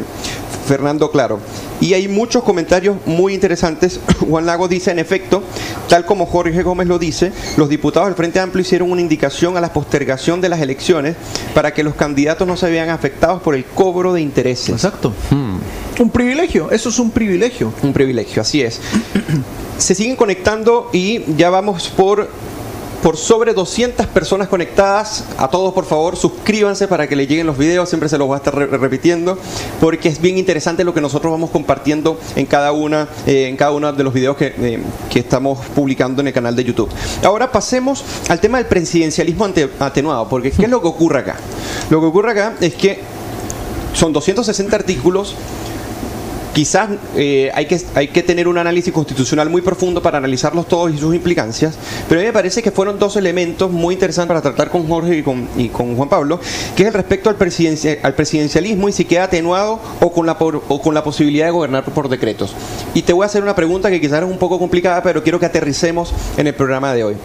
Fernando 0.67 1.11
Claro. 1.11 1.39
Y 1.83 1.93
hay 1.93 2.09
muchos 2.09 2.43
comentarios 2.43 2.97
muy 3.05 3.35
interesantes. 3.35 4.01
Juan 4.29 4.47
Lago 4.47 4.69
dice, 4.69 4.91
en 4.91 4.99
efecto, 4.99 5.43
tal 5.89 6.07
como 6.07 6.25
Jorge 6.25 6.63
Gómez 6.63 6.89
lo 6.89 6.99
dice, 6.99 7.31
los 7.59 7.69
diputados 7.69 8.09
del 8.09 8.17
Frente 8.17 8.41
Amplio 8.41 8.63
hicieron 8.63 8.91
una 8.91 9.03
indicación 9.03 9.59
a 9.59 9.61
la 9.61 9.71
postergación 9.73 10.41
de 10.41 10.49
las 10.49 10.61
elecciones 10.63 11.15
para 11.55 11.75
que 11.75 11.83
los 11.85 11.95
candidatos 11.95 12.49
no 12.49 12.57
se 12.57 12.71
vean 12.71 12.89
afectados 12.89 13.43
por 13.43 13.55
el 13.55 13.67
cobro 13.67 14.15
de 14.15 14.23
intereses. 14.23 14.71
Exacto. 14.71 15.13
Hmm. 15.31 15.57
Un 16.03 16.11
privilegio, 16.11 16.71
eso 16.71 16.89
es 16.89 16.99
un 16.99 17.11
privilegio. 17.11 17.73
Un 17.83 17.93
privilegio, 17.93 18.43
así 18.43 18.63
es. 18.63 18.81
Se 19.79 19.95
siguen 19.95 20.17
conectando 20.17 20.89
y 20.93 21.23
ya 21.37 21.51
vamos 21.51 21.89
por, 21.89 22.29
por 23.03 23.17
sobre 23.17 23.53
200 23.55 24.07
personas 24.07 24.49
conectadas. 24.49 25.25
A 25.39 25.49
todos, 25.49 25.73
por 25.75 25.85
favor, 25.87 26.17
suscríbanse 26.17 26.87
para 26.87 27.07
que 27.09 27.17
les 27.17 27.29
lleguen 27.29 27.47
los 27.47 27.57
videos. 27.59 27.89
Siempre 27.89 28.09
se 28.09 28.19
los 28.19 28.27
voy 28.29 28.35
a 28.35 28.39
estar 28.39 28.55
re- 28.55 28.67
repitiendo 28.67 29.39
porque 29.81 30.09
es 30.11 30.21
bien 30.21 30.39
interesante 30.39 30.85
lo 30.85 30.93
que 30.95 31.01
nosotros 31.01 31.33
vamos 31.33 31.51
compartiendo 31.51 32.19
en 32.37 32.47
cada 32.47 32.73
una, 32.73 33.09
eh, 33.27 33.49
en 33.49 33.57
cada 33.57 33.73
uno 33.73 33.93
de 33.93 34.05
los 34.05 34.13
videos 34.15 34.37
que, 34.37 34.55
eh, 34.59 34.81
que 35.11 35.19
estamos 35.19 35.59
publicando 35.75 36.21
en 36.21 36.29
el 36.29 36.33
canal 36.35 36.55
de 36.55 36.63
YouTube. 36.65 36.91
Ahora 37.25 37.51
pasemos 37.51 38.05
al 38.29 38.39
tema 38.41 38.59
del 38.59 38.67
presidencialismo 38.67 39.47
atenuado, 39.81 40.29
porque 40.29 40.51
¿qué 40.51 40.65
es 40.65 40.71
lo 40.71 40.81
que 40.81 40.89
ocurre 40.89 41.21
acá? 41.21 41.37
Lo 41.91 42.01
que 42.01 42.07
ocurre 42.07 42.33
acá 42.33 42.55
es 42.61 42.75
que 42.75 43.16
son 43.97 44.13
260 44.13 44.77
artículos 44.77 45.35
quizás 46.57 46.89
eh, 47.15 47.51
hay, 47.55 47.67
que, 47.67 47.79
hay 47.95 48.09
que 48.09 48.23
tener 48.23 48.49
un 48.49 48.57
análisis 48.57 48.91
constitucional 48.91 49.51
muy 49.51 49.61
profundo 49.61 50.01
para 50.01 50.17
analizarlos 50.17 50.67
todos 50.67 50.91
y 50.91 50.97
sus 50.97 51.15
implicancias, 51.15 51.75
pero 52.09 52.19
a 52.19 52.23
mí 52.23 52.27
me 52.29 52.33
parece 52.33 52.63
que 52.63 52.71
fueron 52.71 52.99
dos 52.99 53.17
elementos 53.17 53.71
muy 53.71 53.93
interesantes 53.93 54.29
para 54.29 54.41
tratar 54.41 54.71
con 54.71 54.89
Jorge 54.89 55.19
y 55.19 55.23
con, 55.69 55.97
Juan 55.97 56.09
Pablo, 56.09 56.41
que 56.75 56.85
es 56.85 56.89
el 56.89 56.95
respecto 56.95 57.29
al, 57.29 57.37
presidencia- 57.37 57.99
al 58.03 58.15
presidencialismo 58.15 58.89
y 58.89 58.93
si 58.93 59.05
queda 59.05 59.25
atenuado 59.25 59.81
o 60.01 60.11
con, 60.11 60.25
la, 60.25 60.33
o 60.33 60.81
con 60.81 60.95
la 60.95 61.05
posibilidad 61.05 61.45
de 61.45 61.51
gobernar 61.51 61.85
por 61.85 62.09
decretos. 62.09 62.55
Y 62.95 63.03
te 63.03 63.13
voy 63.13 63.25
a 63.25 63.27
hacer 63.27 63.43
una 63.43 63.55
pregunta 63.55 63.91
que 63.91 64.01
quizás 64.01 64.23
es 64.23 64.31
un 64.31 64.39
poco 64.39 64.59
complicada, 64.59 65.03
pero 65.03 65.23
quiero 65.23 65.39
que 65.39 65.45
aterricemos 65.45 66.15
en 66.39 66.47
el 66.47 66.55
programa 66.55 66.95
de 66.95 67.05
hoy. 67.05 67.17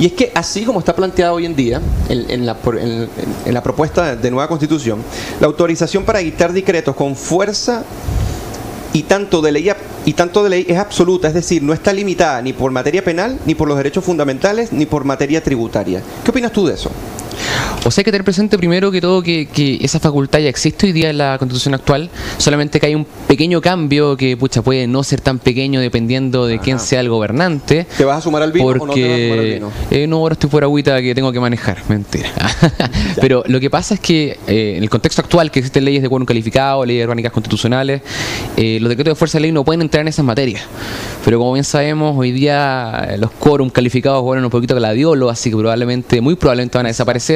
Y 0.00 0.06
es 0.06 0.12
que 0.12 0.32
así 0.34 0.64
como 0.64 0.78
está 0.80 0.96
planteado 0.96 1.34
hoy 1.34 1.44
en 1.46 1.54
día 1.54 1.80
en, 2.08 2.46
la, 2.46 2.56
en- 2.80 3.08
la 3.54 3.62
propuesta 3.62 4.16
de 4.16 4.30
nueva 4.30 4.48
constitución, 4.48 5.02
la 5.40 5.46
autorización 5.46 6.04
para 6.04 6.20
dictar 6.20 6.52
decretos 6.52 6.96
con 6.96 7.14
fuerza 7.14 7.84
y 8.92 9.02
tanto 9.04 9.40
de 9.42 9.52
ley 9.52 9.70
y 10.06 10.14
tanto 10.14 10.42
de 10.42 10.48
ley 10.50 10.66
es 10.68 10.78
absoluta, 10.78 11.28
es 11.28 11.34
decir, 11.34 11.62
no 11.62 11.72
está 11.74 11.92
limitada 11.92 12.40
ni 12.42 12.52
por 12.54 12.72
materia 12.72 13.04
penal, 13.04 13.38
ni 13.44 13.54
por 13.54 13.68
los 13.68 13.76
derechos 13.76 14.02
fundamentales, 14.02 14.72
ni 14.72 14.86
por 14.86 15.04
materia 15.04 15.42
tributaria. 15.42 16.02
¿Qué 16.24 16.30
opinas 16.30 16.50
tú 16.50 16.66
de 16.66 16.74
eso? 16.74 16.90
O 17.84 17.90
sea, 17.90 18.02
hay 18.02 18.04
que 18.04 18.12
tener 18.12 18.24
presente 18.24 18.58
primero 18.58 18.90
que 18.90 19.00
todo 19.00 19.22
que, 19.22 19.46
que 19.46 19.78
esa 19.82 20.00
facultad 20.00 20.38
ya 20.40 20.48
existe 20.48 20.86
hoy 20.86 20.92
día 20.92 21.10
en 21.10 21.18
la 21.18 21.38
constitución 21.38 21.74
actual, 21.74 22.10
solamente 22.38 22.78
que 22.80 22.86
hay 22.86 22.94
un 22.94 23.06
pequeño 23.26 23.60
cambio 23.60 24.16
que 24.16 24.36
pucha 24.36 24.62
puede 24.62 24.86
no 24.86 25.02
ser 25.02 25.20
tan 25.20 25.38
pequeño 25.38 25.80
dependiendo 25.80 26.46
de 26.46 26.58
quién 26.58 26.78
sea 26.78 27.00
el 27.00 27.08
gobernante. 27.08 27.86
¿Te 27.96 28.04
vas 28.04 28.18
a 28.18 28.20
sumar 28.20 28.42
al 28.42 28.52
vino 28.52 28.66
o 28.66 28.86
no 28.86 28.92
te 28.92 29.02
vas 29.02 29.12
a 29.12 29.16
sumar 29.16 29.32
al 29.32 29.36
Porque 29.36 29.54
vino? 29.54 29.72
eh, 29.90 30.06
no, 30.06 30.16
ahora 30.16 30.34
estoy 30.34 30.50
por 30.50 30.62
agüita 30.64 31.00
que 31.00 31.14
tengo 31.14 31.32
que 31.32 31.40
manejar. 31.40 31.78
Mentira. 31.88 32.30
Pero 33.20 33.42
lo 33.46 33.60
que 33.60 33.70
pasa 33.70 33.94
es 33.94 34.00
que 34.00 34.38
eh, 34.46 34.74
en 34.76 34.82
el 34.82 34.90
contexto 34.90 35.22
actual, 35.22 35.50
que 35.50 35.60
existen 35.60 35.84
leyes 35.84 36.02
de 36.02 36.08
quórum 36.08 36.26
calificado, 36.26 36.84
leyes 36.84 37.04
orgánicas 37.04 37.32
constitucionales, 37.32 38.02
eh, 38.56 38.78
los 38.80 38.88
decretos 38.88 39.12
de 39.12 39.14
fuerza 39.16 39.38
de 39.38 39.42
ley 39.42 39.52
no 39.52 39.64
pueden 39.64 39.82
entrar 39.82 40.02
en 40.02 40.08
esas 40.08 40.24
materias. 40.24 40.62
Pero 41.24 41.38
como 41.38 41.52
bien 41.52 41.64
sabemos, 41.64 42.16
hoy 42.16 42.32
día 42.32 43.08
eh, 43.10 43.18
los 43.18 43.30
quórum 43.32 43.70
calificados 43.70 44.22
vuelven 44.22 44.44
un 44.44 44.50
poquito 44.50 44.74
gladiolo, 44.74 45.30
así 45.30 45.50
que 45.50 45.56
probablemente, 45.56 46.20
muy 46.20 46.34
probablemente 46.34 46.78
van 46.78 46.86
a 46.86 46.88
desaparecer. 46.88 47.29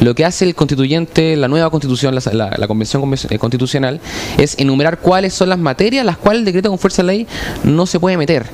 Lo 0.00 0.14
que 0.14 0.24
hace 0.24 0.44
el 0.44 0.54
constituyente, 0.54 1.36
la 1.36 1.48
nueva 1.48 1.70
constitución, 1.70 2.14
la, 2.14 2.66
convención 2.66 3.02
conven- 3.02 3.26
eh, 3.30 3.38
constitucional, 3.38 4.00
es 4.38 4.58
enumerar 4.58 4.98
cuáles 4.98 5.34
son 5.34 5.48
las 5.48 5.58
materias 5.58 6.04
las 6.04 6.16
cuales 6.16 6.40
el 6.40 6.44
decreto 6.46 6.68
con 6.70 6.78
fuerza 6.78 7.02
de 7.02 7.08
ley 7.08 7.26
no 7.64 7.86
se 7.86 8.00
puede 8.00 8.16
meter. 8.16 8.46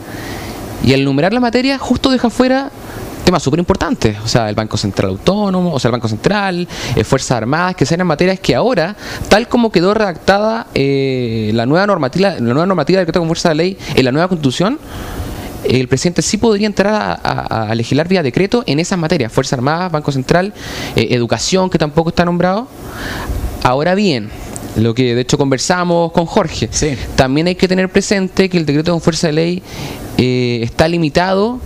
Y 0.85 0.93
al 0.95 1.01
enumerar 1.01 1.33
la 1.33 1.41
materia, 1.41 1.79
justo 1.79 2.11
deja 2.11 2.29
fuera 2.31 2.71
temas 3.25 3.41
súper 3.41 3.61
importantes, 3.61 4.17
o 4.25 4.27
sea, 4.27 4.49
el 4.49 4.57
Banco 4.57 4.77
Central 4.77 5.11
Autónomo, 5.11 5.73
o 5.73 5.79
sea, 5.79 5.91
el 5.91 5.93
Banco 5.93 6.09
Central, 6.09 6.67
eh, 6.97 7.05
Fuerzas 7.05 7.37
Armadas, 7.37 7.77
que 7.77 7.87
sean 7.87 8.05
materias 8.05 8.41
que 8.41 8.53
ahora, 8.57 8.97
tal 9.29 9.47
como 9.47 9.71
quedó 9.71 9.95
redactada 9.95 10.67
eh, 10.75 11.53
la 11.55 11.65
nueva 11.65 11.87
normativa, 11.87 12.31
la 12.31 12.41
nueva 12.41 12.67
normativa 12.67 12.99
del 12.99 13.07
decreto 13.07 13.21
con 13.21 13.29
fuerza 13.29 13.51
de 13.51 13.55
ley 13.55 13.79
en 13.95 14.05
la 14.05 14.11
nueva 14.11 14.27
constitución, 14.27 14.81
el 15.65 15.89
presidente 15.89 16.23
sí 16.23 16.37
podría 16.39 16.67
entrar 16.67 16.95
a, 16.95 17.13
a- 17.13 17.71
a 17.71 17.75
legislar 17.75 18.09
vía 18.09 18.23
decreto 18.23 18.65
en 18.67 18.79
esas 18.81 18.99
materias, 18.99 19.33
Fuerzas 19.33 19.55
Armadas, 19.55 19.91
Banco 19.93 20.13
Central, 20.13 20.53
eh, 20.97 21.09
Educación, 21.11 21.71
que 21.71 21.79
tampoco 21.79 22.09
está 22.11 22.25
nombrado. 22.25 22.69
Ahora 23.63 23.95
bien, 23.95 24.29
lo 24.77 24.95
que 24.95 25.15
de 25.15 25.21
hecho 25.21 25.39
conversamos 25.39 26.13
con 26.13 26.27
Jorge, 26.27 26.69
Sí. 26.71 26.97
también 27.17 27.47
hay 27.47 27.55
que 27.55 27.69
tener 27.69 27.89
presente 27.91 28.49
que 28.49 28.59
el 28.59 28.67
decreto 28.67 28.91
con 28.93 29.01
fuerza 29.01 29.29
de 29.29 29.33
ley 29.35 29.63
eh, 30.19 30.61
está 30.63 30.89
limitado 30.89 31.61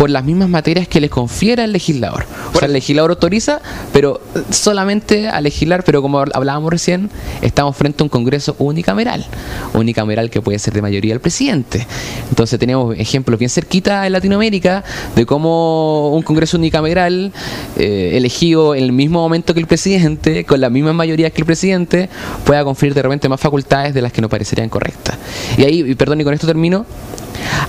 por 0.00 0.08
las 0.08 0.24
mismas 0.24 0.48
materias 0.48 0.88
que 0.88 0.98
le 0.98 1.10
confiera 1.10 1.62
el 1.62 1.72
legislador. 1.72 2.24
O 2.54 2.58
sea, 2.58 2.68
el 2.68 2.72
legislador 2.72 3.10
autoriza, 3.10 3.60
pero 3.92 4.18
solamente 4.48 5.28
a 5.28 5.42
legislar, 5.42 5.84
pero 5.84 6.00
como 6.00 6.20
hablábamos 6.20 6.70
recién, 6.70 7.10
estamos 7.42 7.76
frente 7.76 8.02
a 8.02 8.04
un 8.04 8.08
Congreso 8.08 8.56
unicameral, 8.58 9.26
unicameral 9.74 10.30
que 10.30 10.40
puede 10.40 10.58
ser 10.58 10.72
de 10.72 10.80
mayoría 10.80 11.12
el 11.12 11.20
presidente. 11.20 11.86
Entonces 12.30 12.58
tenemos 12.58 12.96
ejemplos 12.98 13.38
bien 13.38 13.50
cerquita 13.50 14.06
en 14.06 14.14
Latinoamérica 14.14 14.84
de 15.14 15.26
cómo 15.26 16.14
un 16.14 16.22
Congreso 16.22 16.56
unicameral 16.56 17.30
eh, 17.76 18.12
elegido 18.14 18.74
en 18.74 18.84
el 18.84 18.92
mismo 18.92 19.20
momento 19.20 19.52
que 19.52 19.60
el 19.60 19.66
presidente, 19.66 20.46
con 20.46 20.62
las 20.62 20.70
mismas 20.70 20.94
mayorías 20.94 21.30
que 21.30 21.42
el 21.42 21.46
presidente, 21.46 22.08
pueda 22.46 22.64
conferir 22.64 22.94
de 22.94 23.02
repente 23.02 23.28
más 23.28 23.38
facultades 23.38 23.92
de 23.92 24.00
las 24.00 24.14
que 24.14 24.22
nos 24.22 24.30
parecerían 24.30 24.70
correctas. 24.70 25.18
Y 25.58 25.64
ahí, 25.64 25.84
y 25.86 25.94
perdón, 25.94 26.22
y 26.22 26.24
con 26.24 26.32
esto 26.32 26.46
termino, 26.46 26.86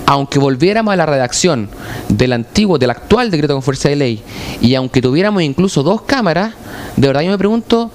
aunque 0.05 0.39
volviéramos 0.39 0.93
a 0.93 0.95
la 0.95 1.05
redacción 1.05 1.69
del 2.09 2.33
antiguo, 2.33 2.77
del 2.77 2.89
actual 2.89 3.31
decreto 3.31 3.53
con 3.53 3.63
fuerza 3.63 3.89
de 3.89 3.95
ley, 3.95 4.23
y 4.61 4.75
aunque 4.75 5.01
tuviéramos 5.01 5.41
incluso 5.43 5.83
dos 5.83 6.01
cámaras, 6.01 6.53
de 6.95 7.07
verdad 7.07 7.21
yo 7.21 7.31
me 7.31 7.37
pregunto 7.37 7.91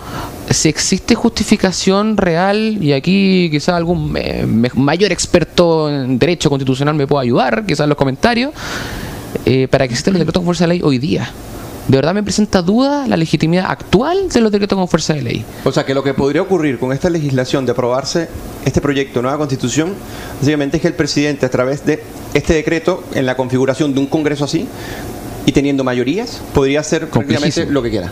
si 0.51 0.69
existe 0.69 1.15
justificación 1.15 2.17
real, 2.17 2.79
y 2.81 2.93
aquí 2.93 3.49
quizás 3.51 3.75
algún 3.75 4.17
mayor 4.75 5.13
experto 5.13 5.91
en 5.91 6.19
derecho 6.19 6.49
constitucional 6.49 6.95
me 6.95 7.07
pueda 7.07 7.23
ayudar, 7.23 7.65
quizás 7.67 7.85
en 7.85 7.91
los 7.91 7.99
comentarios, 7.99 8.53
eh, 9.45 9.69
para 9.69 9.87
que 9.87 9.95
exista 9.95 10.11
el 10.11 10.19
decreto 10.19 10.41
con 10.41 10.47
fuerza 10.47 10.65
de 10.65 10.69
ley 10.69 10.81
hoy 10.83 10.99
día. 10.99 11.31
De 11.89 11.97
verdad 11.97 12.15
me 12.15 12.23
presenta 12.25 12.63
duda 12.63 13.07
la 13.07 13.17
legitimidad 13.17 13.67
actual 13.69 14.29
de 14.29 14.41
los 14.41 14.51
decretos 14.51 14.77
con 14.77 14.89
fuerza 14.89 15.15
de 15.15 15.23
ley. 15.23 15.45
O 15.65 15.71
sea 15.71 15.85
que 15.87 15.95
lo 15.95 16.03
que 16.03 16.15
podría 16.15 16.43
ocurrir 16.43 16.79
con 16.81 16.93
esta 16.93 17.09
legislación 17.09 17.65
de 17.65 17.73
aprobarse 17.73 18.29
este 18.65 18.81
proyecto 18.81 19.21
de 19.21 19.23
nueva 19.23 19.39
constitución, 19.39 19.93
básicamente 20.41 20.79
es 20.79 20.81
que 20.83 20.89
el 20.89 20.95
presidente 20.95 21.47
a 21.47 21.51
través 21.51 21.87
de 21.87 22.03
este 22.35 22.55
decreto, 22.55 23.05
en 23.15 23.25
la 23.25 23.37
configuración 23.37 23.95
de 23.95 24.01
un 24.01 24.07
Congreso 24.07 24.45
así, 24.45 24.67
y 25.47 25.53
teniendo 25.53 25.85
mayorías, 25.85 26.41
podría 26.53 26.81
hacer 26.81 27.09
prácticamente 27.09 27.67
lo 27.67 27.81
que 27.83 27.91
quiera. 27.91 28.11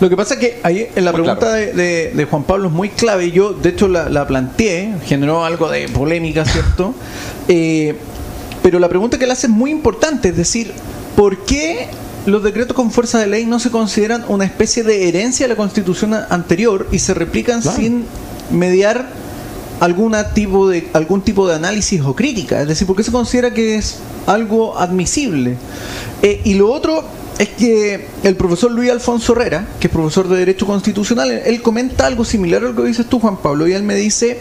Lo 0.00 0.08
que 0.08 0.16
pasa 0.16 0.34
es 0.34 0.40
que 0.40 0.60
ahí 0.62 0.86
en 0.96 1.04
la 1.04 1.12
Muy 1.12 1.20
pregunta 1.22 1.40
claro. 1.40 1.54
de, 1.56 1.72
de- 1.74 2.10
de 2.14 2.24
Juan 2.24 2.44
Pablo 2.44 2.68
es 2.68 2.72
muy 2.72 2.88
clave. 2.88 3.30
Yo, 3.30 3.52
de 3.52 3.68
hecho, 3.70 3.88
la, 3.88 4.08
la 4.08 4.26
planteé, 4.26 4.94
generó 5.04 5.44
algo 5.44 5.68
de 5.68 5.88
polémica, 5.88 6.44
¿cierto? 6.44 6.94
Eh, 7.48 7.94
pero 8.62 8.78
la 8.78 8.88
pregunta 8.88 9.18
que 9.18 9.24
él 9.24 9.30
hace 9.32 9.48
es 9.48 9.52
muy 9.52 9.70
importante, 9.72 10.28
es 10.28 10.36
decir, 10.36 10.72
¿por 11.16 11.38
qué 11.44 11.88
los 12.26 12.42
decretos 12.42 12.76
con 12.76 12.90
fuerza 12.90 13.18
de 13.18 13.26
ley 13.26 13.46
no 13.46 13.58
se 13.58 13.70
consideran 13.70 14.24
una 14.28 14.44
especie 14.44 14.82
de 14.82 15.08
herencia 15.08 15.44
de 15.44 15.48
la 15.50 15.56
constitución 15.56 16.14
anterior 16.14 16.86
y 16.92 16.98
se 16.98 17.14
replican 17.14 17.60
Claro. 17.62 17.76
sin 17.76 18.04
mediar 18.50 19.08
alguna 19.80 20.32
tipo 20.32 20.68
de, 20.68 20.88
algún 20.92 21.22
tipo 21.22 21.48
de 21.48 21.56
análisis 21.56 22.00
o 22.02 22.14
crítica? 22.14 22.62
Es 22.62 22.68
decir, 22.68 22.86
¿por 22.86 22.96
qué 22.96 23.02
se 23.02 23.10
considera 23.10 23.52
que 23.52 23.76
es 23.76 23.98
algo 24.26 24.78
admisible? 24.78 25.56
Eh, 26.22 26.40
y 26.44 26.54
lo 26.54 26.70
otro 26.70 27.02
es 27.38 27.48
que 27.48 28.06
el 28.22 28.36
profesor 28.36 28.70
Luis 28.70 28.90
Alfonso 28.90 29.32
Herrera, 29.32 29.66
que 29.80 29.88
es 29.88 29.92
profesor 29.92 30.28
de 30.28 30.36
Derecho 30.36 30.66
Constitucional, 30.66 31.32
él 31.32 31.60
comenta 31.62 32.06
algo 32.06 32.24
similar 32.24 32.62
a 32.62 32.68
lo 32.68 32.76
que 32.76 32.86
dices 32.88 33.06
tú, 33.06 33.18
Juan 33.18 33.38
Pablo, 33.38 33.66
y 33.66 33.72
él 33.72 33.82
me 33.82 33.96
dice 33.96 34.38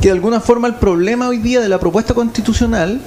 que 0.00 0.08
de 0.08 0.12
alguna 0.12 0.40
forma 0.40 0.68
el 0.68 0.76
problema 0.76 1.28
hoy 1.28 1.38
día 1.38 1.60
de 1.60 1.68
la 1.68 1.78
propuesta 1.78 2.14
constitucional, 2.14 3.00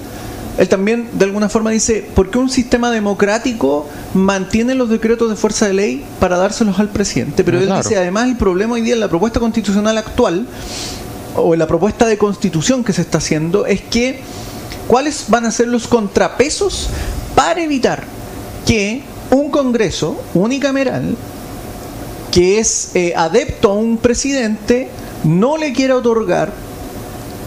él 0.58 0.68
también 0.68 1.08
de 1.12 1.24
alguna 1.24 1.48
forma 1.48 1.70
dice, 1.70 2.08
¿por 2.14 2.30
qué 2.30 2.38
un 2.38 2.48
sistema 2.48 2.90
democrático 2.90 3.86
mantiene 4.14 4.74
los 4.74 4.88
decretos 4.88 5.28
de 5.28 5.36
fuerza 5.36 5.66
de 5.66 5.74
ley 5.74 6.04
para 6.18 6.38
dárselos 6.38 6.78
al 6.78 6.88
presidente? 6.88 7.44
Pero 7.44 7.58
Ah, 7.58 7.62
él 7.62 7.72
dice, 7.82 7.96
además 7.96 8.28
el 8.28 8.36
problema 8.36 8.74
hoy 8.74 8.80
día 8.80 8.94
en 8.94 9.00
la 9.00 9.08
propuesta 9.08 9.38
constitucional 9.40 9.98
actual, 9.98 10.46
o 11.36 11.52
en 11.52 11.58
la 11.58 11.66
propuesta 11.66 12.06
de 12.06 12.16
constitución 12.16 12.82
que 12.82 12.94
se 12.94 13.02
está 13.02 13.18
haciendo, 13.18 13.66
es 13.66 13.82
que 13.82 14.20
cuáles 14.86 15.26
van 15.28 15.44
a 15.44 15.50
ser 15.50 15.68
los 15.68 15.86
contrapesos 15.86 16.88
para 17.34 17.60
evitar 17.62 18.04
que 18.64 19.02
un 19.30 19.50
Congreso 19.50 20.20
unicameral 20.34 21.16
que 22.30 22.58
es 22.58 22.90
eh, 22.94 23.12
adepto 23.16 23.70
a 23.70 23.74
un 23.74 23.96
presidente 23.98 24.88
no 25.24 25.56
le 25.56 25.72
quiera 25.72 25.96
otorgar 25.96 26.52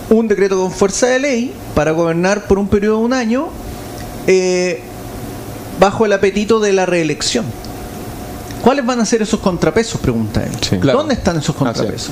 un 0.10 0.28
decreto 0.28 0.60
con 0.60 0.72
fuerza 0.72 1.08
de 1.08 1.20
ley 1.20 1.54
para 1.76 1.92
gobernar 1.92 2.48
por 2.48 2.58
un 2.60 2.68
periodo 2.68 2.98
de 3.00 3.04
un 3.06 3.14
año 3.14 3.50
eh, 4.28 4.82
bajo 5.80 6.06
el 6.06 6.14
apetito 6.14 6.60
de 6.60 6.74
la 6.74 6.86
reelección. 6.86 7.46
¿Cuáles 8.64 8.86
van 8.86 9.00
a 9.00 9.06
ser 9.06 9.22
esos 9.22 9.40
contrapesos? 9.40 10.02
Pregunta 10.02 10.44
él. 10.44 10.52
Sí. 10.62 10.78
Claro. 10.78 11.00
¿Dónde 11.00 11.14
están 11.14 11.38
esos 11.38 11.56
es. 11.56 11.56
contrapesos? 11.56 12.12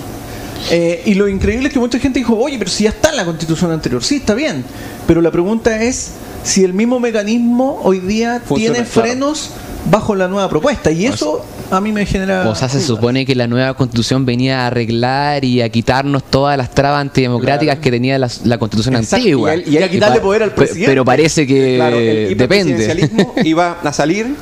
Eh, 0.71 1.03
y 1.05 1.13
lo 1.13 1.27
increíble 1.27 1.67
es 1.67 1.73
que 1.73 1.79
mucha 1.79 1.99
gente 1.99 2.19
dijo, 2.19 2.37
oye, 2.37 2.57
pero 2.57 2.69
si 2.69 2.85
ya 2.85 2.89
está 2.89 3.09
en 3.09 3.17
la 3.17 3.25
constitución 3.25 3.71
anterior. 3.71 4.03
Sí, 4.03 4.17
está 4.17 4.33
bien. 4.33 4.63
Pero 5.05 5.21
la 5.21 5.31
pregunta 5.31 5.81
es 5.81 6.11
si 6.43 6.63
el 6.63 6.73
mismo 6.73 6.99
mecanismo 6.99 7.81
hoy 7.83 7.99
día 7.99 8.41
Funciona, 8.45 8.75
tiene 8.75 8.89
claro. 8.89 9.07
frenos 9.07 9.49
bajo 9.89 10.15
la 10.15 10.27
nueva 10.27 10.49
propuesta. 10.49 10.91
Y 10.91 11.05
eso 11.05 11.43
a 11.71 11.81
mí 11.81 11.91
me 11.91 12.05
genera... 12.05 12.47
O 12.49 12.55
sea, 12.55 12.69
se 12.69 12.81
supone 12.81 13.25
que 13.25 13.35
la 13.35 13.47
nueva 13.47 13.73
constitución 13.73 14.25
venía 14.25 14.61
a 14.63 14.67
arreglar 14.67 15.43
y 15.43 15.61
a 15.61 15.69
quitarnos 15.69 16.23
todas 16.23 16.57
las 16.57 16.71
trabas 16.73 17.01
antidemocráticas 17.01 17.75
Claro. 17.75 17.81
que 17.81 17.91
tenía 17.91 18.17
la, 18.17 18.29
la 18.45 18.57
constitución 18.57 18.95
Exacto, 18.95 19.17
antigua. 19.17 19.55
y 19.55 19.59
él- 19.59 19.73
y 19.73 19.77
a 19.83 19.89
quitarle 19.89 20.19
poder 20.21 20.43
al 20.43 20.53
presidente. 20.53 20.87
Pero 20.87 21.03
parece 21.05 21.45
que 21.45 21.75
Claro, 21.77 21.97
el 21.97 22.37
depende. 22.37 22.73
hiperpresidencialismo 22.73 23.33
iba 23.43 23.77
a 23.83 23.93
salir 23.93 24.35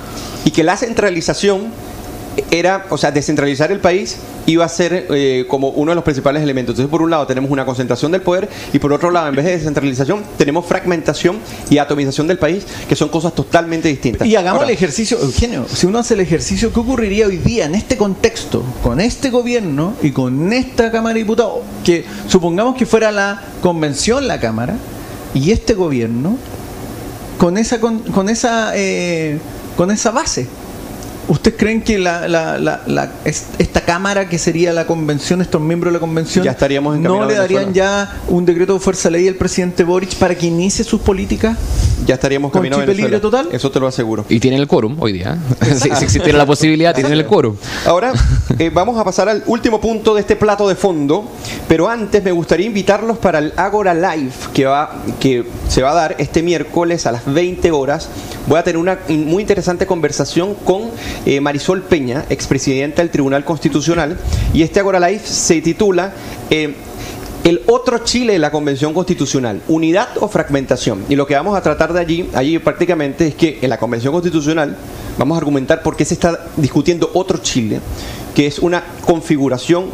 y 0.46 0.52
que 0.52 0.64
la 0.64 0.78
centralización 0.78 1.64
era, 2.52 2.86
o 2.90 2.98
sea, 2.98 3.12
descentralizar 3.12 3.72
el 3.72 3.80
país 3.80 4.18
iba 4.46 4.66
a 4.66 4.70
ser 4.70 5.08
eh, 5.10 5.46
como 5.48 5.70
uno 5.70 5.92
de 5.92 5.96
los 5.96 6.04
principales 6.04 6.44
elementos. 6.44 6.74
Entonces, 6.74 6.90
por 6.90 7.02
un 7.02 7.10
lado 7.10 7.26
tenemos 7.28 7.52
una 7.52 7.66
concentración 7.66 8.12
del 8.12 8.22
poder 8.22 8.50
y 8.74 8.80
por 8.80 8.94
otro 8.94 9.12
lado, 9.12 9.28
en 9.28 9.36
vez 9.36 9.46
de 9.46 9.52
descentralización, 9.52 10.24
tenemos 10.38 10.66
fragmentación 10.66 11.38
y 11.70 11.78
atomización 11.78 12.28
del 12.28 12.38
país, 12.38 12.66
que 12.88 12.96
son 12.96 13.10
cosas 13.10 13.34
totalmente 13.34 13.88
distintas. 13.88 14.28
Y 14.28 14.36
hagamos 14.36 14.62
Ahora, 14.62 14.70
el 14.70 14.76
ejercicio, 14.76 15.18
Eugenio, 15.20 15.66
si 15.72 15.88
uno 15.88 16.00
hace 16.00 16.14
el 16.14 16.22
ejercicio, 16.22 16.72
¿qué 16.72 16.80
ocurriría 16.80 17.28
hoy 17.28 17.38
día 17.38 17.66
en 17.66 17.76
este 17.76 17.98
contexto, 17.98 18.64
con 18.84 19.00
este 19.00 19.30
gobierno 19.30 19.94
y 20.02 20.12
con 20.12 20.54
esta 20.54 20.92
Cámara 20.92 21.14
de 21.14 21.20
Diputados? 21.22 21.60
Que 21.84 22.06
supongamos 22.28 22.76
que 22.76 22.86
fuera 22.86 23.12
la 23.12 23.42
convención 23.62 24.28
la 24.28 24.40
Cámara 24.40 24.76
y 25.34 25.52
este 25.52 25.74
gobierno 25.74 26.38
con 27.38 27.58
esa 27.58 27.80
con, 27.80 28.00
con 28.00 28.30
esa 28.30 28.72
eh, 28.76 29.40
con 29.76 29.92
esa 29.92 30.12
base. 30.12 30.48
¿Ustedes 31.28 31.58
creen 31.58 31.82
que 31.82 31.98
la, 31.98 32.28
la- 32.28 32.58
la- 32.60 32.82
la- 32.86 33.12
es- 33.26 33.46
esta 33.58 33.82
Cámara, 33.82 34.28
que 34.30 34.38
sería 34.38 34.74
la 34.74 34.86
convención, 34.88 35.42
estos 35.42 35.62
miembros 35.62 35.92
de 35.92 35.98
la 35.98 36.00
convención, 36.00 36.44
Ya 36.46 36.52
estaríamos 36.52 36.98
no 37.00 37.26
le 37.26 37.36
darían 37.36 37.74
ya 37.74 38.22
un 38.28 38.46
decreto 38.46 38.74
de 38.74 38.80
fuerza 38.80 39.10
ley 39.10 39.28
al 39.28 39.36
presidente 39.36 39.84
Boric 39.84 40.16
para 40.16 40.36
que 40.36 40.48
inicie 40.48 40.84
sus 40.84 41.02
políticas? 41.02 41.58
ya 42.06 42.16
estaríamos 42.16 42.52
¿Con 42.52 42.60
caminando 42.60 42.84
a 42.84 42.86
chip 42.86 42.98
libre 42.98 43.12
Venezuela. 43.18 43.44
total? 43.44 43.56
Eso 43.56 43.72
te 43.72 43.80
lo 43.80 43.88
aseguro. 43.88 44.26
Y 44.30 44.40
tienen 44.40 44.60
el 44.60 44.68
quórum 44.68 44.98
hoy 45.00 45.14
día. 45.14 45.38
si, 45.62 45.90
si 45.90 46.04
existiera 46.04 46.38
la 46.38 46.46
posibilidad, 46.46 46.94
tienen 46.94 47.14
el 47.14 47.26
quórum. 47.26 47.56
Ahora 47.86 48.14
eh, 48.60 48.70
vamos 48.72 49.00
a 49.00 49.04
pasar 49.04 49.28
al 49.30 49.44
último 49.48 49.80
punto 49.82 50.14
de 50.14 50.22
este 50.22 50.36
plato 50.36 50.68
de 50.68 50.76
fondo, 50.76 51.32
pero 51.68 51.90
antes 51.90 52.24
me 52.24 52.32
gustaría 52.32 52.66
invitarlos 52.68 53.18
para 53.18 53.40
el 53.40 53.54
Agora 53.56 53.94
Live 53.94 54.34
que, 54.54 54.66
va, 54.66 54.94
que 55.20 55.46
se 55.70 55.82
va 55.82 55.92
a 55.92 55.96
dar 55.96 56.16
este 56.20 56.44
miércoles 56.44 57.06
a 57.08 57.12
las 57.12 57.26
20 57.26 57.72
horas. 57.72 58.10
Voy 58.48 58.60
a 58.60 58.64
tener 58.64 58.78
una 58.78 59.00
muy 59.10 59.42
interesante 59.42 59.88
conversación 59.88 60.54
con 60.64 60.84
eh, 61.26 61.40
Marisol 61.42 61.82
Peña, 61.82 62.26
expresidenta 62.30 63.02
del 63.02 63.12
Tribunal 63.12 63.44
Constitucional, 63.44 64.18
y 64.54 64.64
este 64.64 64.80
Agora 64.80 65.00
Live 65.00 65.22
se 65.24 65.62
titula... 65.62 66.14
eh, 66.50 66.76
el 67.46 67.62
otro 67.68 68.00
Chile 68.00 68.34
de 68.34 68.40
la 68.40 68.50
Convención 68.50 68.92
Constitucional, 68.92 69.62
unidad 69.68 70.18
o 70.20 70.28
fragmentación. 70.28 71.06
Y 71.10 71.16
lo 71.16 71.28
que 71.28 71.36
vamos 71.36 71.56
a 71.56 71.62
tratar 71.62 71.94
de 71.94 72.00
allí, 72.00 72.30
allí 72.34 72.58
prácticamente 72.58 73.28
es 73.28 73.36
que 73.36 73.60
en 73.62 73.70
la 73.70 73.78
Convención 73.78 74.12
Constitucional 74.14 74.76
vamos 75.20 75.36
a 75.36 75.38
argumentar 75.38 75.84
por 75.84 75.96
qué 75.96 76.06
se 76.06 76.16
está 76.16 76.48
discutiendo 76.58 77.12
otro 77.14 77.38
Chile, 77.38 77.82
que 78.34 78.48
es 78.48 78.58
una 78.58 78.84
configuración 79.06 79.86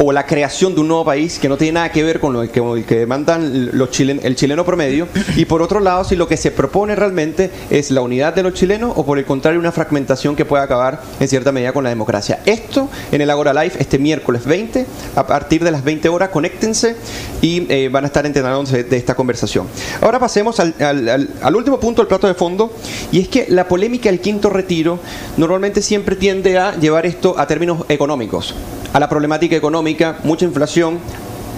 o 0.00 0.12
la 0.12 0.26
creación 0.26 0.74
de 0.74 0.80
un 0.80 0.88
nuevo 0.88 1.04
país 1.04 1.38
que 1.38 1.48
no 1.48 1.56
tiene 1.56 1.72
nada 1.72 1.90
que 1.92 2.02
ver 2.04 2.20
con 2.20 2.32
lo 2.32 2.40
que, 2.50 2.60
el 2.60 2.86
demandan 2.86 3.70
los 3.76 3.90
chilen, 3.90 4.20
el 4.22 4.36
chileno 4.36 4.64
promedio. 4.64 5.08
Y 5.36 5.44
por 5.44 5.60
otro 5.62 5.80
lado, 5.80 6.04
si 6.04 6.14
lo 6.16 6.28
que 6.28 6.36
se 6.36 6.50
propone 6.50 6.94
realmente 6.94 7.50
es 7.70 7.90
la 7.90 8.00
unidad 8.00 8.34
de 8.34 8.42
los 8.42 8.54
chilenos 8.54 8.92
o 8.96 9.04
por 9.04 9.18
el 9.18 9.24
contrario 9.24 9.58
una 9.58 9.72
fragmentación 9.72 10.36
que 10.36 10.44
pueda 10.44 10.62
acabar 10.62 11.00
en 11.18 11.26
cierta 11.28 11.50
medida 11.52 11.72
con 11.72 11.82
la 11.84 11.90
democracia. 11.90 12.40
Esto 12.46 12.88
en 13.10 13.20
el 13.20 13.30
Agora 13.30 13.52
Live 13.52 13.72
este 13.78 13.98
miércoles 13.98 14.44
20, 14.44 14.86
a 15.16 15.26
partir 15.26 15.64
de 15.64 15.70
las 15.70 15.82
20 15.82 16.08
horas, 16.08 16.28
conéctense 16.28 16.94
y 17.42 17.66
eh, 17.68 17.88
van 17.90 18.04
a 18.04 18.06
estar 18.06 18.24
enterándose 18.24 18.84
de 18.84 18.96
esta 18.96 19.14
conversación. 19.14 19.66
Ahora 20.00 20.18
pasemos 20.18 20.60
al, 20.60 20.74
al- 20.80 21.56
último 21.56 21.80
punto 21.80 22.02
del 22.02 22.06
plato 22.08 22.28
de 22.28 22.34
fondo, 22.34 22.72
y 23.10 23.20
es 23.20 23.28
que 23.28 23.46
la 23.48 23.66
polémica 23.66 24.08
del 24.10 24.20
quinto 24.20 24.48
retiro 24.48 25.00
normalmente 25.36 25.82
siempre 25.82 26.14
tiende 26.14 26.56
a 26.56 26.76
llevar 26.76 27.04
esto 27.04 27.34
a 27.36 27.46
términos 27.48 27.84
económicos, 27.88 28.54
a 28.92 29.00
la 29.00 29.08
problemática 29.08 29.56
económica, 29.56 29.87
mucha 30.24 30.44
inflación, 30.44 30.98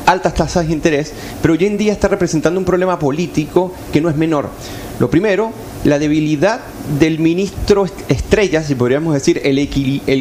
altas 0.06 0.34
tasas 0.34 0.66
de 0.66 0.72
interés, 0.72 1.12
pero 1.40 1.54
hoy 1.54 1.64
en 1.66 1.78
día 1.78 1.92
está 1.92 2.08
representando 2.08 2.58
un 2.58 2.64
problema 2.66 2.98
político 2.98 3.72
que 3.92 4.00
no 4.00 4.08
es 4.08 4.16
menor. 4.16 4.50
Lo 4.98 5.08
primero, 5.08 5.52
la 5.84 5.98
debilidad 5.98 6.60
del 6.98 7.18
ministro 7.20 7.86
est- 7.86 8.10
estrella, 8.10 8.62
si 8.62 8.74
podríamos 8.74 9.14
decir, 9.14 9.40
el, 9.44 9.68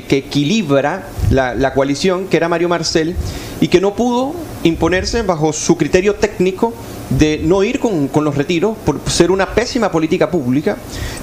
que 0.06 0.18
equilibra 0.18 1.08
la, 1.32 1.74
coalición, 1.74 2.28
que 2.28 2.38
era 2.38 2.48
Mario 2.48 2.70
Marcel, 2.70 3.16
y 3.60 3.68
que 3.68 3.82
no 3.82 3.94
pudo 3.96 4.34
imponerse 4.64 5.22
bajo 5.24 5.52
su 5.52 5.76
criterio 5.76 6.16
técnico 6.16 6.74
de 7.10 7.42
no 7.44 7.64
ir 7.64 7.80
con 7.80 8.24
los 8.24 8.36
retiros 8.36 8.78
por 8.86 9.02
ser 9.10 9.32
una 9.32 9.54
pésima 9.54 9.92
política 9.92 10.32
pública. 10.32 10.78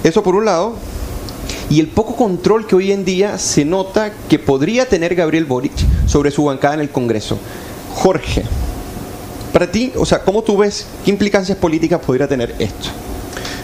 Eso 0.05 0.23
por 0.23 0.35
un 0.35 0.45
lado 0.45 0.75
y 1.69 1.81
el 1.81 1.89
poco 1.89 2.15
control 2.17 2.67
que 2.67 2.77
hoy 2.77 2.93
en 2.93 3.05
día 3.05 3.39
se 3.39 3.65
nota 3.65 4.13
que 4.29 4.39
podría 4.39 4.89
tener 4.89 5.15
Gabriel 5.15 5.45
Boric 5.45 5.73
sobre 6.07 6.31
su 6.31 6.45
bancada 6.45 6.75
en 6.75 6.81
el 6.81 6.91
Congreso. 6.91 7.39
Jorge, 7.95 8.45
para 9.53 9.71
ti, 9.71 9.93
o 9.97 10.07
sea, 10.07 10.23
¿cómo 10.23 10.43
tú 10.43 10.57
ves 10.57 10.87
qué 11.05 11.11
implicancias 11.11 11.59
políticas 11.59 12.01
podría 12.01 12.29
tener 12.29 12.55
esto? 12.59 12.89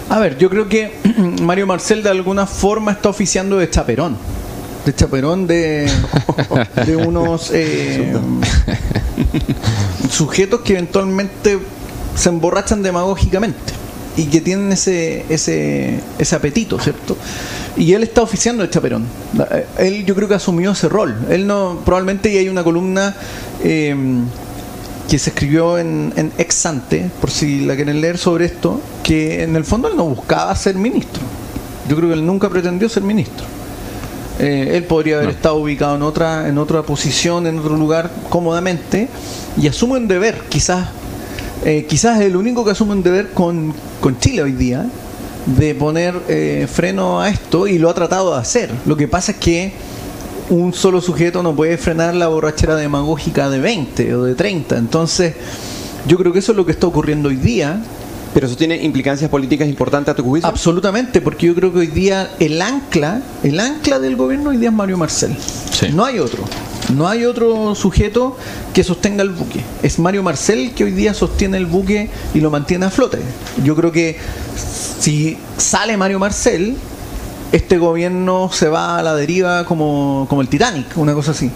A 0.09 0.19
ver, 0.19 0.37
yo 0.37 0.51
creo 0.51 0.69
que 0.69 0.93
Mario 1.43 1.67
Marcel 1.67 2.03
de 2.03 2.11
alguna 2.11 2.47
forma 2.47 2.93
está 2.93 3.09
oficiando 3.09 3.59
de 3.59 3.71
chaperón. 3.71 4.17
De 4.85 4.95
chaperón 4.95 5.47
de, 5.47 5.89
de 6.87 6.97
unos 6.97 7.51
eh, 7.53 8.13
sujetos 10.11 10.63
que 10.63 10.73
eventualmente 10.73 11.61
se 12.17 12.29
emborrachan 12.29 12.83
demagógicamente 12.83 13.82
y 14.17 14.25
que 14.27 14.41
tienen 14.41 14.73
ese, 14.73 15.25
ese, 15.29 16.01
ese 16.19 16.37
apetito, 16.37 16.79
¿cierto? 16.79 17.17
Y 17.77 17.93
él 17.95 18.03
está 18.03 18.23
oficiando 18.23 18.63
de 18.63 18.71
chaperón. 18.71 19.07
Eh, 19.51 19.67
Él 19.79 20.05
yo 20.05 20.15
creo 20.15 20.29
que 20.29 20.35
asumió 20.35 20.73
ese 20.73 20.89
rol. 20.89 21.17
Él 21.31 21.47
no, 21.47 21.81
probablemente 21.85 22.31
y 22.31 22.37
hay 22.37 22.49
una 22.49 22.63
columna 22.63 23.15
eh, 23.65 23.95
que 25.09 25.19
se 25.19 25.31
escribió 25.31 25.79
en, 25.79 26.13
en 26.17 26.33
Ex 26.39 26.67
Ante, 26.67 27.11
por 27.21 27.31
si 27.31 27.65
la 27.65 27.75
quieren 27.75 28.01
leer 28.01 28.19
sobre 28.19 28.45
esto, 28.47 28.81
que 29.03 29.43
en 29.43 29.57
el 29.57 29.65
fondo 29.65 29.89
él 29.89 29.97
no 29.97 30.05
buscaba 30.05 30.55
ser 30.55 30.75
ministro. 30.75 31.23
Yo 31.89 31.97
creo 31.97 32.09
que 32.09 32.15
él 32.15 32.25
nunca 32.27 32.49
pretendió 32.49 32.89
ser 32.89 33.03
ministro. 33.03 33.45
Eh, 34.39 34.77
él 34.77 34.85
podría 34.85 35.17
haber 35.17 35.31
estado 35.31 35.57
ubicado 35.57 35.97
en 35.97 36.03
otra, 36.03 36.49
en 36.49 36.59
otra 36.59 36.83
posición, 36.83 37.47
en 37.47 37.59
otro 37.59 37.77
lugar, 37.77 38.11
cómodamente, 38.29 39.09
y 39.61 39.69
asume 39.69 39.99
un 39.99 40.09
deber, 40.09 40.43
quizás, 40.49 40.89
eh, 41.65 41.87
quizás 41.89 42.21
es 42.21 42.27
el 42.27 42.37
único 42.37 42.65
que 42.65 42.73
asume 42.73 42.93
un 42.93 43.03
deber 43.03 43.31
con, 43.31 43.73
con 44.01 44.19
Chile 44.19 44.43
hoy 44.43 44.53
día, 44.53 44.87
de 45.47 45.75
poner 45.75 46.15
eh, 46.29 46.67
freno 46.71 47.21
a 47.21 47.29
esto, 47.29 47.67
y 47.67 47.79
lo 47.79 47.91
ha 47.91 47.95
tratado 47.95 48.35
de 48.35 48.41
hacer. 48.41 48.71
Lo 48.87 48.97
que 48.97 49.09
pasa 49.09 49.33
es 49.33 49.39
que 49.39 49.73
un 50.51 50.75
solo 50.75 51.01
sujeto 51.01 51.43
no 51.43 51.55
puede 51.55 51.79
frenar 51.79 52.15
la 52.15 52.29
borrachera 52.29 52.77
demagógica 52.77 53.49
de 53.49 53.61
20 53.61 54.15
o 54.15 54.25
de 54.25 54.35
30. 54.35 54.77
Entonces, 54.77 55.35
yo 56.07 56.19
creo 56.19 56.33
que 56.33 56.41
eso 56.41 56.53
es 56.53 56.57
lo 56.57 56.67
que 56.67 56.73
está 56.73 56.87
ocurriendo 56.87 57.29
hoy 57.29 57.37
día. 57.37 57.83
Pero 58.35 58.47
eso 58.47 58.57
tiene 58.57 58.83
implicancias 58.83 59.29
políticas 59.29 59.69
importantes 59.69 60.11
a 60.11 60.15
tu 60.15 60.25
juicio. 60.25 60.49
Absolutamente, 60.49 61.21
porque 61.21 61.49
yo 61.49 61.55
creo 61.55 61.71
que 61.71 61.81
hoy 61.81 61.87
día 61.89 62.31
el 62.41 62.63
ancla, 62.63 63.21
el 63.43 63.61
ancla 63.61 63.99
del 63.99 64.17
gobierno 64.17 64.51
hoy 64.51 64.57
día 64.57 64.71
es 64.71 64.75
Mario 64.75 64.97
Marcel. 64.97 65.37
Sí. 65.71 65.89
No 65.93 66.03
hay 66.03 66.19
otro. 66.19 66.43
No 66.97 67.09
hay 67.09 67.25
otro 67.25 67.75
sujeto 67.75 68.37
que 68.75 68.85
sostenga 68.85 69.23
el 69.23 69.31
buque. 69.31 69.61
Es 69.83 69.99
Mario 69.99 70.23
Marcel 70.23 70.73
que 70.75 70.85
hoy 70.85 70.93
día 70.93 71.15
sostiene 71.15 71.57
el 71.57 71.67
buque 71.67 72.11
y 72.35 72.41
lo 72.41 72.51
mantiene 72.51 72.87
a 72.87 72.91
flote. 72.91 73.19
Yo 73.65 73.75
creo 73.75 73.93
que 73.93 74.19
si 75.01 75.39
sale 75.57 75.97
Mario 75.97 76.19
Marcel, 76.19 76.77
este 77.53 77.79
gobierno 77.79 78.51
se 78.53 78.69
va 78.69 78.99
a 78.99 79.03
la 79.03 79.15
deriva 79.15 79.65
como, 79.65 80.27
como 80.29 80.43
el 80.43 80.49
Titanic, 80.49 80.97
una 80.97 81.15
cosa 81.15 81.31
así. 81.31 81.51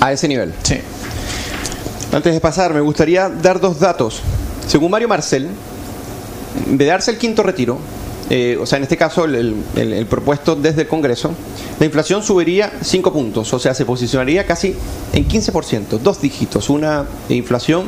A 0.00 0.12
ese 0.12 0.26
nivel. 0.28 0.54
Sí. 0.62 0.76
Antes 2.12 2.32
de 2.32 2.40
pasar, 2.40 2.72
me 2.72 2.80
gustaría 2.80 3.28
dar 3.28 3.60
dos 3.60 3.78
datos. 3.78 4.22
Según 4.66 4.90
Mario 4.90 5.08
Marcel, 5.08 5.48
de 6.66 6.84
darse 6.84 7.10
el 7.10 7.18
quinto 7.18 7.42
retiro, 7.42 7.78
eh, 8.30 8.56
o 8.60 8.64
sea, 8.64 8.76
en 8.78 8.84
este 8.84 8.96
caso 8.96 9.24
el, 9.24 9.34
el- 9.34 9.92
el- 9.92 10.06
propuesto 10.06 10.54
desde 10.56 10.82
el 10.82 10.88
Congreso, 10.88 11.32
la 11.80 11.86
inflación 11.86 12.22
subiría 12.22 12.72
5 12.80 13.12
puntos, 13.12 13.52
o 13.52 13.58
sea, 13.58 13.74
se 13.74 13.84
posicionaría 13.84 14.46
casi 14.46 14.74
en 15.12 15.26
15%, 15.28 15.98
dos 15.98 16.20
dígitos, 16.22 16.70
una 16.70 17.06
inflación 17.28 17.86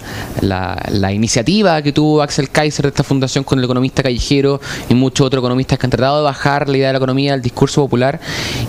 la, 0.90 1.12
iniciativa 1.12 1.80
que 1.82 1.92
tuvo 1.92 2.22
Axel 2.22 2.50
Kaiser 2.50 2.84
de 2.84 2.88
esta 2.88 3.02
fundación 3.02 3.44
con 3.44 3.58
el 3.58 3.64
economista 3.64 4.02
callejero 4.02 4.60
y 4.88 4.94
muchos 4.94 5.26
otros 5.26 5.40
economistas 5.40 5.78
que 5.78 5.86
han 5.86 5.90
tratado 5.90 6.18
de 6.18 6.24
bajar 6.24 6.68
la 6.68 6.76
idea 6.76 6.88
de 6.88 6.92
la 6.94 6.98
economía 6.98 7.34
al 7.34 7.42
discurso 7.42 7.82
popular, 7.82 8.20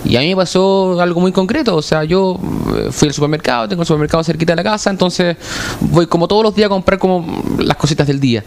y 0.04 0.16
a 0.16 0.20
mí 0.20 0.28
me 0.28 0.36
pasó 0.36 1.00
algo 1.00 1.20
muy 1.20 1.32
concreto, 1.32 1.76
o 1.76 1.82
sea, 1.82 2.04
yo 2.04 2.38
eh, 2.76 2.88
fui 2.90 3.08
al 3.08 3.14
supermercado, 3.14 3.68
tengo 3.68 3.82
el 3.82 3.86
supermercado 3.86 4.24
cerquita 4.24 4.52
de 4.52 4.56
la 4.56 4.64
casa, 4.64 4.90
entonces 4.90 5.36
voy 5.80 6.06
como 6.06 6.28
todos 6.28 6.42
los 6.42 6.54
días 6.54 6.66
a 6.66 6.68
comprar 6.70 6.98
como 6.98 7.42
las 7.58 7.76
cositas 7.76 8.06
del 8.06 8.20
día. 8.20 8.44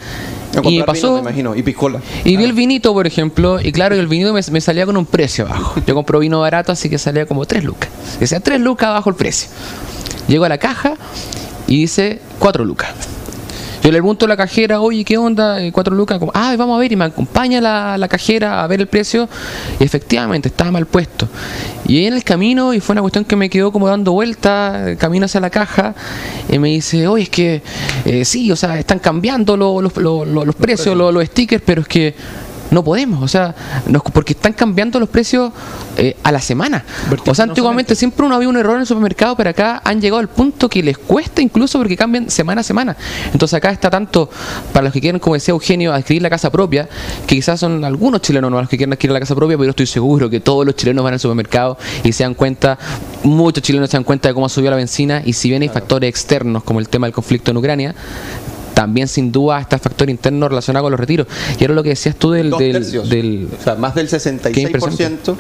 Y 0.64 0.82
pasó... 0.84 1.08
vino, 1.08 1.14
me 1.14 1.22
imagino, 1.22 1.56
y 1.56 1.64
piscola. 1.64 2.02
Y 2.26 2.36
vi 2.36 2.44
el 2.44 2.54
vinito, 2.54 2.94
por 2.94 3.08
ejemplo, 3.08 3.60
y 3.62 3.72
claro, 3.72 3.96
el 3.96 4.08
vinito 4.08 4.34
me, 4.34 4.42
me 4.52 4.62
salía 4.62 4.86
con 4.86 4.98
un 4.98 5.06
precio 5.06 5.46
abajo. 5.46 5.82
Yo 5.86 5.96
compro 5.96 6.20
vino 6.20 6.40
barato, 6.40 6.72
así 6.72 6.90
que 6.90 6.98
salía 6.98 7.26
como 7.26 7.46
3 7.46 7.64
lucas. 7.64 7.90
Decía 8.20 8.40
3 8.40 8.60
lucas 8.60 8.90
abajo 8.90 9.10
el 9.10 9.16
precio. 9.16 9.50
Llego 10.28 10.46
a 10.46 10.50
la 10.50 10.58
caja 10.58 10.94
y 11.72 11.78
dice 11.82 12.20
4 12.40 12.66
lucas. 12.66 12.90
Yo 13.84 13.90
le 13.92 13.98
pregunto 13.98 14.26
a 14.26 14.30
la 14.30 14.38
cajera, 14.38 14.80
oye, 14.80 15.04
¿qué 15.04 15.18
onda? 15.18 15.60
Eh, 15.60 15.72
Cuatro 15.72 15.96
lucas. 15.96 16.20
Como, 16.20 16.32
ah, 16.36 16.54
vamos 16.56 16.76
a 16.76 16.80
ver. 16.80 16.92
Y 16.92 16.96
me 16.96 17.06
acompaña 17.06 17.60
la, 17.60 17.98
la 17.98 18.08
cajera 18.08 18.64
a 18.64 18.68
ver 18.68 18.80
el 18.80 18.86
precio. 18.88 19.28
Y 19.80 19.84
efectivamente, 19.84 20.50
estaba 20.50 20.70
mal 20.70 20.86
puesto. 20.86 21.28
Y 21.88 21.98
ahí 21.98 22.06
en 22.06 22.14
el 22.14 22.24
camino, 22.24 22.76
y 22.76 22.80
fue 22.80 22.94
una 22.94 23.02
cuestión 23.02 23.26
que 23.26 23.36
me 23.36 23.50
quedó 23.50 23.72
como 23.72 23.88
dando 23.88 24.12
vuelta, 24.12 24.92
eh, 24.92 24.98
camino 24.98 25.26
hacia 25.26 25.40
la 25.40 25.50
caja, 25.50 25.96
y 26.48 26.60
me 26.60 26.68
dice, 26.70 27.08
oye, 27.08 27.24
es 27.24 27.30
que 27.32 27.64
eh, 28.06 28.24
sí, 28.24 28.52
o 28.52 28.56
sea, 28.56 28.78
están 28.78 29.00
cambiando 29.00 29.58
lo- 29.58 29.82
los- 29.82 29.98
lo- 29.98 30.26
lo- 30.26 30.46
los 30.46 30.56
precios, 30.56 30.96
lo- 30.96 31.12
los 31.12 31.26
stickers, 31.26 31.64
pero 31.66 31.82
es 31.82 31.88
que 31.88 32.14
no 32.72 32.84
podemos, 32.84 33.22
o 33.22 33.28
sea, 33.28 33.54
nos- 33.86 34.02
porque 34.02 34.34
están 34.34 34.54
cambiando 34.54 35.00
los 35.00 35.08
precios 35.10 35.52
eh, 35.98 36.18
a 36.24 36.32
la 36.32 36.40
semana. 36.42 36.84
O 37.32 37.36
sea, 37.36 37.44
antiguamente 37.52 37.94
siempre 37.96 38.26
uno 38.26 38.34
había 38.36 38.50
un 38.50 38.58
error 38.58 38.76
en 38.76 38.82
el 38.82 38.88
supermercado, 38.88 39.36
pero 39.36 39.50
acá 39.52 39.82
han 39.84 40.02
llegado 40.02 40.20
al 40.20 40.30
punto 40.30 40.68
que 40.70 40.82
les 40.82 40.98
cuesta 40.98 41.42
incluso 41.42 41.78
porque 41.78 41.96
cambian 41.96 42.30
semana 42.32 42.62
a 42.62 42.64
semana. 42.64 42.96
Entonces 43.34 43.54
acá 43.56 43.70
está 43.72 43.90
tanto 43.90 44.30
para 44.74 44.86
los 44.86 44.94
que 44.94 45.02
quieren, 45.02 45.20
como 45.20 45.36
decía 45.36 45.52
Eugenio, 45.52 45.94
adquirir 45.94 46.22
la 46.22 46.30
casa 46.30 46.50
propia, 46.50 46.88
que 47.28 47.36
quizás 47.36 47.60
son 47.60 47.84
algunos 47.86 48.22
chilenos 48.22 48.50
no 48.50 48.60
los 48.60 48.70
que 48.70 48.78
quieren 48.78 48.94
adquirir 48.94 49.12
la 49.14 49.20
casa 49.20 49.36
propia, 49.36 49.58
pero 49.58 49.70
estoy 49.70 49.86
seguro 49.86 50.30
que 50.30 50.40
todos 50.40 50.66
los 50.66 50.76
chilenos 50.76 51.04
van 51.04 51.14
al 51.14 51.20
supermercado 51.20 51.78
y 52.04 52.12
se 52.14 52.24
dan 52.24 52.34
cuenta, 52.34 52.80
muchos 53.24 53.62
chilenos 53.64 53.90
se 53.90 53.98
dan 53.98 54.04
cuenta 54.06 54.30
de 54.30 54.34
cómo 54.34 54.48
subió 54.50 54.70
la 54.72 54.78
benzina 54.78 55.22
y 55.26 55.34
si 55.34 55.50
bien 55.50 55.62
hay 55.62 55.70
factores 55.70 56.10
externos 56.10 56.64
como 56.64 56.80
el 56.80 56.88
tema 56.88 57.06
del 57.08 57.14
conflicto 57.14 57.52
en 57.52 57.58
Ucrania, 57.58 57.96
también 58.74 59.08
sin 59.08 59.32
duda 59.32 59.60
está 59.62 59.76
el 59.78 59.82
factor 59.82 60.10
interno 60.10 60.48
relacionado 60.50 60.84
con 60.84 60.92
los 60.92 61.00
retiros. 61.00 61.28
Y 61.60 61.64
era 61.64 61.74
lo 61.74 61.84
que 61.84 61.90
decías 61.90 62.16
tú 62.16 62.32
del... 62.32 62.50
Dos 62.50 62.60
del, 62.60 62.72
tercios. 62.74 63.10
del- 63.10 63.48
o 63.60 63.64
sea, 63.64 63.76
más 63.76 63.96
del 63.96 64.10
66% 64.10 65.36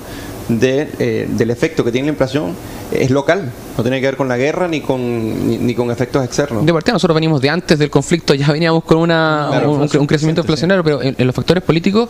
de, 0.47 0.89
eh, 0.99 1.27
del 1.29 1.51
efecto 1.51 1.83
que 1.83 1.91
tiene 1.91 2.07
la 2.07 2.11
inflación 2.11 2.55
es 2.91 3.09
local. 3.09 3.51
No 3.77 3.83
tiene 3.83 3.99
que 4.01 4.07
ver 4.07 4.17
con 4.17 4.27
la 4.27 4.37
guerra 4.37 4.67
ni 4.67 4.81
con, 4.81 5.47
ni, 5.47 5.57
ni 5.57 5.73
con 5.73 5.89
efectos 5.91 6.23
externos. 6.25 6.65
De 6.65 6.73
partida, 6.73 6.93
nosotros 6.93 7.15
venimos 7.15 7.41
de 7.41 7.49
antes 7.49 7.79
del 7.79 7.89
conflicto, 7.89 8.33
ya 8.33 8.47
veníamos 8.51 8.83
con 8.83 8.97
una, 8.97 9.47
Claro, 9.49 9.71
un, 9.71 10.07
crecimiento 10.07 10.41
inflacionario, 10.41 10.83
pero 10.83 11.01
en, 11.01 11.15
en 11.17 11.25
los 11.25 11.35
factores 11.35 11.63
políticos 11.63 12.09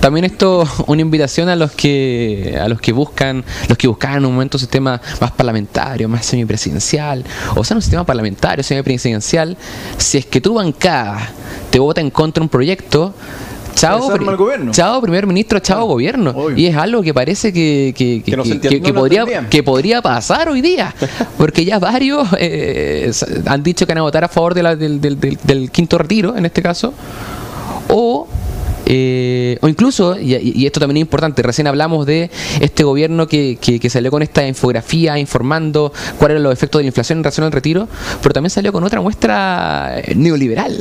también 0.00 0.24
esto 0.24 0.66
una 0.86 1.02
invitación 1.02 1.48
a 1.48 1.56
los 1.56 1.72
que 1.72 2.58
a 2.60 2.68
los 2.68 2.80
que 2.80 2.92
buscan, 2.92 3.44
los 3.68 3.78
que 3.78 3.88
buscan 3.88 4.16
en 4.16 4.26
un 4.26 4.32
momento 4.32 4.56
un 4.56 4.60
sistema 4.60 5.00
más 5.20 5.30
parlamentario, 5.32 6.08
más 6.08 6.26
semipresidencial, 6.26 7.24
o 7.54 7.64
sea, 7.64 7.76
un 7.76 7.82
sistema 7.82 8.04
parlamentario, 8.04 8.62
semipresidencial, 8.64 9.56
si 9.96 10.18
es 10.18 10.26
que 10.26 10.40
tu 10.40 10.54
bancada 10.54 11.30
te 11.70 11.78
vota 11.78 12.00
en 12.00 12.10
contra 12.10 12.40
de 12.40 12.44
un 12.44 12.48
proyecto, 12.48 13.14
Chao, 13.80 14.08
pri- 14.08 14.26
chao 14.72 15.00
primer 15.00 15.26
ministro, 15.26 15.60
chao 15.60 15.86
gobierno. 15.86 16.30
obvio. 16.30 16.56
Y 16.58 16.66
es 16.66 16.76
algo 16.76 17.02
que 17.02 17.14
parece 17.14 17.52
que, 17.52 17.94
que, 17.96 18.22
Que 18.22 18.36
No 18.36 18.94
podría, 18.94 19.24
que 19.48 19.62
podría 19.62 20.02
pasar 20.02 20.48
hoy 20.48 20.60
día. 20.60 20.94
Porque 21.38 21.64
ya 21.64 21.78
varios 21.78 22.28
eh, 22.38 23.10
han 23.46 23.62
dicho 23.62 23.86
que 23.86 23.92
van 23.92 23.98
a 23.98 24.02
votar 24.02 24.24
a 24.24 24.28
favor 24.28 24.54
de 24.54 24.62
la- 24.62 24.76
del, 24.76 25.00
del- 25.00 25.18
del- 25.20 25.38
del 25.42 25.70
quinto 25.70 25.96
retiro, 25.98 26.36
en 26.36 26.46
este 26.46 26.62
caso. 26.62 26.92
O, 27.88 28.26
eh, 28.90 29.58
o 29.60 29.68
incluso, 29.68 30.18
y, 30.18 30.34
y 30.34 30.64
esto 30.66 30.80
también 30.80 30.96
es 30.96 31.00
importante, 31.02 31.42
recién 31.42 31.66
hablamos 31.66 32.06
de 32.06 32.30
este 32.60 32.84
gobierno 32.84 33.26
que, 33.28 33.58
que- 33.60 33.78
que 33.78 33.90
salió 33.90 34.10
con 34.10 34.22
esta 34.22 34.46
infografía 34.46 35.18
informando 35.18 35.92
cuáles 36.18 36.36
eran 36.36 36.42
los 36.44 36.52
efectos 36.54 36.78
de 36.78 36.84
la 36.84 36.88
inflación 36.88 37.18
en 37.18 37.24
relación 37.24 37.44
al 37.46 37.52
retiro, 37.52 37.86
pero 38.22 38.32
también 38.32 38.50
salió 38.50 38.72
con 38.72 38.82
otra 38.84 39.00
muestra 39.02 39.98
eh, 40.00 40.14
neoliberal. 40.16 40.80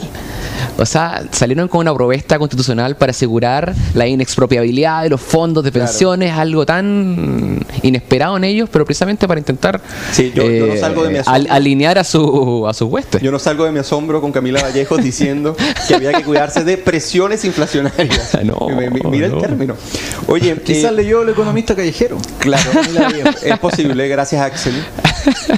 O 0.79 0.85
sea, 0.85 1.23
salieron 1.31 1.67
con 1.67 1.81
una 1.81 1.93
propuesta 1.93 2.39
constitucional 2.39 2.95
para 2.95 3.09
asegurar 3.11 3.73
la 3.93 4.07
inexpropiabilidad 4.07 5.03
de 5.03 5.09
los 5.09 5.19
fondos 5.21 5.63
de 5.63 5.71
Claro. 5.71 5.87
pensiones, 5.87 6.31
algo 6.33 6.65
tan 6.65 7.65
inesperado 7.83 8.37
en 8.37 8.43
ellos, 8.45 8.69
pero 8.71 8.85
precisamente 8.85 9.27
para 9.27 9.39
intentar 9.39 9.81
Sí, 10.13 10.31
yo- 10.33 10.49
yo 10.49 10.67
no 10.67 10.77
salgo 10.77 11.03
de 11.03 11.09
mi 11.09 11.17
asombro. 11.17 11.41
al- 11.41 11.47
alinear 11.55 11.97
a 11.97 12.03
su 12.03 12.65
a 12.67 12.73
sus 12.73 12.89
huestes. 12.89 13.21
Yo 13.21 13.31
no 13.31 13.39
salgo 13.39 13.65
de 13.65 13.71
mi 13.71 13.79
asombro 13.79 14.21
con 14.21 14.31
Camila 14.31 14.61
Vallejos 14.61 15.03
diciendo 15.03 15.55
que 15.87 15.95
había 15.95 16.13
que 16.13 16.23
cuidarse 16.23 16.63
de 16.63 16.77
presiones 16.77 17.43
inflacionarias. 17.43 17.96
No, 18.43 18.67
Mira 19.09 19.27
no. 19.27 19.35
el 19.37 19.41
término. 19.41 19.75
Oye, 20.27 20.55
Quizás 20.63 20.91
eh, 20.91 20.95
leyó 20.95 21.23
el 21.23 21.29
economista 21.29 21.75
callejero. 21.75 22.17
claro, 22.39 22.69
es 23.43 23.59
posible, 23.59 24.07
gracias 24.07 24.41
Axel. 24.41 24.73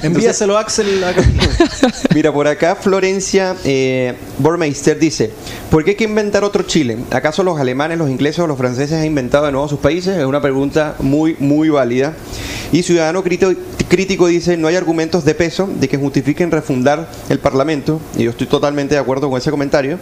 Envíaselo 0.02 0.56
a 0.56 0.60
Axel 0.62 1.02
a. 1.04 1.12
Mira, 2.14 2.32
por 2.32 2.48
acá 2.48 2.74
Florencia 2.76 3.54
eh, 3.64 4.14
Bormeister 4.38 4.98
dice, 4.98 5.30
¿por 5.70 5.84
qué 5.84 5.90
hay 5.90 5.96
que 5.96 6.04
inventar 6.04 6.42
otro 6.44 6.62
Chile? 6.64 6.98
¿Acaso 7.10 7.42
los 7.42 7.60
alemanes, 7.60 7.98
los 7.98 8.10
ingleses 8.10 8.40
o 8.40 8.46
los 8.46 8.58
franceses 8.58 8.98
han 8.98 9.04
inventado 9.04 9.46
de 9.46 9.52
nuevo 9.52 9.68
sus 9.68 9.78
países? 9.80 10.16
Es 10.16 10.24
una 10.24 10.40
pregunta 10.40 10.96
muy, 11.00 11.36
muy 11.38 11.68
válida. 11.68 12.14
Y 12.72 12.82
Ciudadano 12.82 13.22
Crito- 13.22 13.54
Crítico 13.88 14.26
dice, 14.28 14.56
no 14.56 14.68
hay 14.68 14.76
argumentos 14.76 15.24
de 15.24 15.34
peso 15.34 15.68
de 15.72 15.88
que 15.88 15.96
justifiquen 15.98 16.50
refundar 16.50 17.08
el 17.28 17.38
Parlamento. 17.40 18.00
Y 18.16 18.24
yo 18.24 18.30
estoy 18.30 18.46
totalmente 18.46 18.94
de 18.94 19.00
acuerdo 19.00 19.28
con 19.28 19.38
ese 19.38 19.50
comentario. 19.50 19.98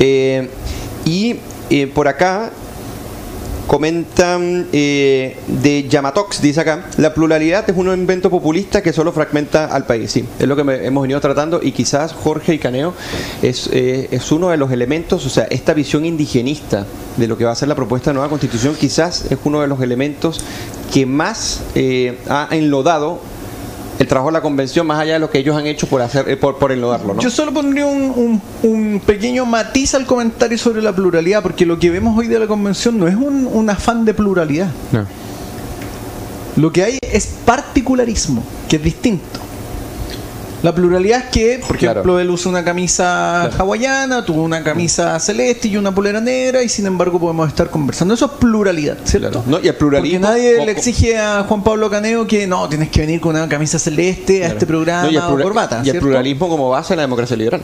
Eh, 0.00 0.48
y 1.04 1.36
eh, 1.70 1.86
por 1.86 2.08
acá 2.08 2.50
comentan 3.66 4.66
eh, 4.72 5.36
de 5.46 5.88
Yamatox, 5.88 6.42
dice 6.42 6.60
acá, 6.60 6.84
la 6.98 7.14
pluralidad 7.14 7.68
es 7.68 7.74
un 7.76 7.88
invento 7.88 8.28
populista 8.28 8.82
que 8.82 8.92
solo 8.92 9.10
fragmenta 9.10 9.64
al 9.66 9.86
país. 9.86 10.12
Sí, 10.12 10.24
es 10.38 10.46
lo 10.46 10.54
que 10.54 10.64
me- 10.64 10.84
hemos 10.86 11.00
venido 11.02 11.18
tratando 11.20 11.60
y 11.62 11.72
quizás 11.72 12.12
Jorge 12.12 12.54
y 12.54 12.58
Caneo 12.58 12.92
es, 13.42 13.70
eh, 13.72 14.08
es 14.10 14.30
uno 14.32 14.50
de 14.50 14.58
los 14.58 14.70
elementos, 14.70 15.24
o 15.24 15.30
sea, 15.30 15.44
esta 15.44 15.72
visión 15.72 16.04
indigenista 16.04 16.84
de 17.16 17.26
lo 17.26 17.38
que 17.38 17.44
va 17.46 17.52
a 17.52 17.54
ser 17.54 17.68
la 17.68 17.74
propuesta 17.74 18.10
de 18.10 18.14
nueva 18.14 18.28
constitución, 18.28 18.74
quizás 18.78 19.24
es 19.30 19.38
uno 19.44 19.62
de 19.62 19.66
los 19.66 19.80
elementos 19.80 20.40
que 20.92 21.06
más 21.06 21.60
eh, 21.74 22.18
ha 22.28 22.48
enlodado 22.50 23.20
el 24.04 24.08
trabajo 24.08 24.28
de 24.28 24.34
la 24.34 24.40
convención, 24.42 24.86
más 24.86 25.00
allá 25.00 25.14
de 25.14 25.18
lo 25.18 25.30
que 25.30 25.38
ellos 25.38 25.56
han 25.56 25.66
hecho 25.66 25.86
por 25.86 26.00
hacer 26.02 26.28
eh, 26.28 26.36
por, 26.36 26.58
por 26.58 26.70
enlodarlo. 26.72 27.14
¿no? 27.14 27.20
Yo 27.20 27.30
solo 27.30 27.52
pondría 27.52 27.86
un, 27.86 28.12
un- 28.14 28.42
un 28.62 29.00
pequeño 29.04 29.44
matiz 29.46 29.94
al 29.94 30.06
comentario 30.06 30.56
sobre 30.58 30.80
la 30.82 30.94
pluralidad, 30.94 31.42
porque 31.42 31.66
lo 31.66 31.78
que 31.78 31.90
vemos 31.90 32.16
hoy 32.16 32.28
de 32.28 32.38
la 32.38 32.46
convención 32.46 32.98
no 32.98 33.08
es 33.08 33.14
un, 33.14 33.46
un 33.50 33.70
afán 33.70 34.04
de 34.04 34.14
pluralidad. 34.14 34.68
No. 34.92 35.06
Lo 36.56 36.70
que 36.72 36.84
hay 36.84 36.98
es 37.02 37.26
particularismo, 37.44 38.42
que 38.68 38.76
es 38.76 38.82
distinto. 38.82 39.40
La 40.64 40.74
pluralidad 40.74 41.24
es 41.26 41.30
que, 41.30 41.60
por 41.66 41.76
Claro. 41.76 42.00
ejemplo, 42.00 42.18
él 42.20 42.30
usa 42.30 42.50
una 42.50 42.64
camisa 42.64 43.44
hawaiana, 43.58 44.24
tuvo 44.24 44.42
una 44.42 44.62
camisa 44.64 45.20
celeste 45.20 45.68
y 45.68 45.76
una 45.76 45.94
polera 45.94 46.20
negra, 46.22 46.62
y 46.62 46.68
sin 46.70 46.86
embargo 46.86 47.20
podemos 47.20 47.48
estar 47.48 47.68
conversando. 47.68 48.14
Eso 48.14 48.24
es 48.24 48.32
pluralidad, 48.32 48.96
¿cierto? 49.04 49.28
Claro. 49.42 49.44
No, 49.46 49.60
y 49.62 49.68
el 49.68 49.76
pluralismo- 49.76 50.00
Porque 50.00 50.18
nadie 50.18 50.64
le 50.64 50.72
exige 50.72 51.18
a 51.18 51.44
Juan 51.46 51.62
Pablo 51.62 51.90
Caneo 51.90 52.26
que 52.26 52.46
no, 52.46 52.66
tienes 52.68 52.88
que 52.88 53.00
venir 53.02 53.20
con 53.20 53.36
una 53.36 53.46
camisa 53.46 53.78
celeste 53.78 54.42
a 54.44 54.48
este 54.48 54.64
programa 54.66 55.02
No, 55.04 55.10
y 55.10 55.16
el, 55.16 55.22
o 55.22 55.38
corbata. 55.42 55.82
y 55.84 55.90
el 55.90 55.98
pluralismo 55.98 56.48
como 56.48 56.70
base 56.70 56.94
en 56.94 56.96
la 56.96 57.02
democracia 57.02 57.36
liberal. 57.36 57.60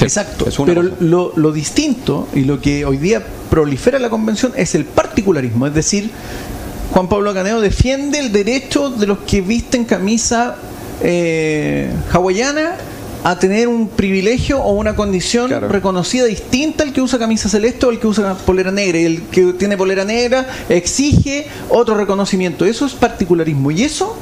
Exacto. 0.00 0.44
Pero 0.66 0.82
lo, 1.00 1.32
lo 1.36 1.52
distinto 1.52 2.28
y 2.34 2.40
lo 2.44 2.60
que 2.60 2.84
hoy 2.84 2.98
día 2.98 3.22
prolifera 3.48 3.98
la 3.98 4.10
convención 4.10 4.52
es 4.56 4.74
el 4.74 4.84
particularismo. 4.84 5.66
Es 5.66 5.72
decir, 5.74 6.10
Juan 6.92 7.08
Pablo 7.08 7.32
Caneo 7.32 7.62
defiende 7.62 8.18
el 8.18 8.30
derecho 8.30 8.90
de 8.90 9.06
los 9.06 9.18
que 9.20 9.40
visten 9.40 9.84
camisa 9.86 10.56
eh, 11.02 11.90
hawaiana 12.12 12.76
a 13.24 13.38
tener 13.38 13.68
un 13.68 13.88
privilegio 13.88 14.60
o 14.60 14.72
una 14.72 14.96
condición 14.96 15.46
Claro. 15.48 15.68
reconocida 15.68 16.24
distinta 16.24 16.82
al 16.82 16.92
que 16.92 17.00
usa 17.00 17.18
camisa 17.20 17.48
celeste 17.48 17.86
o 17.86 17.90
al 17.90 18.00
que 18.00 18.08
usa 18.08 18.34
polera 18.34 18.72
negra. 18.72 18.98
Y 18.98 19.04
el 19.04 19.22
que 19.22 19.52
tiene 19.52 19.76
polera 19.76 20.04
negra 20.04 20.46
exige 20.68 21.46
otro 21.68 21.94
reconocimiento. 21.96 22.64
Eso 22.66 22.84
es 22.84 22.94
particularismo. 22.94 23.70
Y 23.70 23.84
eso 23.84 24.16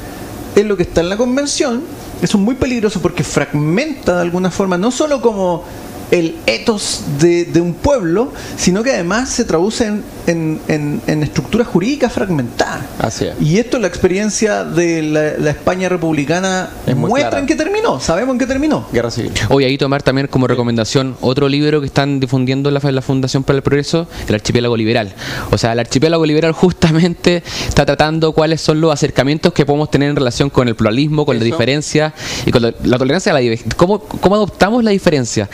es 0.55 0.67
lo 0.67 0.77
que 0.77 0.83
está 0.83 1.01
en 1.01 1.09
la 1.09 1.17
convención. 1.17 1.83
Eso 2.21 2.37
es 2.37 2.43
muy 2.45 2.57
peligroso 2.57 3.01
porque 3.01 3.25
fragmenta 3.25 4.17
de 4.17 4.21
alguna 4.23 4.51
forma, 4.51 4.77
no 4.77 4.91
solo 4.91 5.23
como 5.23 5.65
el 6.11 6.35
etos 6.47 7.03
de, 7.21 7.45
de 7.45 7.61
un 7.61 7.75
pueblo, 7.75 8.33
sino 8.57 8.83
que 8.83 8.93
además 8.93 9.29
se 9.31 9.45
traduce 9.45 9.87
en, 9.87 10.03
en, 10.27 10.61
en- 10.69 11.01
en 11.07 11.23
estructuras 11.23 11.67
jurídicas 11.69 12.13
fragmentadas. 12.13 12.85
Así 12.99 13.27
es. 13.27 13.35
Y 13.41 13.59
esto 13.59 13.79
la 13.79 13.87
experiencia 13.87 14.65
de 14.65 15.03
la, 15.03 15.33
la 15.39 15.51
España 15.51 15.89
republicana 15.89 16.71
Es 16.87 16.97
muestra 16.97 17.29
clara. 17.31 17.41
en 17.41 17.47
qué 17.47 17.55
terminó, 17.57 18.01
sabemos 18.01 18.35
en 18.35 18.39
qué 18.39 18.47
terminó. 18.47 18.87
Guerra 18.93 19.11
civil. 19.11 19.33
Hoy 19.49 19.65
ahí 19.65 19.79
tomar 19.79 20.03
también 20.03 20.27
como 20.27 20.47
recomendación 20.47 21.17
otro 21.21 21.49
libro 21.49 21.81
que 21.81 21.87
están 21.87 22.19
difundiendo 22.21 22.69
en 22.71 22.75
la, 22.75 22.91
la 22.91 23.03
Fundación 23.03 23.45
para 23.45 23.57
el 23.59 23.63
Progreso, 23.63 24.07
El 24.29 24.35
Archipiélago 24.35 24.77
Liberal. 24.77 25.15
O 25.51 25.59
sea, 25.59 25.73
el 25.73 25.79
Archipiélago 25.79 26.27
Liberal 26.27 26.53
justamente 26.53 27.43
está 27.69 27.87
tratando 27.87 28.33
cuáles 28.33 28.61
son 28.61 28.81
los 28.81 28.93
acercamientos 28.93 29.53
que 29.53 29.65
podemos 29.65 29.91
tener 29.91 30.11
en 30.11 30.17
relación 30.17 30.51
con 30.51 30.67
el 30.69 30.75
pluralismo, 30.75 31.25
con 31.25 31.39
la 31.39 31.45
diferencia 31.45 32.13
y 32.45 32.51
con 32.51 32.63
la, 32.63 32.75
la 32.85 32.99
tolerancia 32.99 33.31
a 33.31 33.35
la 33.35 33.41
diversidad. 33.41 33.73
¿Cómo, 33.77 34.01
¿Cómo 34.01 34.35
adoptamos 34.35 34.83
la 34.85 34.91
diferencia? 34.91 35.49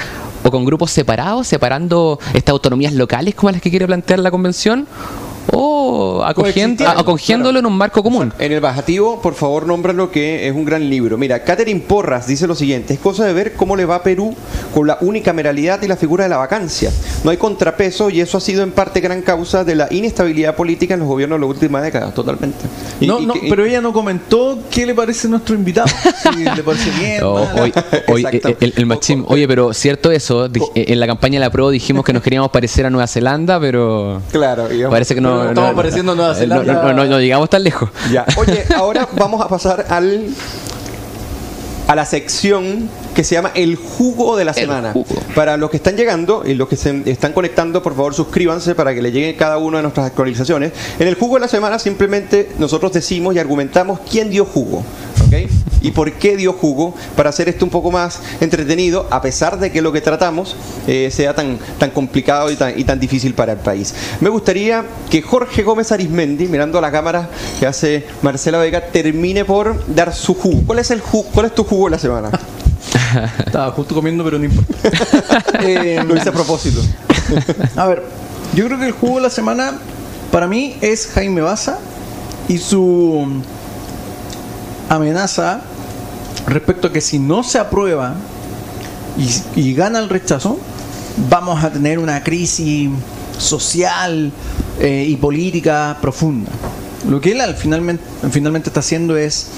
¿O 0.57 0.59
con 0.59 0.65
grupos 0.65 0.91
separados, 0.91 1.47
separando 1.47 2.19
estas 2.33 2.55
autonomías 2.55 2.95
locales 2.95 3.35
como 3.35 3.51
las 3.51 3.61
que 3.61 3.69
quiere 3.69 3.87
plantear 3.87 4.21
la 4.21 4.31
convención? 4.31 4.87
¿O 5.53 5.86
acogiendo, 6.25 6.87
acogiéndolo 6.89 7.59
en 7.59 7.67
un 7.67 7.77
marco 7.77 8.03
común? 8.03 8.33
En 8.39 8.53
el 8.53 8.61
bajativo, 8.61 9.21
por 9.23 9.35
favor, 9.35 9.67
nómbralo 9.67 10.11
que 10.11 10.49
es 10.49 10.55
un 10.55 10.65
gran 10.65 10.89
libro. 10.89 11.17
Mira, 11.19 11.43
Catherine 11.45 11.81
Porras 11.81 12.27
dice 12.27 12.47
lo 12.47 12.55
siguiente: 12.55 12.95
es 12.95 13.01
cosa 13.01 13.25
de 13.25 13.33
ver 13.33 13.55
cómo 13.55 13.77
le 13.77 13.85
va 13.85 13.97
a 13.97 14.03
Perú 14.03 14.35
con 14.75 14.87
la 14.87 14.99
unicameralidad 15.01 15.83
y 15.83 15.89
la 15.89 15.97
figura 15.97 16.25
de 16.25 16.31
la 16.31 16.37
vacancia. 16.39 16.91
No 17.25 17.31
hay 17.31 17.37
contrapeso 17.37 18.11
y 18.11 18.21
eso 18.21 18.39
ha 18.39 18.41
sido 18.41 18.63
en 18.63 18.73
parte 18.73 19.01
gran 19.01 19.23
causa 19.23 19.65
de 19.65 19.75
la 19.75 19.89
inestabilidad 19.91 20.55
política 20.57 20.95
en 20.95 21.01
los 21.01 21.09
gobiernos 21.09 21.37
de 21.37 21.41
la 21.41 21.47
última 21.47 21.81
década, 21.83 22.13
totalmente. 22.13 22.59
Y- 23.01 23.07
no, 23.07 23.21
y 23.21 23.27
no, 23.27 23.35
y- 23.37 23.49
pero 23.51 23.65
ella 23.65 23.81
no 23.81 23.93
comentó 23.93 24.59
qué 24.71 24.87
le 24.87 24.95
parece 24.95 25.29
nuestro 25.29 25.55
invitado. 25.55 25.87
Si 26.37 26.45
le 26.45 26.63
parece 26.63 26.91
bien. 26.99 27.23
Hoy- 27.23 27.73
hoy- 28.09 28.21
Exacto. 28.25 28.57
el, 28.61 28.73
el 28.77 28.87
machismo. 28.87 29.27
Oye, 29.29 29.47
pero 29.47 29.73
cierto 29.73 30.11
eso, 30.11 30.49
dij- 30.49 30.71
en 30.75 30.99
la 31.01 31.07
campaña 31.07 31.39
de 31.39 31.47
la 31.47 31.51
PRO 31.51 31.71
dijimos 31.71 32.05
que 32.05 32.13
nos 32.13 32.23
queríamos 32.23 32.51
parecer 32.51 32.85
a 32.87 32.91
Nueva 32.91 33.07
Zelanda, 33.07 33.61
pero 33.61 34.21
Claro, 34.33 34.73
y- 34.73 34.83
parece 34.91 35.15
que 35.15 35.21
no, 35.21 35.53
no- 35.53 35.73
no- 35.73 35.75
pareciendo 35.87 36.15
Nueva 36.15 36.33
no- 36.33 36.39
Zelanda. 36.39 36.73
No, 36.75 36.83
no- 36.83 36.93
no- 36.95 37.05
no 37.07 37.21
llegamos 37.21 37.49
tan 37.51 37.63
lejos. 37.65 37.91
Ya. 38.13 38.25
Oye, 38.37 38.65
ahora 38.77 39.09
vamos 39.17 39.41
a 39.45 39.49
pasar 39.49 39.87
al 39.89 40.29
a 41.89 41.95
la 41.95 42.05
sección 42.05 42.89
que 43.15 43.23
se 43.23 43.37
llama 43.37 43.53
El 43.55 43.77
Jugo 43.77 44.37
de 44.37 44.45
la 44.45 44.53
Semana. 44.53 44.93
Para 45.37 45.57
los 45.57 45.71
que 45.71 45.77
están 45.77 45.97
llegando 45.97 46.43
y 46.45 46.55
los 46.55 46.69
que 46.69 46.75
se 46.77 47.03
están 47.09 47.33
conectando, 47.33 47.81
por 47.83 47.95
favor 47.95 48.13
suscríbanse 48.13 48.75
para 48.75 48.93
que 48.93 49.01
le 49.01 49.13
llegue 49.13 49.37
cada 49.37 49.57
una 49.59 49.77
de 49.79 49.83
nuestras 49.85 50.07
actualizaciones. 50.07 50.73
En 50.99 51.07
el 51.07 51.15
Jugo 51.15 51.35
de 51.37 51.43
la 51.43 51.49
Semana 51.49 51.79
simplemente 51.79 52.51
nosotros 52.59 52.93
decimos 52.93 53.37
y 53.37 53.39
argumentamos 53.39 54.01
quién 54.11 54.31
dio 54.31 54.45
jugo. 54.45 54.83
¿Ok? 55.27 55.51
Y 55.83 55.91
por 55.91 56.13
qué 56.13 56.37
dio 56.37 56.53
jugo 56.53 56.95
para 57.17 57.31
hacer 57.31 57.49
esto 57.49 57.65
un 57.65 57.71
poco 57.71 57.91
más 57.91 58.21
entretenido, 58.41 59.07
a 59.11 59.21
pesar 59.23 59.59
de 59.59 59.71
que 59.71 59.83
lo 59.83 59.93
que 59.93 60.01
tratamos 60.01 60.57
eh, 60.87 61.11
sea 61.13 61.35
tan, 61.35 61.59
tan 61.79 61.91
complicado 61.91 62.51
y 62.51 62.57
tan, 62.57 62.79
y 62.79 62.85
tan 62.85 62.99
difícil 62.99 63.35
para 63.35 63.53
el 63.53 63.59
país. 63.59 63.95
Me 64.21 64.29
gustaría 64.29 64.85
que 65.11 65.23
Jorge 65.23 65.63
Gómez 65.63 65.93
Arismendi, 65.93 66.47
mirando 66.47 66.79
a 66.79 66.81
la 66.81 66.91
cámara 66.91 67.29
que 67.59 67.67
hace 67.67 68.07
Marcela 68.23 68.59
Vega, 68.59 68.81
termine 68.81 69.45
por 69.45 69.95
dar 69.95 70.15
su 70.15 70.35
jugo. 70.35 70.63
¿Cuál 70.67 70.79
es 70.81 70.91
el 70.91 71.01
jugo? 71.01 71.29
¿Cuál 71.33 71.47
es 71.47 71.55
tu 71.55 71.65
jugo 71.65 71.87
de 71.87 71.91
la 71.93 71.99
semana? 71.99 72.31
Estaba 73.47 73.71
justo 73.73 73.95
comiendo, 73.95 74.25
pero 74.25 74.39
no 74.39 74.45
importa. 74.45 74.75
Eh, 75.63 76.03
Lo 76.07 76.17
hice 76.17 76.29
a 76.29 76.33
propósito. 76.33 76.81
A 77.77 77.87
ver, 77.87 78.03
yo 78.55 78.67
creo 78.67 78.79
que 78.79 78.87
el 78.87 78.93
juego 78.93 79.17
de 79.17 79.23
la 79.23 79.31
semana 79.31 79.75
para 80.31 80.47
mí 80.47 80.77
es 80.81 81.09
Jaime 81.15 81.41
Baza 81.41 81.79
y 82.49 82.59
su 82.59 83.43
amenaza 84.89 85.63
respecto 86.47 86.89
a 86.89 86.93
que 86.93 87.01
si 87.01 87.19
no 87.19 87.43
se 87.43 87.59
aprueba 87.59 88.15
y, 89.19 89.61
y 89.61 89.75
gana 89.75 89.99
el 89.99 90.09
rechazo, 90.09 90.59
vamos 91.29 91.63
a 91.65 91.71
tener 91.71 91.99
una 91.99 92.23
crisis 92.23 92.91
social 93.39 94.33
eh, 94.81 95.07
y 95.09 95.17
política 95.17 95.97
profunda. 96.01 96.51
Lo 97.09 97.21
que 97.21 97.33
él 97.33 97.41
al 97.41 97.55
finalmente, 97.55 98.03
finalmente 98.31 98.71
está 98.71 98.81
haciendo 98.81 99.17
es 99.17 99.49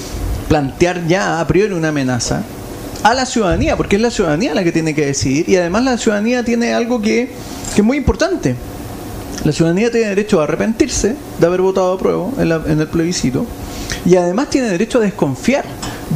plantear 0.49 1.07
ya 1.07 1.41
a 1.41 1.47
priori 1.47 1.74
una 1.74 1.89
amenaza 1.89 2.43
a 3.03 3.14
la 3.14 3.26
ciudadanía, 3.26 3.76
porque 3.76 3.97
es 3.97 4.03
la 4.03 4.11
ciudadanía 4.11 4.55
la 4.55 4.64
que 4.64 4.72
tiene 4.72 4.95
que 4.95 5.07
decidir 5.07 5.49
y 5.49 5.57
además 5.57 5.85
la 5.85 5.99
ciudadanía 5.99 6.45
tiene 6.45 6.74
algo 6.74 7.01
que, 7.01 7.31
que 7.74 7.81
es 7.81 7.85
muy 7.85 7.97
importante. 7.97 8.57
La 9.45 9.53
ciudadanía 9.53 9.91
tiene 9.91 10.09
derecho 10.09 10.41
a 10.41 10.45
arrepentirse 10.45 11.14
de 11.39 11.47
haber 11.47 11.61
votado 11.61 11.93
a 11.93 11.99
prueba 11.99 12.28
en, 12.39 12.49
la- 12.49 12.62
en 12.66 12.80
el 12.80 12.86
plebiscito 12.89 13.47
y 14.05 14.16
además 14.16 14.51
tiene 14.51 14.68
derecho 14.68 14.99
a 14.99 15.03
desconfiar 15.03 15.64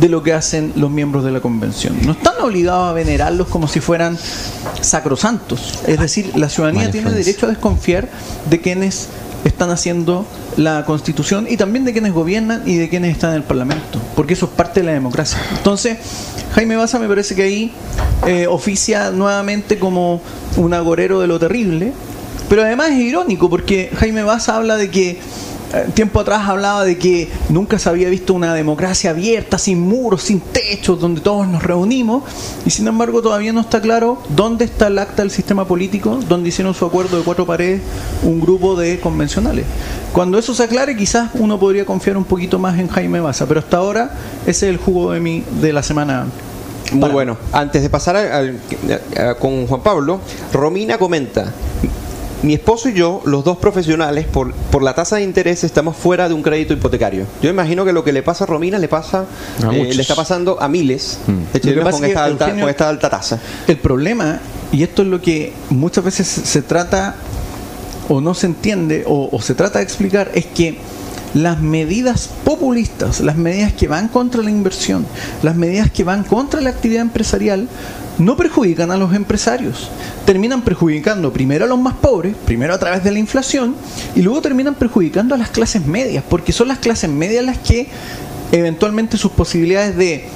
de 0.00 0.08
lo 0.08 0.22
que 0.22 0.32
hacen 0.32 0.72
los 0.76 0.90
miembros 0.90 1.24
de 1.24 1.30
la 1.30 1.40
convención. 1.40 1.94
No 2.04 2.12
están 2.12 2.34
obligados 2.42 2.90
a 2.90 2.92
venerarlos 2.92 3.48
como 3.48 3.68
si 3.68 3.80
fueran 3.80 4.18
sacrosantos. 4.80 5.80
Es 5.86 5.98
decir, 6.00 6.32
la 6.36 6.48
ciudadanía 6.48 6.90
tiene 6.90 7.10
derecho 7.10 7.46
a 7.46 7.48
desconfiar 7.50 8.08
de 8.48 8.60
quienes 8.60 9.08
están 9.44 9.70
haciendo 9.70 10.24
la 10.56 10.84
constitución 10.84 11.46
y 11.50 11.56
también 11.56 11.84
de 11.84 11.92
quienes 11.92 12.12
gobiernan 12.12 12.62
y 12.66 12.76
de 12.76 12.88
quienes 12.88 13.12
están 13.12 13.30
en 13.30 13.36
el 13.36 13.42
parlamento, 13.42 13.98
porque 14.14 14.34
eso 14.34 14.46
es 14.46 14.52
parte 14.52 14.80
de 14.80 14.86
la 14.86 14.92
democracia. 14.92 15.38
Entonces, 15.56 15.98
Jaime 16.54 16.76
Baza 16.76 16.98
me 16.98 17.08
parece 17.08 17.34
que 17.34 17.42
ahí 17.42 17.72
eh, 18.26 18.46
oficia 18.46 19.10
nuevamente 19.10 19.78
como 19.78 20.20
un 20.56 20.74
agorero 20.74 21.20
de 21.20 21.26
lo 21.26 21.38
terrible, 21.38 21.92
pero 22.48 22.62
además 22.62 22.90
es 22.90 22.98
irónico 22.98 23.48
porque 23.50 23.90
Jaime 23.96 24.22
Baza 24.22 24.56
habla 24.56 24.76
de 24.76 24.90
que 24.90 25.18
eh, 25.74 25.86
tiempo 25.94 26.20
atrás 26.20 26.46
hablaba 26.48 26.84
de 26.84 26.98
que 26.98 27.30
nunca 27.48 27.78
se 27.78 27.88
había 27.88 28.10
visto 28.10 28.34
una 28.34 28.52
democracia 28.52 29.08
abierta, 29.10 29.56
sin 29.56 29.80
muros, 29.80 30.22
sin 30.22 30.38
techos, 30.40 31.00
donde 31.00 31.22
todos 31.22 31.48
nos 31.48 31.62
reunimos, 31.62 32.24
y 32.66 32.70
sin 32.70 32.86
embargo 32.88 33.22
todavía 33.22 33.54
no 33.54 33.62
está 33.62 33.80
claro 33.80 34.18
dónde 34.36 34.66
está 34.66 34.88
el 34.88 34.98
acta 34.98 35.22
del 35.22 35.30
sistema 35.30 35.66
político, 35.66 36.20
donde 36.28 36.50
hicieron 36.50 36.74
su 36.74 36.84
acuerdo 36.84 37.16
de 37.16 37.24
cuatro 37.24 37.46
paredes 37.46 37.80
un 38.22 38.38
grupo 38.38 38.76
de 38.76 39.00
convencionales. 39.00 39.64
Cuando 40.12 40.38
eso 40.38 40.52
se 40.54 40.62
aclare, 40.64 40.94
quizás 40.94 41.30
uno 41.34 41.58
podría 41.58 41.86
confiar 41.86 42.18
un 42.18 42.24
poquito 42.24 42.58
más 42.58 42.78
en 42.78 42.88
Jaime 42.88 43.20
Baza, 43.20 43.46
pero 43.46 43.60
hasta 43.60 43.78
ahora 43.78 44.10
ese 44.42 44.66
es 44.66 44.74
el 44.74 44.76
jugo 44.76 45.12
de, 45.12 45.20
mi, 45.20 45.42
de 45.62 45.72
la 45.72 45.82
semana. 45.82 46.26
Muy 46.92 47.08
bueno. 47.08 47.38
Antes 47.52 47.80
de 47.80 47.88
pasar 47.88 48.16
a- 48.16 48.40
a- 48.40 49.30
a- 49.30 49.34
con 49.36 49.66
Juan 49.66 49.80
Pablo, 49.80 50.20
Romina 50.52 50.98
comenta. 50.98 51.50
Mi 52.42 52.54
esposo 52.54 52.88
y 52.88 52.94
yo, 52.94 53.22
los 53.24 53.44
dos 53.44 53.58
profesionales, 53.58 54.26
por, 54.26 54.52
por 54.52 54.82
la 54.82 54.94
tasa 54.94 55.16
de 55.16 55.22
interés 55.22 55.62
estamos 55.62 55.96
fuera 55.96 56.28
de 56.28 56.34
un 56.34 56.42
crédito 56.42 56.72
hipotecario. 56.72 57.24
Yo 57.40 57.50
imagino 57.50 57.84
que 57.84 57.92
lo 57.92 58.02
que 58.02 58.12
le 58.12 58.24
pasa 58.24 58.44
a 58.44 58.46
Romina 58.48 58.78
le 58.78 58.88
pasa, 58.88 59.26
A 59.64 59.72
eh, 59.72 59.94
le 59.94 60.02
está 60.02 60.16
pasando 60.16 60.60
a 60.60 60.68
miles 60.68 61.18
de 61.52 61.60
chilenos 61.60 61.84
pasa 61.84 61.98
con 61.98 62.04
esta, 62.06 62.24
alta, 62.24 62.44
Eugenio, 62.46 62.64
con 62.64 62.70
esta 62.70 62.88
alta 62.88 63.10
tasa. 63.10 63.40
El 63.68 63.76
problema, 63.76 64.40
y 64.72 64.82
esto 64.82 65.02
es 65.02 65.08
lo 65.08 65.20
que 65.20 65.52
muchas 65.70 66.02
veces 66.02 66.26
se 66.26 66.62
trata 66.62 67.14
o 68.08 68.20
no 68.20 68.34
se 68.34 68.46
entiende 68.46 69.04
o, 69.06 69.28
o 69.30 69.40
se 69.40 69.54
trata 69.54 69.78
de 69.78 69.84
explicar, 69.84 70.32
es 70.34 70.46
que 70.46 70.78
las 71.34 71.60
medidas 71.60 72.28
populistas, 72.44 73.20
las 73.20 73.36
medidas 73.36 73.72
que 73.72 73.88
van 73.88 74.08
contra 74.08 74.42
la 74.42 74.50
inversión, 74.50 75.06
las 75.42 75.56
medidas 75.56 75.90
que 75.90 76.04
van 76.04 76.24
contra 76.24 76.60
la 76.60 76.70
actividad 76.70 77.02
empresarial, 77.02 77.68
no 78.18 78.36
perjudican 78.36 78.90
a 78.90 78.96
los 78.96 79.14
empresarios. 79.14 79.90
Terminan 80.24 80.62
perjudicando 80.62 81.32
primero 81.32 81.64
a 81.64 81.68
los 81.68 81.78
más 81.78 81.94
pobres, 81.94 82.34
primero 82.44 82.74
a 82.74 82.78
través 82.78 83.02
de 83.04 83.10
la 83.10 83.18
inflación, 83.18 83.74
y 84.14 84.22
luego 84.22 84.40
terminan 84.40 84.74
perjudicando 84.74 85.34
a 85.34 85.38
las 85.38 85.50
clases 85.50 85.86
medias, 85.86 86.24
porque 86.28 86.52
son 86.52 86.68
las 86.68 86.78
clases 86.78 87.10
medias 87.10 87.44
las 87.44 87.58
que 87.58 87.88
eventualmente 88.52 89.16
sus 89.16 89.32
posibilidades 89.32 89.96
de 89.96 90.28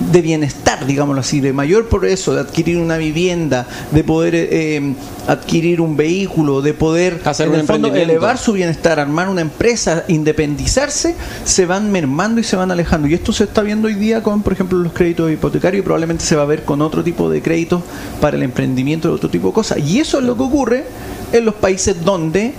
de 0.00 0.22
bienestar, 0.22 0.86
digámoslo 0.86 1.20
así, 1.20 1.40
de 1.40 1.52
mayor 1.52 1.88
progreso, 1.88 2.34
de 2.34 2.40
adquirir 2.40 2.78
una 2.78 2.96
vivienda, 2.96 3.66
de 3.90 4.04
poder 4.04 4.34
eh, 4.34 4.94
adquirir 5.26 5.80
un 5.80 5.96
vehículo, 5.96 6.62
de 6.62 6.72
poder 6.72 7.20
Hacer 7.24 7.48
en 7.48 7.54
un 7.54 7.60
el 7.60 7.66
fondo, 7.66 7.94
elevar 7.94 8.38
su 8.38 8.52
bienestar, 8.52 9.00
armar 9.00 9.28
una 9.28 9.40
empresa, 9.40 10.04
independizarse, 10.08 11.14
se 11.44 11.66
van 11.66 11.90
mermando 11.90 12.40
y 12.40 12.44
se 12.44 12.56
van 12.56 12.70
alejando. 12.70 13.08
Y 13.08 13.14
esto 13.14 13.32
se 13.32 13.44
está 13.44 13.62
viendo 13.62 13.88
hoy 13.88 13.94
día 13.94 14.22
con, 14.22 14.42
por 14.42 14.52
ejemplo, 14.52 14.78
los 14.78 14.92
créditos 14.92 15.30
hipotecarios 15.30 15.82
y 15.82 15.84
probablemente 15.84 16.24
se 16.24 16.36
va 16.36 16.42
a 16.42 16.46
ver 16.46 16.64
con 16.64 16.80
otro 16.80 17.02
tipo 17.02 17.28
de 17.28 17.42
créditos 17.42 17.82
para 18.20 18.36
el 18.36 18.42
emprendimiento 18.42 19.08
de 19.08 19.14
otro 19.14 19.28
tipo 19.28 19.48
de 19.48 19.54
cosas. 19.54 19.78
Y 19.78 19.98
eso 20.00 20.18
es 20.18 20.24
lo 20.24 20.36
que 20.36 20.42
ocurre 20.42 20.84
en 21.32 21.44
los 21.44 21.54
países 21.54 22.04
donde 22.04 22.54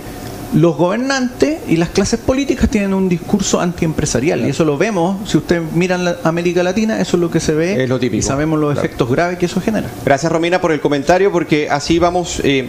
los 0.54 0.76
gobernantes 0.76 1.58
y 1.68 1.76
las 1.76 1.90
clases 1.90 2.18
políticas 2.18 2.68
tienen 2.68 2.92
un 2.94 3.08
discurso 3.08 3.60
antiempresarial 3.60 4.44
y 4.46 4.50
eso 4.50 4.64
lo 4.64 4.76
vemos, 4.76 5.28
si 5.28 5.36
usted 5.36 5.62
mira 5.74 5.94
en 5.94 6.04
la 6.04 6.16
América 6.24 6.62
Latina, 6.62 7.00
eso 7.00 7.16
es 7.16 7.20
lo 7.20 7.30
que 7.30 7.38
se 7.40 7.54
ve 7.54 7.84
Es 7.84 7.88
lo 7.88 7.98
típico. 8.00 8.18
y 8.18 8.22
sabemos 8.22 8.58
los 8.58 8.72
Claro. 8.72 8.86
efectos 8.86 9.10
graves 9.10 9.38
que 9.38 9.46
eso 9.46 9.60
genera. 9.60 9.88
Gracias 10.04 10.30
Romina 10.30 10.60
por 10.60 10.72
el 10.72 10.80
comentario 10.80 11.30
porque 11.30 11.68
así 11.70 11.98
vamos 11.98 12.40
eh, 12.42 12.68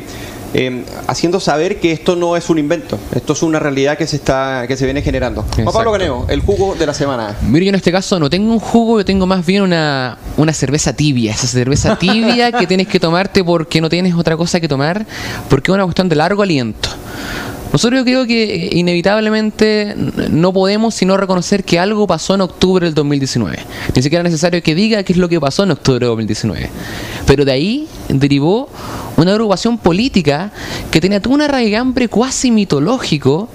eh, 0.54 0.84
haciendo 1.08 1.40
saber 1.40 1.80
que 1.80 1.92
esto 1.92 2.16
no 2.16 2.36
es 2.36 2.50
un 2.50 2.60
invento, 2.60 3.00
esto 3.16 3.34
es 3.34 3.42
una 3.42 3.58
realidad 3.58 3.98
que 3.98 4.06
se 4.06 4.18
está 4.18 4.66
que 4.68 4.76
se 4.78 4.86
viene 4.86 5.02
generando. 5.02 5.44
Juan 5.56 5.66
Pablo. 5.72 5.92
Ganeo, 5.94 6.26
el 6.30 6.42
jugo 6.42 6.76
de 6.76 6.86
la 6.86 6.94
semana. 6.94 7.36
Mira, 7.42 7.66
yo 7.66 7.70
en 7.70 7.76
este 7.76 7.92
caso 7.92 8.20
no 8.20 8.30
tengo 8.30 8.52
un 8.52 8.60
jugo, 8.60 9.00
yo 9.00 9.06
tengo 9.06 9.26
más 9.26 9.46
bien 9.46 9.64
una, 9.64 10.18
una 10.38 10.54
cerveza 10.54 10.94
tibia. 10.94 11.32
Esa 11.32 11.48
cerveza 11.48 11.96
tibia 12.00 12.52
que 12.52 12.68
tienes 12.68 12.88
que 12.88 13.00
tomarte 13.00 13.44
porque 13.44 13.80
no 13.82 13.90
tienes 13.90 14.14
otra 14.14 14.36
cosa 14.38 14.60
que 14.60 14.68
tomar, 14.68 15.06
porque 15.50 15.72
es 15.72 15.76
una 15.76 15.84
cuestión 15.86 16.10
de 16.10 16.16
largo 16.18 16.44
aliento. 16.44 16.90
Nosotros 17.72 18.00
yo 18.00 18.06
creo 18.06 18.26
que 18.26 18.70
inevitablemente 18.74 19.96
no 20.30 20.52
podemos 20.52 20.94
sino 20.94 21.16
reconocer 21.16 21.64
que 21.64 21.80
algo 21.80 22.06
pasó 22.06 22.36
en 22.36 22.42
octubre 22.42 22.86
del 22.86 22.94
2019. 22.94 23.60
Ni 23.96 24.02
siquiera 24.02 24.24
es 24.24 24.32
necesario 24.32 24.62
que 24.62 24.76
diga 24.76 25.04
qué 25.04 25.14
es 25.14 25.20
lo 25.20 25.30
que 25.30 25.40
pasó 25.40 25.64
en 25.64 25.72
octubre 25.72 26.00
del 26.00 26.10
2019. 26.10 26.70
Pero 27.26 27.46
de 27.46 27.52
ahí 27.52 27.88
derivó 28.10 28.70
una 29.18 29.32
agrupación 29.32 29.78
política 29.78 30.52
que 30.90 31.00
tenía 31.00 31.22
toda 31.22 31.36
una 31.36 31.48
raigambre 31.48 32.08
cuasi 32.08 32.52
mitológico 32.52 33.50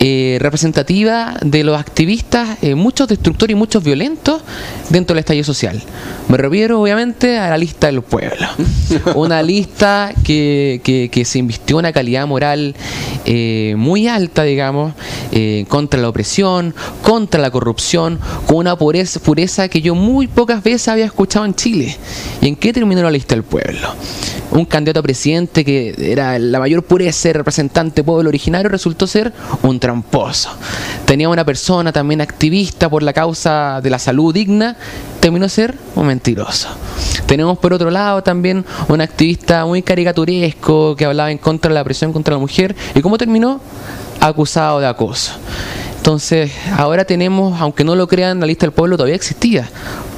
eh, 0.00 0.38
representativa 0.40 1.34
de 1.42 1.62
los 1.62 1.78
activistas, 1.78 2.58
eh, 2.62 2.74
muchos 2.74 3.06
destructores 3.06 3.54
y 3.54 3.56
muchos 3.56 3.84
violentos 3.84 4.42
dentro 4.88 5.14
del 5.14 5.20
estallido 5.20 5.44
social. 5.44 5.80
Me 6.28 6.36
refiero 6.36 6.80
obviamente 6.80 7.38
a 7.38 7.50
la 7.50 7.58
lista 7.58 7.86
del 7.86 8.02
pueblo. 8.02 8.46
Una 9.14 9.42
lista 9.42 10.12
que, 10.24 10.80
que, 10.82 11.08
que 11.10 11.24
se 11.24 11.38
invistió 11.38 11.76
una 11.76 11.92
calidad 11.92 12.26
moral 12.26 12.74
eh, 13.24 13.74
muy 13.76 14.08
alta, 14.08 14.42
digamos, 14.42 14.94
eh, 15.30 15.64
contra 15.68 16.00
la 16.00 16.08
opresión, 16.08 16.74
contra 17.02 17.40
la 17.40 17.50
corrupción, 17.50 18.18
con 18.46 18.56
una 18.58 18.76
pureza, 18.76 19.20
pureza 19.20 19.68
que 19.68 19.80
yo 19.80 19.94
muy 19.94 20.26
pocas 20.26 20.62
veces 20.62 20.88
había 20.88 21.04
escuchado 21.04 21.44
en 21.44 21.54
Chile. 21.54 21.96
¿Y 22.40 22.48
en 22.48 22.56
qué 22.56 22.72
terminó 22.72 23.02
la 23.02 23.10
lista 23.10 23.34
del 23.34 23.44
pueblo? 23.44 23.88
Un 24.50 24.64
candidato 24.64 25.00
a 25.00 25.02
presidente 25.02 25.64
que 25.64 25.94
era 25.98 26.38
la 26.38 26.58
mayor 26.58 26.82
pureza 26.82 27.32
representante 27.32 28.02
pueblo 28.02 28.28
originario 28.28 28.68
resultó 28.68 29.06
ser 29.06 29.32
un 29.62 29.78
tramposo. 29.78 30.50
Tenía 31.06 31.28
una 31.28 31.44
persona 31.44 31.92
también 31.92 32.20
activista 32.20 32.88
por 32.88 33.02
la 33.02 33.12
causa 33.12 33.80
de 33.82 33.90
la 33.90 33.98
salud 33.98 34.34
digna, 34.34 34.76
terminó 35.22 35.48
ser 35.48 35.78
un 35.94 36.08
mentiroso. 36.08 36.68
Tenemos 37.26 37.56
por 37.56 37.72
otro 37.72 37.92
lado 37.92 38.24
también 38.24 38.64
un 38.88 39.00
activista 39.00 39.64
muy 39.64 39.80
caricaturesco 39.80 40.96
que 40.96 41.04
hablaba 41.04 41.30
en 41.30 41.38
contra 41.38 41.68
de 41.68 41.76
la 41.76 41.84
presión 41.84 42.12
contra 42.12 42.34
la 42.34 42.40
mujer. 42.40 42.74
¿Y 42.92 43.00
cómo 43.00 43.16
terminó? 43.16 43.60
Acusado 44.18 44.80
de 44.80 44.88
acoso. 44.88 45.34
Entonces, 46.02 46.50
ahora 46.76 47.04
tenemos, 47.04 47.60
aunque 47.60 47.84
no 47.84 47.94
lo 47.94 48.08
crean, 48.08 48.40
la 48.40 48.46
lista 48.46 48.66
del 48.66 48.72
pueblo 48.72 48.96
todavía 48.96 49.14
existía. 49.14 49.68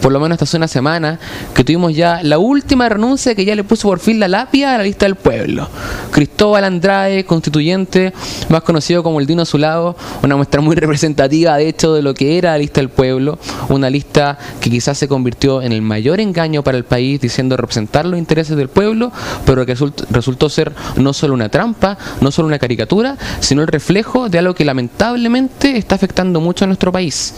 Por 0.01 0.12
lo 0.12 0.18
menos 0.18 0.37
hasta 0.37 0.45
hace 0.45 0.57
una 0.57 0.66
semana, 0.66 1.18
que 1.55 1.62
tuvimos 1.62 1.95
ya 1.95 2.22
la 2.22 2.39
última 2.39 2.89
renuncia 2.89 3.35
que 3.35 3.45
ya 3.45 3.55
le 3.55 3.64
puso 3.64 3.89
por 3.89 3.99
fin 3.99 4.18
la 4.18 4.26
lapia 4.26 4.74
a 4.74 4.78
la 4.78 4.85
lista 4.85 5.05
del 5.05 5.16
pueblo. 5.16 5.68
Cristóbal 6.11 6.64
Andrade, 6.64 7.24
constituyente, 7.24 8.14
más 8.49 8.62
conocido 8.62 9.03
como 9.03 9.20
el 9.20 9.26
Dino 9.26 9.43
Azulado, 9.43 9.95
una 10.22 10.37
muestra 10.37 10.62
muy 10.62 10.74
representativa, 10.74 11.57
de 11.59 11.68
hecho, 11.68 11.93
de 11.93 12.01
lo 12.01 12.14
que 12.14 12.39
era 12.39 12.53
la 12.53 12.59
lista 12.59 12.80
del 12.80 12.89
pueblo. 12.89 13.39
Una 13.68 13.91
lista 13.91 14.39
que 14.62 14.70
quizás 14.70 14.97
se 14.97 15.07
convirtió 15.07 15.61
en 15.61 15.72
el 15.72 15.82
mayor 15.82 16.18
engaño 16.18 16.62
para 16.62 16.78
el 16.78 16.85
país, 16.85 17.20
diciendo 17.20 17.59
representar 17.59 18.07
los 18.07 18.18
intereses 18.18 18.57
del 18.57 18.68
pueblo, 18.68 19.12
pero 19.45 19.66
que 19.66 19.76
resultó 20.11 20.49
ser 20.49 20.72
no 20.97 21.12
solo 21.12 21.35
una 21.35 21.51
trampa, 21.51 21.99
no 22.22 22.30
solo 22.30 22.49
una 22.49 22.59
caricatura, 22.59 23.18
sino 23.41 23.61
el 23.61 23.68
reflejo 23.68 24.30
de 24.30 24.39
algo 24.39 24.55
que 24.55 24.64
lamentablemente 24.64 25.74
está 25.79 25.95
afectando 25.95 26.41
mucho 26.41 26.64
a 26.64 26.66
nuestro 26.66 26.93
país, 26.93 27.35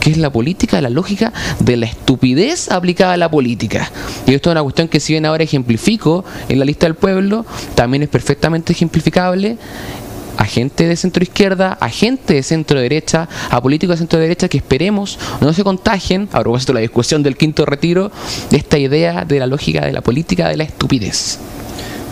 que 0.00 0.10
es 0.10 0.16
la 0.16 0.30
política, 0.30 0.80
la 0.80 0.90
lógica 0.90 1.32
de 1.60 1.76
la 1.76 1.86
estupidez 1.86 2.70
aplicada 2.70 3.14
a 3.14 3.16
la 3.16 3.30
política. 3.30 3.90
Y 4.26 4.34
esto 4.34 4.50
es 4.50 4.52
una 4.52 4.62
cuestión 4.62 4.88
que 4.88 5.00
si 5.00 5.12
bien 5.12 5.26
ahora 5.26 5.44
ejemplifico 5.44 6.24
en 6.48 6.58
la 6.58 6.64
lista 6.64 6.86
del 6.86 6.94
pueblo, 6.94 7.44
también 7.74 8.02
es 8.02 8.08
perfectamente 8.08 8.72
ejemplificable 8.72 9.58
a 10.36 10.44
gente 10.44 10.86
de 10.86 10.96
centro 10.96 11.22
izquierda, 11.22 11.78
a 11.80 11.88
gente 11.88 12.34
de 12.34 12.42
centro 12.42 12.80
derecha, 12.80 13.28
a 13.50 13.62
políticos 13.62 13.96
de 13.96 13.98
centro 13.98 14.18
derecha 14.18 14.48
que 14.48 14.58
esperemos 14.58 15.18
no 15.40 15.52
se 15.52 15.64
contagien, 15.64 16.28
a 16.32 16.40
propósito 16.40 16.72
de 16.72 16.74
la 16.74 16.80
discusión 16.80 17.22
del 17.22 17.36
quinto 17.36 17.64
retiro, 17.64 18.10
de 18.50 18.58
esta 18.58 18.78
idea 18.78 19.24
de 19.24 19.38
la 19.38 19.46
lógica 19.46 19.86
de 19.86 19.92
la 19.92 20.02
política 20.02 20.48
de 20.48 20.56
la 20.56 20.64
estupidez. 20.64 21.38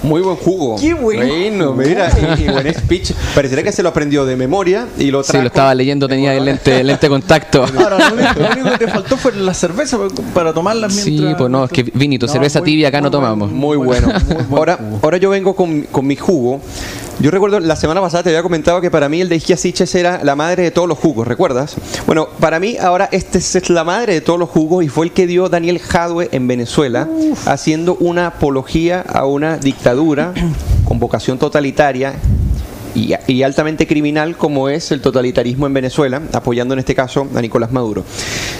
Muy 0.05 0.21
buen 0.21 0.37
jugo. 0.37 0.77
Qué 0.79 0.95
buen 0.95 1.59
jugo. 1.59 1.75
mira, 1.75 2.11
y, 2.39 2.43
y 2.43 2.49
buen 2.49 2.73
speech. 2.75 3.13
Parecería 3.35 3.65
que 3.65 3.73
se 3.73 3.83
lo 3.83 3.89
aprendió 3.89 4.25
de 4.27 4.37
memoria 4.37 4.87
y 4.99 5.11
lo 5.11 5.23
Sí, 5.23 5.31
trajo. 5.33 5.43
lo 5.43 5.49
estaba 5.49 5.75
leyendo, 5.75 6.07
tenía 6.09 6.35
el 6.35 6.45
lente, 6.45 6.81
el 6.81 6.87
lente 6.87 7.09
contacto. 7.09 7.65
Ahora, 7.79 8.11
lo 8.11 8.15
único, 8.15 8.41
lo 8.41 8.51
único 8.53 8.71
que 8.73 8.79
te 8.85 8.89
faltó 8.89 9.17
fue 9.17 9.33
la 9.35 9.55
cerveza 9.55 9.99
para 10.35 10.53
tomarla 10.53 10.89
mientras... 10.89 11.05
Sí, 11.05 11.35
pues 11.39 11.51
no, 11.51 11.65
es 11.65 11.71
que 11.71 11.83
vinito, 11.83 12.29
cerveza 12.29 12.61
muy- 12.61 12.71
tibia 12.71 12.89
acá 12.89 13.01
no 13.01 13.11
muy 13.11 13.17
bueno, 13.19 13.27
tomamos. 13.27 13.51
Muy 13.53 13.77
bueno. 13.77 14.09
ahora, 14.53 14.79
ahora 15.03 15.17
yo 15.17 15.31
vengo 15.31 15.57
con, 15.57 15.83
con 15.83 16.07
mi 16.07 16.17
jugo. 16.17 16.61
Yo 17.21 17.31
recuerdo 17.31 17.61
la 17.61 17.77
semana 17.77 18.01
pasada 18.01 18.25
te 18.25 18.31
había 18.31 18.43
comentado 18.43 18.81
que 18.81 18.91
para 18.91 19.09
mí 19.09 19.21
el 19.21 19.29
de 19.29 19.39
Siches 19.39 19.95
era 19.95 20.23
la 20.25 20.35
madre 20.35 20.65
de 20.65 20.71
todos 20.71 20.89
los 20.89 20.99
jugos, 20.99 21.29
¿recuerdas? 21.29 21.77
Bueno, 22.07 22.29
para 22.41 22.59
mí 22.59 22.77
ahora 22.77 23.09
este 23.13 23.39
es 23.39 23.71
la 23.71 23.85
madre 23.85 24.15
de 24.15 24.21
todos 24.21 24.39
los 24.39 24.49
jugos 24.49 24.85
y 24.85 24.89
fue 24.89 25.07
el 25.07 25.13
que 25.13 25.27
dio 25.27 25.49
Daniel 25.49 25.79
Jadwe 25.79 26.29
en 26.33 26.49
Venezuela, 26.49 27.09
haciendo 27.47 27.97
una 28.01 28.27
apología 28.27 29.01
a 29.01 29.27
una 29.27 29.59
dictadura 29.59 30.35
con 30.85 30.99
vocación 30.99 31.39
totalitaria 31.39 32.15
y, 32.95 33.15
y 33.27 33.43
altamente 33.43 33.87
criminal 33.87 34.37
como 34.37 34.69
es 34.69 34.91
el 34.93 35.01
totalitarismo 35.01 35.67
en 35.67 35.75
Venezuela, 35.75 36.23
apoyando 36.33 36.75
en 36.75 36.81
este 36.81 36.95
caso 36.95 37.27
a 37.35 37.41
Nicolás 37.41 37.73
Maduro. 37.73 38.05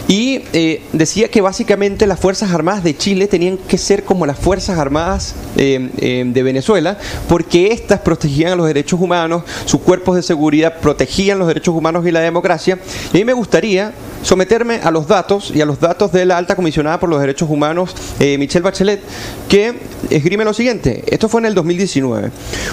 Y 0.09 0.43
eh, 0.53 0.83
decía 0.93 1.29
que 1.29 1.41
básicamente 1.41 2.07
las 2.07 2.21
Fuerzas 2.21 2.53
Armadas 2.53 2.85
de 2.85 2.97
Chile 2.97 3.27
tenían 3.27 3.57
que 3.57 3.79
ser 3.79 4.05
como 4.05 4.27
las 4.27 4.39
Fuerzas 4.39 4.79
Armadas 4.79 5.35
eh, 5.57 5.91
eh, 5.99 6.25
de 6.27 6.43
Venezuela, 6.43 6.99
porque 7.29 7.69
éstas 7.69 8.01
protegían 8.01 8.59
los 8.59 8.67
derechos 8.67 9.01
humanos, 9.01 9.45
sus 9.65 9.81
cuerpos 9.81 10.17
de 10.17 10.23
seguridad 10.23 10.79
protegían 10.81 11.39
los 11.39 11.49
derechos 11.49 11.75
humanos 11.75 12.07
y 12.07 12.11
la 12.11 12.21
democracia. 12.21 12.79
Y 13.13 13.17
a 13.17 13.21
mí 13.21 13.25
me 13.25 13.33
gustaría 13.33 13.93
someterme 14.25 14.81
a 14.83 14.91
los 14.91 15.07
datos 15.07 15.53
y 15.55 15.61
a 15.61 15.67
los 15.67 15.79
datos 15.79 16.11
de 16.11 16.25
la 16.25 16.37
alta 16.37 16.57
comisionada 16.57 16.99
por 16.99 17.09
los 17.09 17.21
derechos 17.21 17.49
humanos, 17.49 17.95
eh, 18.19 18.37
Michelle 18.39 18.63
Bachelet, 18.65 19.01
que 19.49 19.75
esgrime 20.11 20.45
lo 20.45 20.53
siguiente. 20.55 21.05
Esto 21.07 21.29
fue 21.29 21.41
en 21.43 21.47
el 21.47 21.55
2019. 21.55 22.31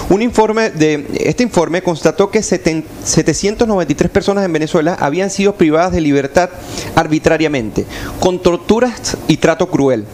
Un 0.08 0.22
informe 0.22 0.70
de 0.70 1.06
este 1.20 1.42
informe 1.44 1.82
constató 1.82 2.30
que 2.30 2.40
seten- 2.40 2.84
793 3.04 4.10
personas 4.10 4.44
en 4.44 4.52
Venezuela 4.52 4.96
habían 4.98 5.30
sido 5.30 5.54
privadas 5.54 5.92
de 5.92 6.00
libertad 6.00 6.50
arbitrariamente, 6.96 7.84
con 8.18 8.40
torturas 8.42 9.16
y 9.28 9.36
trato 9.36 9.68
cruel. 9.70 10.04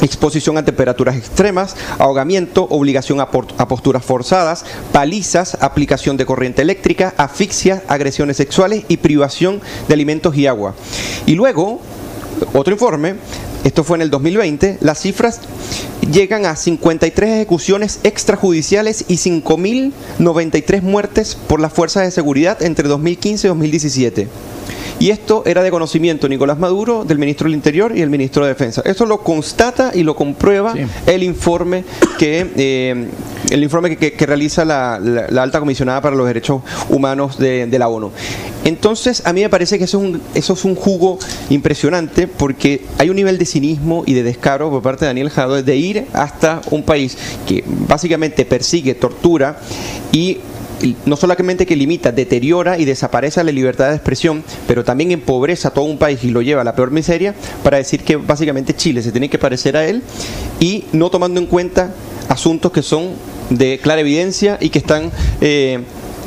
Exposición 0.00 0.56
a 0.58 0.64
temperaturas 0.64 1.16
extremas, 1.16 1.74
ahogamiento, 1.98 2.66
obligación 2.70 3.20
a, 3.20 3.30
posturas 3.30 4.04
forzadas, 4.04 4.64
palizas, 4.92 5.58
aplicación 5.60 6.16
de 6.16 6.26
corriente 6.26 6.62
eléctrica, 6.62 7.14
asfixia, 7.16 7.82
agresiones 7.88 8.36
sexuales 8.36 8.84
y 8.88 8.98
privación 8.98 9.60
de 9.88 9.94
alimentos 9.94 10.36
y 10.36 10.46
agua. 10.46 10.74
Y 11.26 11.34
luego, 11.34 11.80
otro 12.54 12.72
informe, 12.72 13.16
esto 13.64 13.82
fue 13.82 13.96
en 13.96 14.02
el 14.02 14.10
2020, 14.10 14.78
las 14.80 15.00
cifras 15.00 15.40
llegan 16.12 16.46
a 16.46 16.56
53 16.56 17.30
ejecuciones 17.30 18.00
extrajudiciales 18.04 19.04
y 19.08 19.16
5.093 19.16 20.82
muertes 20.82 21.34
por 21.34 21.60
las 21.60 21.72
fuerzas 21.72 22.04
de 22.04 22.10
seguridad 22.10 22.62
entre 22.62 22.88
2015 22.88 23.46
y 23.46 23.48
2017. 23.48 24.28
Y 25.00 25.10
esto 25.10 25.44
era 25.46 25.62
de 25.62 25.70
conocimiento 25.70 26.28
Nicolás 26.28 26.58
Maduro, 26.58 27.04
del 27.04 27.18
ministro 27.18 27.44
del 27.44 27.54
Interior 27.54 27.96
y 27.96 28.02
el 28.02 28.10
ministro 28.10 28.42
de 28.42 28.48
Defensa. 28.48 28.82
Esto 28.84 29.06
lo 29.06 29.18
constata 29.22 29.92
y 29.94 30.02
lo 30.02 30.16
comprueba 30.16 30.72
Sí. 30.72 30.80
el 31.06 31.22
informe 31.22 31.84
que 32.18 32.46
eh, 32.56 33.06
el 33.50 33.62
informe 33.62 33.90
que, 33.90 33.96
que- 33.96 34.12
que 34.14 34.26
realiza 34.26 34.64
la, 34.64 34.98
la- 35.02 35.26
la 35.30 35.42
alta 35.44 35.60
comisionada 35.60 36.00
para 36.00 36.16
los 36.16 36.26
derechos 36.26 36.62
humanos 36.88 37.38
de, 37.38 37.66
de 37.66 37.78
la 37.78 37.88
ONU. 37.88 38.10
Entonces, 38.64 39.22
a 39.24 39.32
mí 39.32 39.40
me 39.40 39.48
parece 39.48 39.78
que 39.78 39.84
eso 39.84 39.98
es, 39.98 40.04
un, 40.04 40.20
eso 40.34 40.52
es 40.54 40.64
un 40.64 40.74
jugo 40.74 41.18
impresionante 41.48 42.26
porque 42.26 42.82
hay 42.98 43.08
un 43.08 43.16
nivel 43.16 43.38
de 43.38 43.46
cinismo 43.46 44.02
y 44.04 44.14
de 44.14 44.24
descaro 44.24 44.68
por 44.68 44.82
parte 44.82 45.04
de 45.04 45.10
Daniel 45.10 45.30
Jadot 45.30 45.64
de 45.64 45.76
ir 45.76 46.06
hasta 46.12 46.60
un 46.70 46.82
país 46.82 47.16
que 47.46 47.62
básicamente 47.86 48.44
persigue, 48.44 48.94
tortura 48.94 49.60
y 50.12 50.38
no 51.06 51.16
solamente 51.16 51.66
que 51.66 51.76
limita, 51.76 52.12
deteriora 52.12 52.78
y 52.78 52.84
desaparece 52.84 53.42
la 53.42 53.52
libertad 53.52 53.88
de 53.90 53.96
expresión, 53.96 54.44
pero 54.66 54.84
también 54.84 55.10
empobrece 55.10 55.66
a 55.68 55.70
todo 55.70 55.84
un 55.84 55.98
país 55.98 56.22
y 56.24 56.30
lo 56.30 56.40
lleva 56.42 56.60
a 56.60 56.64
la 56.64 56.74
peor 56.74 56.90
miseria 56.90 57.34
para 57.62 57.78
decir 57.78 58.02
que 58.04 58.16
básicamente 58.16 58.74
Chile 58.74 59.02
se 59.02 59.10
tiene 59.12 59.28
que 59.28 59.38
parecer 59.38 59.76
a 59.76 59.84
él 59.86 60.02
y 60.60 60.84
no 60.92 61.10
tomando 61.10 61.40
en 61.40 61.46
cuenta 61.46 61.90
asuntos 62.28 62.70
que 62.72 62.82
son 62.82 63.10
de 63.50 63.78
clara 63.82 64.00
evidencia 64.02 64.58
y 64.60 64.68
que 64.70 64.78
están 64.78 65.10
eh, 65.40 65.80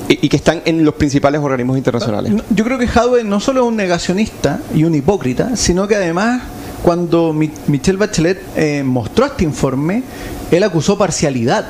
y 0.10 0.28
que 0.28 0.36
están 0.36 0.62
en 0.66 0.84
los 0.84 0.96
principales 0.96 1.40
organismos 1.40 1.78
internacionales. 1.78 2.34
Yo 2.50 2.66
creo 2.66 2.78
que 2.78 2.88
Hadwe 2.88 3.24
no 3.24 3.40
solo 3.40 3.62
es 3.62 3.68
un 3.68 3.78
negacionista 3.78 4.60
y 4.76 4.84
un 4.84 4.94
hipócrita, 4.96 5.56
sino 5.56 5.88
que 5.88 5.96
además 5.96 6.42
cuando 6.84 7.32
Mi- 7.32 7.52
Michelle 7.68 7.98
Bachelet 7.98 8.42
eh, 8.58 8.84
mostró 8.84 9.26
este 9.28 9.44
informe, 9.46 10.04
él 10.50 10.64
acusó 10.64 10.98
parcialidad. 10.98 11.68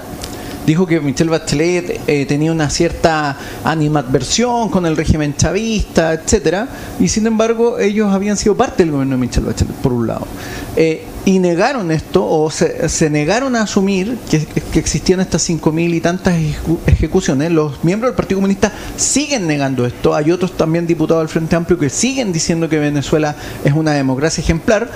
Dijo 0.65 0.85
que 0.85 0.99
Michelle 0.99 1.31
Bachelet 1.31 2.01
eh, 2.07 2.25
tenía 2.27 2.51
una 2.51 2.69
cierta 2.69 3.35
animadversión 3.63 4.69
con 4.69 4.85
el 4.85 4.95
régimen 4.95 5.35
chavista, 5.35 6.13
etcétera, 6.13 6.67
y 6.99 7.07
sin 7.07 7.25
embargo 7.25 7.79
ellos 7.79 8.13
habían 8.13 8.37
sido 8.37 8.55
parte 8.55 8.83
del 8.83 8.91
gobierno 8.91 9.15
de 9.15 9.21
Michelle 9.21 9.47
Bachelet, 9.47 9.73
por 9.75 9.91
un 9.93 10.07
lado. 10.07 10.27
Eh, 10.75 11.03
y 11.25 11.37
negaron 11.39 11.91
esto, 11.91 12.25
o 12.27 12.49
se, 12.49 12.89
se 12.89 13.09
negaron 13.09 13.55
a 13.55 13.63
asumir 13.63 14.17
que, 14.29 14.47
existían 14.79 15.19
estas 15.19 15.47
5.000 15.49 15.93
y 15.95 16.01
tantas 16.01 16.33
ejecu- 16.35 16.79
ejecuciones. 16.87 17.51
Los 17.51 17.83
miembros 17.83 18.09
del 18.11 18.15
Partido 18.15 18.37
Comunista 18.37 18.71
siguen 18.95 19.45
negando 19.47 19.85
esto. 19.85 20.15
Hay 20.15 20.31
otros 20.31 20.57
también 20.57 20.87
diputados 20.87 21.21
del 21.21 21.29
Frente 21.29 21.55
Amplio 21.55 21.77
que 21.77 21.89
siguen 21.89 22.31
diciendo 22.31 22.67
que 22.69 22.79
Venezuela 22.79 23.35
es 23.63 23.73
una 23.73 23.91
democracia 23.93 24.41
ejemplar. 24.43 24.89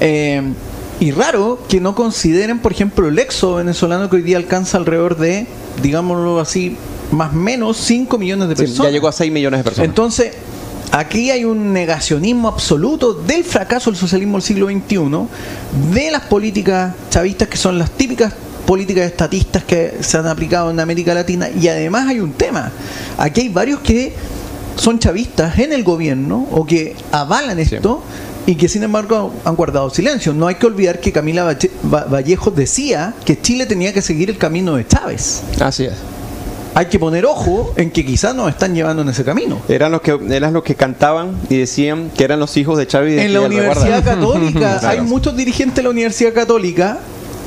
Eh, 0.00 0.42
y 1.00 1.10
raro 1.10 1.58
que 1.68 1.80
no 1.80 1.94
consideren, 1.94 2.58
por 2.60 2.72
ejemplo, 2.72 3.08
el 3.08 3.18
éxodo 3.18 3.56
venezolano 3.56 4.08
que 4.08 4.16
hoy 4.16 4.22
día 4.22 4.36
alcanza 4.38 4.78
alrededor 4.78 5.16
de, 5.18 5.46
digámoslo 5.82 6.40
así, 6.40 6.76
más 7.12 7.32
o 7.32 7.36
menos 7.36 7.76
5 7.76 8.16
millones 8.18 8.48
de 8.48 8.56
Sí, 8.56 8.62
personas. 8.62 8.88
ya 8.88 8.92
llegó 8.92 9.08
a 9.08 9.12
6 9.12 9.30
millones 9.30 9.60
de 9.60 9.64
personas. 9.64 9.88
Entonces, 9.88 10.32
aquí 10.92 11.30
hay 11.30 11.44
un 11.44 11.72
negacionismo 11.72 12.48
absoluto 12.48 13.12
del 13.12 13.44
fracaso 13.44 13.90
del 13.90 13.98
socialismo 13.98 14.38
del 14.38 14.42
siglo 14.42 14.66
XXI, 14.68 15.92
de 15.92 16.10
las 16.10 16.22
políticas 16.22 16.94
chavistas 17.10 17.48
que 17.48 17.56
son 17.58 17.78
las 17.78 17.90
típicas 17.90 18.32
políticas 18.66 19.04
estatistas 19.06 19.62
que 19.62 19.98
se 20.00 20.16
han 20.18 20.26
aplicado 20.26 20.70
en 20.70 20.80
América 20.80 21.14
Latina 21.14 21.48
y 21.50 21.68
además 21.68 22.08
hay 22.08 22.18
un 22.20 22.32
tema. 22.32 22.72
Aquí 23.18 23.42
hay 23.42 23.48
varios 23.50 23.78
que 23.80 24.12
son 24.76 24.98
chavistas 24.98 25.58
en 25.58 25.72
el 25.72 25.84
gobierno 25.84 26.48
o 26.50 26.66
que 26.66 26.96
avalan 27.12 27.58
esto 27.60 28.02
y 28.46 28.54
que 28.54 28.68
sin 28.68 28.82
embargo 28.84 29.32
han 29.44 29.56
guardado 29.56 29.90
silencio. 29.90 30.32
No 30.32 30.46
hay 30.46 30.54
que 30.54 30.66
olvidar 30.66 31.00
que 31.00 31.12
Camila 31.12 31.44
Valle- 31.44 31.70
Va- 31.92 32.04
Vallejos 32.04 32.54
decía 32.54 33.12
que 33.24 33.40
Chile 33.40 33.66
tenía 33.66 33.92
que 33.92 34.00
seguir 34.02 34.30
el 34.30 34.38
camino 34.38 34.76
de 34.76 34.86
Chávez. 34.86 35.42
Así 35.60 35.84
es. 35.84 35.94
Hay 36.74 36.86
que 36.86 36.98
poner 36.98 37.24
ojo 37.24 37.72
en 37.76 37.90
que 37.90 38.04
quizás 38.04 38.34
nos 38.34 38.50
están 38.50 38.74
llevando 38.74 39.00
en 39.02 39.08
ese 39.08 39.24
camino. 39.24 39.58
Eran 39.68 39.90
los 39.92 40.02
que 40.02 40.18
eran 40.30 40.52
los 40.52 40.62
que 40.62 40.74
cantaban 40.74 41.32
y 41.48 41.56
decían 41.56 42.10
que 42.14 42.22
eran 42.22 42.38
los 42.38 42.54
hijos 42.58 42.76
de 42.78 42.86
Chávez 42.86 43.18
En 43.20 43.32
la 43.32 43.40
Universidad. 43.40 44.04
Católica 44.04 44.78
Claro. 44.78 44.88
hay 44.88 45.00
muchos 45.00 45.34
dirigentes 45.36 45.76
de 45.76 45.82
la 45.84 45.88
Universidad 45.90 46.34
Católica. 46.34 46.98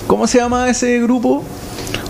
¿Cómo 0.07 0.25
se 0.25 0.39
llama 0.39 0.67
ese 0.69 0.99
grupo? 0.99 1.43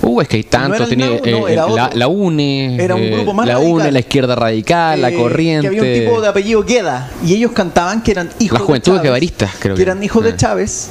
Uh, 0.02 0.22
es 0.22 0.28
que 0.28 0.38
hay 0.38 0.43
No 0.43 0.50
tanto. 0.50 0.88
tenía, 0.88 1.08
NAU, 1.08 1.20
no, 1.26 1.47
eh, 1.47 1.54
era 1.54 1.68
la, 1.70 1.89
la 1.93 2.08
UNE. 2.08 2.82
Era 2.84 2.95
un 2.95 3.02
eh, 3.04 3.10
grupo 3.12 3.34
más 3.34 3.45
La 3.47 3.54
radical. 3.56 3.74
UNE, 3.74 3.91
la 3.91 4.00
izquierda 4.00 4.36
radical, 4.36 5.02
la 5.02 5.10
Eh, 5.10 5.14
corriente. 5.16 5.62
Que 5.70 5.80
había 5.80 5.82
un 5.93 6.00
tipo 6.06 6.22
de 6.22 6.28
apellido 6.28 6.66
Queda. 6.66 7.12
Y 7.26 7.34
ellos 7.36 7.52
cantaban 7.52 8.02
que 8.02 8.12
eran 8.12 8.30
hijos 8.39 8.60
La 8.60 8.66
Juventud 8.66 9.00
de 9.00 9.08
Chávez. 9.08 9.32
Que 9.62 9.82
eran 9.82 10.04
hijos 10.04 10.24
de 10.24 10.30
Eh. 10.32 10.36
Chávez 10.38 10.89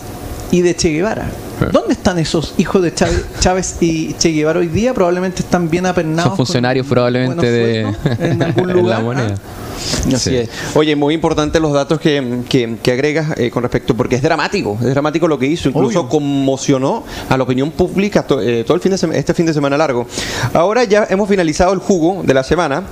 y 0.50 0.60
de 0.62 0.76
Che 0.76 0.90
Guevara. 0.90 1.26
Eh. 1.60 1.66
¿Dónde 1.72 1.92
están 1.94 2.18
esos 2.18 2.54
hijos 2.58 2.82
de 2.82 2.94
Chávez, 2.94 3.24
Chávez 3.40 3.76
y 3.80 4.12
Che 4.14 4.30
Guevara 4.30 4.60
hoy 4.60 4.68
día? 4.68 4.94
Probablemente 4.94 5.42
están 5.42 5.68
bien 5.68 5.86
apernados. 5.86 6.30
Son 6.30 6.36
funcionarios 6.36 6.86
con 6.86 6.94
probablemente 6.94 7.50
de 7.50 7.80
en 8.20 8.42
algún 8.42 8.72
lugar. 8.72 8.98
la 8.98 9.04
moneda. 9.04 9.34
¿ah? 9.36 10.08
Así 10.12 10.30
Sí. 10.30 10.36
es. 10.36 10.48
Oye, 10.74 10.96
muy 10.96 11.14
importante 11.14 11.60
los 11.60 11.72
datos 11.72 12.00
que, 12.00 12.40
que- 12.48 12.76
que 12.82 12.92
agregas 12.92 13.38
eh, 13.38 13.48
con 13.50 13.62
respecto, 13.62 13.94
porque 13.94 14.16
es 14.16 14.22
dramático, 14.22 14.76
es 14.80 14.88
dramático 14.90 15.28
lo 15.28 15.38
que 15.38 15.46
hizo, 15.46 15.68
incluso 15.68 16.00
Obvio. 16.00 16.08
conmocionó 16.10 17.04
a 17.28 17.36
la 17.36 17.44
opinión 17.44 17.70
pública 17.70 18.24
to- 18.26 18.40
eh, 18.40 18.64
todo 18.64 18.74
el 18.74 18.80
fin 18.80 18.90
de 18.92 18.98
sema- 18.98 19.14
este 19.14 19.34
fin 19.34 19.46
de 19.46 19.54
semana 19.54 19.76
largo. 19.76 20.06
Ahora 20.52 20.82
ya 20.82 21.06
hemos 21.10 21.28
finalizado 21.28 21.72
el 21.72 21.78
jugo 21.78 22.22
de 22.24 22.34
la 22.34 22.42
semana 22.42 22.82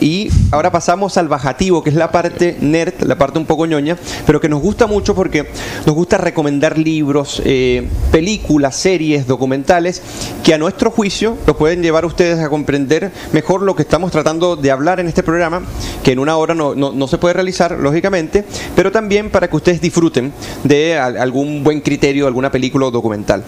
y 0.00 0.28
ahora 0.50 0.72
pasamos 0.72 1.16
al 1.16 1.28
bajativo, 1.28 1.84
que 1.84 1.90
es 1.90 1.96
la 1.96 2.10
parte 2.10 2.56
nerd, 2.60 2.94
la 3.02 3.16
parte 3.16 3.38
un 3.38 3.46
poco 3.46 3.64
ñoña, 3.66 3.96
pero 4.26 4.40
que 4.40 4.48
nos 4.48 4.60
gusta 4.60 4.88
mucho 4.88 5.14
porque 5.14 5.48
nos 5.86 5.94
gusta 5.94 6.18
recomendar 6.18 6.76
libros, 6.76 7.40
eh, 7.44 7.86
películas, 8.12 8.76
series, 8.76 9.26
documentales, 9.26 10.02
que 10.44 10.54
a 10.54 10.58
nuestro 10.58 10.90
juicio 10.90 11.36
los 11.46 11.56
pueden 11.56 11.82
llevar 11.82 12.04
a 12.04 12.06
ustedes 12.06 12.38
a 12.40 12.48
comprender 12.48 13.10
mejor 13.32 13.62
lo 13.62 13.74
que 13.76 13.82
estamos 13.82 14.10
tratando 14.12 14.56
de 14.56 14.70
hablar 14.70 15.00
en 15.00 15.08
este 15.08 15.22
programa, 15.22 15.62
que 16.02 16.12
en 16.12 16.18
una 16.18 16.36
hora 16.36 16.54
no, 16.54 16.74
no- 16.74 16.92
no 16.92 17.08
se 17.08 17.18
puede 17.18 17.34
realizar, 17.34 17.72
lógicamente, 17.72 18.44
pero 18.74 18.90
también 18.92 19.30
para 19.30 19.48
que 19.48 19.56
ustedes 19.56 19.80
disfruten 19.80 20.32
de 20.64 20.96
al- 20.98 21.16
algún 21.18 21.62
buen 21.64 21.80
criterio, 21.80 22.26
alguna 22.26 22.50
película 22.50 22.86
o 22.86 22.90
documental. 22.90 23.44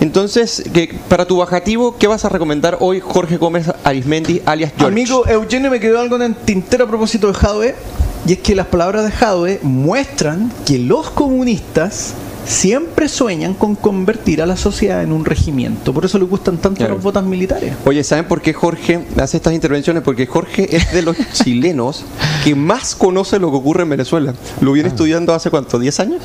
Entonces, 0.00 0.62
para 1.08 1.24
tu 1.26 1.38
bajativo, 1.38 1.96
¿qué 1.98 2.06
vas 2.06 2.24
a 2.24 2.28
recomendar 2.28 2.76
hoy, 2.80 3.00
Jorge 3.00 3.36
Gómez 3.36 3.66
Arismendi, 3.84 4.42
alias 4.44 4.72
George? 4.76 4.92
Amigo 4.92 5.26
Eugenio, 5.26 5.70
me 5.70 5.80
quedó 5.80 6.00
algo 6.00 6.16
en 6.16 6.22
el 6.22 6.34
tintero 6.34 6.84
a 6.84 6.88
propósito 6.88 7.28
de 7.28 7.34
Jadwe. 7.34 7.74
Y 8.26 8.34
es 8.34 8.38
que 8.38 8.54
las 8.54 8.66
palabras 8.66 9.04
de 9.04 9.10
Jadwe 9.10 9.58
muestran 9.62 10.52
que 10.64 10.78
los 10.78 11.10
comunistas 11.10 12.14
siempre 12.46 13.08
sueñan 13.08 13.54
con 13.54 13.74
convertir 13.74 14.42
a 14.42 14.46
la 14.46 14.56
sociedad 14.56 15.02
en 15.02 15.12
un 15.12 15.24
regimiento. 15.24 15.92
Por 15.92 16.04
eso 16.04 16.18
le 16.18 16.24
gustan 16.24 16.58
tanto 16.58 16.78
Claro. 16.78 16.94
las 16.94 17.02
botas 17.02 17.24
militares. 17.24 17.74
Oye, 17.84 18.02
¿saben 18.04 18.24
por 18.26 18.40
qué 18.42 18.52
Jorge 18.52 19.04
hace 19.16 19.36
estas 19.36 19.52
intervenciones? 19.52 20.02
Porque 20.02 20.26
Jorge 20.26 20.74
es 20.76 20.92
de 20.92 21.02
los 21.02 21.16
chilenos 21.32 22.04
que 22.44 22.54
más 22.54 22.94
conoce 22.94 23.38
lo 23.38 23.50
que 23.50 23.56
ocurre 23.56 23.82
en 23.84 23.90
Venezuela. 23.90 24.34
Lo 24.60 24.72
viene 24.72 24.88
estudiando 24.88 25.34
hace 25.34 25.50
cuánto, 25.50 25.78
¿10 25.80 26.00
años? 26.00 26.22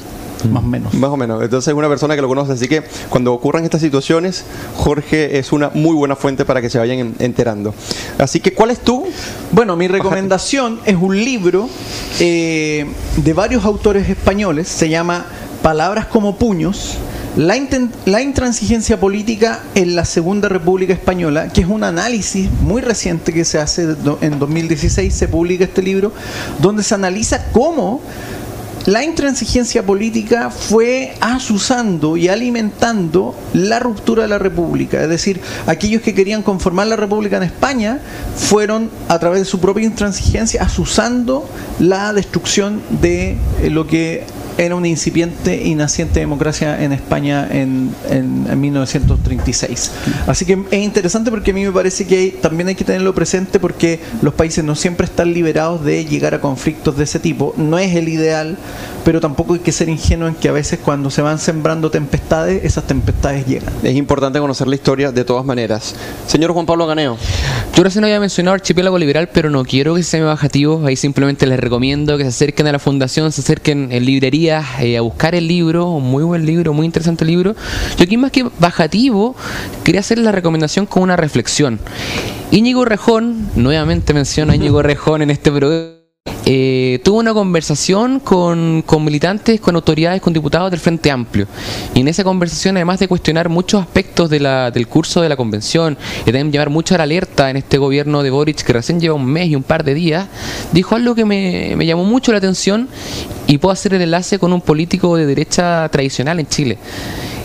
Más 0.52 0.64
o 0.64 0.68
menos. 0.68 0.94
Más 0.94 1.10
o 1.10 1.18
menos. 1.18 1.42
Entonces 1.44 1.68
es 1.70 1.74
una 1.74 1.90
persona 1.90 2.16
que 2.16 2.22
lo 2.22 2.28
conoce. 2.28 2.54
Así 2.54 2.68
que 2.68 2.84
cuando 3.10 3.34
ocurran 3.34 3.64
estas 3.64 3.82
situaciones, 3.82 4.46
Jorge 4.76 5.40
es 5.40 5.52
una 5.52 5.72
muy 5.74 5.96
buena 5.96 6.16
fuente 6.16 6.46
para 6.46 6.62
que 6.62 6.70
se 6.70 6.78
vayan 6.78 7.00
en- 7.00 7.16
enterando. 7.20 7.74
Así 8.20 8.40
que, 8.40 8.54
¿cuál 8.54 8.70
es 8.70 8.80
tú? 8.80 9.06
Bueno, 9.52 9.76
mi 9.76 9.88
recomendación 9.88 10.80
es 10.86 10.96
un 10.96 11.16
libro 11.18 11.68
eh, 12.20 12.86
de 13.18 13.34
varios 13.34 13.66
autores 13.66 14.08
españoles, 14.10 14.68
se 14.68 14.90
llama 14.90 15.26
Palabras 15.62 16.06
como 16.06 16.36
puños, 16.38 16.98
la, 17.38 18.22
intransigencia 18.22 19.00
política 19.00 19.60
en 19.76 19.96
la 19.96 20.06
Segunda 20.06 20.50
República 20.50 20.94
Española, 20.94 21.50
que 21.50 21.62
es 21.62 21.68
un 21.68 21.84
análisis 21.84 22.50
muy 22.62 22.82
reciente 22.82 23.32
que 23.32 23.46
se 23.46 23.60
hace 23.60 23.96
en 24.22 24.40
2016, 24.40 25.14
se 25.14 25.28
publica 25.28 25.66
este 25.66 25.84
libro, 25.84 26.14
donde 26.60 26.82
se 26.84 26.96
analiza 26.96 27.46
cómo 27.52 28.02
la 28.88 29.04
intransigencia 29.04 29.86
política 29.86 30.50
fue 30.50 31.14
asusando 31.20 32.16
y 32.16 32.30
alimentando 32.30 33.36
la 33.54 33.80
ruptura 33.80 34.24
de 34.24 34.30
la 34.30 34.40
República. 34.40 35.04
Es 35.04 35.10
decir, 35.10 35.42
aquellos 35.66 36.02
que 36.02 36.16
querían 36.16 36.42
conformar 36.42 36.88
la 36.88 36.96
República 36.96 37.36
en 37.36 37.44
España 37.44 38.00
fueron, 38.38 38.90
a 39.10 39.20
través 39.20 39.42
de 39.42 39.46
su 39.46 39.60
propia 39.60 39.84
intransigencia, 39.84 40.64
asusando 40.64 41.50
la 41.80 42.14
destrucción 42.14 42.82
de 43.02 43.36
eh, 43.62 43.70
lo 43.70 43.88
que 43.88 44.24
era 44.58 44.76
una 44.76 44.88
incipiente 44.88 45.62
y 45.64 45.76
naciente 45.76 46.20
democracia 46.20 46.84
en 46.84 46.92
España 46.92 47.48
en, 47.52 47.92
en- 48.10 48.48
en 48.50 48.60
1936. 48.60 49.92
Así 50.26 50.46
que 50.46 50.58
es 50.72 50.80
interesante 50.84 51.30
porque 51.30 51.52
a 51.52 51.54
mí 51.54 51.64
me 51.64 51.72
parece 51.72 52.06
que 52.08 52.18
hay- 52.18 52.32
también 52.32 52.68
hay 52.68 52.76
que 52.76 52.84
tenerlo 52.84 53.14
presente 53.14 53.60
porque 53.60 54.00
los 54.22 54.34
países 54.34 54.64
no 54.64 54.76
siempre 54.76 55.06
están 55.06 55.34
liberados 55.34 55.84
de 55.86 56.06
llegar 56.06 56.34
a 56.34 56.42
conflictos 56.42 56.98
de 56.98 57.04
ese 57.04 57.20
tipo. 57.20 57.54
No 57.58 57.78
es 57.78 57.96
el 57.96 58.10
ideal, 58.10 58.58
pero 59.08 59.22
tampoco 59.22 59.54
hay 59.54 59.62
que 59.62 59.72
ser 59.72 59.88
ingenuo 59.88 60.28
en 60.28 60.36
que 60.36 60.50
a 60.50 60.52
veces 60.52 60.80
cuando 60.84 61.10
se 61.10 61.22
van 61.22 61.40
sembrando 61.40 61.90
tempestades, 61.90 62.66
esas 62.66 62.86
tempestades 62.88 63.46
llegan. 63.46 63.74
Es 63.82 63.96
importante 63.96 64.38
conocer 64.38 64.68
la 64.68 64.76
historia 64.76 65.14
de 65.14 65.24
todas 65.24 65.46
maneras. 65.46 65.96
Señor 66.28 66.52
Juan 66.52 66.66
Pablo 66.66 66.86
Ganeo. 66.88 67.18
Yo 67.74 67.84
recién 67.84 68.04
había 68.04 68.20
mencionado 68.20 68.56
Archipiélago 68.56 68.98
Liberal, 68.98 69.30
pero 69.34 69.50
no 69.50 69.64
quiero 69.64 69.96
que 69.96 70.04
se 70.04 70.20
me 70.20 70.26
bajativo. 70.26 70.86
Ahí 70.86 70.98
simplemente 70.98 71.48
les 71.48 71.58
recomiendo 71.58 72.18
que 72.18 72.24
se 72.24 72.30
acerquen 72.32 72.68
a 72.68 72.74
la 72.74 72.80
fundación, 72.80 73.32
se 73.32 73.40
acerquen 73.40 73.94
en 73.94 74.04
librerías 74.04 74.66
eh, 74.82 74.98
a 74.98 75.02
buscar 75.02 75.36
el 75.36 75.48
libro. 75.48 75.90
Un 75.90 76.04
muy 76.04 76.26
buen 76.26 76.46
libro, 76.46 76.74
muy 76.74 76.86
interesante 76.86 77.24
libro. 77.24 77.56
Yo 77.98 78.04
aquí 78.04 78.18
más 78.18 78.34
que 78.34 78.46
bajativo, 78.60 79.38
quería 79.86 80.02
hacer 80.02 80.18
la 80.18 80.34
recomendación 80.34 80.86
con 80.86 81.04
una 81.04 81.16
reflexión. 81.16 81.80
Íñigo 82.52 82.84
Rejón, 82.84 83.52
nuevamente 83.56 84.14
menciono 84.14 84.52
a 84.52 84.58
Íñigo 84.58 84.82
Rejón 84.84 85.22
en 85.22 85.30
este 85.30 85.50
programa. 85.50 85.97
Eh, 86.46 87.00
tuvo 87.04 87.20
una 87.20 87.34
conversación 87.34 88.20
con, 88.20 88.84
con 88.86 89.04
militantes, 89.04 89.60
con 89.60 89.76
autoridades, 89.76 90.22
con 90.22 90.34
diputados 90.34 90.72
del 90.72 90.80
Frente 90.80 91.12
Amplio. 91.12 91.48
Y 91.94 92.02
en 92.02 92.08
esa 92.08 92.24
conversación, 92.24 92.78
además 92.78 93.00
de 93.00 93.08
cuestionar 93.08 93.50
muchos 93.50 93.82
aspectos 93.82 94.30
de 94.30 94.40
la- 94.40 94.72
del 94.72 94.88
curso 94.88 95.22
de 95.22 95.30
la 95.30 95.36
convención 95.36 95.98
y 96.22 96.26
también 96.26 96.52
llevar 96.52 96.70
mucho 96.70 96.96
a 96.96 96.98
la 96.98 97.04
alerta 97.04 97.50
en 97.50 97.58
este 97.58 97.78
gobierno 97.78 98.24
de 98.24 98.30
Boric, 98.30 98.64
que 98.64 98.74
recién 98.74 99.00
lleva 99.00 99.16
un 99.16 99.26
mes 99.26 99.48
y 99.50 99.56
un 99.56 99.64
par 99.64 99.84
de 99.84 99.94
días, 99.94 100.28
dijo 100.72 100.96
algo 100.96 101.16
que 101.16 101.26
me, 101.26 101.76
me 101.76 101.86
llamó 101.86 102.04
mucho 102.04 102.32
la 102.32 102.38
atención 102.40 102.88
y 103.48 103.58
puedo 103.58 103.72
hacer 103.74 103.94
el 103.94 104.02
enlace 104.02 104.40
con 104.40 104.54
un 104.54 104.62
político 104.62 105.16
de 105.16 105.26
derecha 105.26 105.88
tradicional 105.90 106.40
en 106.40 106.48
Chile. 106.48 106.78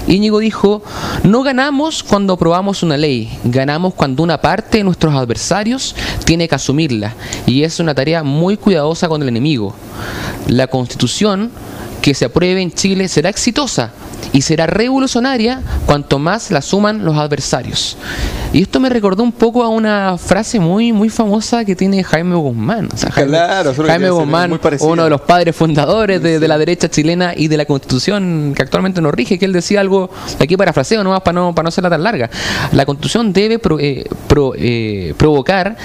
Íñigo 0.08 0.40
dijo, 0.40 0.82
no 1.22 1.42
ganamos 1.42 2.02
cuando 2.02 2.32
aprobamos 2.32 2.82
una 2.82 2.96
ley, 2.96 3.30
ganamos 3.44 3.94
cuando 3.94 4.22
una 4.22 4.40
parte 4.40 4.78
de 4.78 4.84
nuestros 4.84 5.14
adversarios 5.14 5.94
tiene 6.24 6.48
que 6.48 6.54
asumirla. 6.54 7.14
Y 7.46 7.62
es 7.62 7.78
una 7.80 7.94
tarea 7.94 8.22
muy 8.22 8.56
cuidadosa 8.56 9.08
con 9.08 9.22
el 9.22 9.28
enemigo. 9.28 9.74
La 10.48 10.66
constitución 10.66 11.50
que 12.02 12.14
se 12.14 12.24
apruebe 12.26 12.60
en 12.60 12.72
Chile 12.72 13.08
será 13.08 13.30
exitosa 13.30 13.90
y 14.32 14.42
será 14.42 14.66
revolucionaria 14.66 15.62
cuanto 15.86 16.18
más 16.18 16.50
la 16.50 16.60
suman 16.60 17.04
los 17.04 17.16
adversarios. 17.16 17.96
Y 18.52 18.62
esto 18.62 18.80
me 18.80 18.88
recordó 18.88 19.22
un 19.22 19.32
poco 19.32 19.62
a 19.62 19.68
una 19.68 20.18
frase 20.18 20.58
muy 20.60 20.92
muy 20.92 21.08
famosa 21.08 21.64
que 21.64 21.74
tiene 21.76 22.02
Jaime 22.04 22.34
Guzmán. 22.36 22.88
O 22.92 22.96
sea, 22.96 23.10
Jaime, 23.12 23.30
Claro, 23.30 23.72
Jaime 23.86 24.10
Guzmán, 24.10 24.50
uno 24.92 25.04
de 25.04 25.10
los 25.10 25.20
padres 25.22 25.54
fundadores 25.56 26.22
de, 26.22 26.38
de 26.40 26.48
la 26.48 26.58
derecha 26.58 26.88
chilena 26.90 27.32
y 27.36 27.48
de 27.48 27.56
la 27.56 27.64
constitución 27.64 28.52
que 28.54 28.62
actualmente 28.62 29.00
nos 29.00 29.14
rige, 29.14 29.38
que 29.38 29.44
él 29.44 29.52
decía 29.52 29.80
algo, 29.80 30.10
aquí 30.40 30.56
parafraseo 30.56 31.02
nomás 31.04 31.20
para 31.22 31.34
no, 31.40 31.54
para 31.54 31.64
no 31.64 31.68
hacerla 31.68 31.88
tan 31.90 32.02
larga. 32.02 32.28
La 32.72 32.84
constitución 32.84 33.32
debe 33.32 33.58
pro- 33.58 33.78
eh, 33.80 34.04
pro- 34.26 34.54
eh, 34.56 35.14
provocar 35.16 35.76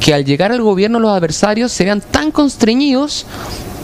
que 0.00 0.14
al 0.14 0.24
llegar 0.24 0.52
al 0.52 0.62
gobierno 0.62 1.00
los 1.00 1.10
adversarios 1.10 1.72
se 1.72 1.84
vean 1.84 2.00
tan 2.00 2.30
constreñidos 2.30 3.26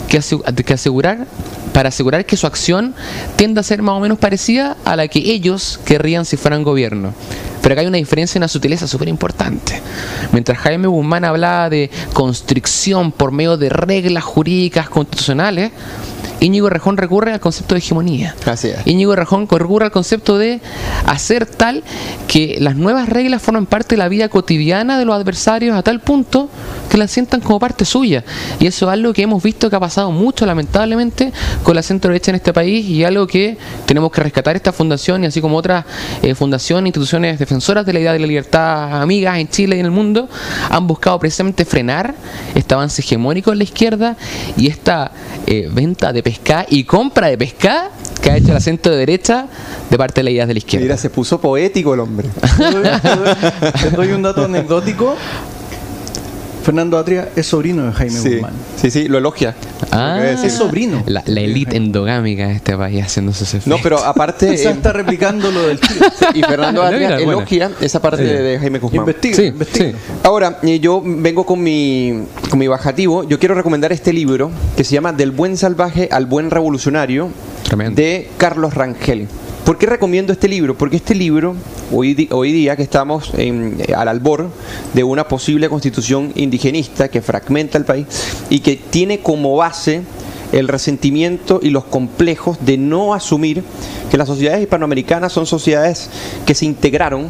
que 0.07 0.73
asegurar 0.73 1.25
para 1.73 1.89
asegurar 1.89 2.25
que 2.25 2.37
su 2.37 2.47
acción 2.47 2.93
tienda 3.35 3.61
a 3.61 3.63
ser 3.63 3.81
más 3.81 3.95
o 3.95 3.99
menos 3.99 4.17
parecida 4.17 4.77
a 4.85 4.95
la 4.95 5.07
que 5.07 5.19
ellos 5.19 5.79
querrían 5.85 6.25
si 6.25 6.37
fueran 6.37 6.63
gobierno. 6.63 7.13
Pero 7.61 7.73
acá 7.73 7.81
hay 7.81 7.87
una 7.87 7.97
diferencia, 7.97 8.39
una 8.39 8.47
sutileza 8.47 8.87
súper 8.87 9.07
importante. 9.07 9.79
Mientras 10.31 10.57
Jaime 10.57 10.87
Guzmán 10.87 11.25
hablaba 11.25 11.69
de 11.69 11.91
constricción 12.13 13.11
por 13.11 13.31
medio 13.31 13.57
de 13.57 13.69
reglas 13.69 14.23
jurídicas 14.23 14.89
constitucionales, 14.89 15.71
Íñigo 16.41 16.69
Rejón 16.69 16.97
recurre 16.97 17.31
al 17.31 17.39
concepto 17.39 17.75
de 17.75 17.79
hegemonía. 17.79 18.35
Así 18.45 18.69
es. 18.69 18.85
Íñigo 18.85 19.15
Rejón 19.15 19.47
recurre 19.47 19.85
al 19.85 19.91
concepto 19.91 20.39
de 20.39 20.59
hacer 21.05 21.45
tal 21.45 21.83
que 22.27 22.57
las 22.59 22.75
nuevas 22.75 23.07
reglas 23.09 23.41
formen 23.43 23.67
parte 23.67 23.95
de 23.95 23.99
la 23.99 24.09
vida 24.09 24.27
cotidiana 24.27 24.97
de 24.97 25.05
los 25.05 25.15
adversarios 25.15 25.77
a 25.77 25.83
tal 25.83 25.99
punto 25.99 26.49
que 26.89 26.97
las 26.97 27.11
sientan 27.11 27.41
como 27.41 27.59
parte 27.59 27.85
suya. 27.85 28.23
Y 28.59 28.65
eso 28.65 28.87
es 28.87 28.91
algo 28.91 29.13
que 29.13 29.21
hemos 29.21 29.41
visto 29.41 29.69
que 29.69 29.75
ha 29.75 29.79
pasado 29.79 30.11
mucho, 30.11 30.45
lamentablemente, 30.45 31.31
con 31.63 31.75
la 31.75 31.83
centro 31.83 32.09
derecha 32.09 32.31
en 32.31 32.35
este 32.35 32.53
país 32.53 32.85
y 32.85 33.03
algo 33.03 33.27
que 33.27 33.57
tenemos 33.85 34.11
que 34.11 34.21
rescatar 34.21 34.55
esta 34.55 34.73
fundación 34.73 35.23
y 35.23 35.27
así 35.27 35.41
como 35.41 35.57
otras 35.57 35.85
eh, 36.23 36.35
fundaciones, 36.35 36.87
instituciones 36.87 37.37
defensoras 37.39 37.85
de 37.85 37.93
la 37.93 37.99
idea 37.99 38.13
de 38.13 38.19
la 38.19 38.27
libertad, 38.27 39.01
amigas 39.01 39.37
en 39.37 39.47
Chile 39.47 39.77
y 39.77 39.79
en 39.79 39.85
el 39.85 39.91
mundo, 39.91 40.27
han 40.69 40.87
buscado 40.87 41.19
precisamente 41.19 41.65
frenar 41.65 42.15
este 42.55 42.73
avance 42.73 43.01
hegemónico 43.01 43.51
en 43.51 43.59
la 43.59 43.63
izquierda 43.63 44.17
y 44.57 44.67
esta 44.67 45.11
eh, 45.47 45.69
venta 45.71 46.11
de 46.11 46.23
pesca 46.31 46.65
y 46.69 46.83
compra 46.83 47.27
de 47.27 47.37
pesca 47.37 47.89
que 48.21 48.31
ha 48.31 48.37
hecho 48.37 48.53
la 48.53 48.59
centro 48.59 48.95
derecha 48.95 49.47
de 49.89 49.97
parte 49.97 50.19
de 50.21 50.23
las 50.25 50.31
ideas 50.33 50.47
de 50.47 50.53
la 50.53 50.57
izquierda. 50.59 50.83
Mira, 50.83 50.97
se 50.97 51.09
puso 51.09 51.41
poético 51.41 51.93
el 51.93 51.99
hombre. 52.01 52.29
Te 52.57 52.71
doy, 52.71 52.83
te 53.01 53.15
doy- 53.15 53.71
te 53.81 53.89
doy 53.91 54.11
un 54.11 54.21
dato 54.21 54.45
anecdótico. 54.45 55.15
Fernando 56.63 56.97
Atria 56.97 57.29
es 57.35 57.47
sobrino 57.47 57.85
de 57.85 57.91
Jaime 57.91 58.19
Sí, 58.19 58.33
Guzmán. 58.35 58.53
sí, 58.79 58.91
sí, 58.91 59.07
lo 59.07 59.17
elogia. 59.17 59.55
Ah, 59.91 60.17
Lo. 60.19 60.23
Es 60.47 60.53
sobrino. 60.53 61.03
La, 61.07 61.23
la 61.25 61.41
élite 61.41 61.75
endogámica 61.77 62.47
de 62.47 62.53
este 62.55 62.77
país 62.77 63.03
haciendo 63.03 63.33
sus 63.33 63.49
efectos. 63.49 63.67
No, 63.67 63.77
pero 63.81 63.97
aparte. 64.03 64.49
Eh, 64.51 64.63
está 64.69 64.93
replicando 64.93 65.51
lo 65.51 65.67
del 65.67 65.79
y 66.33 66.41
Fernando 66.41 66.83
Adria 66.83 67.09
buena. 67.17 67.23
elogia 67.23 67.71
esa 67.81 68.01
parte 68.01 68.17
Sí. 68.27 68.31
de, 68.43 68.59
Jaime 68.59 68.79
Guzmán. 68.79 68.99
Investiga, 69.01 69.35
Sí, 69.35 69.43
investiga. 69.45 69.91
sí. 69.91 69.95
Ahora, 70.23 70.59
eh, 70.63 70.79
yo 70.79 71.01
vengo 71.03 71.45
con 71.45 71.61
mi, 71.61 72.23
con 72.49 72.59
mi 72.59 72.67
bajativo. 72.67 73.23
Yo 73.27 73.39
quiero 73.39 73.55
recomendar 73.55 73.91
este 73.91 74.13
libro 74.13 74.51
que 74.77 74.83
se 74.83 74.93
llama 74.93 75.13
Del 75.13 75.31
buen 75.31 75.57
salvaje 75.57 76.09
al 76.11 76.25
buen 76.25 76.51
revolucionario 76.51 77.29
Tremendo. 77.63 77.99
de 78.01 78.29
Carlos 78.37 78.73
Rangel. 78.73 79.27
¿Por 79.65 79.77
qué 79.77 79.85
recomiendo 79.85 80.33
este 80.33 80.47
libro? 80.47 80.75
Porque 80.75 80.95
este 80.97 81.13
libro, 81.13 81.55
hoy, 81.91 82.13
día 82.15 82.75
que 82.75 82.81
estamos 82.83 83.31
en- 83.37 83.77
eh, 83.87 83.93
al 83.93 84.07
albor 84.07 84.49
de 84.93 85.03
una 85.03 85.27
posible 85.27 85.69
constitución 85.69 86.31
indigenista 86.35 87.09
que 87.09 87.21
fragmenta 87.21 87.77
el 87.77 87.85
país 87.85 88.05
y 88.49 88.59
que 88.59 88.75
tiene 88.75 89.19
como 89.19 89.55
base 89.55 90.01
el 90.51 90.67
resentimiento 90.67 91.59
y 91.61 91.69
los 91.69 91.85
complejos 91.85 92.57
de 92.65 92.77
no 92.77 93.13
asumir 93.13 93.63
que 94.09 94.17
las 94.17 94.27
sociedades 94.27 94.61
hispanoamericanas 94.63 95.31
son 95.31 95.45
sociedades 95.45 96.09
que 96.45 96.55
se 96.55 96.65
integraron 96.65 97.27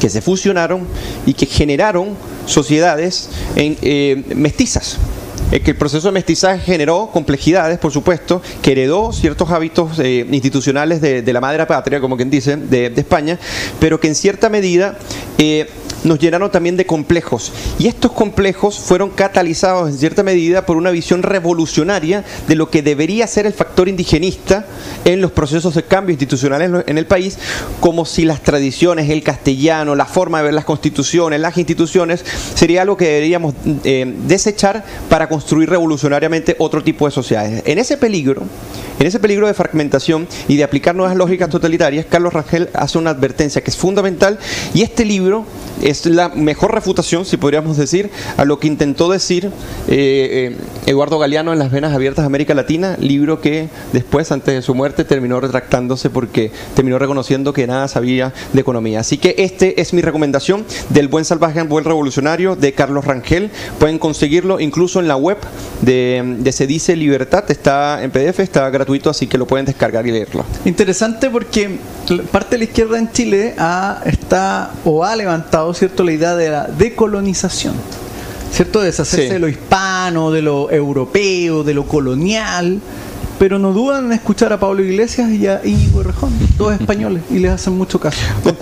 que 0.00 0.10
se 0.10 0.20
fusionaron 0.20 0.86
y 1.24 1.32
que 1.32 1.46
generaron 1.46 2.10
sociedades 2.44 3.30
en, 3.56 3.78
eh, 3.80 4.22
mestizas. 4.36 4.98
Eh, 5.52 5.60
que 5.60 5.70
el 5.70 5.76
proceso 5.76 6.08
de 6.08 6.12
mestizaje 6.12 6.60
generó 6.60 7.10
complejidades, 7.12 7.78
por 7.78 7.92
supuesto, 7.92 8.42
que 8.62 8.72
heredó 8.72 9.12
ciertos 9.12 9.50
hábitos 9.50 9.98
eh, 10.00 10.26
institucionales 10.30 11.00
de, 11.00 11.32
la 11.32 11.40
madre 11.40 11.64
patria, 11.66 12.00
como 12.00 12.16
quien 12.16 12.30
dice, 12.30 12.56
de, 12.56 12.90
de 12.90 13.00
España, 13.00 13.38
pero 13.78 14.00
que 14.00 14.08
en 14.08 14.14
cierta 14.14 14.48
medida 14.48 14.98
eh, 15.38 15.68
nos 16.06 16.18
llenaron 16.20 16.50
también 16.50 16.76
de 16.76 16.86
complejos. 16.86 17.52
Y 17.78 17.88
estos 17.88 18.12
complejos 18.12 18.78
fueron 18.78 19.10
catalizados 19.10 19.90
en 19.90 19.98
cierta 19.98 20.22
medida 20.22 20.64
por 20.64 20.76
una 20.76 20.90
visión 20.90 21.22
revolucionaria 21.22 22.24
de 22.46 22.54
lo 22.54 22.70
que 22.70 22.82
debería 22.82 23.26
ser 23.26 23.46
el 23.46 23.52
factor 23.52 23.88
indigenista 23.88 24.66
en 25.04 25.20
los 25.20 25.32
procesos 25.32 25.74
de 25.74 25.82
cambio 25.82 26.12
institucionales 26.12 26.70
en 26.86 26.98
el 26.98 27.06
país, 27.06 27.38
como 27.80 28.04
si 28.04 28.24
las 28.24 28.42
tradiciones, 28.42 29.10
el 29.10 29.22
castellano, 29.22 29.94
la 29.96 30.06
forma 30.06 30.38
de 30.38 30.44
ver 30.44 30.54
las 30.54 30.64
constituciones, 30.64 31.40
las 31.40 31.58
instituciones, 31.58 32.24
sería 32.54 32.82
algo 32.82 32.96
que 32.96 33.06
deberíamos 33.06 33.54
eh, 33.84 34.14
desechar 34.26 34.84
para 35.08 35.28
construir 35.28 35.68
revolucionariamente 35.68 36.54
otro 36.58 36.82
tipo 36.82 37.06
de 37.06 37.10
sociedades. 37.10 37.62
En 37.66 37.78
ese 37.78 37.96
peligro, 37.96 38.44
en 39.00 39.06
ese 39.06 39.18
peligro 39.18 39.48
de 39.48 39.54
fragmentación 39.54 40.28
y 40.46 40.56
de 40.56 40.64
aplicar 40.64 40.94
nuevas 40.94 41.16
lógicas 41.16 41.50
totalitarias, 41.50 42.06
Carlos 42.06 42.32
Rangel 42.32 42.70
hace 42.74 42.96
una 42.96 43.10
advertencia 43.10 43.62
que 43.62 43.70
es 43.70 43.76
fundamental 43.76 44.38
y 44.72 44.82
este 44.82 45.04
libro 45.04 45.44
es 45.82 45.95
la 46.04 46.28
mejor 46.28 46.74
refutación, 46.74 47.24
si 47.24 47.38
podríamos 47.38 47.76
decir, 47.76 48.10
a 48.36 48.44
lo 48.44 48.58
que 48.58 48.66
intentó 48.66 49.08
decir 49.08 49.46
eh, 49.88 50.52
eh, 50.52 50.56
Eduardo 50.86 51.18
Galeano 51.18 51.52
en 51.52 51.58
Las 51.58 51.70
Venas 51.70 51.94
Abiertas 51.94 52.24
de 52.24 52.26
América 52.26 52.54
Latina, 52.54 52.96
libro 53.00 53.40
que 53.40 53.68
después, 53.92 54.30
antes 54.32 54.54
de 54.54 54.62
su 54.62 54.74
muerte, 54.74 55.04
terminó 55.04 55.40
retractándose 55.40 56.10
porque 56.10 56.50
terminó 56.74 56.98
reconociendo 56.98 57.52
que 57.52 57.66
nada 57.66 57.88
sabía 57.88 58.34
de 58.52 58.60
economía. 58.60 59.00
Así 59.00 59.16
que 59.16 59.34
este 59.38 59.80
es 59.80 59.94
mi 59.94 60.02
recomendación 60.02 60.64
del 60.90 61.08
Buen 61.08 61.24
Salvaje 61.24 61.60
al 61.60 61.68
Buen 61.68 61.84
Revolucionario 61.84 62.56
de 62.56 62.72
Carlos 62.72 63.04
Rangel. 63.04 63.50
Pueden 63.78 63.98
conseguirlo 63.98 64.60
incluso 64.60 65.00
en 65.00 65.08
la 65.08 65.16
web 65.16 65.38
de, 65.82 66.36
de 66.38 66.52
Se 66.52 66.66
Dice 66.66 66.96
Libertad, 66.96 67.44
está 67.48 68.02
en 68.02 68.10
PDF, 68.10 68.40
está 68.40 68.68
gratuito, 68.70 69.10
así 69.10 69.26
que 69.26 69.38
lo 69.38 69.46
pueden 69.46 69.66
descargar 69.66 70.06
y 70.06 70.12
leerlo. 70.12 70.44
Interesante 70.64 71.30
porque 71.30 71.78
parte 72.30 72.50
de 72.50 72.58
la 72.58 72.64
izquierda 72.64 72.98
en 72.98 73.10
Chile 73.12 73.54
ha, 73.58 74.02
está 74.04 74.72
o 74.84 75.04
ha 75.04 75.16
levantado 75.16 75.74
cierto 75.86 76.02
la 76.02 76.12
idea 76.12 76.34
de 76.34 76.50
la 76.50 76.64
decolonización. 76.66 77.74
¿Cierto? 78.52 78.80
De 78.80 78.86
deshacerse 78.86 79.26
Sí. 79.26 79.32
de 79.32 79.38
lo 79.38 79.48
hispano, 79.48 80.30
de 80.32 80.42
lo 80.42 80.68
europeo, 80.70 81.62
de 81.62 81.74
lo 81.74 81.86
colonial. 81.86 82.80
Pero 83.38 83.58
no 83.58 83.72
dudan 83.72 84.06
en 84.06 84.12
escuchar 84.12 84.52
a 84.52 84.58
Pablo 84.58 84.82
Iglesias 84.82 85.30
y 85.30 85.46
a 85.46 85.60
Íñigo 85.62 86.02
Rejón, 86.02 86.32
dos 86.56 86.72
españoles, 86.72 87.22
y 87.30 87.38
les 87.38 87.52
hacen 87.52 87.76
mucho 87.76 88.00
caso. 88.00 88.18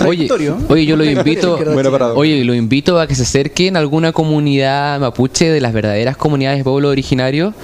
Oye, 0.07 0.27
¿eh? 0.27 0.53
oye, 0.69 0.85
yo 0.85 0.97
lo 0.97 1.05
Contradictorio 1.05 1.59
invito, 1.65 2.15
oye, 2.17 2.45
lo 2.45 2.55
invito 2.55 2.99
a 2.99 3.07
que 3.07 3.15
se 3.15 3.23
acerquen 3.23 3.77
a 3.77 3.79
alguna 3.79 4.13
comunidad 4.13 4.99
mapuche 4.99 5.51
de 5.51 5.61
las 5.61 5.73
verdaderas 5.73 6.17
comunidades 6.17 6.59
de 6.59 6.65
pueblo 6.65 6.89
originario 6.89 7.55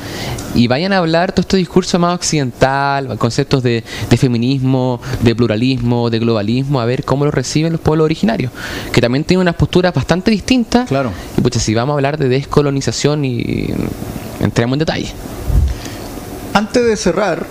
y 0.54 0.68
vayan 0.68 0.92
a 0.92 0.98
hablar 0.98 1.32
todo 1.32 1.40
este 1.40 1.56
discurso 1.56 1.98
más 1.98 2.14
occidental, 2.14 3.18
conceptos 3.18 3.62
de, 3.62 3.82
de 4.08 4.16
feminismo, 4.16 5.00
de 5.22 5.34
pluralismo, 5.34 6.10
de 6.10 6.18
globalismo, 6.20 6.80
a 6.80 6.84
ver 6.84 7.04
cómo 7.04 7.24
lo 7.24 7.32
reciben 7.32 7.72
los 7.72 7.80
pueblos 7.80 8.04
originarios, 8.04 8.52
que 8.92 9.00
también 9.00 9.24
tienen 9.24 9.42
unas 9.42 9.56
posturas 9.56 9.92
bastante 9.92 10.30
distintas. 10.30 10.88
Claro. 10.88 11.12
Y 11.36 11.40
pues 11.40 11.54
si 11.60 11.74
vamos 11.74 11.94
a 11.94 11.96
hablar 11.96 12.18
de 12.18 12.28
descolonización 12.28 13.24
y 13.24 13.66
entremos 14.40 14.74
en 14.74 14.78
detalle. 14.78 15.12
Antes 16.52 16.84
de 16.84 16.96
cerrar, 16.96 17.46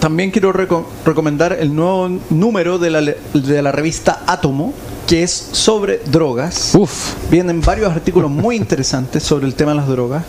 también 0.00 0.30
quiero 0.30 0.52
reco- 0.52 0.86
recomendar 1.04 1.52
el 1.60 1.74
nuevo 1.74 2.08
número 2.30 2.78
de 2.78 2.90
la, 2.90 3.00
de 3.02 3.62
la 3.62 3.70
revista 3.72 4.22
Átomo, 4.26 4.72
que 5.06 5.22
es 5.22 5.30
sobre 5.52 5.98
drogas. 6.06 6.74
Uf. 6.74 7.14
Vienen 7.30 7.60
varios 7.60 7.92
artículos 7.92 8.30
muy 8.30 8.56
interesantes 8.56 9.22
sobre 9.22 9.46
el 9.46 9.54
tema 9.54 9.72
de 9.72 9.76
las 9.78 9.88
drogas. 9.88 10.24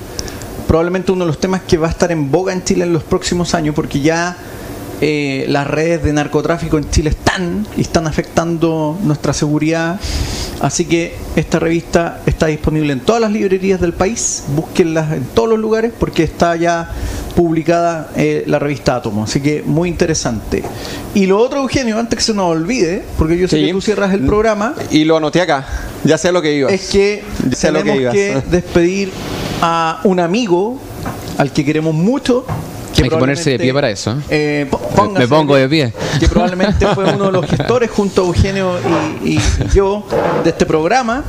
Probablemente 0.67 1.11
uno 1.11 1.25
de 1.25 1.27
los 1.27 1.39
temas 1.39 1.61
que 1.61 1.77
va 1.77 1.87
a 1.87 1.91
estar 1.91 2.11
en 2.11 2.31
boga 2.31 2.51
en 2.53 2.63
Chile 2.63 2.83
en 2.83 2.93
los 2.93 3.03
próximos 3.03 3.53
años, 3.53 3.75
porque 3.75 4.01
ya 4.01 4.35
eh, 4.99 5.45
las 5.47 5.67
redes 5.67 6.03
de 6.03 6.13
narcotráfico 6.13 6.77
en 6.77 6.89
Chile 6.89 7.09
están 7.11 7.65
y 7.77 7.81
están 7.81 8.07
afectando 8.07 8.97
nuestra 9.03 9.33
seguridad. 9.33 9.99
Así 10.61 10.85
que 10.85 11.15
esta 11.35 11.57
revista 11.59 12.21
está 12.27 12.45
disponible 12.45 12.93
en 12.93 12.99
todas 12.99 13.19
las 13.21 13.31
librerías 13.31 13.81
del 13.81 13.93
país. 13.93 14.43
Búsquenlas 14.55 15.11
en 15.11 15.23
todos 15.25 15.49
los 15.49 15.57
lugares 15.59 15.91
porque 15.99 16.23
está 16.23 16.55
ya 16.55 16.89
publicada 17.35 18.11
eh, 18.15 18.43
la 18.45 18.59
revista 18.59 18.97
Átomo. 18.97 19.23
Así 19.23 19.39
que 19.41 19.63
muy 19.65 19.89
interesante. 19.89 20.61
Y 21.15 21.25
lo 21.25 21.39
otro, 21.39 21.61
Eugenio, 21.61 21.97
antes 21.97 22.17
que 22.19 22.23
se 22.23 22.33
nos 22.33 22.45
olvide, 22.45 23.03
porque 23.17 23.37
yo 23.37 23.47
sé 23.47 23.57
Sí. 23.57 23.65
que 23.65 23.71
tú 23.71 23.81
cierras 23.81 24.13
el 24.13 24.25
programa, 24.25 24.75
Y 24.91 25.03
lo 25.03 25.17
anoté 25.17 25.41
acá, 25.41 25.65
ya 26.03 26.17
sé 26.17 26.31
lo 26.31 26.41
que 26.41 26.53
iba. 26.55 26.69
es 26.69 26.89
que 26.89 27.23
lo 27.43 27.49
tenemos 27.57 28.13
que 28.13 28.17
que, 28.19 28.31
ibas. 28.31 28.51
despedir 28.51 29.11
a 29.61 29.99
un 30.03 30.19
amigo 30.19 30.77
al 31.37 31.51
que 31.51 31.65
queremos 31.65 31.95
mucho. 31.95 32.45
Hay 33.03 33.09
que 33.09 33.17
ponerse 33.17 33.49
de 33.51 33.59
pie 33.59 33.73
para 33.73 33.89
eso, 33.89 34.15
Eh, 34.29 34.67
póngase 34.95 35.19
Me 35.19 35.27
pongo 35.27 35.55
de 35.55 35.67
pie. 35.69 35.93
Que 36.19 36.27
probablemente 36.27 36.85
fue 36.87 37.05
uno 37.13 37.25
de 37.25 37.31
los 37.31 37.45
gestores 37.45 37.89
junto 37.89 38.23
a 38.23 38.25
Eugenio 38.27 38.73
y, 39.23 39.37
y 39.37 39.41
yo 39.73 40.05
de 40.43 40.49
este 40.49 40.65
programa. 40.65 41.23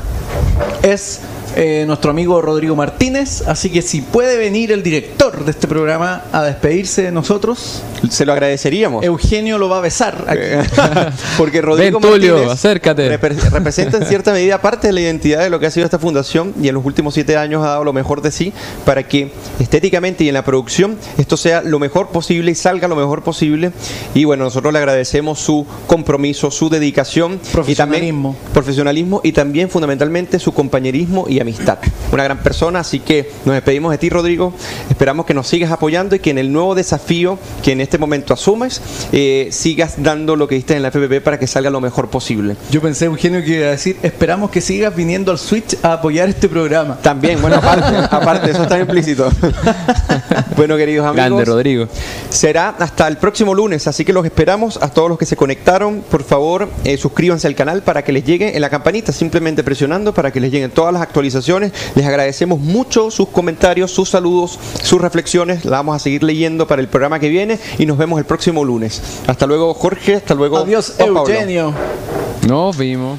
Es 0.83 1.21
eh, 1.57 1.85
nuestro 1.87 2.11
amigo 2.11 2.41
Rodrigo 2.43 2.75
Martínez. 2.77 3.43
Así 3.47 3.71
que 3.71 3.83
si 3.83 4.01
puede 4.01 4.37
venir 4.39 4.73
el 4.73 4.83
director 4.83 5.45
de 5.45 5.51
este 5.51 5.67
programa 5.69 6.25
a 6.33 6.43
despedirse 6.45 7.03
de 7.03 7.13
nosotros, 7.13 7.83
Se 8.11 8.25
lo 8.27 8.33
agradeceríamos. 8.33 9.05
Eugenio 9.05 9.59
lo 9.59 9.69
va 9.69 9.79
a 9.79 9.81
besar 9.81 10.25
aquí. 10.27 10.41
Eh, 10.43 10.63
Porque 11.39 11.61
Rodrigo 11.63 12.01
Ven, 12.01 12.11
Tulio, 12.11 12.33
Martínez 12.35 12.53
acércate. 12.55 13.19
repre- 13.21 13.51
representa 13.51 13.99
en 13.99 14.07
cierta 14.07 14.33
medida 14.33 14.61
parte 14.61 14.89
de 14.89 14.93
la 14.93 15.01
identidad 15.01 15.41
de 15.41 15.51
lo 15.51 15.61
que 15.61 15.67
ha 15.67 15.71
sido 15.71 15.85
esta 15.85 15.99
fundación 15.99 16.53
y 16.61 16.69
en 16.69 16.75
los 16.75 16.85
últimos 16.85 17.15
siete 17.15 17.37
años 17.37 17.63
ha 17.65 17.69
dado 17.69 17.85
lo 17.85 17.93
mejor 17.93 18.23
de 18.23 18.31
sí 18.33 18.53
para 18.85 19.07
que 19.07 19.31
estéticamente 19.61 20.25
y 20.25 20.29
en 20.29 20.35
la 20.35 20.45
producción 20.45 20.97
esto 21.19 21.37
sea 21.37 21.63
lo 21.63 21.79
mejor 21.79 22.09
posible 22.09 22.51
y 22.51 22.55
salga 22.55 22.89
lo 22.89 22.97
mejor 22.97 23.23
posible. 23.23 23.73
Y 24.15 24.25
bueno, 24.25 24.45
nosotros 24.45 24.73
le 24.73 24.79
agradecemos 24.81 25.39
su 25.39 25.67
compromiso, 25.87 26.51
su 26.51 26.69
dedicación 26.69 27.35
y 27.35 27.75
también 27.75 28.03
Profesionalismo. 28.13 28.37
profesionalismo 28.53 29.21
y 29.23 29.33
también 29.33 29.69
fundamentalmente 29.71 30.39
su 30.39 30.53
compañerismo 30.53 31.27
y 31.29 31.39
amistad. 31.43 31.79
Una 32.11 32.25
gran 32.25 32.43
persona, 32.43 32.81
así 32.81 33.01
que 33.01 33.31
nos 33.45 33.55
despedimos 33.55 33.93
de 33.93 33.99
ti, 33.99 34.11
Rodrigo. 34.11 34.53
Esperamos 34.91 35.27
que 35.27 35.35
nos 35.35 35.47
sigas 35.47 35.71
apoyando 35.71 36.17
y 36.17 36.19
que 36.19 36.31
en 36.31 36.39
el 36.39 36.53
nuevo 36.53 36.75
desafío 36.75 37.39
que 37.63 37.73
en 37.73 37.81
este 37.81 37.99
momento 37.99 38.35
asumes, 38.35 38.81
eh, 39.13 39.49
sigas 39.51 39.95
dando 39.99 40.37
lo 40.37 40.49
que 40.49 40.55
diste 40.55 40.75
en 40.77 40.83
la 40.83 40.89
FPP 40.89 41.23
para 41.23 41.39
que 41.39 41.47
salga 41.47 41.71
lo 41.71 41.81
mejor 41.81 42.09
posible. 42.09 42.57
Yo 42.71 42.81
pensé, 42.81 43.07
Eugenio, 43.07 43.43
que 43.43 43.57
iba 43.59 43.67
a 43.67 43.71
decir, 43.71 43.97
esperamos 44.03 44.51
que 44.51 44.61
sigas 44.61 44.95
viniendo 44.95 45.33
al 45.33 45.39
Switch 45.39 45.77
a 45.83 45.95
apoyar 45.95 46.29
este 46.29 46.49
programa. 46.49 46.99
También, 46.99 47.41
bueno, 47.41 47.57
aparte, 47.57 47.97
aparte 48.17 48.51
eso 48.51 48.63
está 48.63 48.79
implícito. 48.79 49.31
bueno, 50.57 50.77
queridos 50.77 51.07
amigos. 51.07 51.17
Grande, 51.17 51.45
Rodrigo. 51.45 51.89
Será 52.29 52.71
hasta 52.79 53.09
el 53.09 53.17
próximo 53.17 53.55
lunes, 53.55 53.87
así 53.87 54.05
que 54.05 54.13
los 54.13 54.25
esperamos 54.25 54.79
a 54.83 54.89
todos 54.89 55.09
los 55.09 55.19
que 55.19 55.27
se 55.27 55.37
conectaron. 55.37 56.03
Por 56.11 56.25
favor, 56.25 56.69
eh, 56.85 56.97
suscríbanse 56.97 57.47
al 57.47 57.55
canal 57.55 57.83
para 57.83 58.03
que 58.03 58.13
les 58.13 58.25
llegue 58.25 58.55
en 58.55 58.61
la 58.61 58.71
campanita, 58.71 59.13
simplemente 59.13 59.63
presionando 59.63 60.13
para 60.15 60.31
que 60.31 60.41
les 60.41 60.51
lleguen 60.51 60.71
todas 60.71 60.93
las 60.93 61.03
actualizaciones. 61.03 61.32
Les 61.95 62.07
agradecemos 62.07 62.61
mucho 62.61 63.11
sus 63.11 63.29
comentarios, 63.29 63.91
sus 63.91 64.11
saludos, 64.11 64.59
sus 64.83 65.01
reflexiones. 65.01 65.65
La 65.65 65.79
vamos 65.79 65.97
a 65.97 65.99
seguir 65.99 66.23
leyendo 66.23 66.67
para 66.67 66.81
el 66.81 66.89
programa 66.89 67.19
que 67.19 67.29
viene 67.29 67.59
y 67.79 67.87
nos 67.87 67.99
vemos 67.99 68.19
el 68.19 68.25
próximo 68.25 68.65
lunes. 68.65 69.03
Hasta 69.27 69.47
luego, 69.47 69.75
Jorge. 69.75 70.17
Hasta 70.17 70.35
luego. 70.35 70.59
Adiós, 70.59 70.95
Pablo. 70.99 71.21
Eugenio. 71.21 71.73
Nos 72.47 72.77
vimos. 72.77 73.19